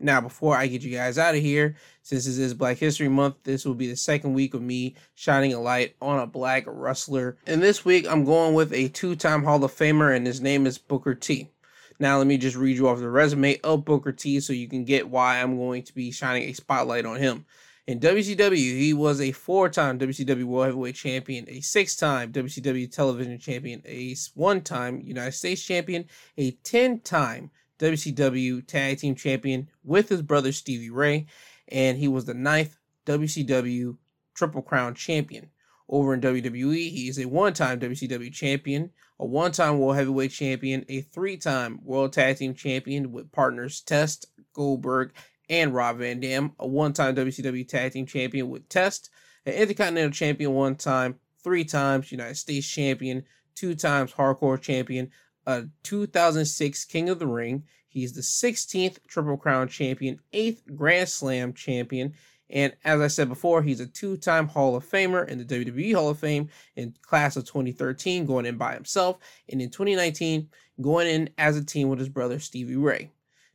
Now, 0.00 0.20
before 0.20 0.56
I 0.56 0.66
get 0.66 0.82
you 0.82 0.96
guys 0.96 1.18
out 1.18 1.34
of 1.34 1.40
here, 1.40 1.76
since 2.02 2.26
this 2.26 2.38
is 2.38 2.52
Black 2.52 2.78
History 2.78 3.08
Month, 3.08 3.36
this 3.44 3.64
will 3.64 3.74
be 3.74 3.86
the 3.86 3.96
second 3.96 4.34
week 4.34 4.54
of 4.54 4.62
me 4.62 4.96
shining 5.14 5.54
a 5.54 5.60
light 5.60 5.94
on 6.02 6.18
a 6.18 6.26
black 6.26 6.64
wrestler. 6.66 7.36
And 7.46 7.62
this 7.62 7.84
week, 7.84 8.06
I'm 8.08 8.24
going 8.24 8.54
with 8.54 8.72
a 8.72 8.88
two 8.88 9.14
time 9.14 9.44
Hall 9.44 9.62
of 9.62 9.72
Famer, 9.72 10.14
and 10.14 10.26
his 10.26 10.40
name 10.40 10.66
is 10.66 10.78
Booker 10.78 11.14
T. 11.14 11.50
Now, 11.98 12.18
let 12.18 12.26
me 12.26 12.38
just 12.38 12.56
read 12.56 12.76
you 12.76 12.88
off 12.88 12.98
the 12.98 13.08
resume 13.08 13.58
of 13.60 13.84
Booker 13.84 14.12
T 14.12 14.40
so 14.40 14.52
you 14.52 14.68
can 14.68 14.84
get 14.84 15.08
why 15.08 15.40
I'm 15.40 15.56
going 15.56 15.84
to 15.84 15.94
be 15.94 16.10
shining 16.10 16.44
a 16.44 16.52
spotlight 16.52 17.06
on 17.06 17.16
him. 17.16 17.46
In 17.86 18.00
WCW, 18.00 18.78
he 18.78 18.94
was 18.94 19.20
a 19.20 19.32
four 19.32 19.68
time 19.68 19.98
WCW 19.98 20.44
World 20.44 20.66
Heavyweight 20.66 20.94
Champion, 20.94 21.44
a 21.48 21.60
six 21.60 21.94
time 21.96 22.32
WCW 22.32 22.90
Television 22.90 23.38
Champion, 23.38 23.82
a 23.84 24.16
one 24.34 24.62
time 24.62 25.02
United 25.02 25.32
States 25.32 25.62
Champion, 25.62 26.06
a 26.38 26.52
10 26.52 27.00
time 27.00 27.50
WCW 27.78 28.66
Tag 28.66 28.98
Team 28.98 29.14
Champion 29.14 29.68
with 29.82 30.08
his 30.08 30.22
brother 30.22 30.50
Stevie 30.50 30.88
Ray, 30.88 31.26
and 31.68 31.98
he 31.98 32.08
was 32.08 32.24
the 32.24 32.32
ninth 32.32 32.78
WCW 33.04 33.98
Triple 34.32 34.62
Crown 34.62 34.94
Champion. 34.94 35.50
Over 35.86 36.14
in 36.14 36.22
WWE, 36.22 36.90
he 36.90 37.08
is 37.08 37.18
a 37.18 37.26
one 37.26 37.52
time 37.52 37.80
WCW 37.80 38.32
Champion, 38.32 38.92
a 39.20 39.26
one 39.26 39.52
time 39.52 39.78
World 39.78 39.96
Heavyweight 39.96 40.30
Champion, 40.30 40.86
a 40.88 41.02
three 41.02 41.36
time 41.36 41.80
World 41.82 42.14
Tag 42.14 42.38
Team 42.38 42.54
Champion 42.54 43.12
with 43.12 43.30
partners 43.30 43.82
Test, 43.82 44.24
Goldberg, 44.54 45.12
and 45.48 45.74
Rob 45.74 45.98
Van 45.98 46.20
Dam, 46.20 46.52
a 46.58 46.66
one 46.66 46.92
time 46.92 47.14
WCW 47.14 47.66
Tag 47.66 47.92
Team 47.92 48.06
Champion 48.06 48.50
with 48.50 48.68
Test, 48.68 49.10
an 49.46 49.54
Intercontinental 49.54 50.12
Champion 50.12 50.52
one 50.52 50.76
time, 50.76 51.16
three 51.42 51.64
times 51.64 52.12
United 52.12 52.36
States 52.36 52.66
Champion, 52.66 53.24
two 53.54 53.74
times 53.74 54.12
Hardcore 54.12 54.60
Champion, 54.60 55.10
a 55.46 55.64
2006 55.82 56.84
King 56.86 57.08
of 57.08 57.18
the 57.18 57.26
Ring. 57.26 57.64
He's 57.88 58.12
the 58.12 58.22
16th 58.22 58.98
Triple 59.06 59.36
Crown 59.36 59.68
Champion, 59.68 60.18
8th 60.32 60.74
Grand 60.74 61.08
Slam 61.08 61.52
Champion, 61.52 62.14
and 62.50 62.74
as 62.84 63.00
I 63.00 63.08
said 63.08 63.28
before, 63.28 63.62
he's 63.62 63.80
a 63.80 63.86
two 63.86 64.16
time 64.16 64.48
Hall 64.48 64.76
of 64.76 64.88
Famer 64.88 65.26
in 65.26 65.38
the 65.38 65.44
WWE 65.44 65.94
Hall 65.94 66.10
of 66.10 66.18
Fame 66.18 66.48
in 66.76 66.94
class 67.02 67.36
of 67.36 67.44
2013, 67.46 68.26
going 68.26 68.46
in 68.46 68.56
by 68.56 68.74
himself, 68.74 69.18
and 69.48 69.62
in 69.62 69.70
2019, 69.70 70.48
going 70.80 71.08
in 71.08 71.30
as 71.38 71.56
a 71.56 71.64
team 71.64 71.88
with 71.88 71.98
his 71.98 72.08
brother 72.08 72.38
Stevie 72.38 72.76
Ray. 72.76 73.10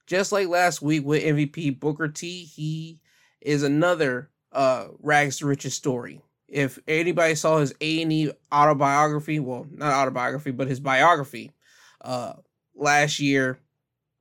Just 0.10 0.32
like 0.32 0.48
last 0.48 0.82
week 0.82 1.06
with 1.06 1.22
MVP 1.22 1.80
Booker 1.80 2.08
T, 2.08 2.44
he 2.44 3.00
is 3.42 3.62
another 3.62 4.32
uh 4.52 4.88
rags 4.98 5.38
to 5.38 5.46
riches 5.46 5.76
story. 5.76 6.24
If 6.48 6.80
anybody 6.88 7.36
saw 7.36 7.60
his 7.60 7.76
A 7.80 8.02
and 8.02 8.12
E 8.12 8.32
autobiography, 8.52 9.40
well, 9.40 9.68
not 9.70 9.94
autobiography, 9.94 10.50
but 10.50 10.68
his 10.68 10.80
biography, 10.80 11.52
uh, 12.02 12.34
last 12.74 13.20
year 13.20 13.60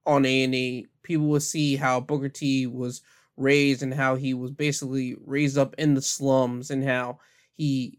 on 0.04 0.26
A 0.26 0.44
and 0.44 0.54
E, 0.54 0.88
people 1.02 1.26
will 1.26 1.40
see 1.40 1.76
how 1.76 2.00
Booker 2.00 2.28
T 2.28 2.66
was 2.66 3.00
raised 3.38 3.82
and 3.82 3.94
how 3.94 4.14
he 4.14 4.34
was 4.34 4.50
basically 4.50 5.16
raised 5.24 5.56
up 5.56 5.74
in 5.78 5.94
the 5.94 6.02
slums 6.02 6.70
and 6.70 6.84
how 6.84 7.18
he 7.54 7.98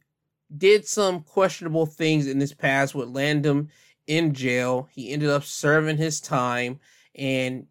did 0.56 0.88
some 0.88 1.22
questionable 1.22 1.88
things 1.88 2.28
in 2.28 2.40
his 2.40 2.54
past 2.54 2.94
would 2.94 3.10
land 3.10 3.48
him 3.48 3.70
in 4.06 4.36
jail. 4.36 4.88
He 4.92 5.12
ended 5.12 5.32
up 5.32 5.44
serving 5.44 5.98
his 5.98 6.22
time 6.22 6.80
and 7.16 7.66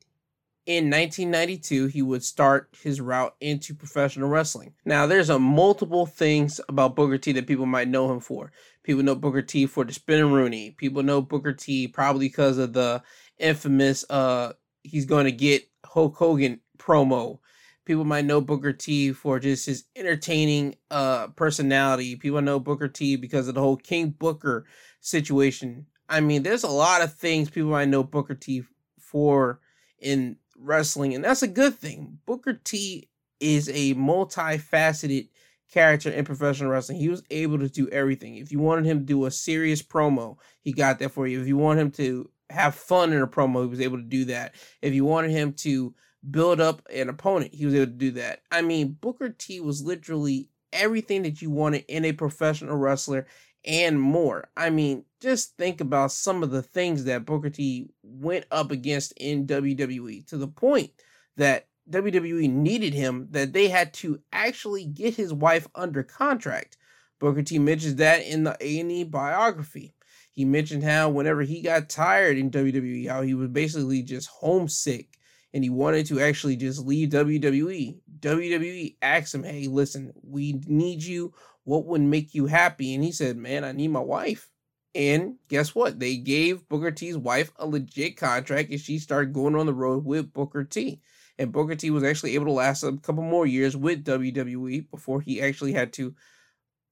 in 0.69 0.91
1992 0.91 1.87
he 1.87 2.03
would 2.03 2.23
start 2.23 2.69
his 2.83 3.01
route 3.01 3.35
into 3.41 3.75
professional 3.75 4.29
wrestling. 4.29 4.75
Now 4.85 5.07
there's 5.07 5.31
a 5.31 5.39
multiple 5.39 6.05
things 6.05 6.61
about 6.69 6.95
Booker 6.95 7.17
T 7.17 7.33
that 7.33 7.47
people 7.47 7.65
might 7.65 7.89
know 7.89 8.13
him 8.13 8.21
for. 8.21 8.53
People 8.83 9.03
know 9.03 9.15
Booker 9.15 9.41
T 9.41 9.65
for 9.65 9.83
the 9.83 9.95
Spinaroonie. 9.95 10.77
People 10.77 11.03
know 11.03 11.23
Booker 11.23 11.55
T 11.55 11.89
probably 11.89 12.29
because 12.29 12.59
of 12.59 12.75
the 12.75 13.03
infamous 13.39 14.05
uh 14.11 14.53
he's 14.83 15.07
going 15.07 15.25
to 15.25 15.33
get 15.33 15.67
Hulk 15.87 16.17
Hogan 16.17 16.61
promo. 16.77 17.39
People 17.87 18.05
might 18.05 18.27
know 18.27 18.43
Booker 18.43 18.75
T 18.75 19.13
for 19.13 19.41
just 19.41 19.65
his 19.65 19.85
entertaining 19.97 20.75
uh 20.91 21.29
personality. 21.29 22.15
People 22.15 22.43
know 22.43 22.61
Booker 22.61 22.89
T 22.89 23.17
because 23.17 23.49
of 23.49 23.55
the 23.55 23.63
whole 23.63 23.79
King 23.79 24.11
Booker 24.11 24.67
situation. 25.01 25.87
I 26.11 26.21
mean, 26.21 26.43
there's 26.43 26.65
a 26.65 26.69
lot 26.69 27.01
of 27.01 27.15
things 27.15 27.49
people 27.49 27.71
might 27.71 27.89
know 27.89 28.05
Booker 28.05 28.35
T 28.35 28.65
for 29.01 29.61
in 29.99 30.37
wrestling, 30.61 31.15
and 31.15 31.25
that's 31.25 31.43
a 31.43 31.49
good 31.49 31.75
thing. 31.75 32.19
Booker 32.27 32.55
T 32.55 33.09
is 33.41 33.69
a 33.69 33.95
multifaceted 33.95 35.29
character 35.73 36.11
in 36.11 36.25
professional 36.25 36.71
wrestling. 36.71 36.99
He 36.99 37.09
was 37.09 37.23
able 37.31 37.59
to 37.59 37.69
do 37.69 37.89
everything. 37.91 38.37
If 38.37 38.51
you 38.51 38.59
wanted 38.59 38.87
him 38.87 39.01
to 39.01 39.05
do 39.05 39.27
a 39.27 39.31
serious 39.31 39.83
promo, 39.83 40.39
he 40.61 40.73
got 40.73 40.99
that 40.99 41.13
for 41.13 41.27
you. 41.27 41.41
If 41.41 41.47
you 41.47 41.57
want 41.57 41.79
him 41.79 41.91
to 41.93 42.31
have 42.51 42.75
fun 42.75 43.13
in 43.13 43.21
a 43.21 43.27
promo, 43.27 43.63
he 43.63 43.69
was 43.69 43.81
able 43.81 43.99
to 43.99 44.05
do 44.05 44.25
that. 44.27 44.55
If 44.81 44.95
you 44.95 45.05
wanted 45.05 45.31
him 45.31 45.53
to 45.55 45.95
build 46.31 46.61
up 46.61 46.83
an 46.93 47.09
opponent, 47.09 47.55
he 47.55 47.67
was 47.67 47.75
able 47.75 47.87
to 47.87 47.93
do 47.93 48.11
that. 48.13 48.41
I 48.51 48.63
mean, 48.63 48.97
Booker 49.01 49.29
T 49.29 49.61
was 49.61 49.83
literally 49.83 50.49
everything 50.73 51.23
that 51.23 51.41
you 51.41 51.51
wanted 51.51 51.85
in 51.89 52.05
a 52.05 52.13
professional 52.13 52.77
wrestler 52.77 53.27
and 53.65 54.01
more. 54.01 54.49
I 54.57 54.71
mean, 54.71 55.05
just 55.21 55.57
think 55.57 55.81
about 55.81 56.13
some 56.13 56.43
of 56.43 56.51
the 56.51 56.63
things 56.63 57.05
that 57.05 57.25
Booker 57.25 57.51
T 57.51 57.91
went 58.03 58.47
up 58.51 58.71
against 58.71 59.13
in 59.17 59.47
WWE 59.47 60.27
to 60.29 60.37
the 60.37 60.49
point 60.49 60.91
that 61.37 61.69
WWE 61.91 62.51
needed 62.51 62.95
him 62.95 63.29
that 63.31 63.53
they 63.53 63.69
had 63.69 63.95
to 63.95 64.21
actually 64.33 64.85
get 64.85 65.15
his 65.15 65.33
wife 65.33 65.67
under 65.75 66.03
contract. 66.03 66.77
Booker 67.19 67.43
T 67.43 67.59
mentions 67.59 67.97
that 67.97 68.25
in 68.25 68.45
the 68.45 68.57
A&E 68.61 69.05
biography. 69.05 69.95
He 70.31 70.45
mentioned 70.45 70.85
how 70.85 71.09
whenever 71.09 71.43
he 71.43 71.63
got 71.63 71.89
tired 71.89 72.39
in 72.39 72.51
WWE, 72.51 73.09
how 73.09 73.23
he 73.23 73.35
was 73.35 73.49
basically 73.49 74.03
just 74.03 74.29
homesick 74.29 75.19
and 75.53 75.65
he 75.65 75.71
wanted 75.71 76.07
to 76.07 76.21
actually 76.21 76.57
just 76.57 76.87
leave 76.87 77.09
WWE. 77.09 77.99
WWE 78.21 78.97
asked 79.03 79.35
him, 79.35 79.43
"Hey, 79.43 79.67
listen, 79.67 80.13
we 80.23 80.61
need 80.67 81.03
you. 81.03 81.33
What 81.69 81.85
would 81.87 82.01
make 82.01 82.35
you 82.35 82.47
happy?" 82.47 82.95
And 82.95 83.05
he 83.05 83.13
said, 83.13 83.37
"Man, 83.37 83.65
I 83.65 83.73
need 83.73 83.89
my 83.89 84.01
wife." 84.01 84.51
And 84.95 85.37
guess 85.49 85.75
what? 85.75 86.01
They 86.01 86.17
gave 86.17 86.69
Booker 86.69 86.91
T's 86.91 87.17
wife 87.17 87.53
a 87.57 87.67
legit 87.67 88.17
contract 88.17 88.71
and 88.71 88.81
she 88.81 88.99
started 88.99 89.33
going 89.33 89.55
on 89.55 89.67
the 89.67 89.75
road 89.75 90.05
with 90.05 90.33
Booker 90.33 90.65
T. 90.65 91.01
And 91.39 91.53
Booker 91.53 91.77
T 91.77 91.91
was 91.91 92.03
actually 92.03 92.35
able 92.35 92.47
to 92.47 92.53
last 92.53 92.83
a 92.83 92.97
couple 92.97 93.23
more 93.23 93.47
years 93.47 93.77
with 93.77 94.05
WWE 94.05 94.91
before 94.91 95.21
he 95.21 95.41
actually 95.41 95.73
had 95.73 95.93
to 95.95 96.15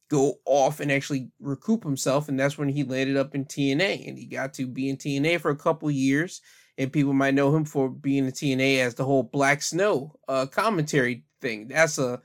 go 0.09 0.35
off 0.45 0.79
and 0.79 0.93
actually 0.93 1.31
recoup 1.41 1.83
himself. 1.83 2.29
And 2.29 2.39
that's 2.39 2.57
when 2.57 2.69
he 2.69 2.85
landed 2.85 3.17
up 3.17 3.35
in 3.35 3.45
TNA. 3.45 4.07
And 4.07 4.17
he 4.17 4.27
got 4.27 4.55
to 4.55 4.67
be 4.67 4.89
in 4.89 4.99
TNA 4.99 5.41
for 5.41 5.51
a 5.51 5.57
couple 5.57 5.91
years. 5.91 6.41
And 6.79 6.93
people 6.93 7.15
might 7.15 7.35
know 7.35 7.57
him 7.57 7.65
for 7.65 7.89
being 7.89 8.27
in 8.27 8.33
TNA 8.33 8.81
as 8.81 8.95
the 8.95 9.05
whole 9.05 9.25
Black 9.25 9.63
Snow 9.63 10.15
uh, 10.29 10.47
commentary 10.47 11.25
thing. 11.41 11.69
That's 11.69 11.99
a 11.99 12.21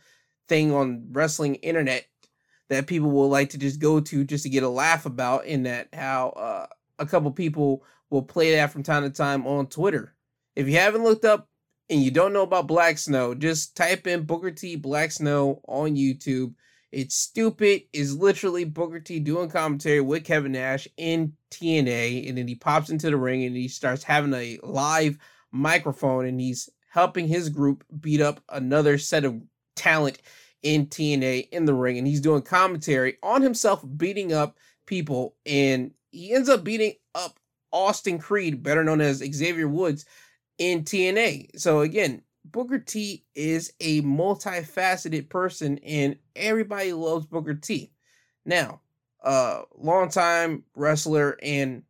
thing 0.48 0.74
on 0.74 1.08
wrestling 1.12 1.56
internet 1.56 2.06
that 2.72 2.88
people 2.88 3.12
will 3.12 3.30
like 3.30 3.52
to 3.52 3.58
just 3.60 3.80
go 3.80 4.00
to 4.00 4.24
just 4.24 4.44
to 4.44 4.50
get 4.50 4.64
a 4.64 4.70
laugh 4.70 5.06
about. 5.06 5.46
In 5.46 5.64
that, 5.64 5.90
how 5.94 6.30
uh, 6.30 6.68
a 6.98 7.06
couple 7.06 7.32
people 7.32 7.84
will 8.10 8.24
play 8.24 8.56
that 8.56 8.72
from 8.72 8.84
time 8.84 9.04
to 9.04 9.12
time 9.12 9.46
on 9.46 9.68
Twitter. 9.68 10.16
If 10.56 10.68
you 10.68 10.78
haven't 10.78 11.04
looked 11.04 11.24
up 11.24 11.48
and 11.90 12.02
you 12.02 12.10
don't 12.10 12.34
know 12.34 12.44
about 12.44 12.68
Black 12.68 12.98
Snow, 12.98 13.36
just 13.36 13.78
type 13.78 14.08
in 14.08 14.24
Booker 14.24 14.52
T 14.52 14.76
Black 14.76 15.12
Snow 15.12 15.62
on 15.68 15.96
YouTube 15.96 16.56
it's 16.92 17.16
stupid. 17.16 17.84
Is 17.94 18.18
literally 18.18 18.66
Booker 18.66 19.00
T 19.00 19.20
doing 19.20 19.50
commentary 19.50 20.02
with 20.02 20.26
Kevin 20.26 20.52
Nash 20.52 20.88
in 20.98 21.34
TNA, 21.50 22.28
and 22.28 22.38
then 22.38 22.48
he 22.48 22.56
pops 22.56 22.90
into 22.90 23.10
the 23.10 23.18
ring 23.18 23.44
and 23.44 23.56
he 23.56 23.68
starts 23.68 24.04
having 24.04 24.34
a 24.34 24.60
live 24.64 25.18
microphone, 25.52 26.26
and 26.26 26.40
he's 26.40 26.70
helping 26.90 27.28
his 27.28 27.50
group 27.50 27.86
beat 28.02 28.22
up 28.22 28.42
another 28.50 28.98
set 28.98 29.24
of 29.24 29.42
talent 29.76 30.20
in 30.64 30.88
TNA 30.88 31.50
in 31.50 31.66
the 31.66 31.74
ring, 31.74 31.98
and 31.98 32.08
he's 32.08 32.22
doing 32.22 32.42
commentary 32.42 33.18
on 33.24 33.42
himself 33.42 33.84
beating 33.98 34.34
up 34.34 34.58
people, 34.86 35.36
and 35.46 35.92
he 36.12 36.34
ends 36.34 36.50
up 36.50 36.64
beating 36.64 36.94
up 37.16 37.40
Austin 37.72 38.20
Creed, 38.20 38.64
better 38.64 38.84
known 38.84 39.02
as 39.02 39.18
Xavier 39.20 39.68
Woods, 39.68 40.06
in 40.58 40.84
TNA. 40.84 41.58
So 41.60 41.82
again, 41.82 42.22
Booker 42.46 42.80
T 42.80 43.24
is 43.36 43.74
a 43.80 44.02
multifaceted 44.02 45.30
person 45.30 45.78
and 45.80 46.18
everybody 46.36 46.94
loves 46.94 47.26
Booker 47.26 47.54
T. 47.54 47.92
Now, 48.46 48.82
uh 49.24 49.62
longtime 49.78 50.64
wrestler 50.76 51.38
and 51.44 51.84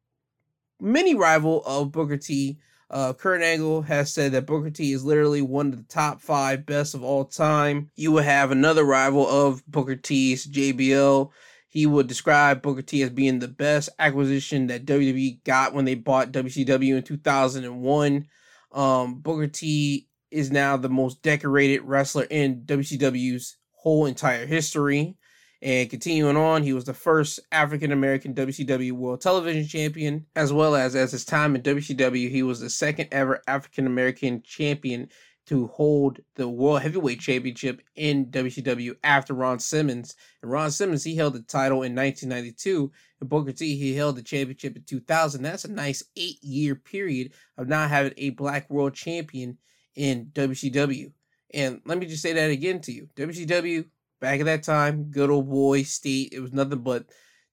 mini 0.81 1.15
rival 1.15 1.63
of 1.65 1.91
Booker 1.91 2.17
T, 2.17 2.59
uh, 2.91 3.13
Kurt 3.13 3.41
Angle 3.41 3.83
has 3.83 4.13
said 4.13 4.33
that 4.33 4.45
Booker 4.45 4.69
T 4.69 4.91
is 4.91 5.05
literally 5.05 5.41
one 5.41 5.67
of 5.67 5.77
the 5.77 5.83
top 5.83 6.21
five 6.21 6.65
best 6.65 6.93
of 6.93 7.03
all 7.03 7.23
time. 7.23 7.89
You 7.95 8.11
will 8.11 8.23
have 8.23 8.51
another 8.51 8.83
rival 8.83 9.27
of 9.27 9.65
Booker 9.65 9.95
T's, 9.95 10.45
JBL. 10.45 11.29
He 11.69 11.85
would 11.85 12.07
describe 12.07 12.61
Booker 12.61 12.81
T 12.81 13.01
as 13.01 13.09
being 13.09 13.39
the 13.39 13.47
best 13.47 13.87
acquisition 13.97 14.67
that 14.67 14.85
WWE 14.85 15.41
got 15.45 15.73
when 15.73 15.85
they 15.85 15.95
bought 15.95 16.33
WCW 16.33 16.97
in 16.97 17.03
2001. 17.03 18.27
Um, 18.73 19.19
Booker 19.21 19.47
T 19.47 20.09
is 20.29 20.51
now 20.51 20.75
the 20.75 20.89
most 20.89 21.21
decorated 21.21 21.83
wrestler 21.83 22.27
in 22.29 22.63
WCW's 22.65 23.55
whole 23.71 24.05
entire 24.05 24.45
history. 24.45 25.15
And 25.61 25.89
continuing 25.89 26.37
on, 26.37 26.63
he 26.63 26.73
was 26.73 26.85
the 26.85 26.93
first 26.93 27.39
African 27.51 27.91
American 27.91 28.33
WCW 28.33 28.93
World 28.93 29.21
Television 29.21 29.67
Champion, 29.67 30.25
as 30.35 30.51
well 30.51 30.75
as 30.75 30.95
as 30.95 31.11
his 31.11 31.23
time 31.23 31.55
in 31.55 31.61
WCW, 31.61 32.31
he 32.31 32.41
was 32.41 32.59
the 32.59 32.69
second 32.69 33.09
ever 33.11 33.41
African 33.47 33.85
American 33.85 34.41
champion 34.41 35.09
to 35.47 35.67
hold 35.67 36.19
the 36.35 36.47
World 36.47 36.81
Heavyweight 36.81 37.19
Championship 37.19 37.81
in 37.95 38.27
WCW 38.27 38.95
after 39.03 39.33
Ron 39.33 39.59
Simmons. 39.59 40.15
And 40.41 40.51
Ron 40.51 40.71
Simmons, 40.71 41.03
he 41.03 41.15
held 41.15 41.33
the 41.33 41.41
title 41.41 41.83
in 41.83 41.95
1992, 41.95 42.91
and 43.19 43.29
Booker 43.29 43.51
T, 43.51 43.75
he 43.77 43.95
held 43.95 44.15
the 44.15 44.23
championship 44.23 44.75
in 44.75 44.83
2000. 44.83 45.41
That's 45.41 45.65
a 45.65 45.71
nice 45.71 46.03
eight 46.15 46.43
year 46.43 46.75
period 46.75 47.33
of 47.57 47.67
not 47.67 47.89
having 47.89 48.13
a 48.17 48.31
black 48.31 48.69
world 48.69 48.93
champion 48.93 49.57
in 49.95 50.27
WCW. 50.33 51.11
And 51.53 51.81
let 51.85 51.97
me 51.97 52.05
just 52.05 52.21
say 52.21 52.33
that 52.33 52.49
again 52.49 52.79
to 52.81 52.91
you. 52.91 53.09
WCW, 53.15 53.85
back 54.21 54.39
at 54.39 54.45
that 54.45 54.63
time, 54.63 55.11
good 55.11 55.29
old 55.29 55.49
boy 55.49 55.83
state. 55.83 56.29
It 56.31 56.39
was 56.39 56.53
nothing 56.53 56.79
but 56.79 57.05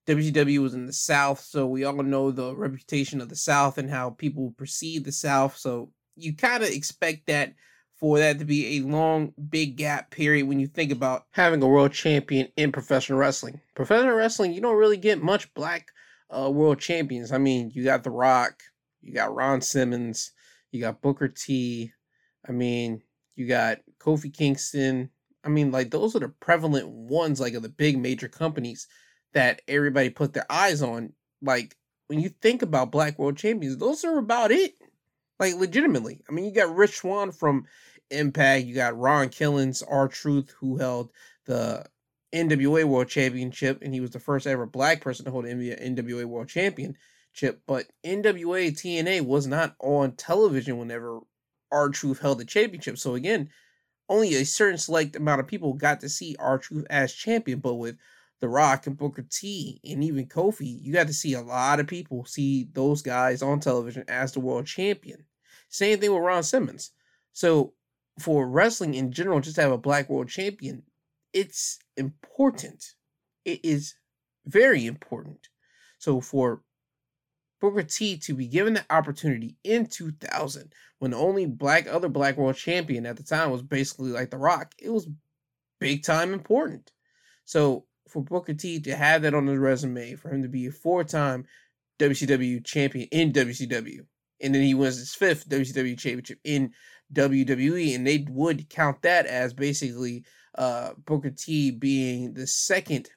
WCW 0.07 0.59
was 0.59 0.73
in 0.73 0.85
the 0.85 0.93
South. 0.93 1.41
So 1.41 1.67
we 1.67 1.83
all 1.83 2.01
know 2.01 2.31
the 2.31 2.55
reputation 2.55 3.19
of 3.19 3.27
the 3.27 3.35
South 3.35 3.77
and 3.77 3.89
how 3.89 4.11
people 4.11 4.53
perceive 4.57 5.03
the 5.03 5.11
South. 5.11 5.57
So 5.57 5.91
you 6.15 6.35
kind 6.35 6.63
of 6.63 6.69
expect 6.69 7.27
that 7.27 7.53
for 7.99 8.17
that 8.17 8.39
to 8.39 8.45
be 8.45 8.77
a 8.77 8.81
long, 8.81 9.33
big 9.49 9.75
gap 9.75 10.09
period 10.09 10.47
when 10.47 10.59
you 10.59 10.67
think 10.67 10.91
about 10.91 11.25
having 11.31 11.61
a 11.61 11.67
world 11.67 11.91
champion 11.91 12.47
in 12.55 12.71
professional 12.71 13.19
wrestling. 13.19 13.59
Professional 13.75 14.15
wrestling, 14.15 14.53
you 14.53 14.61
don't 14.61 14.77
really 14.77 14.97
get 14.97 15.21
much 15.21 15.53
black 15.53 15.89
uh, 16.29 16.49
world 16.49 16.79
champions. 16.79 17.31
I 17.33 17.37
mean, 17.37 17.71
you 17.73 17.83
got 17.83 18.03
The 18.03 18.11
Rock, 18.11 18.61
you 19.01 19.13
got 19.13 19.35
Ron 19.35 19.61
Simmons, 19.61 20.31
you 20.71 20.79
got 20.79 21.01
Booker 21.01 21.27
T, 21.27 21.91
I 22.47 22.51
mean, 22.53 23.01
you 23.35 23.47
got 23.47 23.79
Kofi 23.99 24.33
Kingston. 24.33 25.09
I 25.43 25.49
mean, 25.49 25.71
like 25.71 25.91
those 25.91 26.15
are 26.15 26.19
the 26.19 26.29
prevalent 26.29 26.89
ones, 26.89 27.39
like 27.39 27.53
of 27.53 27.63
the 27.63 27.69
big 27.69 27.97
major 27.97 28.27
companies 28.27 28.87
that 29.33 29.61
everybody 29.67 30.09
put 30.09 30.33
their 30.33 30.45
eyes 30.49 30.81
on. 30.81 31.13
Like 31.41 31.75
when 32.07 32.19
you 32.19 32.29
think 32.29 32.61
about 32.61 32.91
Black 32.91 33.17
World 33.17 33.37
Champions, 33.37 33.77
those 33.77 34.03
are 34.03 34.17
about 34.17 34.51
it. 34.51 34.73
Like 35.39 35.55
legitimately. 35.55 36.21
I 36.27 36.33
mean, 36.33 36.43
you 36.43 36.51
got 36.51 36.75
Rich 36.75 36.97
Swann 36.97 37.31
from 37.31 37.65
Impact. 38.11 38.65
You 38.65 38.75
got 38.75 38.97
Ron 38.97 39.29
Killings, 39.29 39.81
R-Truth, 39.81 40.53
who 40.59 40.77
held 40.77 41.11
the 41.45 41.85
NWA 42.33 42.83
World 42.83 43.07
Championship, 43.07 43.81
and 43.81 43.93
he 43.93 44.01
was 44.01 44.11
the 44.11 44.19
first 44.19 44.45
ever 44.45 44.65
black 44.65 44.99
person 44.99 45.23
to 45.25 45.31
hold 45.31 45.45
the 45.45 45.49
NWA 45.51 46.25
World 46.25 46.49
Championship. 46.49 47.61
But 47.65 47.85
NWA 48.03 48.71
TNA 48.71 49.21
was 49.21 49.47
not 49.47 49.75
on 49.79 50.11
television 50.13 50.77
whenever 50.77 51.21
R-Truth 51.71 52.19
held 52.19 52.39
the 52.39 52.45
championship. 52.45 52.97
So 52.97 53.15
again, 53.15 53.49
only 54.09 54.35
a 54.35 54.43
certain 54.43 54.77
select 54.77 55.15
amount 55.15 55.39
of 55.39 55.47
people 55.47 55.73
got 55.73 56.01
to 56.01 56.09
see 56.09 56.35
R-Truth 56.39 56.87
as 56.89 57.13
champion. 57.13 57.59
But 57.59 57.75
with 57.75 57.97
The 58.41 58.49
Rock 58.49 58.87
and 58.87 58.97
Booker 58.97 59.25
T 59.29 59.79
and 59.83 60.03
even 60.03 60.27
Kofi, 60.27 60.81
you 60.81 60.91
got 60.91 61.07
to 61.07 61.13
see 61.13 61.33
a 61.33 61.41
lot 61.41 61.79
of 61.79 61.87
people 61.87 62.25
see 62.25 62.67
those 62.73 63.01
guys 63.01 63.41
on 63.41 63.59
television 63.59 64.03
as 64.07 64.31
the 64.31 64.39
world 64.39 64.65
champion. 64.65 65.25
Same 65.69 65.99
thing 65.99 66.11
with 66.11 66.23
Ron 66.23 66.43
Simmons. 66.43 66.91
So 67.33 67.73
for 68.19 68.47
wrestling 68.47 68.95
in 68.95 69.11
general, 69.11 69.39
just 69.39 69.55
to 69.55 69.61
have 69.61 69.71
a 69.71 69.77
black 69.77 70.09
world 70.09 70.27
champion, 70.27 70.83
it's 71.31 71.79
important. 71.95 72.83
It 73.45 73.63
is 73.63 73.95
very 74.45 74.85
important. 74.85 75.47
So 75.99 76.19
for 76.19 76.63
Booker 77.59 77.83
T 77.83 78.17
to 78.17 78.33
be 78.33 78.47
given 78.47 78.73
the 78.73 78.85
opportunity 78.89 79.55
in 79.63 79.85
2000, 79.85 80.73
when 80.99 81.11
the 81.11 81.17
only 81.17 81.45
black 81.45 81.87
other 81.87 82.09
black 82.09 82.37
world 82.37 82.55
champion 82.55 83.05
at 83.05 83.17
the 83.17 83.23
time 83.23 83.51
was 83.51 83.61
basically 83.61 84.11
like 84.11 84.29
The 84.29 84.37
Rock, 84.37 84.73
it 84.79 84.89
was 84.89 85.09
big 85.79 86.03
time 86.03 86.33
important. 86.33 86.91
So 87.45 87.85
for 88.07 88.23
Booker 88.23 88.53
T 88.53 88.79
to 88.81 88.95
have 88.95 89.21
that 89.23 89.33
on 89.33 89.47
his 89.47 89.57
resume, 89.57 90.15
for 90.15 90.29
him 90.29 90.43
to 90.43 90.49
be 90.49 90.67
a 90.67 90.71
four 90.71 91.03
time 91.03 91.45
WCW 91.99 92.63
champion 92.65 93.07
in 93.11 93.31
WCW, 93.31 94.05
and 94.41 94.55
then 94.55 94.61
he 94.61 94.73
wins 94.73 94.97
his 94.97 95.13
fifth 95.13 95.49
WCW 95.49 95.97
championship 95.97 96.39
in 96.43 96.71
WWE, 97.13 97.95
and 97.95 98.05
they 98.05 98.25
would 98.29 98.69
count 98.69 99.01
that 99.01 99.25
as 99.25 99.53
basically 99.53 100.23
uh, 100.55 100.91
Booker 101.05 101.31
T 101.31 101.71
being 101.71 102.33
the 102.33 102.47
second 102.47 103.09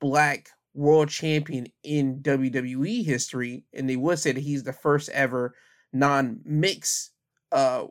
black 0.00 0.50
world 0.76 1.08
champion 1.08 1.66
in 1.82 2.20
WWE 2.20 3.04
history, 3.04 3.64
and 3.72 3.88
they 3.88 3.96
would 3.96 4.18
say 4.18 4.32
that 4.32 4.40
he's 4.40 4.62
the 4.62 4.72
first 4.72 5.08
ever 5.08 5.54
non-mix 5.92 7.10
uh, 7.50 7.84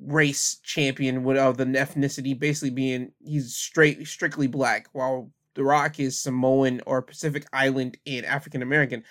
race 0.00 0.58
champion 0.62 1.22
with 1.22 1.36
of 1.36 1.58
the 1.58 1.66
ethnicity, 1.66 2.36
basically 2.36 2.70
being 2.70 3.12
he's 3.22 3.54
straight 3.54 4.06
strictly 4.08 4.46
black, 4.46 4.88
while 4.92 5.30
The 5.54 5.62
Rock 5.62 6.00
is 6.00 6.18
Samoan 6.18 6.80
or 6.86 7.02
Pacific 7.02 7.46
Island 7.52 7.98
and 8.06 8.24
African 8.24 8.62
American. 8.62 9.04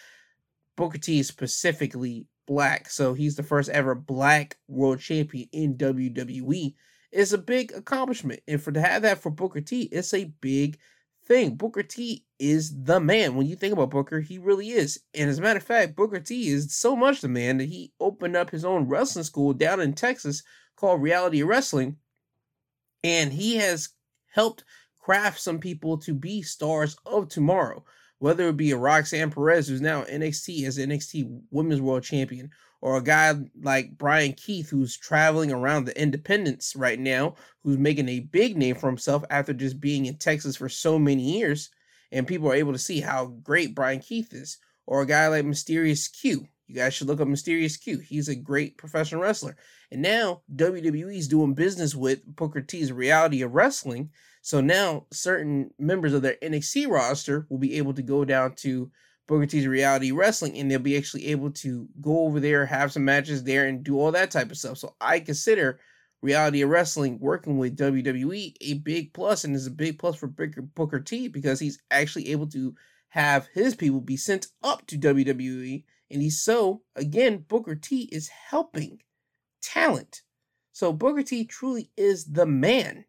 Booker 0.76 0.98
T 0.98 1.20
is 1.20 1.28
specifically 1.28 2.26
black, 2.48 2.90
so 2.90 3.14
he's 3.14 3.36
the 3.36 3.44
first 3.44 3.70
ever 3.70 3.94
black 3.94 4.58
world 4.68 5.00
champion 5.00 5.48
in 5.52 5.78
WWE. 5.78 6.74
It's 7.12 7.34
a 7.34 7.38
big 7.38 7.72
accomplishment, 7.74 8.40
and 8.48 8.62
for 8.62 8.72
to 8.72 8.82
have 8.82 9.04
that 9.04 9.20
for 9.20 9.30
Booker 9.30 9.62
T, 9.62 9.84
it's 9.84 10.14
a 10.14 10.32
big 10.42 10.80
thing. 11.30 11.56
Booker 11.56 11.84
T 11.84 12.26
is 12.40 12.84
the 12.84 13.00
man. 13.00 13.36
When 13.36 13.48
you 13.48 13.56
think 13.56 13.72
about 13.72 13.92
Booker, 13.92 14.20
he 14.20 14.38
really 14.38 14.72
is. 14.72 15.00
And 15.14 15.30
as 15.30 15.40
a 15.40 15.42
matter 15.42 15.60
of 15.60 15.64
fact, 15.64 15.96
Booker 15.96 16.20
T 16.20 16.50
is 16.50 16.76
so 16.76 16.96
much 16.96 17.22
the 17.22 17.30
man 17.30 17.60
that 17.60 17.70
he 17.70 17.94
opened 18.02 18.36
up 18.36 18.50
his 18.50 18.66
own 18.66 18.88
wrestling 18.88 19.24
school 19.24 19.54
down 19.54 19.80
in 19.80 19.94
Texas 19.94 20.44
called 20.76 21.02
Reality 21.02 21.44
Wrestling. 21.44 21.98
And 23.04 23.32
he 23.32 23.56
has 23.58 23.90
helped 24.34 24.66
craft 25.00 25.40
some 25.40 25.60
people 25.60 25.98
to 26.00 26.14
be 26.14 26.42
stars 26.42 26.98
of 27.06 27.30
tomorrow. 27.30 27.86
Whether 28.20 28.50
it 28.50 28.58
be 28.58 28.72
a 28.72 28.78
Roxanne 28.78 29.32
Perez, 29.32 29.68
who's 29.68 29.82
now 29.82 30.04
NXT 30.04 30.66
as 30.66 30.78
NXT 30.78 31.42
Women's 31.52 31.82
World 31.82 32.04
Champion, 32.04 32.52
or 32.82 32.98
a 32.98 33.04
guy 33.04 33.34
like 33.62 33.98
Bryan 33.98 34.34
Keith, 34.34 34.70
who's 34.70 34.98
traveling 34.98 35.52
around 35.52 35.86
the 35.86 36.02
independents 36.02 36.76
right 36.76 37.00
now, 37.00 37.36
who's 37.64 37.78
making 37.78 38.08
a 38.08 38.20
big 38.20 38.58
name 38.58 38.76
for 38.76 38.88
himself 38.88 39.24
after 39.30 39.54
just 39.54 39.80
being 39.80 40.06
in 40.06 40.18
Texas 40.18 40.56
for 40.56 40.70
so 40.70 41.00
many 41.00 41.38
years, 41.38 41.70
and 42.12 42.28
people 42.28 42.50
are 42.50 42.56
able 42.56 42.74
to 42.74 42.80
see 42.80 43.02
how 43.02 43.26
great 43.44 43.76
Bryan 43.76 44.00
Keith 44.00 44.34
is, 44.34 44.58
or 44.86 45.02
a 45.02 45.06
guy 45.06 45.28
like 45.28 45.46
Mysterious 45.46 46.08
Q. 46.08 46.48
You 46.68 46.76
guys 46.76 46.94
should 46.94 47.08
look 47.08 47.20
up 47.20 47.28
Mysterious 47.28 47.78
Q. 47.78 48.00
He's 48.00 48.30
a 48.30 48.36
great 48.36 48.78
professional 48.78 49.22
wrestler. 49.22 49.58
And 49.92 50.02
now 50.02 50.44
WWE 50.56 51.18
is 51.18 51.28
doing 51.28 51.56
business 51.56 51.96
with 51.96 52.24
Booker 52.26 52.62
T's 52.62 52.92
reality 52.92 53.42
of 53.42 53.56
wrestling. 53.56 54.12
So 54.42 54.62
now 54.62 55.06
certain 55.12 55.72
members 55.78 56.14
of 56.14 56.22
their 56.22 56.38
NXT 56.42 56.88
roster 56.88 57.46
will 57.50 57.58
be 57.58 57.76
able 57.78 57.94
to 57.94 58.02
go 58.02 58.24
down 58.26 58.56
to 58.56 58.92
Booker 59.28 59.46
T's 59.46 59.68
Reality 59.68 60.12
Wrestling, 60.12 60.58
and 60.58 60.70
they'll 60.72 60.80
be 60.80 60.98
actually 60.98 61.28
able 61.28 61.52
to 61.52 61.88
go 62.02 62.26
over 62.26 62.40
there, 62.40 62.66
have 62.66 62.92
some 62.92 63.06
matches 63.06 63.44
there, 63.44 63.68
and 63.68 63.84
do 63.84 64.00
all 64.00 64.12
that 64.12 64.32
type 64.32 64.50
of 64.50 64.58
stuff. 64.58 64.80
So 64.80 64.96
I 65.00 65.20
consider 65.20 65.80
Reality 66.22 66.64
of 66.64 66.70
Wrestling 66.70 67.20
working 67.20 67.58
with 67.58 67.78
WWE 67.78 68.56
a 68.60 68.74
big 68.76 69.14
plus, 69.14 69.44
and 69.44 69.56
is 69.56 69.68
a 69.68 69.72
big 69.72 70.00
plus 70.00 70.16
for 70.16 70.28
Booker, 70.28 70.64
Booker 70.64 71.00
T 71.00 71.28
because 71.28 71.60
he's 71.60 71.80
actually 71.92 72.32
able 72.32 72.48
to 72.48 72.74
have 73.10 73.48
his 73.54 73.76
people 73.76 74.02
be 74.02 74.18
sent 74.18 74.48
up 74.64 74.86
to 74.88 74.98
WWE, 74.98 75.84
and 76.10 76.22
he's 76.22 76.42
so 76.42 76.82
again 76.96 77.46
Booker 77.48 77.76
T 77.76 78.10
is 78.12 78.30
helping 78.30 79.00
talent. 79.62 80.24
So 80.72 80.92
Booker 80.92 81.24
T 81.24 81.46
truly 81.46 81.92
is 81.96 82.26
the 82.26 82.46
man. 82.46 83.06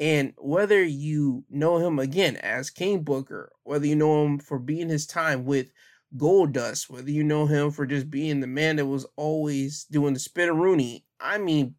And 0.00 0.32
whether 0.38 0.82
you 0.82 1.44
know 1.50 1.78
him 1.78 1.98
again 1.98 2.36
as 2.36 2.70
King 2.70 3.02
Booker, 3.02 3.52
whether 3.64 3.86
you 3.86 3.96
know 3.96 4.24
him 4.24 4.38
for 4.38 4.58
being 4.58 4.88
his 4.88 5.06
time 5.06 5.44
with 5.44 5.72
Goldust, 6.16 6.88
whether 6.88 7.10
you 7.10 7.24
know 7.24 7.46
him 7.46 7.70
for 7.70 7.84
just 7.84 8.10
being 8.10 8.40
the 8.40 8.46
man 8.46 8.76
that 8.76 8.86
was 8.86 9.06
always 9.16 9.84
doing 9.84 10.14
the 10.14 10.20
spinaroonie, 10.20 11.02
I 11.20 11.38
mean, 11.38 11.74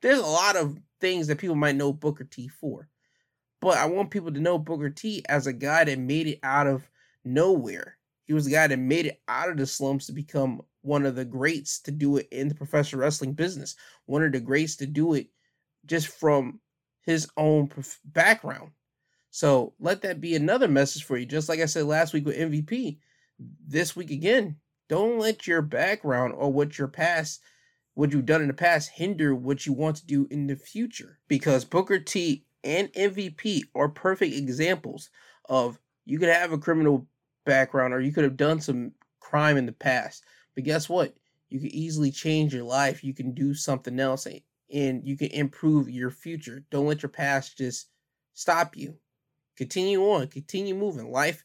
there's 0.00 0.18
a 0.18 0.26
lot 0.26 0.56
of 0.56 0.78
things 1.00 1.28
that 1.28 1.38
people 1.38 1.56
might 1.56 1.76
know 1.76 1.92
Booker 1.92 2.24
T 2.24 2.48
for. 2.48 2.88
But 3.60 3.78
I 3.78 3.86
want 3.86 4.10
people 4.10 4.32
to 4.32 4.40
know 4.40 4.58
Booker 4.58 4.90
T 4.90 5.22
as 5.28 5.46
a 5.46 5.52
guy 5.52 5.84
that 5.84 5.98
made 5.98 6.26
it 6.26 6.40
out 6.42 6.66
of 6.66 6.90
nowhere. 7.24 7.96
He 8.24 8.32
was 8.32 8.44
the 8.44 8.50
guy 8.50 8.66
that 8.66 8.78
made 8.78 9.06
it 9.06 9.20
out 9.28 9.50
of 9.50 9.56
the 9.56 9.66
slums 9.66 10.06
to 10.06 10.12
become 10.12 10.62
one 10.82 11.06
of 11.06 11.14
the 11.14 11.24
greats 11.24 11.80
to 11.82 11.92
do 11.92 12.16
it 12.16 12.26
in 12.32 12.48
the 12.48 12.56
professional 12.56 13.02
wrestling 13.02 13.34
business, 13.34 13.76
one 14.06 14.24
of 14.24 14.32
the 14.32 14.40
greats 14.40 14.76
to 14.76 14.86
do 14.86 15.14
it 15.14 15.28
just 15.86 16.08
from 16.08 16.60
his 17.02 17.28
own 17.36 17.70
background. 18.04 18.70
So 19.30 19.74
let 19.80 20.02
that 20.02 20.20
be 20.20 20.34
another 20.34 20.68
message 20.68 21.04
for 21.04 21.16
you. 21.16 21.26
Just 21.26 21.48
like 21.48 21.60
I 21.60 21.66
said 21.66 21.84
last 21.84 22.12
week 22.12 22.26
with 22.26 22.36
MVP, 22.36 22.98
this 23.66 23.96
week 23.96 24.10
again, 24.10 24.56
don't 24.88 25.18
let 25.18 25.46
your 25.46 25.62
background 25.62 26.34
or 26.36 26.52
what 26.52 26.78
your 26.78 26.88
past, 26.88 27.40
what 27.94 28.12
you've 28.12 28.26
done 28.26 28.42
in 28.42 28.48
the 28.48 28.54
past, 28.54 28.90
hinder 28.90 29.34
what 29.34 29.66
you 29.66 29.72
want 29.72 29.96
to 29.96 30.06
do 30.06 30.28
in 30.30 30.46
the 30.46 30.56
future. 30.56 31.18
Because 31.28 31.64
Booker 31.64 31.98
T 31.98 32.44
and 32.62 32.92
MVP 32.92 33.62
are 33.74 33.88
perfect 33.88 34.34
examples 34.34 35.10
of 35.48 35.78
you 36.04 36.18
could 36.18 36.28
have 36.28 36.52
a 36.52 36.58
criminal 36.58 37.06
background 37.44 37.94
or 37.94 38.00
you 38.00 38.12
could 38.12 38.24
have 38.24 38.36
done 38.36 38.60
some 38.60 38.92
crime 39.20 39.56
in 39.56 39.66
the 39.66 39.72
past. 39.72 40.24
But 40.54 40.64
guess 40.64 40.88
what? 40.88 41.14
You 41.48 41.58
can 41.58 41.74
easily 41.74 42.10
change 42.10 42.54
your 42.54 42.64
life. 42.64 43.02
You 43.02 43.14
can 43.14 43.32
do 43.32 43.54
something 43.54 43.98
else 43.98 44.26
and 44.72 45.06
you 45.06 45.16
can 45.16 45.28
improve 45.28 45.90
your 45.90 46.10
future. 46.10 46.64
Don't 46.70 46.86
let 46.86 47.02
your 47.02 47.10
past 47.10 47.58
just 47.58 47.88
stop 48.34 48.76
you. 48.76 48.96
Continue 49.56 50.02
on, 50.02 50.28
continue 50.28 50.74
moving. 50.74 51.10
Life, 51.10 51.44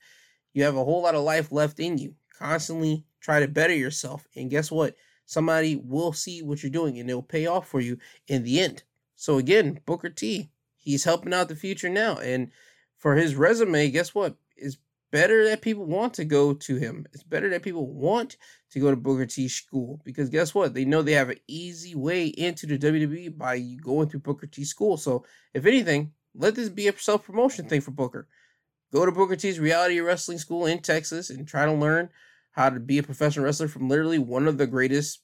you 0.54 0.64
have 0.64 0.78
a 0.78 0.84
whole 0.84 1.02
lot 1.02 1.16
of 1.16 1.24
life 1.24 1.52
left 1.52 1.80
in 1.80 1.98
you. 1.98 2.16
Constantly 2.38 3.06
try 3.20 3.40
to 3.40 3.48
better 3.48 3.76
yourself. 3.76 4.26
And 4.36 4.50
guess 4.50 4.72
what? 4.72 4.96
Somebody 5.26 5.76
will 5.76 6.14
see 6.14 6.42
what 6.42 6.64
you're 6.64 6.70
doing 6.72 7.00
and 7.00 7.10
it'll 7.10 7.22
pay 7.22 7.48
off 7.48 7.68
for 7.68 7.82
you 7.82 7.98
in 8.28 8.44
the 8.44 8.62
end. 8.62 8.84
So 9.16 9.38
again, 9.38 9.82
Booker 9.86 10.10
T, 10.10 10.50
he's 10.78 11.04
helping 11.04 11.34
out 11.34 11.50
the 11.50 11.56
future 11.56 11.90
now. 11.90 12.16
And 12.18 12.52
for 12.98 13.16
his 13.16 13.36
resume, 13.36 13.92
guess 13.92 14.16
what? 14.16 14.38
Better 15.12 15.46
that 15.50 15.62
people 15.62 15.86
want 15.86 16.14
to 16.16 16.26
go 16.26 16.54
to 16.54 16.76
him. 16.76 17.06
It's 17.14 17.24
better 17.24 17.50
that 17.50 17.64
people 17.64 17.88
want 17.88 18.36
to 18.72 18.80
go 18.80 18.90
to 18.90 18.98
Booker 18.98 19.26
T 19.26 19.48
school 19.48 20.02
because 20.04 20.30
guess 20.30 20.54
what? 20.54 20.74
They 20.74 20.84
know 20.84 21.02
they 21.02 21.14
have 21.14 21.30
an 21.30 21.40
easy 21.48 21.96
way 21.96 22.28
into 22.28 22.66
the 22.66 22.78
WWE 22.78 23.38
by 23.38 23.60
going 23.82 24.10
through 24.10 24.20
Booker 24.22 24.48
T 24.48 24.66
school. 24.66 24.98
So, 24.98 25.24
if 25.54 25.66
anything, 25.66 26.12
let 26.36 26.56
this 26.56 26.70
be 26.70 26.88
a 26.88 26.98
self 26.98 27.26
promotion 27.26 27.70
thing 27.70 27.82
for 27.82 27.92
Booker. 27.92 28.28
Go 28.94 29.06
to 29.06 29.12
Booker 29.12 29.36
T's 29.36 29.60
reality 29.60 30.00
wrestling 30.00 30.38
school 30.38 30.66
in 30.66 30.80
Texas 30.80 31.30
and 31.30 31.48
try 31.48 31.66
to 31.66 31.74
learn 31.74 32.10
how 32.52 32.70
to 32.70 32.80
be 32.80 32.98
a 32.98 33.04
professional 33.04 33.46
wrestler 33.46 33.68
from 33.68 33.88
literally 33.88 34.20
one 34.20 34.48
of 34.48 34.58
the 34.58 34.68
greatest 34.68 35.22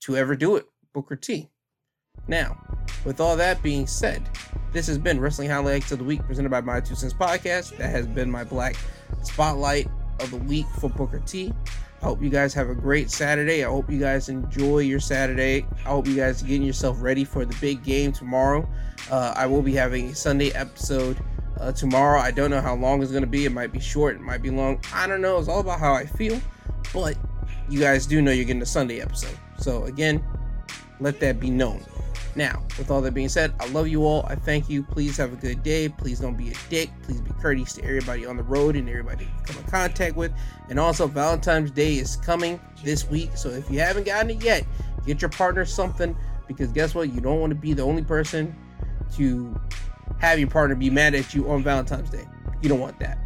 to 0.00 0.16
ever 0.16 0.34
do 0.34 0.56
it, 0.56 0.66
Booker 0.92 1.16
T. 1.16 1.48
Now, 2.26 2.58
with 3.04 3.20
all 3.20 3.36
that 3.36 3.62
being 3.62 3.86
said, 3.86 4.28
this 4.72 4.86
has 4.86 4.98
been 4.98 5.20
Wrestling 5.20 5.50
Highlights 5.50 5.92
of 5.92 5.98
the 5.98 6.04
Week 6.04 6.24
presented 6.26 6.50
by 6.50 6.60
My 6.60 6.80
Two 6.80 6.94
Cents 6.94 7.14
Podcast. 7.14 7.76
That 7.76 7.90
has 7.90 8.06
been 8.06 8.30
my 8.30 8.44
black 8.44 8.76
spotlight 9.22 9.88
of 10.20 10.30
the 10.30 10.36
week 10.38 10.66
for 10.78 10.90
Booker 10.90 11.20
T. 11.20 11.52
I 12.00 12.06
hope 12.06 12.20
you 12.20 12.30
guys 12.30 12.52
have 12.54 12.68
a 12.68 12.74
great 12.74 13.10
Saturday. 13.10 13.64
I 13.64 13.68
hope 13.68 13.88
you 13.88 14.00
guys 14.00 14.28
enjoy 14.28 14.80
your 14.80 14.98
Saturday. 14.98 15.66
I 15.84 15.90
hope 15.90 16.08
you 16.08 16.16
guys 16.16 16.42
are 16.42 16.46
getting 16.46 16.66
yourself 16.66 17.00
ready 17.00 17.24
for 17.24 17.44
the 17.44 17.56
big 17.60 17.84
game 17.84 18.10
tomorrow. 18.10 18.68
Uh, 19.10 19.32
I 19.36 19.46
will 19.46 19.62
be 19.62 19.72
having 19.72 20.08
a 20.08 20.14
Sunday 20.14 20.50
episode 20.50 21.22
uh, 21.60 21.70
tomorrow. 21.70 22.18
I 22.18 22.32
don't 22.32 22.50
know 22.50 22.60
how 22.60 22.74
long 22.74 23.02
it's 23.02 23.12
going 23.12 23.22
to 23.22 23.28
be. 23.28 23.44
It 23.44 23.52
might 23.52 23.72
be 23.72 23.78
short, 23.78 24.16
it 24.16 24.20
might 24.20 24.42
be 24.42 24.50
long. 24.50 24.80
I 24.92 25.06
don't 25.06 25.20
know. 25.20 25.38
It's 25.38 25.48
all 25.48 25.60
about 25.60 25.78
how 25.78 25.94
I 25.94 26.06
feel. 26.06 26.40
But 26.92 27.16
you 27.68 27.78
guys 27.78 28.04
do 28.04 28.20
know 28.20 28.32
you're 28.32 28.44
getting 28.44 28.62
a 28.62 28.66
Sunday 28.66 29.00
episode. 29.00 29.38
So, 29.58 29.84
again, 29.84 30.24
let 30.98 31.20
that 31.20 31.38
be 31.38 31.50
known. 31.50 31.84
Now, 32.34 32.62
with 32.78 32.90
all 32.90 33.02
that 33.02 33.12
being 33.12 33.28
said, 33.28 33.54
I 33.60 33.68
love 33.68 33.88
you 33.88 34.04
all. 34.04 34.24
I 34.26 34.34
thank 34.34 34.70
you. 34.70 34.82
Please 34.82 35.16
have 35.18 35.32
a 35.32 35.36
good 35.36 35.62
day. 35.62 35.88
Please 35.88 36.18
don't 36.18 36.36
be 36.36 36.50
a 36.50 36.54
dick. 36.70 36.90
Please 37.02 37.20
be 37.20 37.30
courteous 37.40 37.74
to 37.74 37.84
everybody 37.84 38.24
on 38.24 38.36
the 38.38 38.42
road 38.42 38.74
and 38.74 38.88
everybody 38.88 39.24
you 39.24 39.30
come 39.44 39.62
in 39.62 39.70
contact 39.70 40.16
with. 40.16 40.32
And 40.70 40.80
also, 40.80 41.06
Valentine's 41.06 41.70
Day 41.70 41.96
is 41.96 42.16
coming 42.16 42.58
this 42.82 43.08
week. 43.08 43.36
So 43.36 43.50
if 43.50 43.70
you 43.70 43.80
haven't 43.80 44.06
gotten 44.06 44.30
it 44.30 44.42
yet, 44.42 44.64
get 45.04 45.20
your 45.20 45.28
partner 45.28 45.64
something 45.66 46.16
because 46.48 46.72
guess 46.72 46.94
what? 46.94 47.12
You 47.12 47.20
don't 47.20 47.40
want 47.40 47.50
to 47.50 47.58
be 47.58 47.74
the 47.74 47.82
only 47.82 48.02
person 48.02 48.54
to 49.16 49.54
have 50.18 50.38
your 50.38 50.48
partner 50.48 50.74
be 50.74 50.88
mad 50.88 51.14
at 51.14 51.34
you 51.34 51.50
on 51.50 51.62
Valentine's 51.62 52.08
Day. 52.08 52.24
You 52.62 52.68
don't 52.68 52.80
want 52.80 52.98
that. 53.00 53.18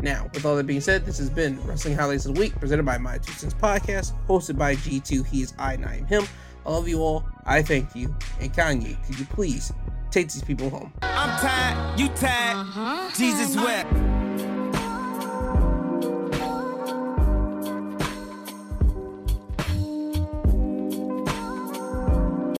Now, 0.00 0.30
with 0.32 0.44
all 0.44 0.56
that 0.56 0.66
being 0.66 0.80
said, 0.80 1.04
this 1.04 1.18
has 1.18 1.30
been 1.30 1.62
Wrestling 1.66 1.94
Highlights 1.94 2.26
of 2.26 2.34
the 2.34 2.40
Week 2.40 2.54
presented 2.58 2.84
by 2.84 2.98
My 2.98 3.18
Two 3.18 3.32
Cents 3.32 3.54
Podcast, 3.54 4.12
hosted 4.26 4.58
by 4.58 4.76
G2. 4.76 5.26
He 5.26 5.42
is 5.42 5.54
I 5.58 5.74
and 5.74 5.84
I 5.86 5.96
am 5.96 6.06
him. 6.06 6.24
I 6.66 6.70
love 6.70 6.88
you 6.88 7.00
all. 7.00 7.24
I 7.44 7.62
thank 7.62 7.94
you. 7.94 8.14
And 8.40 8.52
Kanye, 8.52 8.96
could 9.06 9.18
you 9.20 9.24
please 9.26 9.72
take 10.10 10.32
these 10.32 10.42
people 10.42 10.68
home? 10.68 10.92
I'm 11.02 11.38
tired, 11.40 12.00
you 12.00 12.08
tired. 12.08 12.56
Uh-huh. 12.56 13.10
Jesus 13.16 13.54
wept. 13.56 13.92